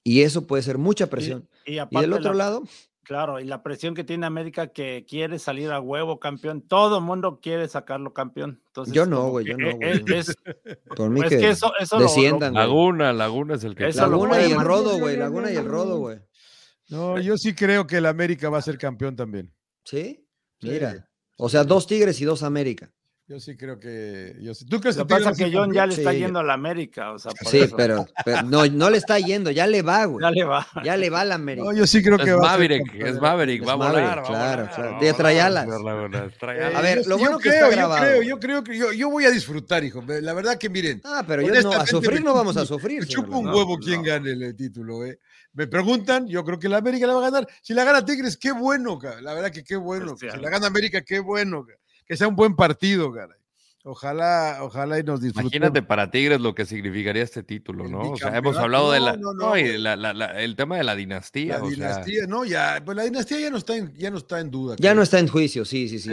Y 0.05 0.23
eso 0.23 0.47
puede 0.47 0.63
ser 0.63 0.79
mucha 0.79 1.09
presión. 1.09 1.49
Y, 1.65 1.77
del 1.77 2.13
otro 2.13 2.35
lado, 2.35 2.65
Claro, 3.05 3.41
y 3.41 3.45
la 3.45 3.65
presión 3.65 3.95
que 3.95 4.05
tiene 4.05 4.27
América 4.27 4.69
que 4.69 5.05
quiere 5.09 5.41
salir 5.41 5.73
a 5.73 5.81
huevo 5.81 6.21
campeón, 6.21 6.63
todo 6.63 6.99
el 6.99 7.05
mundo 7.05 7.41
quiere 7.43 7.67
sacarlo 7.69 8.13
campeón. 8.13 8.63
Entonces, 8.69 8.95
yo 8.95 9.07
no, 9.07 9.29
güey, 9.29 9.47
yo 9.47 9.57
no, 9.57 9.75
güey. 9.77 10.05
Es, 10.15 10.37
Por 10.97 11.11
mí 11.11 11.21
pues 11.21 11.31
que, 11.31 11.51
eso, 11.51 11.73
eso 11.81 11.99
desciendan. 11.99 12.55
Laguna, 12.55 13.13
Laguna 13.13 13.57
es 13.57 13.65
el 13.65 13.75
que. 13.75 13.91
Laguna 13.93 14.41
y 14.41 14.53
el 14.53 14.61
Rodo, 14.61 14.99
güey, 14.99 15.17
Laguna 15.17 15.51
y 15.51 15.57
el 15.57 15.67
Rodo, 15.67 15.99
güey. 15.99 16.19
No, 16.91 17.19
yo 17.19 17.37
sí 17.39 17.55
creo 17.55 17.87
que 17.87 17.97
el 17.97 18.07
América 18.07 18.51
va 18.51 18.59
a 18.59 18.63
ser 18.63 18.79
campeón 18.79 19.17
también. 19.17 19.53
¿Sí? 19.85 20.25
Mira. 20.61 21.09
O 21.39 21.49
sea, 21.49 21.65
dos 21.65 21.87
Tigres 21.89 22.21
y 22.21 22.25
dos 22.25 22.43
América. 22.45 22.93
Yo 23.33 23.41
sí 23.41 23.57
creo 23.57 23.81
que. 23.81 24.37
Yo 24.43 24.53
sí. 24.53 24.67
¿Tú 24.67 24.79
crees 24.79 24.95
Lo 24.99 25.07
que 25.07 25.15
pasa 25.15 25.33
que 25.33 25.51
John 25.51 25.73
ya 25.73 25.87
le 25.87 25.95
está 25.95 26.13
yendo 26.13 26.39
a 26.39 26.43
la 26.43 26.53
América. 26.53 27.13
O 27.13 27.19
sea, 27.19 27.33
sí, 27.47 27.63
pero, 27.75 28.07
no, 28.45 28.67
no 28.67 28.91
le 28.91 28.99
está 28.99 29.19
yendo, 29.19 29.51
ya 29.51 29.67
le 29.67 29.81
va, 29.81 30.05
güey. 30.05 30.23
Ya 30.23 30.31
le 30.31 30.45
va. 30.45 30.67
Ya 30.85 30.99
le 30.99 31.09
va 31.09 31.23
a 31.23 31.25
la 31.25 31.37
América. 31.37 31.65
No, 31.65 31.73
yo 31.73 31.87
sí 31.87 32.03
creo 32.03 32.19
que 32.19 32.29
es 32.29 32.37
va 32.37 32.43
Maverick, 32.43 32.91
a 32.91 32.93
ser 32.93 33.07
Es 33.07 33.21
Maverick, 33.23 33.67
va 33.67 33.73
a 33.73 33.77
volar. 33.77 34.23
Claro, 34.23 34.69
claro. 34.75 34.99
De 35.01 35.15
trayalas. 35.15 35.67
A 35.67 36.81
ver, 36.83 37.07
lo 37.07 37.17
bueno 37.17 37.37
yo 37.37 37.39
que 37.39 37.49
creo, 37.49 37.71
está 37.71 37.75
grabado. 37.75 38.05
Yo 38.05 38.11
creo, 38.11 38.23
yo 38.23 38.39
creo 38.39 38.65
que 38.65 38.77
yo, 38.77 38.93
yo, 38.93 39.09
voy 39.09 39.25
a 39.25 39.31
disfrutar, 39.31 39.83
hijo. 39.83 40.05
La 40.07 40.35
verdad 40.35 40.59
que 40.59 40.69
miren. 40.69 41.01
Ah, 41.03 41.25
pero 41.27 41.41
yo 41.41 41.59
no, 41.63 41.73
a 41.73 41.87
sufrir 41.87 42.23
no 42.23 42.35
vamos 42.35 42.59
a 42.59 42.67
sufrir. 42.67 43.07
Chupo 43.07 43.39
un 43.39 43.49
huevo 43.49 43.79
quién 43.79 44.03
gane 44.03 44.33
el 44.33 44.55
título, 44.55 45.07
eh. 45.07 45.19
Me 45.55 45.67
preguntan, 45.67 46.29
yo 46.29 46.45
creo 46.45 46.59
que 46.59 46.69
la 46.69 46.77
América 46.79 47.07
la 47.07 47.15
va 47.15 47.27
a 47.27 47.31
ganar. 47.31 47.49
Si 47.63 47.73
la 47.73 47.85
gana 47.85 48.05
Tigres, 48.05 48.37
qué 48.37 48.53
bueno, 48.53 48.99
cara. 48.99 49.23
La 49.23 49.33
verdad 49.33 49.51
que 49.51 49.65
qué 49.65 49.77
bueno. 49.77 50.17
Si 50.19 50.27
la 50.27 50.51
gana 50.51 50.67
América, 50.67 51.01
qué 51.01 51.19
bueno. 51.19 51.65
Que 52.13 52.19
sea 52.19 52.29
un 52.29 52.37
buen 52.37 52.55
partido, 52.55 53.11
cara. 53.11 53.35
Ojalá, 53.85 54.59
ojalá 54.61 55.01
y 55.01 55.03
nos 55.03 55.21
disfrutemos. 55.21 55.53
Imagínate 55.53 55.83
para 55.83 56.09
Tigres 56.09 56.41
lo 56.41 56.55
que 56.55 56.65
significaría 56.65 57.25
este 57.25 57.43
título, 57.43 57.89
¿no? 57.89 58.13
O 58.13 58.17
sea, 58.17 58.37
hemos 58.37 58.57
hablado 58.57 58.93
de 58.93 59.01
la, 59.01 59.17
no, 59.17 59.57
el 59.57 60.55
tema 60.55 60.77
de 60.77 60.85
la 60.85 60.95
dinastía. 60.95 61.59
La 61.59 61.69
dinastía, 61.69 62.27
no, 62.29 62.45
ya, 62.45 62.81
pues 62.85 62.97
la 62.97 63.03
dinastía 63.03 63.41
ya 63.41 63.51
no 63.51 63.57
está 63.57 63.77
en, 63.77 63.93
ya 63.95 64.11
no 64.11 64.19
está 64.19 64.39
en 64.39 64.53
duda. 64.53 64.77
Ya 64.79 64.95
no 64.95 65.03
está 65.03 65.19
en 65.19 65.27
juicio, 65.27 65.65
sí, 65.65 65.89
sí, 65.89 65.99
sí. 65.99 66.11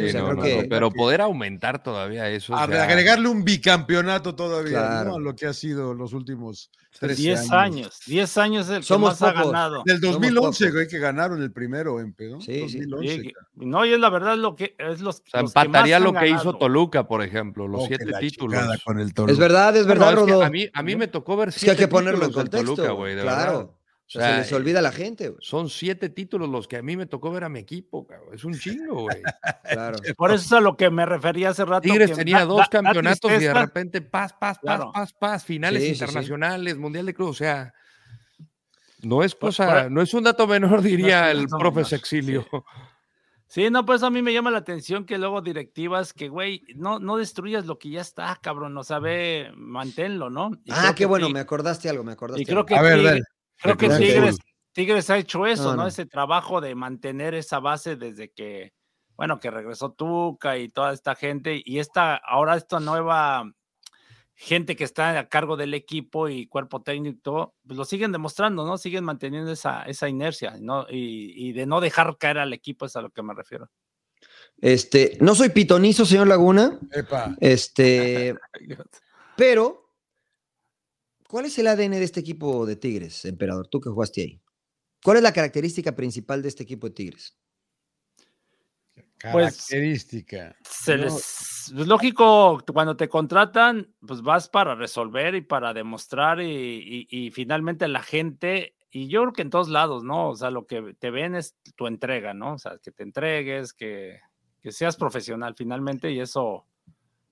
pero 0.68 0.90
poder 0.90 1.22
aumentar 1.22 1.84
todavía 1.84 2.28
eso. 2.30 2.56
agregarle 2.56 3.30
un 3.30 3.44
bicampeonato 3.44 4.34
todavía, 4.34 5.04
¿no? 5.04 5.18
A 5.18 5.20
lo 5.20 5.36
que 5.36 5.46
ha 5.46 5.54
sido 5.54 5.94
los 5.94 6.14
últimos 6.14 6.72
10 7.02 7.52
años. 7.52 8.00
10 8.08 8.38
años 8.38 8.70
el 8.70 8.84
Somos 8.84 9.18
que 9.18 9.26
más 9.26 9.36
ha 9.36 9.44
ganado. 9.44 9.84
Del 9.86 10.02
2011, 10.02 10.72
güey, 10.72 10.88
que 10.88 11.00
ganaron 11.00 11.42
el 11.42 11.52
primero 11.52 12.00
en 12.00 12.14
pedo. 12.14 12.42
Sí, 12.42 12.68
sí. 12.68 12.82
No, 13.56 13.86
y 13.86 13.94
es 13.94 14.00
la 14.00 14.10
verdad 14.10 14.38
lo 14.38 14.56
que 14.56 14.76
es 14.78 15.00
los. 15.00 15.22
O 15.34 15.40
empataría 15.40 16.00
lo 16.00 16.14
que 16.14 16.30
hizo 16.30 16.58
Toluca, 16.58 17.08
por 17.08 17.22
ejemplo, 17.22 17.59
los 17.68 17.84
oh, 17.84 17.88
siete 17.88 18.06
títulos. 18.20 18.62
es 19.28 19.38
verdad, 19.38 19.76
es 19.76 19.86
verdad, 19.86 20.16
Rodo. 20.16 20.44
a, 20.44 20.50
mí, 20.50 20.68
a 20.74 20.84
mí 20.84 20.96
me 20.96 21.08
tocó 21.08 21.38
ver 21.38 21.52
siete 21.52 21.72
es 21.72 21.78
que 21.78 21.84
hay 21.84 21.88
que 21.88 21.92
ponerlo 21.92 22.26
en 22.26 22.32
contexto. 22.32 22.76
Toluca, 22.76 22.92
güey, 22.94 23.16
de 23.16 23.22
claro. 23.22 23.80
O 24.10 24.12
sea, 24.12 24.32
se 24.32 24.38
les 24.40 24.54
olvida 24.54 24.80
a 24.80 24.82
la 24.82 24.92
gente. 24.92 25.36
Son 25.40 25.70
siete 25.70 26.10
títulos 26.10 26.50
los 26.50 26.68
que 26.68 26.78
a 26.78 26.82
mí 26.82 26.98
me 26.98 27.06
tocó 27.06 27.32
ver 27.32 27.44
a 27.44 27.50
mi 27.50 27.60
equipo, 27.60 28.08
cabrón. 28.08 28.34
Es 28.34 28.44
un 28.44 28.58
chingo, 28.58 29.04
güey. 29.04 29.22
Claro. 29.70 30.00
Por 30.18 30.32
eso 30.32 30.44
es 30.46 30.52
a 30.54 30.60
lo 30.62 30.76
que 30.76 30.90
me 30.90 31.06
refería 31.06 31.50
hace 31.50 31.64
rato. 31.64 31.82
Tigres 31.82 32.14
tenía 32.14 32.44
dos 32.44 32.68
campeonatos 32.70 33.32
y 33.32 33.44
de 33.44 33.54
repente 33.54 34.02
paz, 34.02 34.34
paz, 34.34 34.58
paz, 34.64 34.82
paz, 34.92 35.14
paz, 35.14 35.46
finales 35.46 35.88
internacionales, 35.88 36.76
Mundial 36.76 37.06
de 37.06 37.14
Cruz. 37.14 37.30
O 37.30 37.34
sea, 37.34 37.72
no 39.04 39.24
es 39.24 39.36
cosa, 39.36 39.90
no 39.90 40.02
es 40.02 40.14
un 40.14 40.24
dato 40.24 40.48
menor, 40.48 40.82
diría 40.82 41.30
el 41.30 41.48
profe 41.48 41.86
Sexilio. 41.86 42.48
Sí, 43.50 43.72
no, 43.72 43.84
pues 43.84 44.04
a 44.04 44.12
mí 44.12 44.22
me 44.22 44.32
llama 44.32 44.52
la 44.52 44.60
atención 44.60 45.06
que 45.06 45.18
luego 45.18 45.42
directivas 45.42 46.14
que, 46.14 46.30
güey, 46.30 46.62
no, 46.76 47.00
no 47.00 47.18
destruyas 47.18 47.66
lo 47.66 47.80
que 47.80 47.90
ya 47.90 48.02
está, 48.02 48.38
cabrón, 48.40 48.76
no 48.76 48.84
sabe, 48.84 49.52
manténlo, 49.56 50.30
¿no? 50.30 50.52
ah, 50.70 50.94
qué 50.96 51.08
bueno, 51.08 51.32
me 51.32 51.40
acordaste 51.40 51.90
algo, 51.90 52.04
me 52.04 52.12
acordaste. 52.12 52.44
Y 52.44 52.46
creo 52.46 52.64
que 52.64 52.76
a 52.76 52.82
ver, 52.84 53.24
Creo 53.58 53.76
que 53.76 53.90
Tigres, 53.90 54.38
Tigres 54.72 55.10
ha 55.10 55.18
hecho 55.18 55.48
eso, 55.48 55.76
no, 55.76 55.88
Ese 55.88 56.06
trabajo 56.06 56.62
de 56.62 56.76
mantener 56.76 57.34
esa 57.34 57.60
base 57.60 57.96
desde 57.96 58.32
que, 58.32 58.72
bueno, 59.16 59.40
que 59.40 59.50
regresó 59.50 59.94
Tuca 59.94 60.60
y 60.60 60.70
toda 60.70 60.94
esta 60.94 61.16
gente 61.16 61.60
y 61.66 61.80
esta, 61.80 62.18
ahora 62.18 62.56
esta 62.56 62.80
nueva 62.80 63.52
gente 64.42 64.78
que 64.78 64.86
está 64.86 65.20
a 65.20 65.28
cargo 65.28 65.58
del 65.58 65.74
equipo 65.74 66.30
y 66.30 66.48
cuerpo 66.48 66.82
técnico, 66.82 67.56
pues 67.68 67.78
lo 67.78 67.84
siguen 67.84 68.14
demostrando, 68.14 68.66
¿no? 68.66 68.78
Siguen 68.78 69.04
manteniendo 69.04 69.52
esa, 69.52 69.84
esa 69.84 70.08
inercia, 70.08 70.56
¿no? 70.62 70.88
Y, 70.90 71.52
de 71.52 71.66
no 71.66 71.82
dejar 71.82 72.18
caer 72.18 72.38
al 72.38 72.54
equipo 72.54 72.86
es 72.86 72.96
a 72.96 73.02
lo 73.02 73.10
que 73.10 73.22
me 73.22 73.34
refiero. 73.34 73.70
Este, 74.62 75.18
no 75.20 75.36
soy 75.36 75.50
pitonizo, 75.50 76.06
señor 76.06 76.30
Laguna. 76.30 76.80
Este, 77.42 78.34
pero 79.36 79.90
¿Cuál 81.28 81.46
es 81.46 81.60
el 81.60 81.68
ADN 81.68 81.92
de 81.92 82.04
este 82.04 82.22
equipo 82.22 82.66
de 82.66 82.76
Tigres, 82.76 83.24
Emperador? 83.26 83.68
Tú 83.68 83.80
que 83.80 83.90
jugaste 83.90 84.22
ahí. 84.22 84.42
¿Cuál 85.04 85.18
es 85.18 85.24
la 85.24 85.34
característica 85.34 85.96
principal 85.96 86.42
de 86.42 86.48
este 86.48 86.64
equipo 86.64 86.88
de 86.88 86.94
Tigres? 86.96 87.38
Pues, 89.22 89.68
característica. 89.68 90.56
es 90.88 91.72
lógico, 91.74 92.64
cuando 92.74 92.96
te 92.96 93.10
contratan, 93.10 93.94
pues 94.06 94.22
vas 94.22 94.48
para 94.48 94.76
resolver 94.76 95.36
y 95.36 95.42
para 95.42 95.74
demostrar 95.74 96.42
y, 96.42 97.32
finalmente 97.34 97.88
la 97.88 98.02
gente, 98.02 98.76
y 98.92 99.08
yo 99.08 99.22
creo 99.22 99.34
que 99.34 99.42
en 99.42 99.50
todos 99.50 99.70
lados, 99.70 100.04
¿no? 100.04 100.30
O 100.30 100.36
sea, 100.36 100.52
lo 100.52 100.66
que 100.66 100.96
te 100.98 101.12
ven 101.12 101.36
es 101.36 101.56
tu 101.76 101.88
entrega, 101.88 102.34
¿no? 102.34 102.54
O 102.54 102.58
sea, 102.58 102.78
que 102.82 102.92
te 102.92 103.04
entregues, 103.04 103.74
que, 103.74 104.20
que 104.62 104.72
seas 104.72 104.96
profesional 104.96 105.56
finalmente 105.56 106.12
y 106.12 106.20
eso 106.20 106.66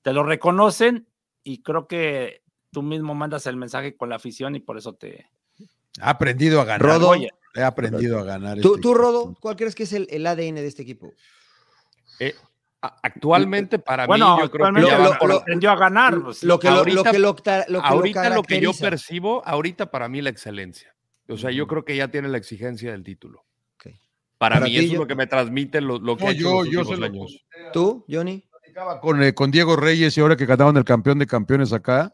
te 0.01 0.13
lo 0.13 0.23
reconocen 0.23 1.07
y 1.43 1.61
creo 1.61 1.87
que 1.87 2.43
tú 2.71 2.81
mismo 2.81 3.15
mandas 3.15 3.47
el 3.47 3.55
mensaje 3.55 3.95
con 3.95 4.09
la 4.09 4.17
afición 4.17 4.55
y 4.55 4.59
por 4.59 4.77
eso 4.77 4.93
te... 4.93 5.29
Ha 5.99 6.11
aprendido 6.11 6.61
a 6.61 6.65
ganar. 6.65 6.81
Rodo. 6.81 7.13
He 7.55 7.63
aprendido 7.63 8.19
a 8.19 8.23
ganar. 8.23 8.59
¿Tú, 8.59 8.75
este 8.75 8.93
Rodo, 8.93 9.35
cuál 9.39 9.55
crees 9.55 9.73
que 9.73 9.83
es 9.83 9.93
el, 9.93 10.27
ADN 10.27 10.55
de 10.55 10.67
este 10.67 10.83
equipo? 10.83 11.11
Eh, 12.19 12.35
actualmente 12.81 13.79
para 13.79 14.07
mí 14.07 14.19
yo 14.19 14.51
creo 14.51 14.73
que 14.73 14.81
ya 14.83 14.99
lo, 14.99 15.37
aprendió 15.39 15.71
a 15.71 15.75
ganar. 15.75 16.21
Pues, 16.21 16.43
lo 16.43 16.59
que 16.59 16.67
ahorita, 16.67 17.13
lo, 17.17 17.35
ahorita 17.83 18.29
lo, 18.29 18.43
que 18.43 18.61
yo 18.61 18.71
percibo, 18.73 19.45
ahorita 19.45 19.89
para 19.91 20.07
mí 20.07 20.21
la 20.21 20.29
excelencia. 20.29 20.95
O 21.27 21.37
sea, 21.37 21.51
yo 21.51 21.67
creo 21.67 21.83
que 21.83 21.95
ya 21.95 22.07
tiene 22.07 22.29
la 22.29 22.37
exigencia 22.37 22.91
del 22.91 23.03
título. 23.03 23.43
Para, 24.37 24.59
mí 24.59 24.77
eso 24.77 24.93
es 24.93 24.99
lo 24.99 25.07
que 25.07 25.15
me 25.15 25.25
transmite 25.25 25.81
lo, 25.81 25.99
que 26.15 26.35
yo, 26.35 26.63
yo 26.63 26.83
los 26.83 27.01
años. 27.01 27.43
¿Tú, 27.73 28.05
Johnny? 28.07 28.47
Con, 29.01 29.23
eh, 29.23 29.33
con 29.33 29.49
Diego 29.49 29.75
Reyes 29.75 30.15
y 30.15 30.21
ahora 30.21 30.35
que 30.35 30.45
cantaban 30.45 30.77
el 30.77 30.85
campeón 30.85 31.17
de 31.17 31.25
campeones 31.25 31.73
acá, 31.73 32.13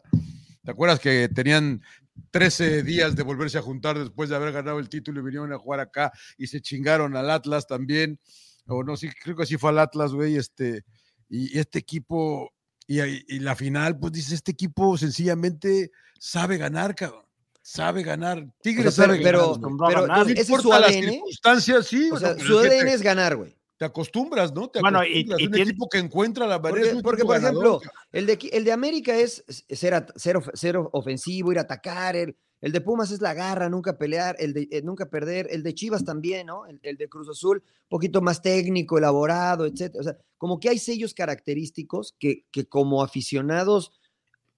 ¿Te 0.64 0.70
acuerdas 0.70 0.98
que 0.98 1.28
tenían 1.28 1.82
13 2.30 2.82
días 2.82 3.14
de 3.14 3.22
volverse 3.22 3.58
a 3.58 3.62
juntar 3.62 3.98
después 3.98 4.30
de 4.30 4.36
haber 4.36 4.50
ganado 4.50 4.78
el 4.78 4.88
título 4.88 5.20
y 5.20 5.24
vinieron 5.24 5.52
a 5.52 5.58
jugar 5.58 5.80
acá 5.80 6.10
y 6.38 6.46
se 6.46 6.62
chingaron 6.62 7.14
al 7.16 7.30
Atlas 7.30 7.66
también? 7.66 8.18
O 8.66 8.82
no, 8.82 8.96
sí, 8.96 9.08
creo 9.22 9.36
que 9.36 9.42
así 9.42 9.56
fue 9.56 9.70
al 9.70 9.78
Atlas, 9.78 10.12
güey. 10.12 10.36
Este, 10.36 10.84
y, 11.28 11.58
este 11.58 11.78
equipo, 11.78 12.52
y, 12.86 13.38
la 13.40 13.56
final, 13.56 13.98
pues 13.98 14.12
dice, 14.12 14.34
este 14.34 14.52
equipo 14.52 14.96
sencillamente 14.96 15.90
sabe 16.18 16.56
ganar, 16.56 16.94
cabrón. 16.94 17.24
Sabe 17.62 18.02
ganar. 18.02 18.46
Tigres 18.60 18.94
sabe 18.94 19.20
pero, 19.22 19.54
ganar. 19.54 19.70
Pero, 19.88 20.06
pero, 20.06 20.22
¿ese 20.40 20.54
es 20.54 20.62
su 20.62 20.72
ADN? 20.72 20.82
Las 20.82 20.92
circunstancias, 20.92 21.86
sí. 21.86 22.10
O 22.10 22.18
sea, 22.18 22.38
su 22.38 22.58
ADN 22.58 22.88
es 22.88 23.02
ganar, 23.02 23.36
güey 23.36 23.56
te 23.76 23.84
acostumbras, 23.84 24.52
¿no? 24.52 24.68
Te 24.68 24.80
bueno, 24.80 25.04
y, 25.04 25.28
un 25.32 25.54
equipo 25.54 25.88
que 25.88 25.98
encuentra 25.98 26.46
la 26.46 26.58
manera. 26.58 26.92
Porque, 27.02 27.24
por 27.24 27.36
ejemplo, 27.36 27.80
el 28.12 28.26
de, 28.26 28.38
el 28.52 28.64
de 28.64 28.72
América 28.72 29.16
es 29.16 29.44
ser, 29.68 30.06
ser, 30.14 30.76
ofensivo, 30.92 31.52
ir 31.52 31.58
a 31.58 31.62
atacar. 31.62 32.14
El, 32.14 32.36
el, 32.64 32.72
de 32.72 32.80
Pumas 32.80 33.10
es 33.10 33.20
la 33.20 33.34
garra, 33.34 33.68
nunca 33.68 33.98
pelear, 33.98 34.36
el 34.38 34.52
de 34.52 34.68
eh, 34.70 34.82
nunca 34.82 35.10
perder. 35.10 35.48
El 35.50 35.62
de 35.62 35.74
Chivas 35.74 36.04
también, 36.04 36.46
¿no? 36.46 36.62
El, 36.66 36.96
de 36.96 37.08
Cruz 37.08 37.28
Azul, 37.28 37.58
un 37.58 37.88
poquito 37.88 38.20
más 38.20 38.42
técnico, 38.42 38.98
elaborado, 38.98 39.66
etcétera. 39.66 40.00
O 40.00 40.04
sea, 40.04 40.16
como 40.38 40.60
que 40.60 40.68
hay 40.68 40.78
sellos 40.78 41.14
característicos 41.14 42.14
que, 42.18 42.46
que 42.50 42.66
como 42.66 43.02
aficionados 43.02 43.92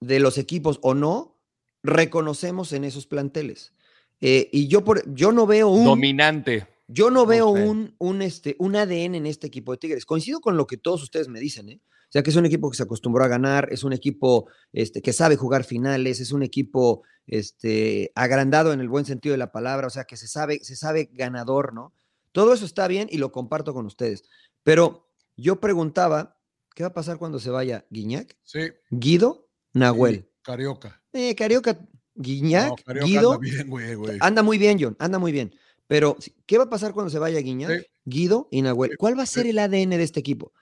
de 0.01 0.21
los 0.21 0.39
equipos 0.39 0.79
o 0.83 0.95
no, 0.95 1.37
reconocemos 1.83 2.73
en 2.73 2.85
esos 2.85 3.07
planteles. 3.07 3.73
Eh, 4.21 4.49
y 4.53 4.69
yo, 4.69 4.85
por, 4.85 5.03
yo 5.15 5.33
no 5.33 5.47
veo 5.47 5.69
un. 5.69 5.85
Dominante 5.85 6.67
yo 6.89 7.11
no 7.11 7.27
veo 7.27 7.49
un, 7.49 7.95
un, 7.99 8.23
este, 8.23 8.57
un 8.59 8.77
ADN 8.77 9.15
en 9.15 9.27
este 9.27 9.47
equipo 9.47 9.73
de 9.73 9.79
Tigres. 9.79 10.07
Coincido 10.07 10.41
con 10.41 10.57
lo 10.57 10.67
que 10.67 10.77
todos 10.77 11.03
ustedes 11.03 11.29
me 11.29 11.41
dicen, 11.41 11.69
¿eh? 11.69 11.81
O 12.09 12.13
sea, 12.13 12.23
que 12.23 12.31
es 12.31 12.37
un 12.37 12.47
equipo 12.47 12.71
que 12.71 12.77
se 12.77 12.85
acostumbró 12.85 13.25
a 13.25 13.29
ganar, 13.29 13.69
es 13.73 13.83
un 13.83 13.93
equipo 13.93 14.47
este, 14.73 15.03
que 15.03 15.13
sabe 15.13 15.35
jugar 15.35 15.65
finales, 15.65 16.21
es 16.21 16.31
un 16.31 16.45
equipo 16.45 17.03
este, 17.27 18.13
agrandado 18.15 18.73
en 18.73 18.81
el 18.81 18.89
buen 18.89 19.05
sentido 19.05 19.33
de 19.33 19.39
la 19.39 19.51
palabra, 19.51 19.89
o 19.89 19.91
sea, 19.91 20.05
que 20.05 20.17
se 20.17 20.29
sabe, 20.29 20.61
se 20.63 20.77
sabe 20.77 21.11
ganador, 21.13 21.75
¿no? 21.75 21.93
Todo 22.31 22.55
eso 22.55 22.65
está 22.65 22.87
bien 22.87 23.09
y 23.11 23.19
lo 23.19 23.33
comparto 23.33 23.75
con 23.75 23.87
ustedes. 23.87 24.23
Pero 24.63 25.09
yo 25.37 25.61
preguntaba, 25.61 26.39
¿qué 26.75 26.85
va 26.85 26.91
a 26.91 26.95
pasar 26.95 27.19
cuando 27.19 27.41
se 27.41 27.51
vaya 27.51 27.85
Guiñac? 27.91 28.37
Sí. 28.45 28.61
Guido, 28.91 29.49
Nahuel. 29.73 30.31
Carioca. 30.43 31.03
Eh, 31.13 31.35
Carioca, 31.35 31.77
Guiñac, 32.15 32.85
Guido. 33.03 33.33
Anda, 33.33 33.39
bien, 33.39 33.69
güey, 33.69 33.95
güey. 33.95 34.19
anda 34.21 34.43
muy 34.45 34.59
bien, 34.59 34.79
John, 34.81 34.97
anda 35.01 35.19
muy 35.19 35.33
bien. 35.33 35.53
Pero, 35.87 36.17
¿qué 36.47 36.59
va 36.59 36.65
a 36.65 36.71
pasar 36.71 36.93
cuando 36.93 37.11
se 37.11 37.19
vaya 37.19 37.41
Guiñac? 37.41 37.87
Guido 38.05 38.49
y 38.51 38.63
Nahuel. 38.63 38.97
¿Cuál 38.97 39.19
va 39.19 39.23
a 39.23 39.27
ser 39.27 39.47
el 39.47 39.59
ADN 39.59 39.91
de 39.91 40.03
este 40.03 40.21
equipo? 40.21 40.53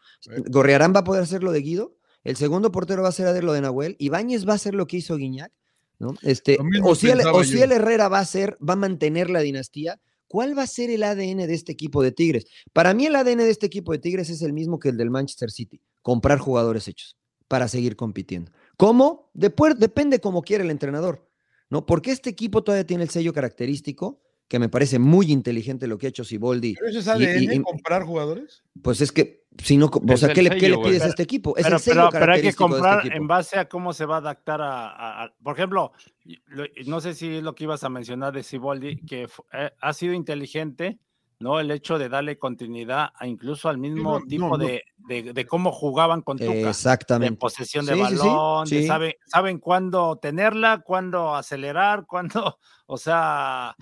¿Gorrearán 0.49 0.95
va 0.95 1.01
a 1.01 1.05
poder 1.05 1.23
hacer 1.23 1.43
lo 1.43 1.53
de 1.53 1.61
Guido? 1.61 1.97
el 2.25 2.37
segundo 2.37 2.73
portero 2.73 3.03
va 3.03 3.11
a 3.11 3.13
ser 3.13 3.45
lo 3.45 3.53
de 3.53 3.61
Nahuel, 3.61 3.97
Ibáñez 3.99 4.49
va 4.49 4.53
a 4.53 4.57
hacer 4.57 4.75
lo 4.75 4.87
que 4.87 4.97
hizo 4.97 5.17
Guiñac, 5.17 5.53
¿no? 5.99 6.15
Este, 6.23 6.59
o 6.83 6.95
si 6.95 7.11
el, 7.11 7.21
o 7.21 7.45
si 7.45 7.61
el 7.61 7.71
Herrera 7.71 8.09
va 8.09 8.19
a 8.19 8.25
ser, 8.25 8.57
va 8.67 8.73
a 8.73 8.77
mantener 8.77 9.31
la 9.31 9.41
dinastía. 9.41 10.01
¿Cuál 10.27 10.59
va 10.59 10.63
a 10.63 10.67
ser 10.67 10.91
el 10.91 11.05
ADN 11.05 11.47
de 11.47 11.55
este 11.55 11.71
equipo 11.71 12.03
de 12.03 12.11
Tigres? 12.11 12.47
Para 12.73 12.93
mí 12.93 13.07
el 13.07 13.15
ADN 13.15 13.39
de 13.39 13.51
este 13.51 13.67
equipo 13.67 13.93
de 13.93 13.99
Tigres 13.99 14.31
es 14.31 14.43
el 14.43 14.53
mismo 14.53 14.81
que 14.81 14.89
el 14.89 14.97
del 14.97 15.11
Manchester 15.11 15.51
City, 15.51 15.81
comprar 16.03 16.39
jugadores 16.39 16.89
hechos 16.89 17.17
para 17.47 17.69
seguir 17.69 17.95
compitiendo. 17.95 18.51
¿Cómo? 18.77 19.31
Depende 19.35 20.19
cómo 20.19 20.43
quiere 20.43 20.65
el 20.65 20.71
entrenador, 20.71 21.29
¿no? 21.69 21.87
Porque 21.87 22.11
este 22.11 22.31
equipo 22.31 22.65
todavía 22.65 22.87
tiene 22.87 23.05
el 23.05 23.11
sello 23.11 23.33
característico, 23.33 24.23
que 24.49 24.59
me 24.59 24.69
parece 24.69 24.99
muy 24.99 25.33
inteligente 25.33 25.87
lo 25.87 25.97
que 25.99 26.07
ha 26.07 26.09
hecho 26.11 26.25
Siboldi. 26.25 26.75
¿Pero 26.75 26.89
eso 26.91 26.99
es 27.01 27.07
Y- 27.07 27.11
ADN, 27.11 27.53
y- 27.55 27.57
y- 27.57 27.63
comprar 27.63 28.05
jugadores? 28.05 28.63
Pues 28.83 29.01
es 29.01 29.11
que, 29.11 29.45
si 29.59 29.77
no, 29.77 29.87
o 29.87 30.17
sea, 30.17 30.33
¿qué 30.33 30.43
le, 30.43 30.51
qué 30.51 30.61
sello, 30.61 30.77
le 30.77 30.83
pides 30.85 31.01
a 31.01 31.05
Pero- 31.05 31.11
este 31.11 31.23
equipo? 31.23 31.57
Es 31.57 31.65
Pero, 31.65 31.77
el 31.77 31.83
sello 31.83 32.09
pero- 32.11 32.21
pero 32.21 32.33
hay 32.35 32.41
que 32.43 32.49
de 32.49 32.55
comprar 32.55 33.05
este 33.07 33.17
en 33.17 33.27
base 33.27 33.59
a 33.59 33.69
cómo 33.69 33.93
se 33.93 34.05
va 34.05 34.17
a 34.17 34.19
adaptar 34.19 34.61
a, 34.61 34.89
a- 34.91 35.25
a- 35.25 35.35
por 35.43 35.55
ejemplo, 35.57 35.93
y- 36.25 36.39
lo- 36.47 36.65
y 36.67 36.85
no 36.87 37.01
sé 37.01 37.15
si 37.15 37.37
es 37.37 37.43
lo 37.43 37.55
que 37.55 37.65
ibas 37.65 37.85
a 37.85 37.89
mencionar 37.89 38.33
de 38.35 38.43
Siboldi, 38.43 38.97
que 39.07 39.29
eh, 39.53 39.71
ha 39.81 39.93
sido 39.93 40.13
inteligente, 40.13 40.99
¿no? 41.41 41.59
El 41.59 41.71
hecho 41.71 41.99
de 41.99 42.09
darle 42.09 42.39
continuidad 42.39 43.09
a 43.15 43.27
incluso 43.27 43.69
al 43.69 43.79
mismo 43.79 44.21
no, 44.21 44.27
tipo 44.27 44.45
no, 44.45 44.51
no. 44.51 44.59
De, 44.59 44.85
de- 44.99 45.33
de 45.33 45.47
cómo 45.47 45.73
jugaban 45.73 46.23
con 46.23 46.39
Tuca. 46.39 46.51
De 46.53 46.69
Exactamente. 46.69 47.39
posesión 47.39 47.85
de 47.87 47.95
Sí, 47.95 48.01
sí, 48.01 48.07
sí, 48.09 48.17
balón, 48.19 48.69
de 48.69 48.81
sí. 48.83 48.87
sabe- 48.87 49.19
saben 49.27 49.59
cuándo 49.59 50.17
tenerla, 50.21 50.83
cuándo 50.85 51.35
acelerar, 51.35 52.07
cuándo, 52.09 52.59
o 52.87 52.97
sea, 52.97 53.75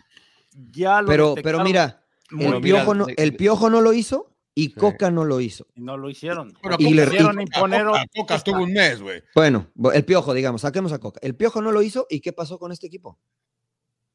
ya 0.72 1.00
lo 1.02 1.08
Pero, 1.08 1.34
pero 1.42 1.62
mira, 1.64 2.04
el 2.30 2.60
piojo, 2.60 2.94
no, 2.94 3.06
el 3.16 3.36
piojo 3.36 3.70
no 3.70 3.80
lo 3.80 3.92
hizo 3.92 4.28
y 4.54 4.66
Sí. 4.66 4.72
Coca 4.74 5.10
no 5.10 5.24
lo 5.24 5.40
hizo. 5.40 5.66
y 5.74 5.80
no 5.80 5.96
lo 5.96 6.10
hicieron. 6.10 6.48
Y 6.50 6.52
Coca- 6.52 6.76
le- 6.78 7.04
Coca- 7.06 7.42
imponer 7.42 7.86
Coca- 7.86 8.04
Coca 8.16 8.34
estuvo 8.34 8.62
un 8.62 8.72
mes, 8.72 9.00
güey. 9.00 9.22
Bueno, 9.34 9.66
el 9.94 10.04
piojo, 10.04 10.34
digamos, 10.34 10.60
saquemos 10.62 10.92
a 10.92 10.98
Coca. 10.98 11.20
El 11.22 11.34
piojo 11.34 11.62
no 11.62 11.72
lo 11.72 11.80
hizo 11.82 12.06
y 12.10 12.20
¿qué 12.20 12.32
pasó 12.32 12.58
con 12.58 12.70
este 12.72 12.86
equipo? 12.86 13.18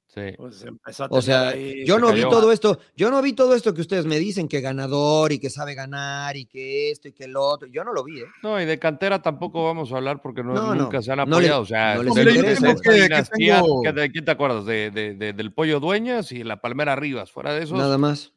Sí. 0.07 0.21
Pues 0.37 0.63
empezó 0.63 1.03
a 1.03 1.07
O 1.11 1.21
sea, 1.21 1.49
ahí- 1.49 1.85
yo 1.85 1.99
no 1.99 2.11
vi 2.13 2.21
todo 2.21 2.51
esto, 2.51 2.79
yo 2.95 3.11
no 3.11 3.21
vi 3.21 3.33
todo 3.33 3.53
esto 3.53 3.73
que 3.73 3.81
ustedes 3.81 4.05
me 4.05 4.17
dicen, 4.17 4.47
que 4.47 4.61
ganador 4.61 5.31
y 5.33 5.37
que 5.39 5.49
sabe 5.49 5.75
ganar 5.75 6.37
y 6.37 6.45
que 6.45 6.89
esto 6.91 7.09
y 7.09 7.11
que 7.11 7.25
el 7.25 7.35
otro. 7.35 7.67
Yo 7.67 7.83
no 7.83 7.91
lo 7.93 8.03
vi, 8.05 8.21
¿eh? 8.21 8.25
No, 8.41 8.59
y 8.59 8.65
de 8.65 8.79
cantera 8.79 9.21
tampoco 9.21 9.65
vamos 9.65 9.91
a 9.91 9.97
hablar 9.97 10.21
porque 10.21 10.43
no, 10.43 10.53
No, 10.53 10.73
no, 10.73 10.75
nunca 10.83 11.01
se 11.01 11.11
han 11.11 11.17
no 11.17 11.23
apoyado. 11.23 11.59
le- 11.59 11.63
o 11.63 11.65
sea, 11.65 11.95
no 11.95 12.03
les 12.03 12.13
de- 12.15 12.21
interesa, 12.21 12.75
Que- 12.81 12.91
dinastía, 13.03 13.55
tengo- 13.61 13.81
¿qué- 13.83 13.91
¿de 13.91 14.11
quién 14.11 14.25
te 14.25 14.31
acuerdas? 14.31 14.65
De, 14.65 14.91
de- 14.91 15.13
de- 15.13 15.33
del 15.33 15.53
Pollo 15.53 15.79
Dueñas 15.81 16.31
y 16.31 16.43
la 16.43 16.61
Palmera 16.61 16.95
Rivas. 16.95 17.29
Fuera 17.31 17.53
de 17.53 17.63
esos, 17.63 17.77
Nada 17.77 17.97
más. 17.97 18.33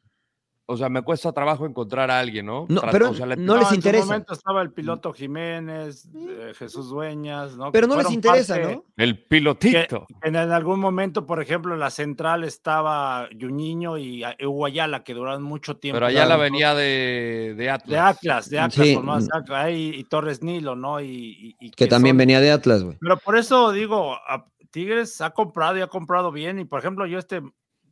O 0.71 0.77
sea, 0.77 0.89
me 0.89 1.01
cuesta 1.01 1.31
trabajo 1.31 1.65
encontrar 1.65 2.09
a 2.09 2.19
alguien, 2.19 2.45
¿no? 2.45 2.65
No, 2.69 2.81
pero 2.91 3.11
o 3.11 3.13
sea, 3.13 3.25
le- 3.25 3.35
no 3.37 3.53
les 3.55 3.63
en 3.63 3.69
su 3.69 3.75
interesa. 3.75 4.05
momento 4.05 4.33
estaba 4.33 4.61
el 4.61 4.71
piloto 4.71 5.13
Jiménez, 5.13 6.09
eh, 6.15 6.53
Jesús 6.55 6.89
Dueñas, 6.89 7.55
¿no? 7.57 7.71
Pero 7.71 7.87
Que 7.87 7.95
no 7.95 8.01
les 8.01 8.11
interesa, 8.11 8.55
parte- 8.55 8.75
¿no? 8.75 8.85
El 8.97 9.17
que 9.17 9.25
pilotito. 9.29 10.07
en 10.23 10.35
algún 10.35 10.79
momento, 10.79 11.25
por 11.25 11.41
ejemplo, 11.41 11.73
en 11.73 11.79
la 11.79 11.89
central 11.89 12.43
estaba 12.43 13.27
Juninho 13.39 13.97
y 13.97 14.23
a- 14.23 14.35
Hugo 14.43 14.65
Ayala, 14.65 15.03
que 15.03 15.13
duraron 15.13 15.43
mucho 15.43 15.77
tiempo. 15.77 15.95
Pero 15.97 16.07
allá 16.07 16.21
la 16.21 16.25
claro. 16.35 16.41
venía 16.41 16.73
de, 16.73 17.53
de 17.57 17.69
Atlas. 17.69 17.89
De 17.89 17.97
Atlas, 17.99 18.49
de 18.49 18.59
Atlas, 18.59 18.87
Sí. 18.87 18.95
por 18.95 19.03
más 19.03 19.27
Atlas, 19.33 19.65
ahí, 19.65 19.91
y 19.95 20.03
Torres 20.05 20.41
Nilo, 20.41 20.75
¿no? 20.75 20.99
Y, 21.01 21.07
y- 21.07 21.55
y 21.59 21.71
Que 21.71 21.87
también 21.87 22.13
son- 22.13 22.17
venía 22.19 22.39
de 22.39 22.51
Atlas, 22.51 22.83
güey. 22.83 22.97
Pero 22.99 23.17
por 23.17 23.37
eso 23.37 23.71
digo, 23.71 24.13
a- 24.13 24.45
Tigres 24.71 25.19
ha 25.19 25.31
comprado 25.31 25.77
y 25.77 25.81
ha 25.81 25.87
comprado 25.87 26.31
bien. 26.31 26.57
Y 26.57 26.63
por 26.63 26.79
ejemplo, 26.79 27.05
yo 27.05 27.19
este 27.19 27.41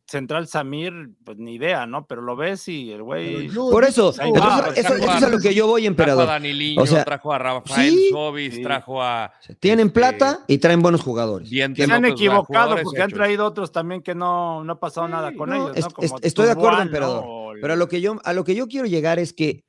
central 0.10 0.48
Samir, 0.48 0.92
pues 1.24 1.38
ni 1.38 1.56
idea, 1.56 1.86
¿no? 1.86 2.08
Pero 2.08 2.22
lo 2.22 2.36
ves 2.36 2.68
y 2.68 2.92
el 2.92 3.04
güey. 3.04 3.48
Yo- 3.50 3.70
Por 3.70 3.84
eso, 3.84 4.14
va, 4.18 4.26
eso, 4.26 4.34
pues, 4.66 4.78
eso- 4.80 4.96
eso 4.96 5.18
es 5.18 5.24
a 5.24 5.30
lo 5.30 5.40
que 5.40 5.54
yo 5.54 5.68
voy, 5.68 5.82
Trajo 5.82 5.86
a 5.86 5.88
emperador. 5.88 6.28
Daniliño, 6.28 6.82
O 6.82 6.86
sea, 6.88 7.06
trajo 7.06 7.32
a 7.34 7.38
Rafael 7.38 7.94
sí, 7.94 8.10
Sobis, 8.10 8.56
sí. 8.56 8.62
trajo 8.64 9.02
a. 9.04 9.32
Tienen 9.60 9.88
este, 9.88 10.00
plata 10.00 10.44
y 10.48 10.58
traen 10.58 10.82
buenos 10.82 11.02
jugadores. 11.02 11.50
Bien 11.50 11.76
se 11.76 11.84
han 11.84 12.06
equivocado 12.06 12.76
porque 12.84 13.02
han 13.02 13.12
traído 13.12 13.46
otros 13.46 13.72
también 13.72 14.02
que 14.02 14.16
no, 14.16 14.64
no 14.64 14.74
ha 14.74 14.80
pasado 14.80 15.08
Sí, 15.08 15.14
nada 15.14 15.34
con 15.36 15.50
no, 15.50 15.72
ellos, 15.74 15.86
estoy 16.22 16.46
de 16.46 16.52
acuerdo, 16.52 16.82
emperador, 16.82 17.56
el- 17.56 17.62
Pero 17.62 17.74
a 17.74 17.78
lo 17.78 17.88
que 17.88 18.02
yo, 18.02 18.18
a 18.24 18.34
lo 18.34 18.44
que 18.44 18.56
yo 18.56 18.68
quiero 18.68 18.88
llegar 18.88 19.20
es 19.20 19.34
que 19.34 19.64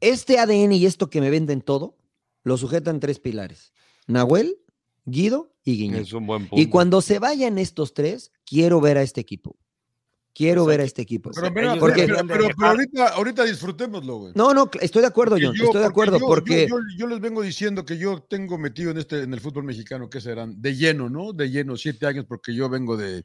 este 0.00 0.38
ADN 0.38 0.72
y 0.72 0.86
esto 0.86 1.10
que 1.10 1.20
me 1.20 1.30
venden 1.30 1.60
todo, 1.60 1.96
lo 2.42 2.56
sujetan 2.56 3.00
tres 3.00 3.20
pilares: 3.20 3.72
Nahuel, 4.06 4.56
Guido 5.04 5.52
y 5.64 5.76
Guiñac. 5.76 6.00
Es 6.02 6.12
un 6.12 6.26
buen 6.26 6.46
punto. 6.48 6.60
Y 6.60 6.66
cuando 6.66 7.00
se 7.02 7.18
vayan 7.18 7.58
estos 7.58 7.92
tres, 7.94 8.32
quiero 8.50 8.80
ver 8.80 8.98
a 8.98 9.02
este 9.02 9.20
equipo. 9.20 9.56
Quiero 10.32 10.64
ver 10.64 10.80
a 10.80 10.84
este 10.84 11.02
equipo. 11.02 11.32
Pero, 11.34 11.52
pero, 11.52 11.76
Porque- 11.78 12.06
pero, 12.06 12.48
ahorita, 12.60 13.08
ahorita 13.08 13.44
disfrutémoslo, 13.44 14.16
güey. 14.16 14.32
No, 14.36 14.54
no, 14.54 14.70
estoy 14.80 15.02
de 15.02 15.08
acuerdo, 15.08 15.32
Porque 15.34 15.46
John. 15.46 15.56
yo- 15.56 15.64
estoy 15.64 15.80
de 15.80 15.86
acuerdo 15.86 16.18
yo- 16.20 16.26
porque 16.26 16.66
Yo, 16.68 16.78
yo- 16.78 16.96
yo 16.98 17.06
les 17.08 17.20
vengo 17.20 17.42
diciendo 17.42 17.84
que 17.84 17.98
yo 17.98 18.22
tengo 18.22 18.56
metido 18.56 18.92
en 18.92 18.98
este 18.98 19.22
en 19.24 19.34
el 19.34 19.40
fútbol 19.40 19.64
mexicano, 19.64 20.08
que 20.08 20.20
serán 20.20 20.62
de 20.62 20.76
lleno, 20.76 21.10
¿no? 21.10 21.32
De 21.32 21.50
lleno, 21.50 21.76
siete 21.76 22.06
años, 22.06 22.26
porque 22.28 22.54
yo 22.54 22.68
vengo 22.68 22.96
de. 22.96 23.24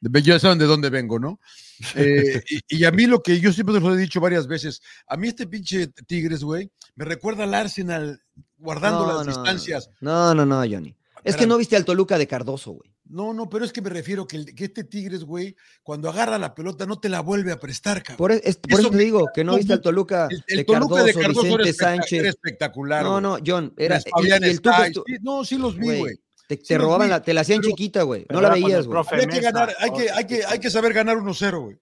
de 0.00 0.22
ya 0.22 0.38
saben 0.38 0.58
de 0.58 0.66
dónde 0.66 0.90
vengo, 0.90 1.18
¿no? 1.18 1.40
Eh, 1.96 2.40
y, 2.48 2.78
y 2.78 2.84
a 2.84 2.92
mí 2.92 3.06
lo 3.06 3.20
que 3.20 3.40
yo 3.40 3.52
siempre 3.52 3.74
les 3.78 3.82
he 3.92 3.96
dicho 3.96 4.20
varias 4.20 4.46
veces, 4.46 4.80
a 5.08 5.16
mí 5.16 5.26
este 5.28 5.48
pinche 5.48 5.88
Tigres, 6.06 6.44
güey, 6.44 6.70
me 6.94 7.04
recuerda 7.04 7.42
al 7.44 7.52
Arsenal 7.54 8.22
guardando 8.58 9.00
No, 9.06 9.08
las 9.18 9.26
no, 9.26 9.32
distancias. 9.32 9.90
No, 10.00 10.34
no, 10.36 10.46
no, 10.46 10.58
Johnny. 10.60 10.94
Es 11.24 11.34
que 11.36 11.48
no 11.48 11.58
viste 11.58 11.74
al 11.74 11.84
Toluca 11.84 12.16
de 12.16 12.28
Cardoso, 12.28 12.70
güey. 12.70 12.93
No, 13.06 13.34
no, 13.34 13.50
pero 13.50 13.64
es 13.66 13.72
que 13.72 13.82
me 13.82 13.90
refiero 13.90 14.26
que, 14.26 14.36
el- 14.36 14.54
que 14.54 14.64
este 14.64 14.82
Tigres, 14.84 15.24
güey, 15.24 15.54
cuando 15.82 16.08
agarra 16.08 16.38
la 16.38 16.54
pelota 16.54 16.86
no 16.86 16.98
te 16.98 17.08
la 17.10 17.20
vuelve 17.20 17.52
a 17.52 17.60
prestar, 17.60 18.02
cabrón. 18.02 18.16
Por, 18.16 18.32
e- 18.32 18.40
es- 18.42 18.56
por 18.56 18.72
Eso 18.72 18.80
eso 18.80 18.90
te 18.90 18.96
digo 18.98 19.28
que 19.34 19.44
no 19.44 19.56
viste 19.56 19.74
al. 19.74 19.80
Toluca 19.82 20.26
El, 20.30 20.42
el 20.46 20.56
de 20.58 20.64
Toluca 20.64 20.94
Cardoso, 20.96 21.04
de 21.04 21.12
Cardoso 21.14 21.42
Vicente 21.42 21.62
era, 21.62 21.70
espectac- 21.70 21.76
Sánchez. 21.98 22.20
era 22.20 22.28
espectacular. 22.30 23.02
No, 23.04 23.20
no, 23.20 23.38
John, 23.46 23.74
era 23.76 23.98
y 23.98 24.30
el 24.30 24.60
Tuca 24.60 24.88
estu- 24.88 25.02
sí, 25.06 25.16
No, 25.20 25.44
sí 25.44 25.58
los 25.58 25.76
vi, 25.76 25.98
güey, 25.98 26.16
te, 26.48 26.56
sí 26.56 26.62
te 26.68 26.74
los 26.78 26.84
robaban 26.84 27.08
vi, 27.08 27.10
la, 27.10 27.22
te 27.22 27.34
la 27.34 27.40
hacían 27.42 27.60
pero- 27.60 27.70
chiquita, 27.70 28.02
güey. 28.04 28.24
No 28.30 28.40
la 28.40 28.48
el 28.54 28.62
veías, 28.62 28.86
güey. 28.86 29.02
Había 29.06 29.26
que 29.26 29.40
ganar, 29.40 29.74
hay 29.78 29.90
que, 29.90 30.10
hay 30.10 30.26
que, 30.26 30.44
hay 30.46 30.58
que 30.58 30.70
saber 30.70 30.92
ganar 30.94 31.18
1-0, 31.18 31.60
güey. 31.60 31.76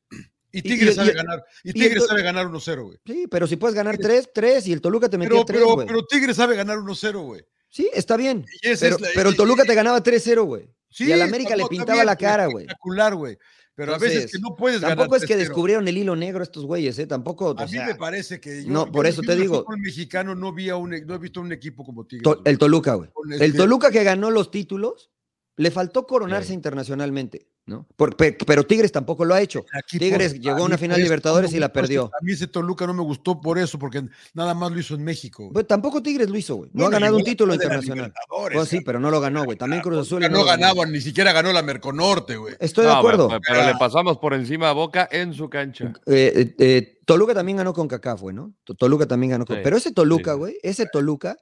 Y 0.54 0.60
Tigres 0.60 0.96
sabe 0.96 1.12
ganar. 1.14 1.42
Y 1.64 1.72
Tigres 1.72 2.02
el- 2.02 2.08
sabe 2.08 2.22
ganar 2.22 2.46
1-0, 2.46 2.82
güey. 2.84 2.98
Sí, 3.06 3.26
pero 3.30 3.46
si 3.46 3.56
puedes 3.56 3.74
ganar 3.74 3.96
tres, 3.96 4.28
tres, 4.34 4.66
y 4.66 4.72
el 4.72 4.80
Toluca 4.82 5.08
te 5.08 5.16
tres, 5.16 5.44
pero, 5.46 5.74
güey. 5.74 5.86
pero 5.86 6.04
Tigres 6.04 6.36
sabe 6.36 6.56
ganar 6.56 6.78
1-0, 6.78 7.22
güey. 7.22 7.42
Sí, 7.72 7.90
está 7.94 8.18
bien. 8.18 8.44
Pero, 8.62 8.74
es 8.74 9.00
la- 9.00 9.08
pero 9.14 9.30
el 9.30 9.36
Toluca 9.36 9.64
y- 9.64 9.66
te 9.66 9.74
ganaba 9.74 10.02
3-0, 10.02 10.44
güey. 10.44 10.68
Sí, 10.90 11.06
y 11.08 11.12
al 11.12 11.22
América 11.22 11.56
le 11.56 11.64
pintaba 11.66 11.94
bien, 11.94 12.06
la 12.06 12.16
cara, 12.16 12.46
güey. 12.46 12.66
Espectacular, 12.66 13.14
güey. 13.14 13.38
Pero 13.74 13.94
a 13.94 13.98
veces 13.98 14.30
que 14.30 14.38
no 14.38 14.54
puedes 14.54 14.82
ganar. 14.82 14.98
Tampoco 14.98 15.16
es 15.16 15.22
que 15.24 15.34
3-0. 15.34 15.38
descubrieron 15.38 15.88
el 15.88 15.96
hilo 15.96 16.14
negro 16.14 16.42
estos 16.44 16.66
güeyes, 16.66 16.98
¿eh? 16.98 17.06
Tampoco. 17.06 17.54
A 17.58 17.64
mí 17.64 17.70
sea, 17.70 17.86
me 17.86 17.94
parece 17.94 18.38
que 18.38 18.64
yo, 18.64 18.70
no, 18.70 18.92
por 18.92 19.06
eso 19.06 19.22
te 19.22 19.32
el 19.32 19.40
digo. 19.40 19.62
fútbol 19.64 19.78
mexicano 19.80 20.34
no, 20.34 20.52
vi 20.52 20.68
a 20.68 20.76
un, 20.76 20.90
no 20.90 21.14
he 21.14 21.18
visto 21.18 21.40
un 21.40 21.50
equipo 21.50 21.82
como 21.82 22.04
Tigres. 22.06 22.24
To- 22.24 22.42
el 22.44 22.58
Toluca, 22.58 22.92
güey. 22.94 23.08
El 23.30 23.40
este- 23.40 23.56
Toluca 23.56 23.90
que 23.90 24.04
ganó 24.04 24.30
los 24.30 24.50
títulos, 24.50 25.10
le 25.56 25.70
faltó 25.70 26.06
coronarse 26.06 26.48
Sí. 26.48 26.54
internacionalmente, 26.54 27.46
¿no? 27.64 27.86
Por- 27.96 28.16
pero 28.16 28.64
Tigres 28.64 28.90
tampoco 28.90 29.24
lo 29.24 29.34
ha 29.34 29.40
hecho. 29.40 29.64
Aquí 29.72 29.98
Tigres 29.98 30.32
por- 30.34 30.40
llegó 30.42 30.58
a 30.58 30.62
una 30.64 30.76
final 30.78 31.00
Libertadores 31.00 31.50
no 31.52 31.56
y 31.56 31.60
la 31.60 31.72
perdió. 31.72 32.06
A 32.06 32.24
mí 32.24 32.32
ese 32.32 32.46
Toluca 32.48 32.86
no 32.86 32.94
me 32.94 33.02
gustó 33.02 33.40
por 33.40 33.58
eso, 33.58 33.78
porque 33.78 34.02
nada 34.34 34.52
más 34.54 34.72
lo 34.72 34.80
hizo 34.80 34.94
en 34.94 35.04
México. 35.04 35.44
güey. 35.44 35.52
Pues 35.52 35.66
tampoco 35.66 36.02
Tigres 36.02 36.28
lo 36.28 36.36
hizo, 36.36 36.56
güey. 36.56 36.70
No 36.72 36.86
ha 36.86 36.90
ganado 36.90 37.16
un 37.16 37.24
título 37.24 37.54
internacional. 37.54 38.12
Pues 38.52 38.68
sí, 38.68 38.80
pero 38.80 38.98
no 39.00 39.10
lo 39.10 39.20
ganó, 39.20 39.44
güey. 39.44 39.56
También 39.56 39.80
Cruz 39.82 39.98
Azul. 39.98 40.20
no, 40.30 40.44
ganaban, 40.44 40.90
ni 40.92 41.00
siquiera 41.00 41.32
ganó 41.32 41.52
la 41.52 41.62
Merconorte, 41.62 42.36
güey. 42.36 42.54
Estoy 42.58 42.84
de 42.86 42.92
acuerdo. 42.92 43.28
Pero, 43.28 43.40
pero 43.46 43.66
le 43.66 43.74
pasamos 43.76 44.18
por 44.18 44.34
encima 44.34 44.68
a 44.70 44.72
Boca 44.72 45.08
en 45.10 45.32
su 45.32 45.48
cancha. 45.48 45.92
Eh, 46.06 46.32
eh, 46.34 46.54
eh, 46.58 46.98
Toluca 47.04 47.34
también 47.34 47.58
ganó 47.58 47.72
con 47.72 47.88
Cacá, 47.88 48.14
güey, 48.14 48.34
¿no? 48.34 48.54
To- 48.64 48.74
Toluca 48.74 49.06
también 49.06 49.30
ganó 49.32 49.44
con. 49.46 49.56
Sí, 49.56 49.62
Pero 49.64 49.76
ese 49.76 49.92
Toluca, 49.92 50.32
sí. 50.32 50.38
güey, 50.38 50.58
ese 50.62 50.86
Toluca 50.86 51.36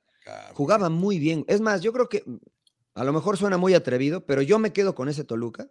jugaba 0.55 0.91
muy 0.91 1.19
bien. 1.19 1.45
Es 1.49 1.61
más, 1.61 1.81
yo 1.81 1.93
creo 1.93 2.09
que 2.09 2.23
a 2.95 3.05
lo 3.05 3.13
mejor 3.13 3.37
suena 3.37 3.57
muy 3.57 3.75
atrevido, 3.75 4.25
pero 4.27 4.43
yo 4.43 4.59
me 4.59 4.73
quedo 4.73 4.95
con 4.95 5.09
ese 5.09 5.25
Toluca. 5.25 5.67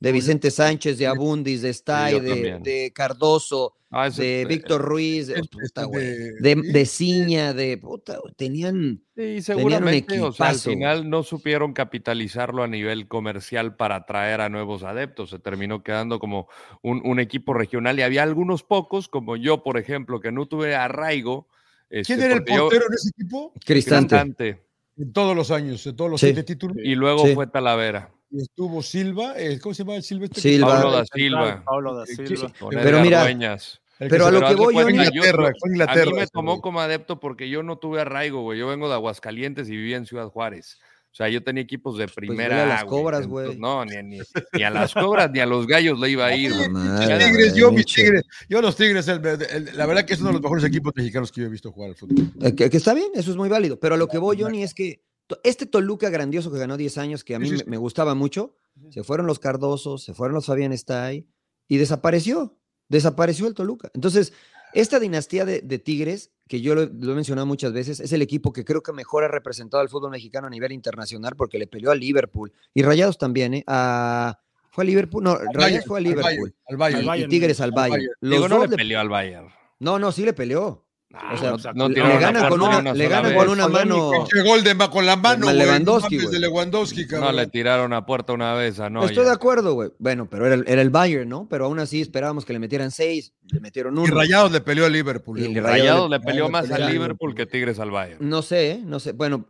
De 0.00 0.12
Vicente 0.12 0.50
Sánchez, 0.50 0.96
de 0.98 1.06
Abundis, 1.06 1.60
de 1.62 1.68
Stay, 1.70 2.18
de, 2.20 2.90
Cardoso, 2.94 3.74
Ah, 3.92 4.06
ese- 4.06 4.22
de 4.22 4.44
Víctor 4.46 4.80
Ruiz, 4.80 5.26
de, 5.26 5.42
puta, 5.42 5.86
de- 5.86 6.54
de, 6.54 6.86
Ciña, 6.86 7.52
de 7.52 7.76
puta, 7.76 8.18
tenían. 8.36 9.02
Sí, 9.16 9.42
seguramente, 9.42 10.20
o 10.20 10.32
sea, 10.32 10.50
al 10.50 10.56
final 10.56 11.10
no 11.10 11.22
supieron 11.22 11.72
capitalizarlo 11.74 12.62
a 12.62 12.68
nivel 12.68 13.08
comercial 13.08 13.76
para 13.76 13.96
atraer 13.96 14.40
a 14.40 14.48
nuevos 14.48 14.84
adeptos. 14.84 15.30
Se 15.30 15.38
terminó 15.38 15.82
quedando 15.82 16.18
como 16.18 16.48
un, 16.82 17.02
un 17.04 17.18
equipo 17.20 17.52
regional 17.52 17.98
y 17.98 18.02
había 18.02 18.22
algunos 18.22 18.62
pocos, 18.62 19.08
como 19.08 19.36
yo, 19.36 19.62
por 19.62 19.76
ejemplo, 19.76 20.20
que 20.20 20.32
no 20.32 20.46
tuve 20.46 20.74
arraigo. 20.76 21.48
¿Quién 21.90 22.00
este, 22.02 22.24
era 22.24 22.34
el 22.36 22.44
yo- 22.46 22.68
portero 22.68 22.86
en 22.88 22.94
ese 22.94 23.08
equipo? 23.10 23.52
Cristante. 23.66 24.08
Cristante, 24.16 24.62
En 24.96 25.12
todos 25.12 25.34
los 25.34 25.50
años, 25.50 25.84
en 25.86 25.96
todos 25.96 26.10
los 26.10 26.20
Sí. 26.20 26.26
siete 26.28 26.44
títulos. 26.44 26.76
Y 26.82 26.94
luego 26.94 27.26
Sí. 27.26 27.34
fue 27.34 27.46
Talavera. 27.48 28.12
Y 28.30 28.42
estuvo 28.42 28.82
Silva, 28.82 29.34
eh, 29.36 29.58
¿cómo 29.60 29.74
se 29.74 29.82
llama 29.82 29.96
el 29.96 30.02
Silva? 30.02 30.26
este? 30.26 30.40
Silva. 30.40 30.68
Pablo 30.68 30.92
da 30.92 31.04
Silva. 31.12 31.62
Pablo 31.64 31.94
da 31.94 32.06
Silva. 32.06 32.52
Pero 32.70 33.00
mira, 33.00 33.22
Dueñas. 33.22 33.80
Pero 33.98 34.26
a 34.26 34.30
lo 34.30 34.40
que 34.46 34.54
voy, 34.54 34.74
yo- 34.74 34.88
Inglaterra, 34.88 35.48
yo- 35.48 35.58
fue 35.58 35.68
a 35.68 35.72
Inglaterra 35.72 36.10
mí 36.12 36.16
me 36.20 36.26
tomó 36.28 36.60
como 36.62 36.80
adepto 36.80 37.20
porque 37.20 37.50
yo 37.50 37.62
no 37.62 37.76
tuve 37.78 38.00
arraigo, 38.00 38.40
güey. 38.42 38.58
Yo 38.58 38.66
vengo 38.68 38.88
de 38.88 38.94
Aguascalientes 38.94 39.68
y 39.68 39.72
vivía 39.72 39.96
en 39.98 40.06
Ciudad 40.06 40.28
Juárez. 40.28 40.78
O 41.12 41.14
sea, 41.14 41.28
yo 41.28 41.42
tenía 41.42 41.62
equipos 41.64 41.98
de 41.98 42.04
Pues 42.04 42.14
primera. 42.14 42.48
vele 42.56 42.60
a 42.62 42.66
las 42.76 42.84
cobras, 42.84 43.26
güey. 43.26 43.58
No, 43.58 43.84
ni, 43.84 43.96
ni- 44.04 44.20
ni 44.52 44.62
a 44.62 44.70
las 44.70 44.94
cobras 44.94 45.28
ni 45.32 45.40
a 45.40 45.44
los 45.46 45.66
gallos 45.66 45.98
le 45.98 46.08
iba 46.08 46.24
a 46.26 46.34
ir. 46.36 46.52
Madre, 46.70 47.18
tigres, 47.26 47.54
yo, 47.56 47.72
mis 47.72 47.84
tigres, 47.84 48.22
yo 48.48 48.62
los 48.62 48.76
tigres, 48.76 49.08
el- 49.08 49.20
el- 49.26 49.76
la 49.76 49.86
verdad 49.86 50.04
que 50.04 50.14
es 50.14 50.20
uno 50.20 50.28
de 50.28 50.34
los 50.34 50.42
mejores 50.42 50.62
equipos 50.64 50.92
mexicanos 50.94 51.32
que 51.32 51.40
yo 51.40 51.48
he 51.48 51.50
visto 51.50 51.72
jugar 51.72 51.90
al 51.90 51.96
fútbol. 51.96 52.26
Eh, 52.40 52.54
Que, 52.54 52.70
que 52.70 52.76
está 52.76 52.94
bien, 52.94 53.08
eso 53.14 53.32
es 53.32 53.36
muy 53.36 53.48
válido. 53.48 53.78
Pero 53.80 53.96
a 53.96 53.98
lo 53.98 54.06
que 54.06 54.18
voy, 54.18 54.40
Johnny, 54.40 54.62
es 54.62 54.72
que 54.72 55.02
este 55.44 55.66
Toluca 55.66 56.10
grandioso 56.10 56.50
que 56.52 56.58
ganó 56.58 56.76
10 56.76 56.98
años, 56.98 57.24
que 57.24 57.34
a 57.34 57.38
mí 57.38 57.48
Sí, 57.48 57.58
sí, 57.58 57.64
me, 57.66 57.76
gustaba 57.76 58.14
mucho, 58.14 58.54
se 58.90 59.02
fueron 59.04 59.26
los 59.26 59.38
Cardosos, 59.38 60.02
se 60.02 60.14
fueron 60.14 60.34
los 60.34 60.46
Fabián 60.46 60.72
Stay 60.72 61.26
y 61.68 61.76
desapareció. 61.76 62.56
Desapareció 62.88 63.46
el 63.46 63.54
Toluca. 63.54 63.90
Entonces, 63.94 64.32
esta 64.74 64.98
dinastía 64.98 65.44
de, 65.44 65.60
de 65.60 65.78
Tigres, 65.78 66.32
que 66.48 66.60
yo 66.60 66.74
lo, 66.74 66.86
lo 66.86 67.12
he 67.12 67.14
mencionado 67.14 67.46
muchas 67.46 67.72
veces, 67.72 68.00
es 68.00 68.12
el 68.12 68.22
equipo 68.22 68.52
que 68.52 68.64
creo 68.64 68.82
que 68.82 68.92
mejor 68.92 69.22
ha 69.24 69.28
representado 69.28 69.80
al 69.80 69.88
fútbol 69.88 70.10
mexicano 70.10 70.48
a 70.48 70.50
nivel 70.50 70.72
internacional 70.72 71.36
porque 71.36 71.58
le 71.58 71.66
peleó 71.68 71.90
a 71.92 71.94
Liverpool 71.94 72.52
y 72.74 72.82
Rayados 72.82 73.16
también, 73.18 73.54
¿eh? 73.54 73.64
A, 73.68 74.40
¿Fue 74.72 74.82
a 74.82 74.86
Liverpool? 74.86 75.22
No, 75.22 75.34
Rayados 75.36 75.54
Bayern, 75.56 75.84
fue 75.84 75.96
a 75.96 75.98
al 75.98 76.04
Liverpool. 76.04 76.54
Bayern, 76.76 77.00
al 77.00 77.06
Bayern. 77.06 77.30
y- 77.30 77.34
Tigres 77.34 77.60
al 77.60 77.64
al 77.70 77.72
Bayern. 77.72 78.04
Los 78.20 78.30
Digo, 78.32 78.48
no 78.48 78.54
dos 78.56 78.64
le 78.64 78.70
le- 78.70 78.76
peleó 78.76 79.00
al 79.00 79.08
Bayern. 79.08 79.48
no, 79.80 79.98
no, 80.00 80.10
sí 80.12 80.24
le 80.24 80.32
peleó. 80.32 80.86
Ah, 81.12 81.34
O 81.34 81.58
sea, 81.58 81.72
no, 81.72 81.72
le- 81.72 81.74
no 81.74 81.88
le, 81.88 81.94
tiraron 81.94 82.16
a 82.16 82.20
ganan 82.20 82.32
puerta 82.42 82.48
con 82.50 82.60
una, 82.62 82.78
una 82.78 82.94
le 82.94 83.08
vez. 83.08 83.34
con 83.34 83.48
una 83.48 83.68
mano. 83.68 84.10
Pinche 84.12 84.42
gol 84.48 84.62
de 84.62 84.74
ma- 84.76 84.90
con 84.90 85.04
la 85.06 85.16
mano. 85.16 85.52
Lewandowski, 85.52 86.18
no 86.18 86.30
de 86.30 86.38
Lewandowski, 86.38 87.06
le 87.34 87.46
tiraron 87.48 87.92
a 87.92 88.06
puerta 88.06 88.32
una 88.32 88.54
vez 88.54 88.78
a 88.78 88.88
no. 88.90 89.04
Estoy 89.04 89.24
de 89.24 89.32
acuerdo, 89.32 89.74
güey. 89.74 89.90
Bueno, 89.98 90.28
pero 90.30 90.46
era, 90.46 90.54
el- 90.54 90.64
era 90.68 90.82
el 90.82 90.90
Bayern, 90.90 91.28
¿no? 91.28 91.48
Pero 91.48 91.64
aún 91.66 91.80
así 91.80 92.00
esperábamos 92.00 92.44
que 92.44 92.52
le 92.52 92.60
metieran 92.60 92.92
seis, 92.92 93.34
le 93.50 93.58
metieron 93.58 93.98
uno. 93.98 94.06
Y 94.06 94.10
Rayados 94.10 94.52
le 94.52 94.60
peleó 94.60 94.86
a 94.86 94.88
Liverpool. 94.88 95.40
Y 95.40 95.46
eh, 95.46 95.48
le. 95.48 95.60
Rayados 95.60 96.08
le- 96.08 96.18
le 96.18 96.24
peleó 96.24 96.44
le 96.46 96.50
más 96.52 96.62
peleó 96.62 96.76
al 96.76 96.82
a 96.84 96.90
Liverpool 96.90 97.34
que 97.34 97.46
Tigres 97.46 97.80
al 97.80 97.90
Bayern. 97.90 98.28
No 98.28 98.42
sé, 98.42 98.80
no 98.84 99.00
sé. 99.00 99.10
Bueno, 99.10 99.46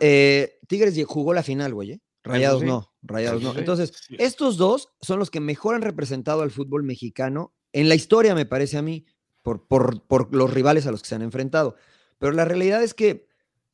eh, 0.00 0.58
Tigres 0.68 0.94
jugó 1.06 1.34
la 1.34 1.42
final, 1.42 1.74
güey. 1.74 1.92
¿eh? 1.92 2.00
Rayados 2.24 2.60
sí. 2.60 2.66
no, 2.66 2.92
Rayados 3.02 3.42
no. 3.42 3.52
sí. 3.52 3.58
Entonces, 3.58 3.92
Sí. 4.06 4.16
estos 4.18 4.56
dos 4.56 4.88
son 5.00 5.18
los 5.18 5.30
que 5.30 5.40
mejor 5.40 5.74
han 5.74 5.82
representado 5.82 6.42
al 6.42 6.50
fútbol 6.50 6.82
mexicano 6.82 7.54
en 7.72 7.88
la 7.88 7.94
historia, 7.94 8.34
me 8.34 8.46
parece 8.46 8.76
a 8.78 8.82
mí, 8.82 9.06
por, 9.48 9.66
por, 9.66 10.02
por 10.02 10.34
los 10.34 10.52
rivales 10.52 10.86
a 10.86 10.90
los 10.90 11.00
que 11.00 11.08
se 11.08 11.14
han 11.14 11.22
enfrentado. 11.22 11.74
Pero 12.18 12.32
la 12.32 12.44
realidad 12.44 12.82
es 12.82 12.92
que 12.92 13.26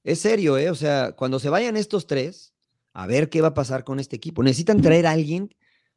es 0.04 0.20
serio, 0.20 0.56
¿eh? 0.56 0.70
O 0.70 0.74
sea, 0.76 1.12
cuando 1.12 1.40
se 1.40 1.48
vayan 1.48 1.76
estos 1.76 2.06
tres, 2.06 2.54
a 2.92 3.08
ver 3.08 3.28
qué 3.28 3.40
va 3.40 3.48
a 3.48 3.54
pasar 3.54 3.82
con 3.82 3.98
este 3.98 4.14
equipo. 4.14 4.44
Necesitan 4.44 4.80
traer 4.80 5.06
a 5.06 5.10
alguien 5.10 5.52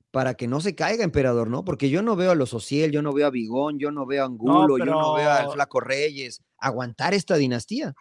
para 0.10 0.34
que 0.34 0.48
no 0.48 0.62
se 0.62 0.74
caiga, 0.74 1.04
emperador, 1.04 1.50
¿no? 1.50 1.64
Porque 1.64 1.92
yo 1.92 2.02
no 2.02 2.16
veo 2.16 2.32
a 2.32 2.36
los 2.36 2.56
Ociel, 2.56 2.92
yo 2.92 3.04
no 3.04 3.14
veo 3.14 3.28
a 3.28 3.30
Bigón, 3.30 3.78
yo 3.78 3.92
no 3.92 4.08
veo 4.08 4.24
a 4.24 4.26
Angulo, 4.26 4.80
yo 4.80 4.86
no 4.86 5.14
veo 5.14 5.30
al 5.30 5.52
Flaco 5.52 5.80
Reyes. 5.80 6.42
Aguantar 6.58 7.14
esta 7.14 7.36
dinastía. 7.36 7.94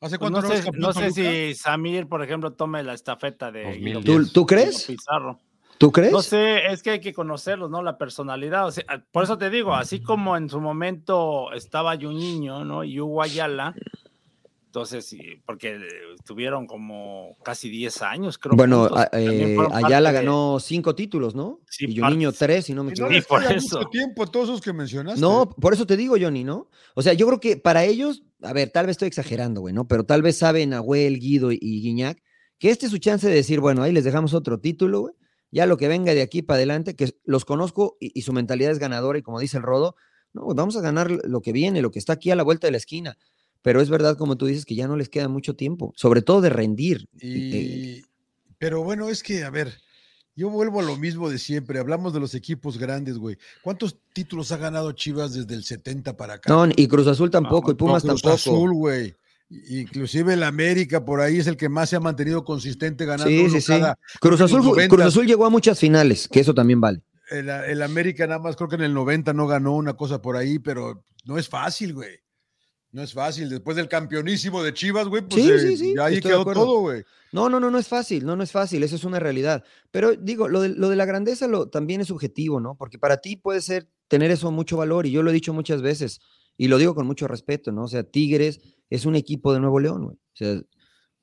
¿Hace 0.00 0.18
Pues 0.18 0.30
cuánto 0.30 0.40
no 0.40 0.54
sé, 0.54 0.70
no 0.72 0.92
sé 0.94 1.10
si 1.10 1.54
Samir, 1.54 2.08
por 2.08 2.22
ejemplo, 2.22 2.54
tome 2.54 2.82
la 2.82 2.94
estafeta 2.94 3.52
de 3.52 3.64
2010. 3.64 4.04
Guido 4.04 4.24
¿Tú, 4.24 4.32
tú 4.32 4.46
crees? 4.46 4.84
Pizarro. 4.84 5.38
¿Tú 5.84 5.92
crees? 5.92 6.12
No 6.12 6.22
sé, 6.22 6.66
es 6.72 6.82
que 6.82 6.90
hay 6.90 7.00
que 7.00 7.12
conocerlos, 7.12 7.70
¿no? 7.70 7.82
La 7.82 7.98
personalidad. 7.98 8.66
o 8.66 8.70
sea, 8.70 8.84
por 9.12 9.24
eso 9.24 9.36
te 9.38 9.50
digo, 9.50 9.74
así 9.74 10.00
como 10.00 10.36
en 10.36 10.48
su 10.48 10.60
momento 10.60 11.52
estaba 11.52 11.96
Juninho, 11.96 12.64
¿no? 12.64 12.84
Y 12.84 13.00
Hugo 13.00 13.22
Ayala, 13.22 13.74
entonces, 14.66 15.04
sí, 15.06 15.20
porque 15.46 15.78
tuvieron 16.24 16.66
como 16.66 17.36
casi 17.44 17.68
10 17.70 18.02
años, 18.02 18.38
creo. 18.38 18.56
Bueno, 18.56 18.88
eh, 19.12 19.56
Ayala 19.72 20.10
de- 20.10 20.18
ganó 20.18 20.58
cinco 20.58 20.96
títulos, 20.96 21.36
¿no? 21.36 21.60
Sí, 21.70 21.84
y 21.88 21.96
Juninho 22.00 22.30
parte- 22.30 22.38
tres, 22.46 22.64
si 22.64 22.74
no 22.74 22.82
me 22.82 22.92
Y 22.92 22.98
no 22.98 23.06
equivoco. 23.06 23.12
les 23.12 23.22
Sí, 23.22 23.28
por 23.28 23.42
eso. 23.56 23.78
mucho 23.78 23.88
tiempo 23.90 24.26
todos 24.26 24.48
esos 24.48 24.60
que 24.60 24.72
mencionaste. 24.72 25.20
No, 25.20 25.48
por 25.48 25.74
eso 25.74 25.86
te 25.86 25.96
digo, 25.96 26.16
Johnny, 26.20 26.42
¿no? 26.42 26.68
O 26.96 27.02
sea, 27.02 27.12
yo 27.12 27.26
creo 27.28 27.38
que 27.38 27.56
para 27.56 27.84
ellos, 27.84 28.24
a 28.42 28.52
ver, 28.52 28.70
tal 28.70 28.86
vez 28.86 28.94
estoy 28.94 29.06
exagerando, 29.08 29.60
güey, 29.60 29.72
¿no? 29.74 29.86
Pero 29.86 30.04
tal 30.04 30.22
vez 30.22 30.38
saben 30.38 30.70
Nahuel, 30.70 31.20
Guido 31.20 31.52
y, 31.52 31.58
y 31.60 31.80
Guiñac 31.82 32.20
que 32.58 32.70
este 32.70 32.86
es 32.86 32.92
su 32.92 32.98
chance 32.98 33.28
de 33.28 33.34
decir, 33.34 33.60
bueno, 33.60 33.82
ahí 33.82 33.92
les 33.92 34.04
dejamos 34.04 34.32
otro 34.34 34.58
título, 34.58 35.00
güey. 35.02 35.14
Ya 35.54 35.66
lo 35.66 35.76
que 35.76 35.86
venga 35.86 36.12
de 36.14 36.22
aquí 36.22 36.42
para 36.42 36.56
adelante, 36.56 36.96
que 36.96 37.14
los 37.24 37.44
conozco 37.44 37.96
y, 38.00 38.10
y 38.12 38.22
su 38.22 38.32
mentalidad 38.32 38.72
es 38.72 38.80
ganadora 38.80 39.18
y 39.18 39.22
como 39.22 39.38
dice 39.38 39.56
el 39.56 39.62
Rodo, 39.62 39.94
no, 40.32 40.42
güey, 40.42 40.56
vamos 40.56 40.76
a 40.76 40.80
ganar 40.80 41.10
lo 41.10 41.40
que 41.40 41.52
viene, 41.52 41.80
lo 41.80 41.92
que 41.92 42.00
está 42.00 42.14
aquí 42.14 42.32
a 42.32 42.36
la 42.36 42.42
vuelta 42.42 42.66
de 42.66 42.72
la 42.72 42.78
esquina. 42.78 43.16
Pero 43.62 43.80
es 43.80 43.88
verdad, 43.88 44.18
como 44.18 44.36
tú 44.36 44.46
dices, 44.46 44.66
que 44.66 44.74
ya 44.74 44.88
no 44.88 44.96
les 44.96 45.08
queda 45.08 45.28
mucho 45.28 45.54
tiempo, 45.54 45.94
sobre 45.96 46.22
todo 46.22 46.40
de 46.40 46.50
rendir. 46.50 47.08
Y, 47.18 48.02
pero 48.58 48.82
bueno, 48.82 49.08
es 49.08 49.22
que, 49.22 49.44
a 49.44 49.50
ver, 49.50 49.72
yo 50.36 50.50
vuelvo 50.50 50.80
a 50.80 50.82
lo 50.82 50.96
mismo 50.96 51.30
de 51.30 51.38
siempre. 51.38 51.78
Hablamos 51.78 52.12
de 52.12 52.20
los 52.20 52.34
equipos 52.34 52.76
grandes, 52.76 53.16
güey. 53.16 53.38
¿Cuántos 53.62 53.96
títulos 54.12 54.50
ha 54.50 54.56
ganado 54.56 54.90
Chivas 54.92 55.32
desde 55.32 55.54
el 55.54 55.64
70 55.64 56.16
para 56.16 56.34
acá? 56.34 56.52
no, 56.52 56.70
y 56.76 56.88
Cruz 56.88 57.06
Azul 57.06 57.30
tampoco, 57.30 57.70
y 57.70 57.74
Pumas 57.74 58.02
Cruz 58.02 58.20
tampoco. 58.20 58.34
Azul, 58.34 58.74
güey. 58.74 59.14
Inclusive 59.48 60.32
el 60.34 60.42
América 60.42 61.04
por 61.04 61.20
ahí 61.20 61.38
es 61.38 61.46
el 61.46 61.56
que 61.56 61.68
más 61.68 61.90
se 61.90 61.96
ha 61.96 62.00
mantenido 62.00 62.44
consistente 62.44 63.04
ganando 63.04 63.28
Sí, 63.30 63.40
uno 63.40 63.54
sí, 63.54 63.60
sí. 63.60 63.80
Cruz 64.20 64.40
Azul, 64.40 64.62
fu- 64.62 64.70
90. 64.70 64.94
Cruz 64.94 65.06
Azul 65.06 65.26
llegó 65.26 65.44
a 65.46 65.50
muchas 65.50 65.78
finales, 65.78 66.28
que 66.28 66.40
eso 66.40 66.54
también 66.54 66.80
vale. 66.80 67.02
El, 67.30 67.48
el 67.48 67.82
América 67.82 68.26
nada 68.26 68.40
más 68.40 68.56
creo 68.56 68.68
que 68.68 68.76
en 68.76 68.82
el 68.82 68.94
90 68.94 69.32
no 69.32 69.46
ganó 69.46 69.74
una 69.76 69.94
cosa 69.94 70.20
por 70.20 70.36
ahí, 70.36 70.58
pero 70.58 71.04
no 71.24 71.38
es 71.38 71.48
fácil, 71.48 71.94
güey. 71.94 72.18
No 72.92 73.02
es 73.02 73.12
fácil. 73.12 73.48
Después 73.48 73.76
del 73.76 73.88
campeonísimo 73.88 74.62
de 74.62 74.72
Chivas, 74.72 75.08
güey, 75.08 75.22
pues 75.26 75.42
Sí, 75.42 75.50
eh, 75.50 75.58
sí, 75.58 75.76
sí, 75.76 75.94
ahí 76.00 76.20
quedó 76.20 76.44
todo, 76.44 76.80
güey. 76.80 77.02
No, 77.32 77.48
no, 77.48 77.58
no, 77.58 77.70
no 77.70 77.78
es 77.78 77.88
fácil, 77.88 78.24
no, 78.24 78.36
no 78.36 78.44
es 78.44 78.52
fácil, 78.52 78.82
eso 78.84 78.94
es 78.94 79.02
una 79.04 79.18
realidad. 79.18 79.64
Pero 79.90 80.14
digo, 80.14 80.48
lo 80.48 80.60
de, 80.60 80.68
lo 80.68 80.88
de 80.88 80.96
la 80.96 81.04
grandeza 81.04 81.48
lo, 81.48 81.68
también 81.68 82.00
es 82.00 82.06
subjetivo, 82.08 82.60
¿no? 82.60 82.76
Porque 82.76 82.98
para 82.98 83.16
ti 83.16 83.34
puede 83.36 83.60
ser 83.60 83.88
tener 84.06 84.30
eso 84.30 84.52
mucho 84.52 84.76
valor, 84.76 85.06
y 85.06 85.10
yo 85.10 85.22
lo 85.24 85.30
he 85.30 85.34
dicho 85.34 85.52
muchas 85.52 85.82
veces, 85.82 86.20
y 86.56 86.68
lo 86.68 86.78
digo 86.78 86.94
con 86.94 87.06
mucho 87.06 87.28
respeto, 87.28 87.72
¿no? 87.72 87.84
O 87.84 87.88
sea, 87.88 88.04
Tigres 88.04 88.60
es 88.90 89.06
un 89.06 89.16
equipo 89.16 89.52
de 89.52 89.60
Nuevo 89.60 89.80
León, 89.80 90.04
güey. 90.04 90.16
O 90.16 90.36
sea, 90.36 90.60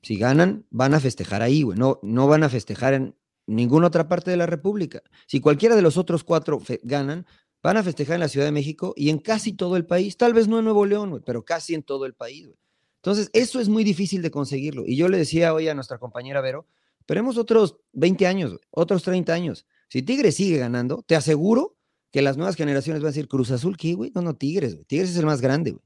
si 0.02 0.16
ganan, 0.16 0.66
van 0.70 0.94
a 0.94 1.00
festejar 1.00 1.42
ahí, 1.42 1.62
güey. 1.62 1.78
No, 1.78 2.00
no 2.02 2.26
van 2.26 2.42
a 2.42 2.48
festejar 2.48 2.94
en 2.94 3.14
ninguna 3.46 3.86
otra 3.86 4.08
parte 4.08 4.30
de 4.30 4.36
la 4.36 4.46
República. 4.46 5.02
Si 5.26 5.40
cualquiera 5.40 5.76
de 5.76 5.82
los 5.82 5.96
otros 5.96 6.24
cuatro 6.24 6.60
ganan, 6.82 7.26
van 7.62 7.76
a 7.76 7.82
festejar 7.82 8.14
en 8.14 8.20
la 8.20 8.28
Ciudad 8.28 8.46
de 8.46 8.52
México 8.52 8.92
y 8.96 9.10
en 9.10 9.18
casi 9.18 9.52
todo 9.52 9.76
el 9.76 9.86
país. 9.86 10.16
Tal 10.16 10.34
vez 10.34 10.48
no 10.48 10.58
en 10.58 10.64
Nuevo 10.64 10.84
León, 10.84 11.10
güey, 11.10 11.22
pero 11.24 11.44
casi 11.44 11.74
en 11.74 11.82
todo 11.82 12.06
el 12.06 12.14
país, 12.14 12.46
güey. 12.46 12.58
Entonces, 12.96 13.30
eso 13.32 13.58
es 13.60 13.68
muy 13.68 13.82
difícil 13.82 14.22
de 14.22 14.30
conseguirlo. 14.30 14.84
Y 14.86 14.96
yo 14.96 15.08
le 15.08 15.18
decía 15.18 15.52
hoy 15.54 15.68
a 15.68 15.74
nuestra 15.74 15.98
compañera 15.98 16.40
Vero, 16.40 16.66
esperemos 17.00 17.36
otros 17.36 17.78
20 17.92 18.26
años, 18.28 18.58
otros 18.70 19.02
30 19.02 19.32
años. 19.32 19.66
Si 19.88 20.02
Tigres 20.02 20.36
sigue 20.36 20.58
ganando, 20.58 21.02
te 21.02 21.16
aseguro 21.16 21.76
que 22.12 22.22
las 22.22 22.36
nuevas 22.36 22.54
generaciones 22.56 23.02
van 23.02 23.08
a 23.08 23.10
decir, 23.12 23.26
Cruz 23.26 23.50
Azul, 23.50 23.76
¿qué, 23.76 23.94
güey? 23.94 24.12
No, 24.14 24.22
no, 24.22 24.34
Tigres, 24.34 24.74
güey. 24.74 24.84
Tigres 24.84 25.10
es 25.10 25.16
el 25.16 25.26
más 25.26 25.40
grande, 25.40 25.72
güey. 25.72 25.82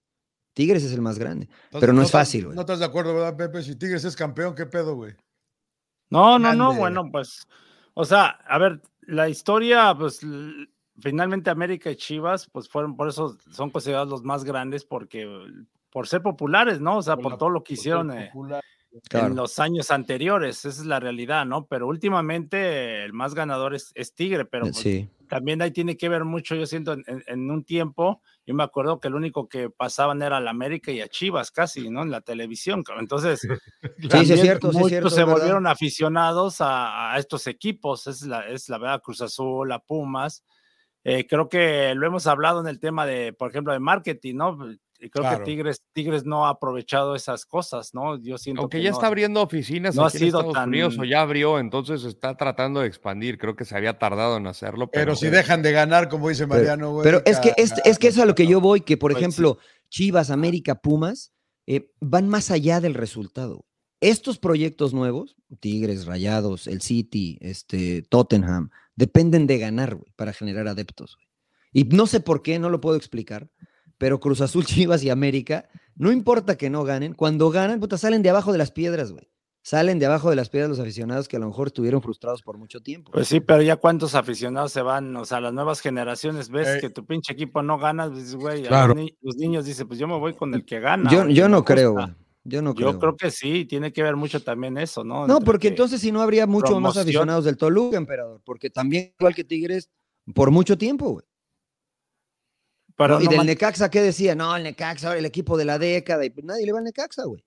Tigres 0.52 0.82
es 0.84 0.92
el 0.92 1.00
más 1.02 1.18
grande. 1.18 1.46
Entonces, 1.46 1.80
Pero 1.80 1.92
no 1.92 2.02
es 2.02 2.10
fácil, 2.10 2.46
güey. 2.46 2.54
No 2.56 2.62
estás 2.62 2.78
de 2.80 2.84
acuerdo, 2.84 3.14
¿verdad, 3.14 3.36
Pepe? 3.36 3.62
Si 3.62 3.76
Tigres 3.76 4.04
es 4.04 4.16
campeón, 4.16 4.54
¿qué 4.54 4.66
pedo, 4.66 4.94
güey? 4.96 5.14
No, 6.10 6.38
no, 6.38 6.52
no, 6.54 6.74
bueno, 6.74 7.10
pues, 7.10 7.46
o 7.94 8.04
sea, 8.04 8.26
a 8.26 8.58
ver, 8.58 8.80
la 9.02 9.28
historia, 9.28 9.94
pues, 9.98 10.20
finalmente 10.98 11.50
América 11.50 11.90
y 11.90 11.96
Chivas, 11.96 12.48
pues 12.50 12.68
fueron, 12.68 12.96
por 12.96 13.08
eso 13.08 13.36
son 13.52 13.70
considerados 13.70 14.08
los 14.08 14.22
más 14.22 14.44
grandes, 14.44 14.84
porque, 14.84 15.26
por 15.90 16.06
ser 16.08 16.22
populares, 16.22 16.80
¿no? 16.80 16.98
O 16.98 17.02
sea, 17.02 17.16
por, 17.16 17.32
la- 17.32 17.38
todo 17.38 17.50
lo 17.50 17.62
que 17.62 17.74
hicieron 17.74 18.12
eh. 18.16 18.30
Claro. 19.10 19.26
en 19.26 19.36
los 19.36 19.58
años 19.58 19.90
anteriores, 19.90 20.64
esa 20.64 20.68
es 20.80 20.86
la 20.86 21.00
realidad, 21.00 21.44
¿no? 21.44 21.66
Pero 21.66 21.86
últimamente 21.86 23.04
el 23.04 23.12
más 23.12 23.34
ganador 23.34 23.74
es, 23.74 23.92
es 23.94 24.14
Tigre, 24.14 24.46
pero 24.46 24.64
pues, 24.66 24.76
Sí. 24.76 25.10
También 25.28 25.60
ahí 25.62 25.70
tiene 25.70 25.96
que 25.96 26.08
ver 26.08 26.24
mucho, 26.24 26.54
yo 26.54 26.66
siento, 26.66 26.92
en, 26.94 27.04
en- 27.26 27.50
un 27.50 27.64
tiempo, 27.64 28.22
yo 28.46 28.54
me 28.54 28.62
acuerdo 28.62 29.00
que 29.00 29.08
el 29.08 29.14
único 29.14 29.48
que 29.48 29.70
pasaban 29.70 30.22
era 30.22 30.40
la 30.40 30.50
América 30.50 30.90
y 30.92 31.00
a 31.00 31.08
Chivas 31.08 31.50
casi, 31.50 31.90
¿no? 31.90 32.02
En 32.02 32.10
la 32.10 32.20
televisión, 32.20 32.82
entonces... 32.98 33.40
Sí, 33.98 34.02
sí, 34.02 34.06
es 34.06 34.08
también 34.10 34.38
cierto, 34.40 34.66
sí, 34.72 34.76
es 34.76 34.82
muchos 34.82 34.88
cierto. 34.90 35.10
se 35.10 35.20
verdad. 35.20 35.32
volvieron 35.34 35.66
aficionados 35.66 36.60
a, 36.60 37.12
a 37.14 37.18
estos 37.18 37.46
equipos, 37.46 38.06
es 38.06 38.22
la, 38.22 38.46
es 38.48 38.68
la 38.68 38.78
verdad, 38.78 39.00
Cruz 39.02 39.20
Azul, 39.22 39.70
a 39.72 39.78
Pumas. 39.78 40.44
Eh, 41.04 41.26
creo 41.26 41.48
que 41.48 41.94
lo 41.94 42.06
hemos 42.06 42.26
hablado 42.26 42.60
en 42.60 42.66
el 42.66 42.80
tema 42.80 43.06
de, 43.06 43.32
por 43.32 43.50
ejemplo, 43.50 43.72
de 43.72 43.78
marketing, 43.78 44.34
¿no? 44.36 44.58
Y 45.00 45.10
creo 45.10 45.22
Claro. 45.24 45.38
que 45.38 45.44
Tigres, 45.44 45.82
Tigres 45.92 46.24
no 46.24 46.46
ha 46.46 46.50
aprovechado 46.50 47.14
esas 47.14 47.44
cosas, 47.44 47.92
¿no? 47.94 48.18
Yo 48.22 48.38
siento 48.38 48.62
Aunque 48.62 48.78
que 48.78 48.84
ya 48.84 48.90
no- 48.90 48.96
está 48.96 49.06
abriendo 49.08 49.42
oficinas 49.42 49.94
no 49.94 50.04
ha 50.04 50.08
aquí 50.08 50.16
en 50.18 50.24
sido 50.24 50.40
Estados 50.40 50.66
Unidos 50.66 50.94
o 50.94 50.98
tan- 51.00 51.08
ya 51.08 51.20
abrió, 51.20 51.58
entonces 51.58 52.04
está 52.04 52.36
tratando 52.36 52.80
de 52.80 52.86
expandir. 52.86 53.38
Creo 53.38 53.56
que 53.56 53.64
se 53.64 53.76
había 53.76 53.98
tardado 53.98 54.36
en 54.38 54.46
hacerlo. 54.46 54.90
Pero, 54.90 55.04
Pero 55.06 55.16
si 55.16 55.28
dejan 55.28 55.62
de 55.62 55.72
ganar, 55.72 56.08
como 56.08 56.28
dice 56.28 56.46
Mariano, 56.46 56.92
güey. 56.92 57.04
Pero 57.04 57.22
es 57.26 57.38
que 57.40 57.52
es, 57.56 57.72
es 57.84 57.98
que 57.98 58.08
es 58.08 58.18
a 58.18 58.24
lo 58.26 58.34
que 58.34 58.46
yo 58.46 58.60
voy, 58.60 58.80
que 58.80 58.96
por 58.96 59.12
Pues 59.12 59.20
sí. 59.22 59.24
ejemplo, 59.28 59.58
Chivas, 59.88 60.30
América, 60.30 60.74
Pumas, 60.76 61.32
eh, 61.66 61.90
van 62.00 62.28
más 62.28 62.50
allá 62.50 62.80
del 62.80 62.94
resultado. 62.94 63.66
Estos 64.00 64.38
proyectos 64.38 64.92
nuevos, 64.94 65.36
Tigres, 65.60 66.06
Rayados, 66.06 66.66
el 66.66 66.80
City, 66.82 67.38
este, 67.40 68.02
Tottenham, 68.02 68.70
dependen 68.94 69.46
de 69.46 69.58
ganar, 69.58 69.94
güey, 69.94 70.12
para 70.16 70.32
generar 70.32 70.68
adeptos. 70.68 71.16
güey. 71.16 71.26
Y 71.72 71.84
no 71.94 72.06
sé 72.06 72.20
por 72.20 72.42
qué, 72.42 72.58
no 72.58 72.70
lo 72.70 72.80
puedo 72.80 72.96
explicar, 72.96 73.48
pero 73.98 74.20
Cruz 74.20 74.40
Azul, 74.40 74.64
Chivas 74.66 75.02
y 75.04 75.10
América, 75.10 75.68
no 75.96 76.12
importa 76.12 76.56
que 76.56 76.70
no 76.70 76.84
ganen, 76.84 77.14
cuando 77.14 77.50
ganan, 77.50 77.80
puta, 77.80 77.96
salen 77.98 78.22
de 78.22 78.30
abajo 78.30 78.52
de 78.52 78.58
las 78.58 78.70
piedras, 78.70 79.12
güey. 79.12 79.28
Salen 79.62 79.98
de 79.98 80.06
abajo 80.06 80.30
de 80.30 80.36
las 80.36 80.48
piedras 80.48 80.70
los 80.70 80.78
aficionados 80.78 81.26
que 81.26 81.34
a 81.36 81.40
lo 81.40 81.46
mejor 81.48 81.66
estuvieron 81.66 82.00
frustrados 82.00 82.40
por 82.40 82.56
mucho 82.56 82.80
tiempo. 82.80 83.10
Pues 83.10 83.26
sí, 83.26 83.40
pero 83.40 83.62
ya 83.62 83.74
cuántos 83.74 84.14
aficionados 84.14 84.70
se 84.70 84.80
van, 84.80 85.16
o 85.16 85.24
sea, 85.24 85.40
las 85.40 85.52
nuevas 85.52 85.80
generaciones, 85.80 86.50
ves 86.50 86.68
Ey. 86.68 86.80
que 86.82 86.90
tu 86.90 87.04
pinche 87.04 87.32
equipo 87.32 87.62
no 87.62 87.76
gana, 87.76 88.08
dices, 88.08 88.36
güey, 88.36 88.64
a 88.64 88.68
Claro. 88.68 88.94
los, 88.94 88.96
ni- 88.96 89.16
los 89.22 89.36
niños 89.36 89.64
dicen, 89.64 89.88
pues 89.88 89.98
yo 89.98 90.06
me 90.06 90.16
voy 90.20 90.34
con 90.34 90.54
el 90.54 90.64
que 90.64 90.78
gana. 90.78 91.10
yo 91.10 91.24
güey, 91.24 91.34
yo 91.34 91.48
no 91.48 91.64
creo, 91.64 91.94
güey. 91.94 92.06
Yo 92.44 92.62
no 92.62 92.74
creo. 92.76 92.92
Yo 92.92 92.98
creo 93.00 93.16
que 93.16 93.32
sí, 93.32 93.64
tiene 93.64 93.92
que 93.92 94.04
ver 94.04 94.14
mucho 94.14 94.40
también 94.40 94.78
eso, 94.78 95.02
¿no? 95.02 95.26
No, 95.26 95.38
Entre 95.38 95.44
porque 95.46 95.62
que- 95.62 95.68
entonces 95.74 96.00
si 96.00 96.12
no 96.12 96.20
habría 96.22 96.46
mucho 96.46 96.78
más 96.78 96.96
aficionados 96.96 97.44
del 97.44 97.56
Toluca, 97.56 97.96
emperador, 97.96 98.40
porque 98.44 98.70
también 98.70 99.12
igual 99.18 99.34
que 99.34 99.42
Tigres 99.42 99.90
por 100.32 100.52
mucho 100.52 100.78
tiempo, 100.78 101.10
güey. 101.10 101.24
Y 102.98 103.26
del 103.28 103.36
man- 103.38 103.46
Necaxa, 103.46 103.90
¿qué 103.90 104.00
decía? 104.02 104.34
No, 104.34 104.56
el 104.56 104.62
Necaxa, 104.62 105.08
ahora 105.08 105.18
el 105.18 105.26
equipo 105.26 105.56
de 105.58 105.64
la 105.66 105.78
década, 105.78 106.24
y 106.24 106.30
pues 106.30 106.44
nadie 106.44 106.64
le 106.64 106.72
va 106.72 106.78
al 106.78 106.84
Necaxa, 106.84 107.24
güey. 107.24 107.44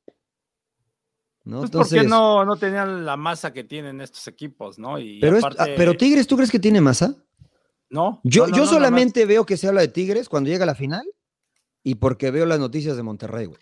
¿No? 1.46 1.60
pues 1.62 1.70
Entonces, 1.70 1.98
porque 1.98 2.08
no, 2.10 2.46
no 2.46 2.56
tenían 2.58 3.06
la 3.06 3.18
masa 3.18 3.52
que 3.52 3.64
tienen 3.64 4.02
estos 4.02 4.28
equipos, 4.28 4.78
¿no? 4.78 5.00
Y 5.00 5.20
pero, 5.20 5.38
aparte, 5.38 5.58
ah, 5.64 5.68
pero 5.76 5.96
Tigres, 5.98 6.28
¿tú 6.28 6.36
crees 6.36 6.52
que 6.52 6.60
tiene 6.60 6.82
masa? 6.82 7.16
no. 7.90 8.22
Yo, 8.24 8.44
no, 8.44 8.52
no, 8.52 8.58
yo 8.58 8.64
no, 8.66 8.70
solamente 8.70 9.26
veo 9.26 9.46
que 9.46 9.58
se 9.58 9.68
habla 9.68 9.82
de 9.82 9.88
Tigres 9.88 10.30
cuando 10.30 10.50
llega 10.50 10.64
a 10.64 10.68
la 10.68 10.76
final 10.76 11.04
y 11.82 11.96
porque 11.96 12.30
veo 12.30 12.46
las 12.46 12.60
noticias 12.60 12.96
de 12.96 13.02
Monterrey, 13.04 13.46
güey. 13.48 13.60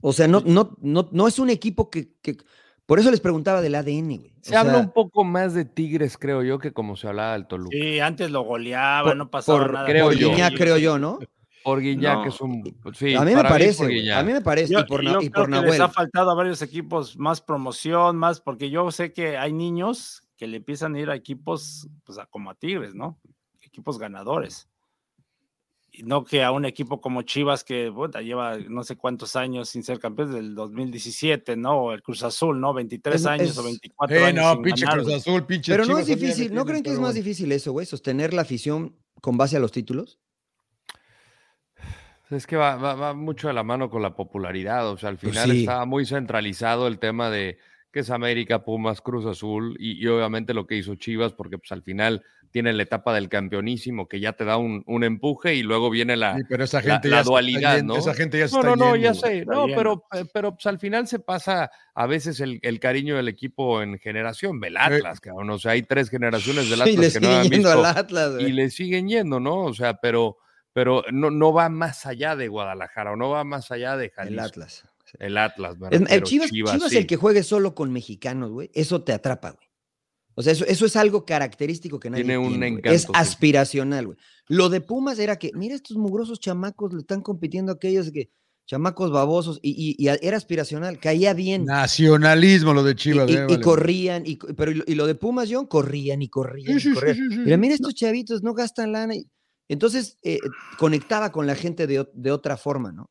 O 0.00 0.12
sea, 0.14 0.28
no, 0.28 0.40
no, 0.40 0.76
no, 0.80 1.08
no 1.12 1.28
es 1.28 1.38
un 1.38 1.50
equipo 1.50 1.90
que, 1.90 2.14
que- 2.22 2.38
Por 2.86 2.98
eso 2.98 3.10
les 3.10 3.20
preguntaba 3.20 3.62
del 3.62 3.74
ADN, 3.74 4.18
güey. 4.18 4.34
Se 4.42 4.54
O 4.54 4.58
habla 4.58 4.72
sea, 4.74 4.80
un 4.82 4.90
poco 4.92 5.24
más 5.24 5.54
de 5.54 5.64
Tigres, 5.64 6.18
creo 6.18 6.42
yo, 6.42 6.58
que 6.58 6.72
como 6.72 6.96
se 6.96 7.08
hablaba 7.08 7.32
del 7.32 7.46
Toluca. 7.46 7.74
Sí, 7.80 7.98
antes 8.00 8.30
lo 8.30 8.42
goleaba, 8.42 9.08
por- 9.10 9.16
no 9.16 9.30
pasaba 9.30 9.58
por- 9.60 9.72
nada. 9.72 9.86
creo 9.86 10.04
por 10.06 10.14
yo. 10.14 10.28
Guiñac, 10.30 10.54
creo 10.54 10.76
yo, 10.76 10.98
¿no? 10.98 11.18
Por 11.62 11.80
Guiñac 11.80 12.18
No. 12.18 12.26
es 12.26 12.40
un. 12.42 12.62
Sí, 12.94 13.14
a 13.14 13.22
mí 13.22 13.34
me 13.34 13.42
parece, 13.42 14.12
a 14.12 14.22
mí 14.22 14.32
me 14.32 14.42
parece. 14.42 14.70
Yo, 14.74 14.80
y 14.80 14.84
por, 14.84 15.02
yo 15.02 15.22
y 15.22 15.30
creo 15.30 15.32
por 15.32 15.44
que 15.46 15.50
Nahuel. 15.52 15.70
les 15.70 15.80
ha 15.80 15.88
faltado 15.88 16.30
a 16.30 16.34
varios 16.34 16.60
equipos 16.60 17.16
más 17.16 17.40
promoción, 17.40 18.16
más, 18.18 18.42
porque 18.42 18.68
yo 18.68 18.90
sé 18.90 19.14
que 19.14 19.38
hay 19.38 19.54
niños 19.54 20.20
que 20.36 20.46
le 20.46 20.58
empiezan 20.58 20.94
a 20.94 21.00
ir 21.00 21.08
a 21.08 21.14
equipos, 21.16 21.88
pues 22.04 22.18
a, 22.18 22.26
como 22.26 22.50
a 22.50 22.54
Tigres, 22.54 22.94
¿no? 22.94 23.18
Equipos 23.62 23.98
ganadores. 23.98 24.68
No 26.02 26.24
que 26.24 26.42
a 26.42 26.50
un 26.50 26.64
equipo 26.64 27.00
como 27.00 27.22
Chivas 27.22 27.62
que 27.62 27.92
lleva 28.22 28.56
no 28.58 28.82
sé 28.82 28.96
cuántos 28.96 29.36
años 29.36 29.68
sin 29.68 29.82
ser 29.84 29.98
campeón 30.00 30.28
desde 30.32 30.40
el 30.40 30.54
2017, 30.54 31.56
¿no? 31.56 31.76
O 31.84 31.92
el 31.92 32.02
Cruz 32.02 32.22
Azul, 32.24 32.60
¿no? 32.60 32.74
23 32.74 33.20
Es- 33.20 33.26
años 33.26 33.50
es- 33.50 33.58
o 33.58 33.62
24 33.62 34.16
Eh, 34.16 34.24
años. 34.24 34.44
no, 34.44 34.52
sin 34.54 34.62
pinche 34.62 34.84
ganar, 34.86 35.02
Cruz. 35.02 35.14
Azul, 35.14 35.46
pinche 35.46 35.72
Pero 35.72 35.86
no 35.86 35.98
es 35.98 36.06
difícil, 36.06 36.52
¿no 36.52 36.64
creen 36.64 36.82
que 36.82 36.90
es 36.90 36.96
más 36.98 37.12
bueno. 37.12 37.22
difícil 37.24 37.52
eso, 37.52 37.70
güey? 37.72 37.86
Sostener 37.86 38.34
la 38.34 38.42
afición 38.42 38.96
con 39.20 39.36
base 39.36 39.56
a 39.56 39.60
los 39.60 39.70
títulos. 39.72 40.18
Es 42.30 42.46
que 42.46 42.56
va, 42.56 42.76
va- 42.76 42.94
va 42.94 43.14
mucho 43.14 43.48
de 43.48 43.54
la 43.54 43.62
mano 43.62 43.90
con 43.90 44.02
la 44.02 44.16
popularidad. 44.16 44.88
O 44.90 44.96
sea, 44.96 45.10
al 45.10 45.18
Pues 45.18 45.32
final 45.32 45.50
sí. 45.50 45.60
estaba 45.60 45.84
muy 45.84 46.06
centralizado 46.06 46.86
el 46.88 46.98
tema 46.98 47.30
de 47.30 47.58
que 47.94 48.00
es 48.00 48.10
América, 48.10 48.64
Pumas, 48.64 49.00
Cruz 49.00 49.24
Azul 49.24 49.76
y, 49.78 50.02
y 50.04 50.08
obviamente 50.08 50.52
lo 50.52 50.66
que 50.66 50.74
hizo 50.74 50.96
Chivas, 50.96 51.32
porque 51.32 51.58
pues 51.58 51.70
al 51.70 51.84
final 51.84 52.24
tiene 52.50 52.72
la 52.72 52.82
etapa 52.82 53.14
del 53.14 53.28
campeonísimo 53.28 54.08
que 54.08 54.18
ya 54.18 54.32
te 54.32 54.44
da 54.44 54.56
un, 54.56 54.82
un 54.88 55.04
empuje 55.04 55.54
y 55.54 55.62
luego 55.62 55.90
viene 55.90 56.16
la, 56.16 56.34
Sí, 56.34 56.42
pero 56.48 56.64
esa 56.64 56.82
gente 56.82 57.08
la 57.08 57.22
dualidad, 57.22 57.76
yendo, 57.76 57.94
¿no? 57.94 58.00
Esa 58.00 58.12
gente 58.14 58.40
ya 58.40 58.48
se 58.48 58.54
No, 58.56 58.60
está 58.62 58.70
no, 58.70 58.76
no, 58.76 58.96
yendo, 58.96 59.12
ya 59.12 59.14
sé, 59.14 59.44
no, 59.46 59.66
pero, 59.66 60.06
eh, 60.12 60.24
pero 60.34 60.54
pues, 60.54 60.66
al 60.66 60.80
final 60.80 61.06
se 61.06 61.20
pasa 61.20 61.70
a 61.94 62.06
veces 62.08 62.40
el, 62.40 62.58
el 62.62 62.80
cariño 62.80 63.14
del 63.14 63.28
equipo 63.28 63.80
en 63.80 64.00
generación, 64.00 64.58
del 64.58 64.76
Atlas, 64.76 65.20
cabrón, 65.20 65.50
o 65.50 65.58
sea, 65.60 65.72
hay 65.72 65.82
tres 65.82 66.10
generaciones 66.10 66.68
del 66.68 66.82
Atlas 66.82 67.12
que 67.12 67.20
no 67.20 67.26
siguen 67.28 67.30
han 67.30 67.42
yendo 67.44 67.68
visto 67.68 67.86
al 67.86 67.96
Atlas, 67.96 68.40
y 68.40 68.50
le 68.50 68.70
siguen 68.70 69.08
yendo, 69.08 69.38
¿no? 69.38 69.60
O 69.66 69.74
sea, 69.74 69.94
pero, 69.94 70.38
pero 70.72 71.04
no, 71.12 71.30
no 71.30 71.52
va 71.52 71.68
más 71.68 72.06
allá 72.06 72.34
de 72.34 72.48
Guadalajara 72.48 73.12
o 73.12 73.16
no 73.16 73.30
va 73.30 73.44
más 73.44 73.70
allá 73.70 73.96
de 73.96 74.06
El 74.06 74.10
Jalisco. 74.10 74.42
Atlas. 74.42 74.93
El 75.18 75.36
Atlas, 75.38 75.78
me 75.78 75.88
Es- 75.88 75.92
el 75.94 76.00
refiero, 76.06 76.24
Chivas, 76.26 76.50
Chivas 76.50 76.90
sí. 76.90 76.96
el 76.98 77.06
que 77.06 77.16
juegue 77.16 77.42
solo 77.42 77.74
con 77.74 77.92
mexicanos, 77.92 78.50
güey, 78.50 78.70
eso 78.74 79.02
te 79.02 79.12
atrapa, 79.12 79.52
güey. 79.52 79.66
O 80.36 80.42
sea, 80.42 80.52
eso, 80.52 80.64
eso 80.66 80.84
es 80.84 80.96
algo 80.96 81.24
característico 81.24 82.00
que 82.00 82.10
nadie 82.10 82.24
Tiene 82.24 82.38
un 82.38 82.48
tiene, 82.48 82.66
encanto, 82.68 82.90
Es 82.90 83.02
sí. 83.02 83.08
aspiracional, 83.14 84.06
güey. 84.06 84.18
Lo 84.48 84.68
de 84.68 84.80
Pumas 84.80 85.18
era 85.20 85.36
que, 85.38 85.52
mira, 85.54 85.74
estos 85.76 85.96
mugrosos 85.96 86.40
chamacos 86.40 86.92
le 86.92 87.00
están 87.00 87.20
compitiendo 87.22 87.70
a 87.70 87.76
aquellos 87.76 88.10
que, 88.10 88.30
chamacos 88.66 89.12
babosos, 89.12 89.60
y, 89.62 89.70
y- 89.98 90.02
y 90.02 90.08
era 90.08 90.36
aspiracional, 90.38 90.98
caía 90.98 91.34
bien. 91.34 91.66
Nacionalismo 91.66 92.72
lo 92.74 92.82
de 92.82 92.92
y, 92.92 92.94
Chivas. 92.96 93.30
y- 93.30 93.34
eh, 93.36 93.46
y 93.48 93.60
corrían, 93.60 94.22
y, 94.26 94.36
pero 94.56 94.70
y 94.70 94.74
lo, 94.74 94.84
y 94.86 94.94
lo 94.94 95.06
de 95.06 95.14
Pumas, 95.14 95.48
John, 95.52 95.66
corrían 95.66 96.22
y 96.22 96.28
corrían. 96.28 96.66
Sí, 96.66 96.72
y 96.72 96.80
sí, 96.80 96.88
sí, 96.88 96.94
corrían. 96.94 97.16
sí, 97.16 97.22
sí, 97.30 97.38
Mira, 97.44 97.56
mira, 97.58 97.74
estos 97.74 97.94
chavitos 97.94 98.42
no 98.42 98.54
gastan 98.54 98.90
lana. 98.92 99.14
y- 99.14 99.26
entonces, 99.68 100.18
eh, 100.22 100.38
conectaba 100.78 101.30
con 101.30 101.46
la 101.46 101.54
gente 101.54 101.86
de, 101.86 102.08
de 102.12 102.30
otra 102.32 102.56
forma, 102.56 102.90
¿no? 102.90 103.10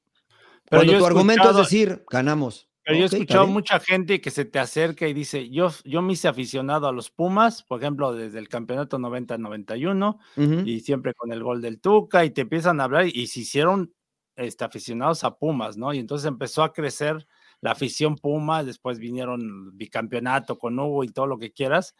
Pero 0.69 0.83
Cuando 0.83 0.99
tu 0.99 1.05
argumento 1.05 1.49
es 1.49 1.57
decir, 1.57 2.03
ganamos. 2.09 2.69
Pero 2.85 2.97
yo 2.97 3.03
he 3.03 3.07
escuchado 3.07 3.47
mucha 3.47 3.79
gente 3.79 4.19
que 4.19 4.29
se 4.29 4.43
te 4.43 4.59
acerca 4.59 5.07
y 5.07 5.13
dice, 5.13 5.49
yo, 5.49 5.71
yo 5.85 6.01
me 6.01 6.13
hice 6.13 6.27
aficionado 6.27 6.87
a 6.87 6.91
los 6.91 7.09
Pumas, 7.09 7.63
por 7.63 7.81
ejemplo, 7.81 8.13
desde 8.13 8.39
el 8.39 8.49
campeonato 8.49 8.97
90-91, 8.97 10.17
Ujú. 10.35 10.67
y 10.67 10.81
siempre 10.81 11.13
con 11.13 11.31
el 11.31 11.41
gol 11.43 11.61
del 11.61 11.79
Tuca, 11.79 12.25
y 12.25 12.31
te 12.31 12.41
empiezan 12.41 12.81
a 12.81 12.85
hablar, 12.85 13.07
y 13.07 13.27
se 13.27 13.41
hicieron 13.41 13.93
este, 14.35 14.65
aficionados 14.65 15.23
a 15.23 15.37
Pumas, 15.37 15.77
¿no? 15.77 15.93
Y 15.93 15.99
entonces 15.99 16.27
empezó 16.27 16.61
a 16.63 16.73
crecer 16.73 17.25
la 17.61 17.71
afición 17.71 18.15
Pumas, 18.17 18.65
después 18.65 18.99
vinieron 18.99 19.77
bicampeonato 19.77 20.57
con 20.57 20.77
Hugo 20.77 21.05
y 21.05 21.09
todo 21.09 21.27
lo 21.27 21.37
que 21.37 21.53
quieras, 21.53 21.95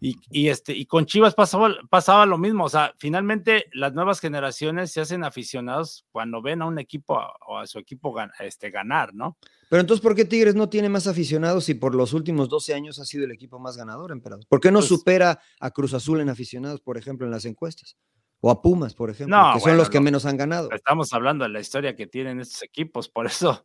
y, 0.00 0.16
y 0.30 0.48
este, 0.48 0.72
y 0.74 0.86
con 0.86 1.06
Chivas 1.06 1.34
pasaba, 1.34 1.74
pasaba 1.90 2.24
lo 2.26 2.38
mismo, 2.38 2.64
o 2.64 2.68
sea, 2.68 2.94
finalmente 2.98 3.66
las 3.72 3.92
nuevas 3.94 4.20
generaciones 4.20 4.92
se 4.92 5.00
hacen 5.00 5.24
aficionados 5.24 6.06
cuando 6.12 6.40
ven 6.40 6.62
a 6.62 6.66
un 6.66 6.78
equipo 6.78 7.20
o 7.46 7.58
a 7.58 7.66
su 7.66 7.78
equipo 7.78 8.12
gan- 8.14 8.30
este, 8.40 8.70
ganar, 8.70 9.12
¿no? 9.14 9.36
Pero 9.68 9.80
entonces, 9.80 10.02
¿por 10.02 10.14
qué 10.14 10.24
Tigres 10.24 10.54
no 10.54 10.68
tiene 10.68 10.88
más 10.88 11.06
aficionados 11.06 11.64
si 11.64 11.74
por 11.74 11.94
los 11.94 12.12
últimos 12.12 12.48
12 12.48 12.74
años 12.74 12.98
ha 13.00 13.04
sido 13.04 13.24
el 13.24 13.32
equipo 13.32 13.58
más 13.58 13.76
ganador, 13.76 14.12
emperador? 14.12 14.44
¿Por 14.48 14.60
qué 14.60 14.70
no 14.70 14.78
Pues- 14.78 14.88
supera 14.88 15.40
a 15.60 15.70
Cruz 15.72 15.92
Azul 15.94 16.20
en 16.20 16.28
aficionados, 16.28 16.80
por 16.80 16.96
ejemplo, 16.96 17.26
en 17.26 17.32
las 17.32 17.44
encuestas? 17.44 17.96
O 18.40 18.52
a 18.52 18.62
Pumas, 18.62 18.94
por 18.94 19.10
ejemplo, 19.10 19.36
No, 19.36 19.54
que 19.54 19.58
son 19.60 19.76
los 19.76 19.90
que 19.90 19.98
no. 19.98 20.04
menos 20.04 20.24
han 20.24 20.36
ganado. 20.36 20.70
Estamos 20.70 21.12
hablando 21.12 21.42
de 21.42 21.50
la 21.50 21.58
historia 21.58 21.96
que 21.96 22.06
tienen 22.06 22.38
estos 22.40 22.62
equipos, 22.62 23.08
por 23.08 23.26
eso 23.26 23.64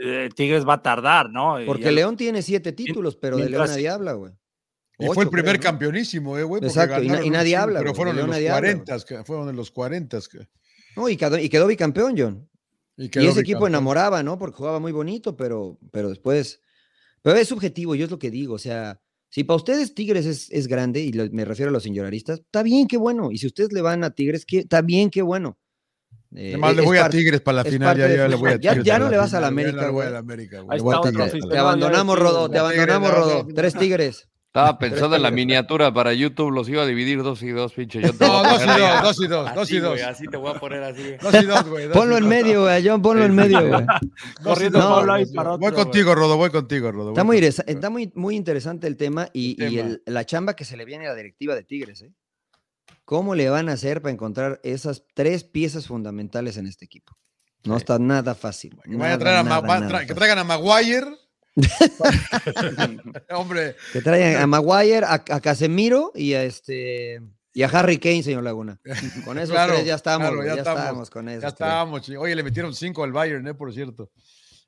eh, 0.00 0.28
Tigres 0.34 0.64
va 0.66 0.74
a 0.74 0.82
tardar, 0.82 1.28
¿no? 1.28 1.56
Porque 1.66 1.90
León 1.90 2.16
tiene 2.16 2.40
siete 2.40 2.70
títulos, 2.72 3.16
pero 3.16 3.36
de 3.36 3.50
León 3.50 3.66
nadie 3.66 3.88
habla, 3.88 4.12
güey. 4.12 4.32
Y 5.04 5.14
fue 5.14 5.24
el 5.24 5.30
primer 5.30 5.58
creo, 5.58 5.70
campeonísimo, 5.70 6.38
eh, 6.38 6.44
güey. 6.44 6.62
Exacto, 6.64 7.02
y 7.02 7.30
nadie 7.30 7.56
habla, 7.56 7.80
Pero 7.80 7.94
fueron 7.94 8.14
en 8.18 8.20
los 8.26 8.30
nadie 8.30 8.50
habla, 8.50 8.72
40, 8.72 8.98
que 9.06 9.24
fueron 9.24 9.48
en 9.48 9.56
los 9.56 9.70
40. 9.70 10.18
Que, 10.30 10.48
No, 10.96 11.08
y 11.08 11.16
quedó, 11.16 11.38
y 11.38 11.48
quedó 11.48 11.66
bicampeón, 11.66 12.14
John. 12.16 12.48
y, 12.96 13.06
ese 13.26 13.40
equipo 13.40 13.66
enamoraba, 13.66 14.22
¿no? 14.22 14.38
Porque 14.38 14.56
jugaba 14.56 14.78
muy 14.78 14.92
bonito, 14.92 15.36
pero, 15.36 15.78
pero 15.90 16.08
después. 16.10 16.60
Pero 17.22 17.36
es 17.36 17.48
subjetivo, 17.48 17.94
yo 17.94 18.04
es 18.04 18.10
lo 18.10 18.18
que 18.18 18.30
digo. 18.30 18.54
O 18.54 18.58
sea, 18.58 19.00
si 19.30 19.44
para 19.44 19.56
ustedes 19.56 19.94
Tigres 19.94 20.26
es, 20.26 20.50
es 20.50 20.66
grande, 20.68 21.00
y 21.00 21.12
lo- 21.12 21.28
me 21.30 21.44
refiero 21.44 21.70
a 21.70 21.72
los 21.72 21.82
señoraristas, 21.82 22.40
está 22.40 22.62
bien, 22.62 22.86
qué 22.86 22.96
bueno. 22.96 23.30
Y 23.30 23.38
si 23.38 23.46
ustedes 23.46 23.72
le 23.72 23.80
van 23.80 24.04
a 24.04 24.10
Tigres, 24.10 24.44
qué- 24.44 24.58
está 24.60 24.82
bien, 24.82 25.08
qué 25.08 25.22
bueno. 25.22 25.58
Eh, 26.34 26.48
Además, 26.50 26.70
es- 26.70 26.76
le 26.78 26.82
voy 26.82 26.98
a 26.98 27.08
Tigres 27.08 27.40
para 27.40 27.56
la 27.56 27.64
final. 27.64 27.96
Ya, 27.96 28.08
le 28.08 28.36
voy 28.36 28.50
a 28.52 28.58
Tigres 28.58 28.84
ya 28.84 28.98
no 28.98 29.08
le 29.10 29.16
vas 29.16 29.34
a 29.34 29.40
la 29.40 29.46
ya 29.46 29.48
América, 29.48 29.82
le 29.86 29.90
voy 29.90 30.06
a 30.06 30.10
la 30.10 30.18
América. 30.18 30.64
Ahí 30.68 30.78
está 30.78 31.00
otro. 31.00 31.12
Te 31.48 31.58
abandonamos, 31.58 32.18
ya 32.18 32.48
te 32.50 32.58
abandonamos, 32.58 33.46
no. 33.46 33.54
Tres 33.54 33.74
Tigres. 33.74 34.28
Estaba 34.54 34.76
pensando 34.78 35.16
en 35.16 35.22
la 35.22 35.30
miniatura 35.30 35.94
para 35.94 36.12
YouTube, 36.12 36.50
los 36.50 36.68
iba 36.68 36.82
a 36.82 36.86
dividir 36.86 37.22
dos 37.22 37.42
y 37.42 37.48
dos, 37.52 37.72
pinche. 37.72 38.02
Yo 38.02 38.08
No, 38.20 38.42
dos 38.42 38.62
y 38.62 38.66
dos, 38.66 39.02
dos 39.02 39.20
y 39.22 39.26
dos, 39.26 39.54
dos 39.54 39.70
y 39.70 39.78
dos. 39.78 40.02
Así 40.02 40.26
te 40.26 40.36
voy 40.36 40.54
a 40.54 40.60
poner 40.60 40.82
así. 40.82 41.14
Dos 41.22 41.34
y 41.42 41.46
dos, 41.46 41.64
güey. 41.70 41.90
Ponlo 41.90 42.18
en 42.18 42.28
medio, 42.28 42.64
güey, 42.64 42.86
John, 42.86 43.00
ponlo 43.00 43.24
en 43.24 43.34
medio, 43.34 43.66
güey. 43.66 43.86
Corriendo 44.44 44.78
dos, 44.78 44.90
Pablo 44.98 45.14
ahí 45.14 45.24
para 45.32 45.52
otro, 45.52 45.66
Voy 45.66 45.72
contigo, 45.72 46.14
Rodo, 46.14 46.36
voy 46.36 46.50
contigo, 46.50 46.92
Rodo. 46.92 47.12
Está 47.12 47.24
muy, 47.24 47.40
contigo. 47.40 47.64
está 47.66 47.88
muy, 47.88 48.12
muy 48.14 48.36
interesante 48.36 48.86
el 48.88 48.98
tema 48.98 49.30
y, 49.32 49.56
El 49.58 49.72
y 49.72 49.76
tema. 49.76 49.88
el- 49.88 50.02
la 50.04 50.26
chamba 50.26 50.54
que 50.54 50.66
se 50.66 50.76
le 50.76 50.84
viene 50.84 51.06
a 51.06 51.10
la 51.12 51.14
directiva 51.16 51.54
de 51.54 51.62
Tigres. 51.64 52.02
¿eh? 52.02 52.12
¿Cómo 53.06 53.34
le 53.34 53.48
van 53.48 53.70
a 53.70 53.72
hacer 53.72 54.02
para 54.02 54.12
encontrar 54.12 54.60
esas 54.64 55.04
tres 55.14 55.44
piezas 55.44 55.86
fundamentales 55.86 56.58
en 56.58 56.66
este 56.66 56.84
equipo? 56.84 57.16
No 57.64 57.76
Sí. 57.76 57.78
está 57.84 57.98
nada 57.98 58.34
fácil. 58.34 58.76
Que, 58.84 58.96
vaya 58.96 59.14
a 59.14 59.16
nada, 59.16 59.18
traer 59.18 59.36
a 59.38 59.42
Ma- 59.44 59.48
nada, 59.62 59.76
a 59.76 59.80
nada 59.80 60.00
tra- 60.02 60.06
que 60.06 60.12
traigan 60.14 60.38
a 60.40 60.44
Maguire. 60.44 61.06
Hombre, 63.30 63.76
Que 63.92 64.00
traigan 64.00 64.42
a 64.42 64.46
Maguire, 64.46 65.04
a, 65.04 65.14
a 65.14 65.40
Casemiro 65.40 66.12
y 66.14 66.32
a 66.34 66.44
este 66.44 67.20
y 67.54 67.62
a 67.62 67.66
Harry 67.66 67.98
Kane, 67.98 68.22
señor 68.22 68.42
Laguna. 68.42 68.80
Con 69.24 69.38
esos 69.38 69.50
Claro, 69.50 69.74
tres 69.74 69.86
ya 69.86 69.98
claro, 69.98 70.36
güey, 70.36 70.48
ya 70.48 70.54
ya, 70.54 70.60
estamos, 70.60 70.80
estamos 70.82 71.10
con 71.10 71.28
esos 71.28 71.42
ya 71.42 71.48
estábamos. 71.48 72.08
Oye, 72.08 72.34
le 72.34 72.42
metieron 72.42 72.74
cinco 72.74 73.04
al 73.04 73.12
Bayern, 73.12 73.46
¿eh? 73.46 73.54
Por 73.54 73.72
cierto. 73.72 74.10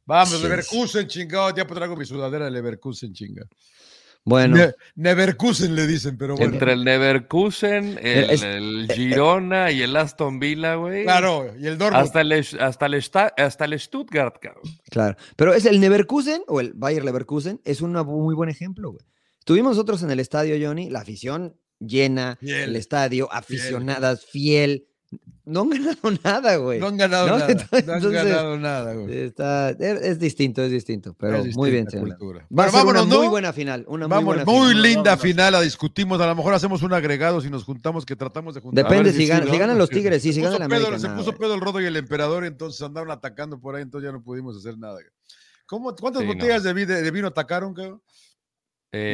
Vamos, 0.04 0.42
Leverkusen, 0.42 1.06
chingado. 1.08 1.54
Ya 1.56 1.66
traigo 1.66 1.96
mi 1.96 2.04
sudadera 2.04 2.44
de 2.44 2.50
Leverkusen, 2.50 3.14
chinga. 3.14 3.46
Bueno, 4.26 4.56
Ne- 4.56 4.72
Neverkusen 4.94 5.74
le 5.76 5.86
dicen, 5.86 6.16
pero 6.16 6.34
bueno. 6.36 6.52
Entre 6.54 6.72
el 6.72 6.82
Neverkusen, 6.84 7.98
el, 8.02 8.30
Es- 8.30 8.42
el 8.42 8.88
Girona 8.94 9.70
y 9.70 9.82
el 9.82 9.94
Aston 9.96 10.38
Villa, 10.38 10.76
güey. 10.76 11.04
Claro, 11.04 11.52
y 11.58 11.66
el 11.66 11.76
Dortmund. 11.76 12.02
Hasta 12.06 12.20
el, 12.22 12.32
hasta, 12.32 12.86
el 12.86 12.94
Sta- 13.02 13.34
hasta 13.36 13.64
el 13.66 13.78
Stuttgart, 13.78 14.36
cabrón. 14.40 14.62
claro. 14.90 15.16
Pero 15.36 15.52
es 15.52 15.66
el 15.66 15.80
Leverkusen 15.80 16.42
o 16.48 16.60
el 16.60 16.72
Bayer 16.74 17.04
Leverkusen, 17.04 17.60
es 17.64 17.82
un 17.82 17.92
muy 17.92 18.34
buen 18.34 18.48
ejemplo, 18.48 18.92
güey. 18.92 19.04
Estuvimos 19.40 19.72
nosotros 19.72 20.02
en 20.02 20.10
el 20.10 20.20
estadio, 20.20 20.56
Johnny, 20.66 20.88
la 20.88 21.00
afición 21.00 21.56
llena, 21.78 22.36
Fiel, 22.40 22.70
el 22.70 22.76
estadio, 22.76 23.30
aficionadas, 23.30 24.24
fiel, 24.24 24.86
no 25.46 25.60
han 25.62 25.68
ganado 25.70 26.10
nada, 26.22 26.56
güey. 26.56 26.80
No 26.80 26.86
han 26.86 26.96
ganado 26.96 27.26
¿No? 27.28 27.38
nada. 27.38 27.54
no 27.86 27.92
han 27.94 28.12
ganado 28.12 28.56
nada, 28.58 28.94
güey. 28.94 29.18
Está, 29.24 29.70
es, 29.70 29.80
es 29.80 30.18
distinto, 30.18 30.62
es 30.62 30.70
distinto, 30.70 31.14
pero 31.18 31.36
Es 31.36 31.54
muy 31.56 31.70
bien, 31.70 31.86
cultura. 31.86 32.46
Va 32.56 32.64
a 32.64 32.70
ser 32.70 32.74
una 32.74 32.84
vámonos, 32.84 33.08
¿no? 33.08 33.18
muy 33.20 33.28
buena 33.28 33.52
final. 33.52 33.84
Una 33.86 34.08
muy 34.08 34.24
buena 34.24 34.44
muy 34.44 34.68
final. 34.68 34.82
linda 34.82 35.02
Vámonos. 35.02 35.20
final, 35.22 35.52
la 35.52 35.60
discutimos. 35.60 36.20
A 36.20 36.26
lo 36.26 36.34
mejor 36.34 36.54
hacemos 36.54 36.82
un 36.82 36.92
agregado 36.92 37.40
si 37.40 37.50
nos 37.50 37.64
juntamos, 37.64 38.06
que 38.06 38.16
tratamos 38.16 38.54
de 38.54 38.60
juntar. 38.60 38.84
Depende 38.84 39.10
ver 39.10 39.20
si, 39.20 39.26
ganan, 39.26 39.50
si 39.50 39.58
ganan 39.58 39.78
los 39.78 39.90
Tigres, 39.90 40.22
sí, 40.22 40.32
si 40.32 40.34
se 40.34 40.40
ganan 40.42 40.58
la 40.60 40.64
América. 40.64 40.98
Se 40.98 41.08
puso 41.10 41.32
pedo 41.36 41.54
el 41.54 41.60
rodo 41.60 41.80
y 41.80 41.84
el 41.86 41.96
emperador, 41.96 42.44
entonces 42.44 42.80
andaron 42.82 43.10
atacando 43.10 43.60
por 43.60 43.74
ahí, 43.76 43.82
entonces 43.82 44.08
ya 44.08 44.12
no 44.12 44.22
pudimos 44.22 44.56
hacer 44.56 44.78
nada. 44.78 44.98
¿Cómo, 45.66 45.94
¿Cuántas 45.96 46.22
Sí, 46.22 46.28
no. 46.28 46.34
botellas 46.34 46.62
de 46.62 47.10
vino 47.10 47.28
atacaron, 47.28 47.72
cabrón? 47.74 48.02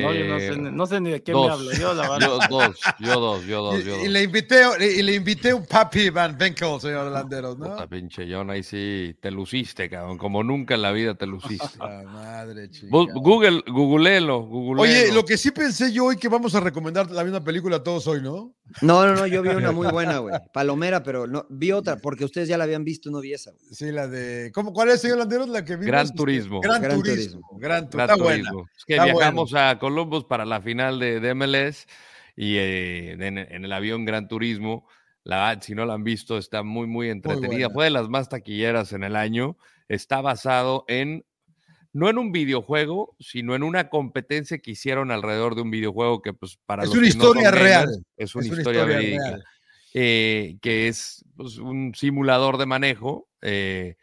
No, 0.02 0.12
yo 0.12 0.24
no 0.26 0.38
sé, 0.38 0.46
Eh, 0.48 0.56
no 0.56 0.86
sé 0.86 1.00
ni 1.00 1.10
de 1.10 1.22
qué 1.22 1.32
dos. 1.32 1.46
me 1.46 1.52
hablo. 1.52 1.72
Yo, 1.72 1.94
la 1.94 2.02
verdad. 2.10 2.20
Yo 2.20 2.38
dos, 2.58 2.80
yo 3.00 3.20
dos, 3.20 3.46
yo 3.46 3.62
dos, 3.62 3.84
yo 3.84 3.90
Y, 3.94 3.98
dos. 3.98 4.04
y 4.04 4.08
le 4.08 4.22
invité, 4.22 4.62
y 4.98 5.02
le 5.02 5.14
invité 5.14 5.54
un 5.54 5.64
papi 5.66 6.10
Van 6.10 6.36
Benkel, 6.36 6.80
señor 6.80 7.10
Landeros, 7.10 7.58
¿no? 7.58 7.70
Puta 7.70 7.86
pinche 7.86 8.26
John, 8.30 8.50
ahí 8.50 8.62
sí 8.62 9.16
te 9.20 9.30
luciste, 9.30 9.88
cabrón. 9.88 10.18
Como 10.18 10.42
nunca 10.44 10.74
en 10.74 10.82
la 10.82 10.92
vida 10.92 11.14
te 11.14 11.26
luciste. 11.26 11.78
Madre 12.06 12.70
chica. 12.70 12.88
Vos- 12.90 13.08
Google, 13.14 13.62
googleelo, 13.66 14.40
googleelo. 14.42 14.82
Oye, 14.82 15.12
lo 15.12 15.24
que 15.24 15.36
sí 15.36 15.50
pensé 15.50 15.92
yo 15.92 16.06
hoy 16.06 16.16
que 16.16 16.28
vamos 16.28 16.54
a 16.54 16.60
recomendar 16.60 17.10
la 17.10 17.24
misma 17.24 17.42
película 17.42 17.76
a 17.76 17.82
todos 17.82 18.06
hoy, 18.06 18.20
¿no? 18.22 18.54
No, 18.82 19.04
no, 19.06 19.14
no, 19.14 19.26
yo 19.26 19.42
vi 19.42 19.48
una 19.48 19.72
muy 19.72 19.88
buena, 19.92 20.18
güey. 20.18 20.34
Palomera, 20.52 21.02
pero 21.02 21.26
no, 21.26 21.44
vi 21.50 21.72
otra, 21.72 21.96
porque 21.96 22.24
ustedes 22.24 22.48
ya 22.48 22.56
la 22.56 22.64
habían 22.64 22.84
visto, 22.84 23.10
no 23.10 23.20
vi 23.20 23.32
esa. 23.34 23.50
güey. 23.50 23.62
Sí, 23.72 23.90
la 23.90 24.06
de. 24.06 24.52
¿cómo, 24.54 24.72
¿Cuál 24.72 24.90
es, 24.90 25.00
señor 25.00 25.18
Landeros? 25.18 25.48
La 25.48 25.64
que 25.64 25.72
vimos. 25.74 25.86
Gran 25.86 26.04
Este, 26.06 26.16
Turismo. 26.16 26.60
Gran, 26.60 26.80
Gran 26.82 26.96
Turismo. 27.02 27.40
Turismo. 27.50 27.58
Gran 27.58 27.90
Turismo. 27.90 27.98
Gran 27.98 28.10
Está 28.10 28.22
buena. 28.22 28.50
turismo. 28.50 28.66
Es 28.76 28.84
que 28.84 28.92
Está 28.94 29.04
viajamos 29.06 29.54
a 29.54 29.69
Columbus 29.78 30.24
para 30.24 30.44
la 30.44 30.60
final 30.60 30.98
de, 30.98 31.20
de 31.20 31.34
MLS 31.34 31.86
y 32.36 32.56
eh, 32.56 33.12
en, 33.12 33.38
en 33.38 33.64
el 33.64 33.72
avión 33.72 34.04
Gran 34.04 34.28
Turismo. 34.28 34.86
La, 35.22 35.58
si 35.60 35.74
no 35.74 35.84
la 35.84 35.94
han 35.94 36.04
visto, 36.04 36.38
está 36.38 36.62
muy, 36.62 36.86
muy 36.86 37.10
entretenida. 37.10 37.68
Fue 37.70 37.84
de 37.84 37.90
las 37.90 38.08
más 38.08 38.28
taquilleras 38.30 38.92
en 38.94 39.04
el 39.04 39.16
año. 39.16 39.56
Está 39.88 40.20
basado 40.22 40.84
en, 40.88 41.24
no 41.92 42.08
en 42.08 42.16
un 42.18 42.32
videojuego, 42.32 43.14
sino 43.20 43.54
en 43.54 43.62
una 43.62 43.90
competencia 43.90 44.58
que 44.58 44.70
hicieron 44.70 45.10
alrededor 45.10 45.54
de 45.56 45.62
un 45.62 45.70
videojuego 45.70 46.22
que, 46.22 46.32
pues, 46.32 46.58
para 46.64 46.84
Es 46.84 46.88
los 46.88 46.98
una 46.98 47.08
que 47.08 47.14
no 47.16 47.24
son 47.24 47.36
historia 47.36 47.50
real. 47.50 47.88
Es 48.16 48.34
una, 48.34 48.44
Es 48.46 48.50
una 48.50 48.58
historia, 48.58 48.80
historia 48.80 48.84
verídica. 48.84 49.24
real. 49.24 49.44
eh, 49.94 50.56
que 50.62 50.88
es 50.88 51.24
pues, 51.36 51.58
un 51.58 51.92
simulador 51.94 52.56
de 52.58 52.66
manejo 52.66 53.28
eh, 53.42 53.96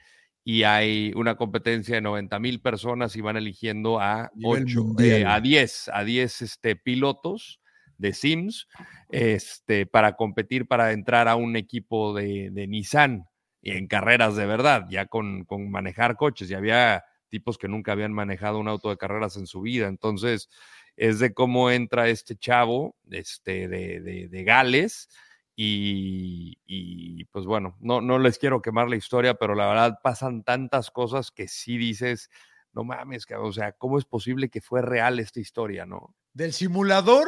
y 0.49 0.63
hay 0.63 1.11
una 1.17 1.35
competencia 1.35 1.95
de 1.95 2.01
90 2.01 2.39
mil 2.39 2.61
personas 2.61 3.17
y 3.17 3.21
van 3.21 3.35
eligiendo 3.35 3.99
a 3.99 4.31
Nivel 4.33 4.63
8, 4.63 4.83
mundial. 4.85 5.27
a 5.27 5.41
10, 5.41 5.91
a 5.93 6.05
10 6.05 6.41
este, 6.41 6.77
pilotos 6.77 7.59
de 7.97 8.13
Sims 8.13 8.69
este, 9.09 9.85
para 9.85 10.15
competir 10.15 10.65
para 10.65 10.93
entrar 10.93 11.27
a 11.27 11.35
un 11.35 11.57
equipo 11.57 12.13
de, 12.13 12.49
de 12.51 12.65
Nissan 12.65 13.25
en 13.61 13.87
carreras 13.87 14.37
de 14.37 14.45
verdad, 14.45 14.85
ya 14.89 15.07
con, 15.07 15.43
con 15.43 15.69
manejar 15.69 16.15
coches. 16.15 16.49
Y 16.49 16.53
había 16.53 17.03
tipos 17.27 17.57
que 17.57 17.67
nunca 17.67 17.91
habían 17.91 18.13
manejado 18.13 18.57
un 18.57 18.69
auto 18.69 18.89
de 18.89 18.95
carreras 18.95 19.35
en 19.35 19.47
su 19.47 19.59
vida. 19.59 19.89
Entonces, 19.89 20.47
es 20.95 21.19
de 21.19 21.33
cómo 21.33 21.71
entra 21.71 22.07
este 22.07 22.37
chavo 22.37 22.95
este, 23.11 23.67
de, 23.67 23.99
de, 23.99 24.29
de 24.29 24.43
Gales. 24.45 25.09
Y, 25.59 26.59
y, 26.67 27.25
pues 27.25 27.45
bueno, 27.45 27.75
no, 27.79 27.99
no 27.99 28.19
les 28.19 28.37
quiero 28.37 28.61
quemar 28.61 28.87
la 28.89 28.95
historia, 28.95 29.33
pero 29.33 29.55
la 29.55 29.65
verdad 29.67 29.99
pasan 30.03 30.43
tantas 30.43 30.91
cosas 30.91 31.31
que 31.31 31.47
sí 31.47 31.79
dices, 31.79 32.29
no 32.73 32.83
mames, 32.83 33.25
cabrón, 33.25 33.49
o 33.49 33.53
sea, 33.53 33.71
¿cómo 33.71 33.97
es 33.97 34.05
posible 34.05 34.49
que 34.49 34.61
fue 34.61 34.83
real 34.83 35.17
esta 35.19 35.39
historia, 35.39 35.87
no? 35.87 36.13
Del 36.33 36.53
simulador 36.53 37.27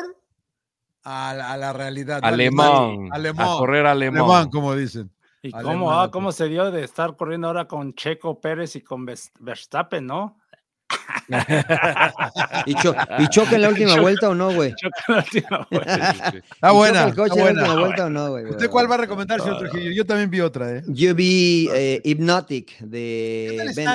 a, 1.03 1.33
la- 1.33 1.53
a 1.53 1.57
la 1.57 1.73
realidad. 1.73 2.19
Alemán, 2.21 3.09
Alemán. 3.11 3.47
a 3.47 3.57
correr 3.57 3.87
alemán. 3.87 4.21
Alemán, 4.21 4.49
como 4.51 4.75
dicen. 4.75 5.11
¿Y 5.41 5.51
Alemán, 5.55 5.73
cómo, 5.73 5.91
ah, 5.91 6.11
cómo 6.11 6.31
se 6.31 6.49
dio 6.49 6.69
de 6.69 6.83
estar 6.83 7.15
corriendo 7.15 7.47
ahora 7.47 7.65
con 7.67 7.95
Checo 7.95 8.39
Pérez 8.39 8.75
y 8.75 8.81
con 8.81 9.07
Vers- 9.07 9.31
Verstappen, 9.39 10.05
no? 10.05 10.37
¿Y, 12.65 12.75
cho- 12.75 12.95
y 13.19 13.27
choca 13.29 13.55
en 13.55 13.61
la 13.61 13.69
última 13.69 13.89
Choca. 13.91 14.01
vuelta 14.01 14.29
o 14.29 14.35
no, 14.35 14.53
güey? 14.53 14.73
Choca 14.75 15.01
la 15.07 15.17
última 15.17 15.67
vuelta. 15.71 16.13
Sí, 16.13 16.19
sí, 16.19 16.29
sí. 16.31 16.37
Está 16.37 16.47
¿Y 16.47 16.59
choca 16.59 16.71
buena. 16.71 17.03
el 17.05 17.15
coche 17.15 17.39
está 17.39 17.49
en 17.49 17.55
la 17.55 17.61
buena. 17.61 17.61
última 17.69 17.79
vuelta 17.85 18.05
o 18.05 18.09
no, 18.09 18.29
güey? 18.31 18.45
¿Usted 18.45 18.69
cuál 18.69 18.91
va 18.91 18.95
a 18.95 18.97
recomendar, 18.99 19.39
señor 19.41 19.59
Trujillo? 19.59 19.91
Yo 19.91 20.05
también 20.05 20.29
vi 20.29 20.41
otra, 20.41 20.77
¿eh? 20.77 20.83
Yo 20.87 21.15
vi 21.15 21.69
eh, 21.73 22.01
Hypnotic 22.03 22.77
¿Qué 22.79 22.85
de 22.85 23.55
tal 23.57 23.67
Ben, 23.75 23.87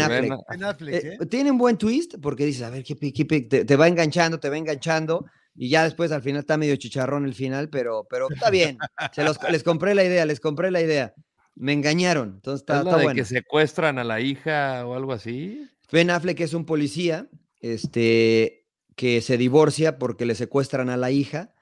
está 0.00 0.06
Affleck. 0.06 0.30
Ben- 0.30 0.38
Ben 0.50 0.64
Affleck, 0.64 0.94
Eh, 0.94 1.18
¿eh? 1.20 1.26
tiene 1.26 1.50
un 1.50 1.58
buen 1.58 1.76
twist 1.78 2.14
porque 2.20 2.44
dices, 2.44 2.62
a 2.62 2.70
ver, 2.70 2.82
¿qué, 2.84 2.96
qué 2.96 3.24
te, 3.24 3.64
te 3.64 3.76
va 3.76 3.88
enganchando, 3.88 4.38
te 4.40 4.48
va 4.48 4.56
enganchando 4.56 5.24
y 5.54 5.68
ya 5.68 5.84
después 5.84 6.10
al 6.12 6.22
final 6.22 6.40
está 6.40 6.56
medio 6.56 6.76
chicharrón 6.76 7.24
el 7.26 7.34
final, 7.34 7.68
pero, 7.68 8.06
pero 8.08 8.28
está 8.30 8.48
bien. 8.50 8.78
Se 9.12 9.22
los- 9.22 9.38
les 9.50 9.62
compré 9.62 9.94
la 9.94 10.04
idea, 10.04 10.24
les 10.26 10.40
compré 10.40 10.70
la 10.70 10.80
idea. 10.80 11.12
Me 11.54 11.74
engañaron, 11.74 12.30
entonces 12.36 12.62
está, 12.62 12.78
¿Es 12.78 12.84
la 12.84 12.90
está 12.92 12.98
de 12.98 13.04
bueno. 13.04 13.16
que 13.18 13.24
secuestran 13.26 13.98
a 13.98 14.04
la 14.04 14.20
hija 14.20 14.86
o 14.86 14.94
algo 14.94 15.12
así? 15.12 15.68
Ben 15.92 16.10
Affleck 16.10 16.40
es 16.40 16.54
un 16.54 16.64
policía 16.64 17.28
este, 17.60 18.66
que 18.96 19.20
se 19.20 19.36
divorcia 19.36 19.98
porque 19.98 20.26
le 20.26 20.34
secuestran 20.34 20.88
a 20.88 20.96
la 20.96 21.10
hija 21.10 21.54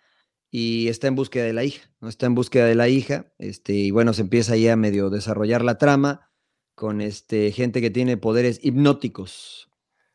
y 0.51 0.89
está 0.89 1.09
en 1.09 1.16
búsqueda 1.16 1.44
de 1.44 1.52
la 1.52 1.65
hija, 1.65 1.90
¿no? 2.01 2.09
Está 2.09 2.27
en 2.27 2.35
búsqueda 2.35 2.66
de 2.66 2.74
la 2.74 2.89
hija, 2.89 3.32
este, 3.39 3.73
y 3.73 3.90
bueno, 3.90 4.12
se 4.12 4.23
empieza 4.23 4.57
ya 4.57 4.73
a 4.73 4.77
medio 4.77 5.11
desarrollar 5.11 5.65
la 5.65 5.78
trama 5.78 6.31
con 6.74 7.01
este, 7.01 7.52
gente 7.52 7.81
que 7.81 7.90
tiene 7.90 8.16
poderes 8.16 8.59
hipnóticos. 8.62 9.69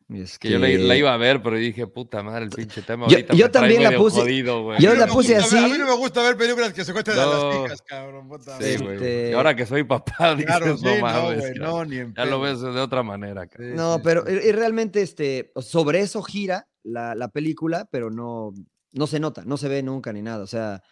Que 0.08 0.50
yo 0.50 0.60
la, 0.60 0.68
la 0.68 0.72
Este, 0.74 0.98
iba 0.98 1.12
a 1.12 1.16
ver, 1.16 1.42
pero 1.42 1.56
dije, 1.56 1.84
puta 1.88 2.22
madre, 2.22 2.44
el 2.44 2.50
pinche 2.50 2.80
tema 2.82 3.08
Yo- 3.08 3.16
ahorita 3.16 3.34
yo 3.34 3.50
también 3.50 3.82
la 3.82 3.90
puse- 3.90 4.20
jodido, 4.20 4.78
yo 4.78 4.92
A 4.92 4.94
la 4.94 5.06
puse 5.08 5.34
gusta 5.34 5.46
así. 5.56 5.58
A 5.64 5.68
mí 5.68 5.78
no 5.78 5.84
me 5.84 5.96
gusta 5.96 6.22
ver 6.22 6.36
películas 6.36 6.72
que 6.72 6.84
secuestran 6.84 7.18
a 7.18 7.24
No. 7.24 7.48
las 7.50 7.64
hijas, 7.66 7.82
cabrón. 7.82 8.28
puta 8.28 8.56
Sí, 8.60 8.76
güey. 8.76 8.94
Este- 8.94 9.30
Y 9.30 9.32
ahora 9.32 9.56
que 9.56 9.66
soy 9.66 9.82
papá, 9.82 10.34
dices, 10.36 10.46
Claro, 10.46 10.76
sí, 10.76 10.84
no 10.84 11.00
mames, 11.00 11.56
no, 11.56 11.84
ni 11.84 11.96
en 11.98 12.14
Ya 12.14 12.24
lo 12.24 12.40
ves 12.40 12.60
de 12.60 12.68
otra 12.80 13.02
manera, 13.02 13.48
cabrón. 13.48 13.70
Sí, 13.72 13.76
No, 13.76 13.96
sí, 13.96 14.00
pero 14.04 14.24
sí. 14.26 14.32
y- 14.44 14.48
y 14.48 14.52
realmente 14.52 15.02
este, 15.02 15.50
sobre 15.60 15.98
eso 16.00 16.22
gira 16.22 16.68
la, 16.84 17.16
la 17.16 17.26
película, 17.28 17.88
pero 17.90 18.08
no, 18.12 18.52
no 18.92 19.06
se 19.08 19.18
nota, 19.18 19.42
no 19.44 19.56
se 19.56 19.66
ve 19.68 19.82
nunca 19.82 20.12
ni 20.12 20.22
nada. 20.22 20.44
O 20.44 20.46
sea, 20.46 20.84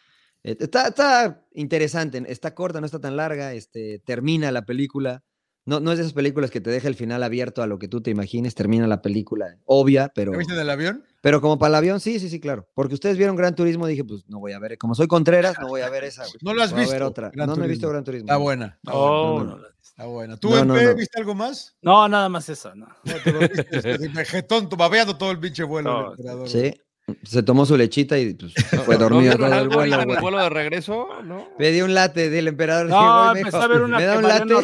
eh, 0.42 0.56
está, 0.58 0.88
está 0.88 1.46
interesante, 1.54 2.20
está 2.26 2.52
corta, 2.52 2.80
no 2.80 2.86
está 2.86 2.98
tan 2.98 3.16
larga, 3.16 3.52
este, 3.52 4.00
termina 4.04 4.50
la 4.50 4.62
película. 4.64 5.22
No, 5.66 5.80
no 5.80 5.92
es 5.92 5.98
de 5.98 6.02
esas 6.04 6.12
películas 6.12 6.50
que 6.50 6.60
te 6.60 6.68
deja 6.70 6.88
el 6.88 6.94
final 6.94 7.22
abierto 7.22 7.62
a 7.62 7.66
lo 7.66 7.78
que 7.78 7.88
tú 7.88 8.02
te 8.02 8.10
imagines, 8.10 8.54
termina 8.54 8.86
la 8.86 9.00
película, 9.00 9.56
obvia, 9.64 10.12
pero, 10.14 10.32
¿La 10.32 10.38
viste 10.38 10.52
en 10.52 10.60
el 10.60 10.68
avión? 10.68 11.04
pero 11.22 11.40
como 11.40 11.58
para 11.58 11.70
el 11.70 11.74
avión, 11.76 12.00
sí, 12.00 12.20
sí, 12.20 12.28
sí, 12.28 12.38
claro. 12.38 12.68
Porque 12.74 12.92
ustedes 12.92 13.16
vieron 13.16 13.34
Gran 13.34 13.54
Turismo, 13.54 13.86
dije, 13.86 14.04
pues 14.04 14.24
no 14.28 14.40
voy 14.40 14.52
a 14.52 14.58
ver, 14.58 14.76
como 14.76 14.94
soy 14.94 15.06
Contreras, 15.06 15.56
no 15.58 15.68
voy 15.68 15.80
a 15.80 15.88
ver 15.88 16.04
esa. 16.04 16.22
güey. 16.24 16.34
¿No 16.42 16.52
lo 16.52 16.62
has 16.62 16.72
Voy 16.72 16.80
a 16.82 16.84
ver 16.84 16.90
visto? 16.96 17.06
otra. 17.06 17.30
Gran 17.34 17.48
no, 17.48 17.56
no 17.56 17.64
he 17.64 17.68
visto 17.68 17.86
Turismo. 17.86 17.92
Gran 17.92 18.04
Turismo. 18.04 18.26
Está 18.26 18.36
buena. 18.36 18.66
Está 18.82 18.92
Oh, 18.94 19.32
buena. 19.36 19.50
no, 19.52 19.56
no, 19.58 19.66
Está 19.82 20.06
buena. 20.06 20.36
¿Tú, 20.36 20.54
MP, 20.56 20.84
no. 20.84 20.94
viste 20.96 21.18
algo 21.18 21.34
más? 21.34 21.76
no, 21.80 22.08
nada 22.08 22.28
más 22.28 22.46
eso, 22.50 22.74
no. 22.74 22.86
No, 23.04 23.14
te 23.24 23.32
dormiste, 23.32 23.66
este, 23.72 24.08
vegetón, 24.08 24.68
tu- 24.68 24.76
babeando 24.76 25.16
todo 25.16 25.30
el 25.30 25.38
pinche 25.40 25.62
vuelo. 25.62 25.90
el 25.98 26.04
No, 26.04 26.10
emperador, 26.10 26.48
Sí, 26.50 26.74
se 27.22 27.42
tomó 27.42 27.66
su 27.66 27.76
lechita 27.76 28.18
y 28.18 28.34
pues, 28.34 28.52
fue 28.86 28.94
¿No 28.96 29.02
dormido 29.08 29.36
todo 29.36 29.46
el 29.54 29.68
vuelo. 29.68 30.00
el 30.00 30.20
vuelo 30.20 30.38
de 30.38 30.48
regreso? 30.48 31.08
¿No? 31.24 31.48
Pedí 31.58 31.82
un 31.82 31.94
latte 31.94 32.30
del 32.30 32.48
emperador. 32.48 32.86
No, 32.88 33.30
"Güey, 33.30 33.38
empecé 33.42 33.56
mijo, 33.56 33.64
a 33.64 33.68
ver 33.68 33.82
una 33.82 33.96
¿Me 33.98 34.02
que, 34.02 34.06
da 34.08 34.16
un 34.16 34.22
Mariano 34.22 34.60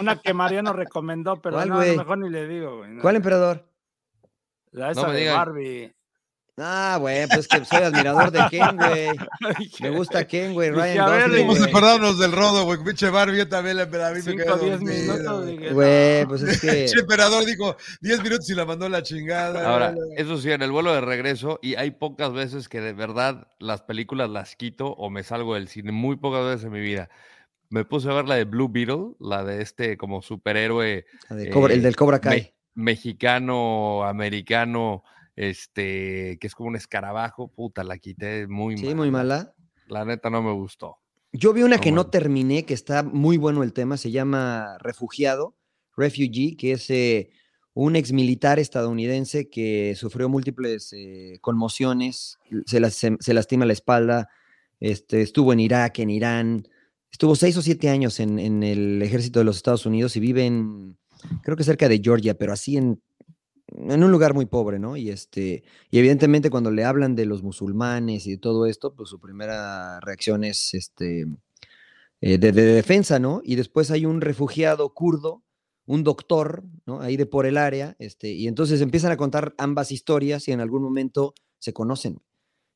una 0.00 0.16
que 0.20 0.34
Mariano 0.34 0.72
recomendó, 0.72 1.40
pero 1.40 1.56
¿Cuál, 1.56 1.68
no, 1.70 1.76
güey? 1.76 1.96
mejor 1.96 2.18
ni 2.18 2.30
le 2.30 2.46
digo, 2.48 2.78
güey. 2.78 2.90
no. 2.92 3.02
¿Cuál 3.02 3.16
emperador? 3.16 3.64
La 4.70 4.90
esa 4.90 5.10
de 5.10 5.20
digan. 5.20 5.36
Barbie. 5.36 5.92
Ah, 6.60 6.96
güey, 7.00 7.26
pues 7.28 7.46
que 7.46 7.64
soy 7.64 7.82
admirador 7.84 8.30
de 8.30 8.40
Ken, 8.50 8.76
güey. 8.76 9.08
Me 9.80 9.90
gusta 9.90 10.26
Ken, 10.26 10.52
güey. 10.54 10.70
Ryan 10.70 11.00
a 11.00 11.06
ver, 11.10 11.22
Gosling, 11.28 11.46
Vamos 11.46 11.60
a 11.62 11.64
acordarnos 11.66 12.18
del 12.18 12.32
rodo, 12.32 12.64
güey. 12.64 12.78
Pinche 12.84 13.10
Barbie, 13.10 13.38
yo 13.38 13.48
también 13.48 13.76
la 13.76 13.84
emperador. 13.84 14.16
a 14.16 14.18
mí 14.18 14.22
me 14.24 14.42
Cinco, 14.42 14.56
diez 14.56 14.80
minutos. 14.80 15.42
güey. 15.44 15.56
dije, 15.56 15.72
Güey, 15.72 16.22
no. 16.22 16.28
pues 16.28 16.42
es 16.42 16.60
que... 16.60 16.66
Pinche 16.72 17.00
emperador 17.00 17.44
dijo 17.44 17.76
10 18.00 18.22
minutos 18.22 18.50
y 18.50 18.54
la 18.54 18.64
mandó 18.64 18.86
a 18.86 18.88
la 18.88 19.02
chingada. 19.02 19.68
Ahora, 19.70 19.94
eso 20.16 20.36
sí, 20.38 20.50
en 20.50 20.62
el 20.62 20.70
vuelo 20.72 20.92
de 20.92 21.00
regreso, 21.00 21.58
y 21.62 21.74
hay 21.76 21.90
pocas 21.92 22.32
veces 22.32 22.68
que 22.68 22.80
de 22.80 22.92
verdad 22.92 23.46
las 23.58 23.82
películas 23.82 24.28
las 24.30 24.56
quito 24.56 24.88
o 24.92 25.10
me 25.10 25.22
salgo 25.22 25.54
del 25.54 25.68
cine, 25.68 25.92
muy 25.92 26.16
pocas 26.16 26.44
veces 26.44 26.64
en 26.64 26.72
mi 26.72 26.80
vida. 26.80 27.08
Me 27.70 27.84
puse 27.84 28.10
a 28.10 28.14
ver 28.14 28.24
la 28.26 28.34
de 28.36 28.44
Blue 28.44 28.68
Beetle, 28.70 29.12
la 29.20 29.44
de 29.44 29.60
este 29.62 29.96
como 29.98 30.22
superhéroe 30.22 31.04
la 31.28 31.36
de 31.36 31.50
Cobra- 31.50 31.74
el 31.74 31.80
eh, 31.80 31.82
del 31.82 31.96
Cobra 31.96 32.18
Kai. 32.18 32.54
me- 32.74 32.84
mexicano, 32.84 34.04
americano, 34.04 35.02
este, 35.42 36.36
que 36.40 36.46
es 36.48 36.54
como 36.54 36.68
un 36.68 36.76
escarabajo, 36.76 37.46
puta, 37.48 37.84
la 37.84 37.96
quité 37.98 38.48
muy 38.48 38.76
Sí, 38.76 38.86
mal. 38.86 38.96
muy 38.96 39.10
mala. 39.12 39.54
La 39.86 40.04
neta 40.04 40.30
no 40.30 40.42
me 40.42 40.52
gustó. 40.52 40.96
Yo 41.32 41.52
vi 41.52 41.62
una 41.62 41.76
No, 41.76 41.82
que 41.82 41.92
no 41.92 42.06
terminé, 42.08 42.64
que 42.64 42.74
está 42.74 43.04
muy 43.04 43.36
bueno 43.36 43.62
el 43.62 43.72
tema, 43.72 43.96
se 43.96 44.10
llama 44.10 44.76
Refugiado, 44.80 45.54
Refugee, 45.96 46.56
que 46.56 46.72
es 46.72 46.90
eh, 46.90 47.30
un 47.72 47.94
ex 47.94 48.12
militar 48.12 48.58
estadounidense 48.58 49.48
que 49.48 49.94
sufrió 49.94 50.28
múltiples 50.28 50.92
eh, 50.92 51.38
conmociones, 51.40 52.36
se, 52.66 52.80
las- 52.80 52.94
se- 52.94 53.16
se 53.20 53.32
lastima 53.34 53.64
la 53.64 53.72
espalda, 53.74 54.28
este, 54.80 55.22
estuvo 55.22 55.52
en 55.52 55.60
Irak, 55.60 56.00
en 56.00 56.10
Irán, 56.10 56.68
estuvo 57.12 57.36
seis 57.36 57.56
o 57.56 57.62
siete 57.62 57.88
años 57.90 58.18
en, 58.18 58.38
en 58.40 58.62
el 58.64 59.00
ejército 59.02 59.38
de 59.38 59.44
los 59.44 59.56
Estados 59.56 59.86
Unidos 59.86 60.16
y 60.16 60.20
vive 60.20 60.46
en, 60.46 60.98
creo 61.42 61.56
que 61.56 61.62
cerca 61.64 61.88
de 61.88 62.00
Georgia, 62.02 62.34
pero 62.34 62.52
así 62.52 62.76
en, 62.76 63.00
en 63.76 64.02
un 64.02 64.10
lugar 64.10 64.34
muy 64.34 64.46
pobre, 64.46 64.78
¿no? 64.78 64.96
Y 64.96 65.10
este, 65.10 65.62
y 65.90 65.98
evidentemente 65.98 66.50
cuando 66.50 66.70
le 66.70 66.84
hablan 66.84 67.14
de 67.14 67.26
los 67.26 67.42
musulmanes 67.42 68.26
y 68.26 68.32
de 68.32 68.38
todo 68.38 68.66
esto, 68.66 68.94
pues 68.94 69.10
su 69.10 69.20
primera 69.20 70.00
reacción 70.00 70.44
es 70.44 70.74
este 70.74 71.26
eh, 72.20 72.38
de, 72.38 72.52
de 72.52 72.62
defensa, 72.62 73.18
¿no? 73.18 73.40
Y 73.44 73.56
después 73.56 73.90
hay 73.90 74.06
un 74.06 74.20
refugiado 74.20 74.92
kurdo, 74.94 75.44
un 75.86 76.04
doctor, 76.04 76.64
¿no? 76.86 77.00
Ahí 77.00 77.16
de 77.16 77.26
por 77.26 77.46
el 77.46 77.56
área, 77.56 77.96
este, 77.98 78.30
y 78.30 78.48
entonces 78.48 78.80
empiezan 78.80 79.12
a 79.12 79.16
contar 79.16 79.54
ambas 79.58 79.92
historias 79.92 80.48
y 80.48 80.52
en 80.52 80.60
algún 80.60 80.82
momento 80.82 81.34
se 81.58 81.72
conocen. 81.72 82.20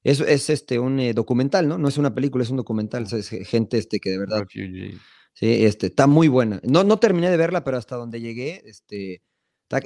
Eso 0.05 0.27
es 0.27 0.51
este, 0.51 0.79
un 0.79 0.99
eh, 0.99 1.15
documental, 1.15 1.69
¿no? 1.69 1.79
No 1.79 1.89
es 1.89 1.97
una 1.97 2.15
película, 2.15 2.43
es 2.43 2.51
un 2.51 2.57
documental, 2.57 3.07
es 3.13 3.29
gente 3.29 3.79
este, 3.79 4.01
que 4.01 4.11
de 4.11 4.19
verdad 4.19 4.41
Refugee. 4.41 4.99
Sí, 5.35 5.65
este, 5.65 5.87
está 5.87 6.07
muy 6.07 6.29
buena. 6.29 6.61
No, 6.65 6.85
no 6.85 6.99
terminé 6.99 7.31
de 7.31 7.37
verla, 7.37 7.65
pero 7.65 7.79
hasta 7.79 7.97
donde 7.97 8.21
llegué, 8.21 8.63
este, 8.67 9.23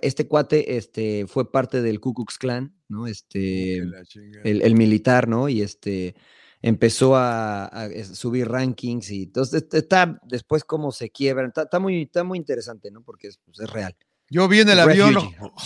este 0.02 0.26
cuate 0.26 0.76
este, 0.76 1.26
fue 1.26 1.50
parte 1.50 1.82
del 1.82 2.00
Ku 2.00 2.14
Klux 2.14 2.38
Klan, 2.38 2.74
¿no? 2.88 3.06
Este, 3.06 3.82
chingada. 4.06 4.42
el, 4.44 4.62
el 4.62 4.74
militar, 4.74 5.28
¿no? 5.28 5.48
Y 5.48 5.62
este, 5.62 6.14
empezó 6.62 7.16
a, 7.16 7.88
subir 8.12 8.48
rankings 8.48 9.10
y 9.10 9.24
entonces 9.24 9.66
está 9.72 10.20
después 10.24 10.64
cómo 10.64 10.92
se 10.92 11.10
quiebran. 11.10 11.48
Está, 11.48 11.62
está 11.62 11.78
muy, 11.78 12.02
está 12.02 12.24
muy 12.24 12.38
interesante, 12.38 12.90
¿no? 12.90 13.02
Porque 13.02 13.28
es, 13.28 13.38
pues, 13.44 13.60
es 13.60 13.70
real. 13.70 13.94
Yo 14.28 14.48
vi 14.48 14.60
en 14.60 14.70
el 14.70 14.80
avión. 14.80 15.14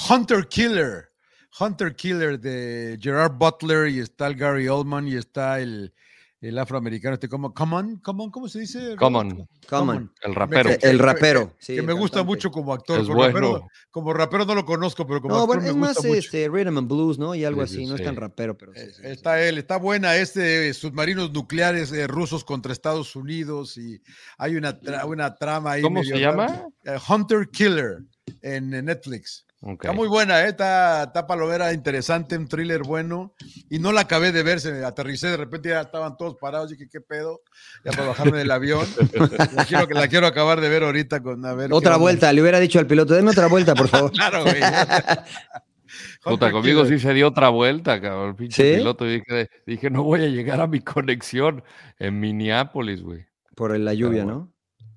Hunter 0.08 0.46
Killer. 0.48 1.10
Hunter 1.58 1.96
Killer 1.96 2.38
de 2.38 2.98
Gerard 3.00 3.32
Butler 3.32 3.88
y 3.88 4.00
está 4.00 4.26
el 4.28 4.36
Gary 4.36 4.68
Oldman 4.68 5.08
y 5.08 5.16
está 5.16 5.60
el, 5.60 5.92
el 6.40 6.58
afroamericano. 6.58 7.14
Este, 7.14 7.28
¿cómo, 7.28 7.52
come 7.52 7.76
on, 7.76 7.96
come 7.98 8.24
on, 8.24 8.30
¿Cómo 8.30 8.48
se 8.48 8.60
dice? 8.60 8.96
Common, 8.96 9.46
Common. 9.68 10.10
el 10.22 10.34
rapero. 10.34 10.70
El 10.80 10.98
rapero. 10.98 11.54
que 11.66 11.82
me 11.82 11.92
gusta 11.92 12.18
cantante. 12.18 12.24
mucho 12.24 12.50
como 12.50 12.72
actor. 12.72 13.00
Es 13.00 13.06
como, 13.08 13.22
rapero, 13.24 13.50
bueno. 13.50 13.68
como 13.90 14.12
rapero 14.12 14.44
no 14.46 14.54
lo 14.54 14.64
conozco, 14.64 15.06
pero 15.06 15.20
como 15.20 15.34
No, 15.34 15.40
actor 15.42 15.56
bueno, 15.58 15.68
es 15.70 15.74
me 15.74 15.80
más 15.80 15.94
gusta 15.96 16.08
mucho. 16.08 16.18
este, 16.20 16.48
rhythm 16.48 16.78
and 16.78 16.88
blues, 16.88 17.18
¿no? 17.18 17.34
Y 17.34 17.44
algo 17.44 17.66
Sí, 17.66 17.74
sí, 17.74 17.82
así, 17.82 17.90
no 17.90 17.96
es 17.96 18.02
tan 18.02 18.16
rapero, 18.16 18.56
pero 18.56 18.72
sí, 18.74 18.80
Eh. 18.80 18.90
Está 19.12 19.42
él, 19.42 19.58
está 19.58 19.76
buena 19.76 20.16
este 20.16 20.72
submarinos 20.74 21.30
nucleares 21.32 21.92
eh, 21.92 22.06
rusos 22.06 22.44
contra 22.44 22.72
Estados 22.72 23.14
Unidos 23.16 23.76
y 23.76 24.00
hay 24.38 24.56
una, 24.56 24.78
tra- 24.80 25.04
una 25.06 25.34
trama 25.34 25.72
ahí. 25.72 25.82
¿Cómo 25.82 26.00
medio 26.00 26.14
se 26.16 26.20
llama? 26.22 26.66
Eh, 26.84 26.96
Hunter 27.08 27.48
Killer 27.50 27.98
en 28.42 28.72
eh, 28.72 28.82
Netflix. 28.82 29.44
Ok. 29.62 29.84
Está 29.84 29.92
muy 29.92 30.08
buena, 30.08 30.42
¿eh? 30.44 30.48
está, 30.48 31.04
está 31.04 31.26
palomera 31.26 31.74
interesante, 31.74 32.36
un 32.36 32.48
thriller 32.48 32.82
bueno. 32.82 33.34
Y 33.68 33.78
no 33.78 33.92
la 33.92 34.02
acabé 34.02 34.32
de 34.32 34.42
ver, 34.42 34.58
se 34.58 34.72
me 34.72 34.84
aterricé, 34.84 35.28
de 35.28 35.36
repente 35.36 35.68
ya 35.68 35.82
estaban 35.82 36.16
todos 36.16 36.36
parados. 36.36 36.70
Dije, 36.70 36.88
¿qué 36.90 37.02
pedo? 37.02 37.42
Ya 37.84 37.92
para 37.92 38.08
bajarme 38.08 38.38
del 38.38 38.50
avión. 38.50 38.86
La 39.54 39.64
quiero, 39.66 39.86
la 39.90 40.08
quiero 40.08 40.26
acabar 40.26 40.60
de 40.60 40.68
ver 40.68 40.82
ahorita 40.84 41.22
con 41.22 41.44
a 41.44 41.52
ver. 41.54 41.72
Otra 41.72 41.92
onda. 41.92 42.02
vuelta, 42.02 42.32
le 42.32 42.40
hubiera 42.40 42.58
dicho 42.58 42.78
al 42.78 42.86
piloto, 42.86 43.14
deme 43.14 43.30
otra 43.30 43.48
vuelta, 43.48 43.74
por 43.74 43.88
favor. 43.88 44.10
Claro, 44.20 44.44
güey. 44.44 44.60
Puta, 46.22 46.50
conmigo 46.52 46.84
sí 46.86 46.98
se 46.98 47.12
dio 47.12 47.28
otra 47.28 47.48
vuelta, 47.48 48.00
cabrón. 48.00 48.30
El 48.30 48.34
pinche 48.36 48.72
¿Sí? 48.72 48.78
piloto. 48.78 49.04
Dije, 49.04 49.50
dije, 49.66 49.90
no 49.90 50.04
voy 50.04 50.24
a 50.24 50.28
llegar 50.28 50.60
a 50.60 50.66
mi 50.66 50.80
conexión 50.80 51.62
en 51.98 52.20
Minneapolis, 52.20 53.02
güey. 53.02 53.26
Por 53.54 53.78
la 53.78 53.92
lluvia. 53.92 54.24
¿no? 54.24 54.52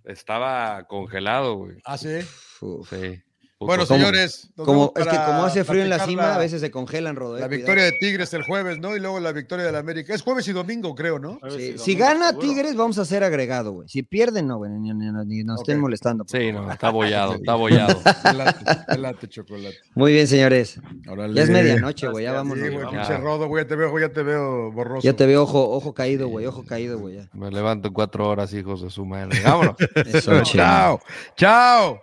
Estaba 0.05 0.83
congelado, 0.87 1.55
güey. 1.55 1.77
Ah, 1.85 1.97
sí. 1.97 2.19
Uf. 2.61 2.89
Sí. 2.89 3.21
Puto 3.63 3.67
Bueno, 3.67 3.85
¿Cómo? 3.87 3.97
señores. 3.99 4.49
Como, 4.55 4.93
es 4.95 5.03
que 5.07 5.15
como 5.15 5.43
hace 5.45 5.63
frío 5.63 5.81
en 5.83 5.89
la 5.89 5.99
cima, 6.05 6.23
la- 6.23 6.35
a 6.35 6.37
veces 6.37 6.61
se 6.61 6.71
congelan, 6.71 7.15
Rodo. 7.15 7.37
eh, 7.37 7.41
La 7.41 7.47
cuidado. 7.47 7.57
victoria 7.57 7.83
de 7.85 7.91
Tigres 7.99 8.33
el 8.33 8.43
jueves, 8.43 8.79
¿no? 8.79 8.95
Y 8.95 8.99
luego 8.99 9.19
la 9.19 9.31
victoria 9.31 9.65
de 9.65 9.71
la 9.71 9.79
América. 9.79 10.13
Es 10.13 10.21
jueves 10.21 10.47
y 10.47 10.53
domingo, 10.53 10.93
creo, 10.95 11.19
¿no? 11.19 11.39
Domingo, 11.41 11.77
Si 11.83 11.95
gana 11.95 12.29
seguro. 12.29 12.47
Tigres, 12.47 12.75
vamos 12.75 12.97
a 12.99 13.01
hacer 13.03 13.23
agregado, 13.23 13.71
güey. 13.71 13.89
Si 13.89 14.03
pierden, 14.03 14.47
no, 14.47 14.57
güey, 14.57 14.71
ni, 14.71 14.93
ni- 14.93 15.11
ni 15.25 15.43
nos 15.43 15.61
estén 15.61 15.79
molestando. 15.79 16.23
Sí, 16.27 16.51
no, 16.51 16.71
está 16.71 16.89
bollado, 16.89 17.33
está 17.35 17.55
bollado. 17.55 17.99
Late, 18.97 19.27
chocolate. 19.27 19.77
Muy 19.95 20.13
bien, 20.13 20.27
señores. 20.27 20.79
Órale. 21.09 21.33
Ya 21.33 21.43
es 21.43 21.49
medianoche, 21.49 22.07
güey, 22.07 22.25
ya 22.25 22.33
vámonos. 22.33 22.63
Sí, 22.65 22.73
güey. 22.73 22.85
Ya. 22.85 22.89
pinche 22.91 23.17
rodo, 23.17 23.47
güey, 23.47 23.63
ya 23.63 23.67
te 23.67 23.75
veo, 23.75 23.99
ya 23.99 24.09
te 24.09 24.23
veo 24.23 24.71
borroso. 24.71 25.01
Ya 25.03 25.13
te 25.13 25.25
veo 25.25 25.43
ojo, 25.43 25.71
ojo 25.71 25.93
caído, 25.93 26.27
güey, 26.27 26.45
ojo 26.45 26.63
caído, 26.65 26.99
güey. 26.99 27.15
ya. 27.15 27.29
Me 27.33 27.49
levanto 27.51 27.87
en 27.87 27.93
cuatro 27.93 28.27
horas, 28.29 28.53
hijos 28.53 28.81
de 28.81 28.89
su 28.89 29.05
madre. 29.05 29.39
Vámonos. 29.43 29.75
Eso. 30.05 30.41
Chao, 30.43 30.99
chao. 31.35 31.99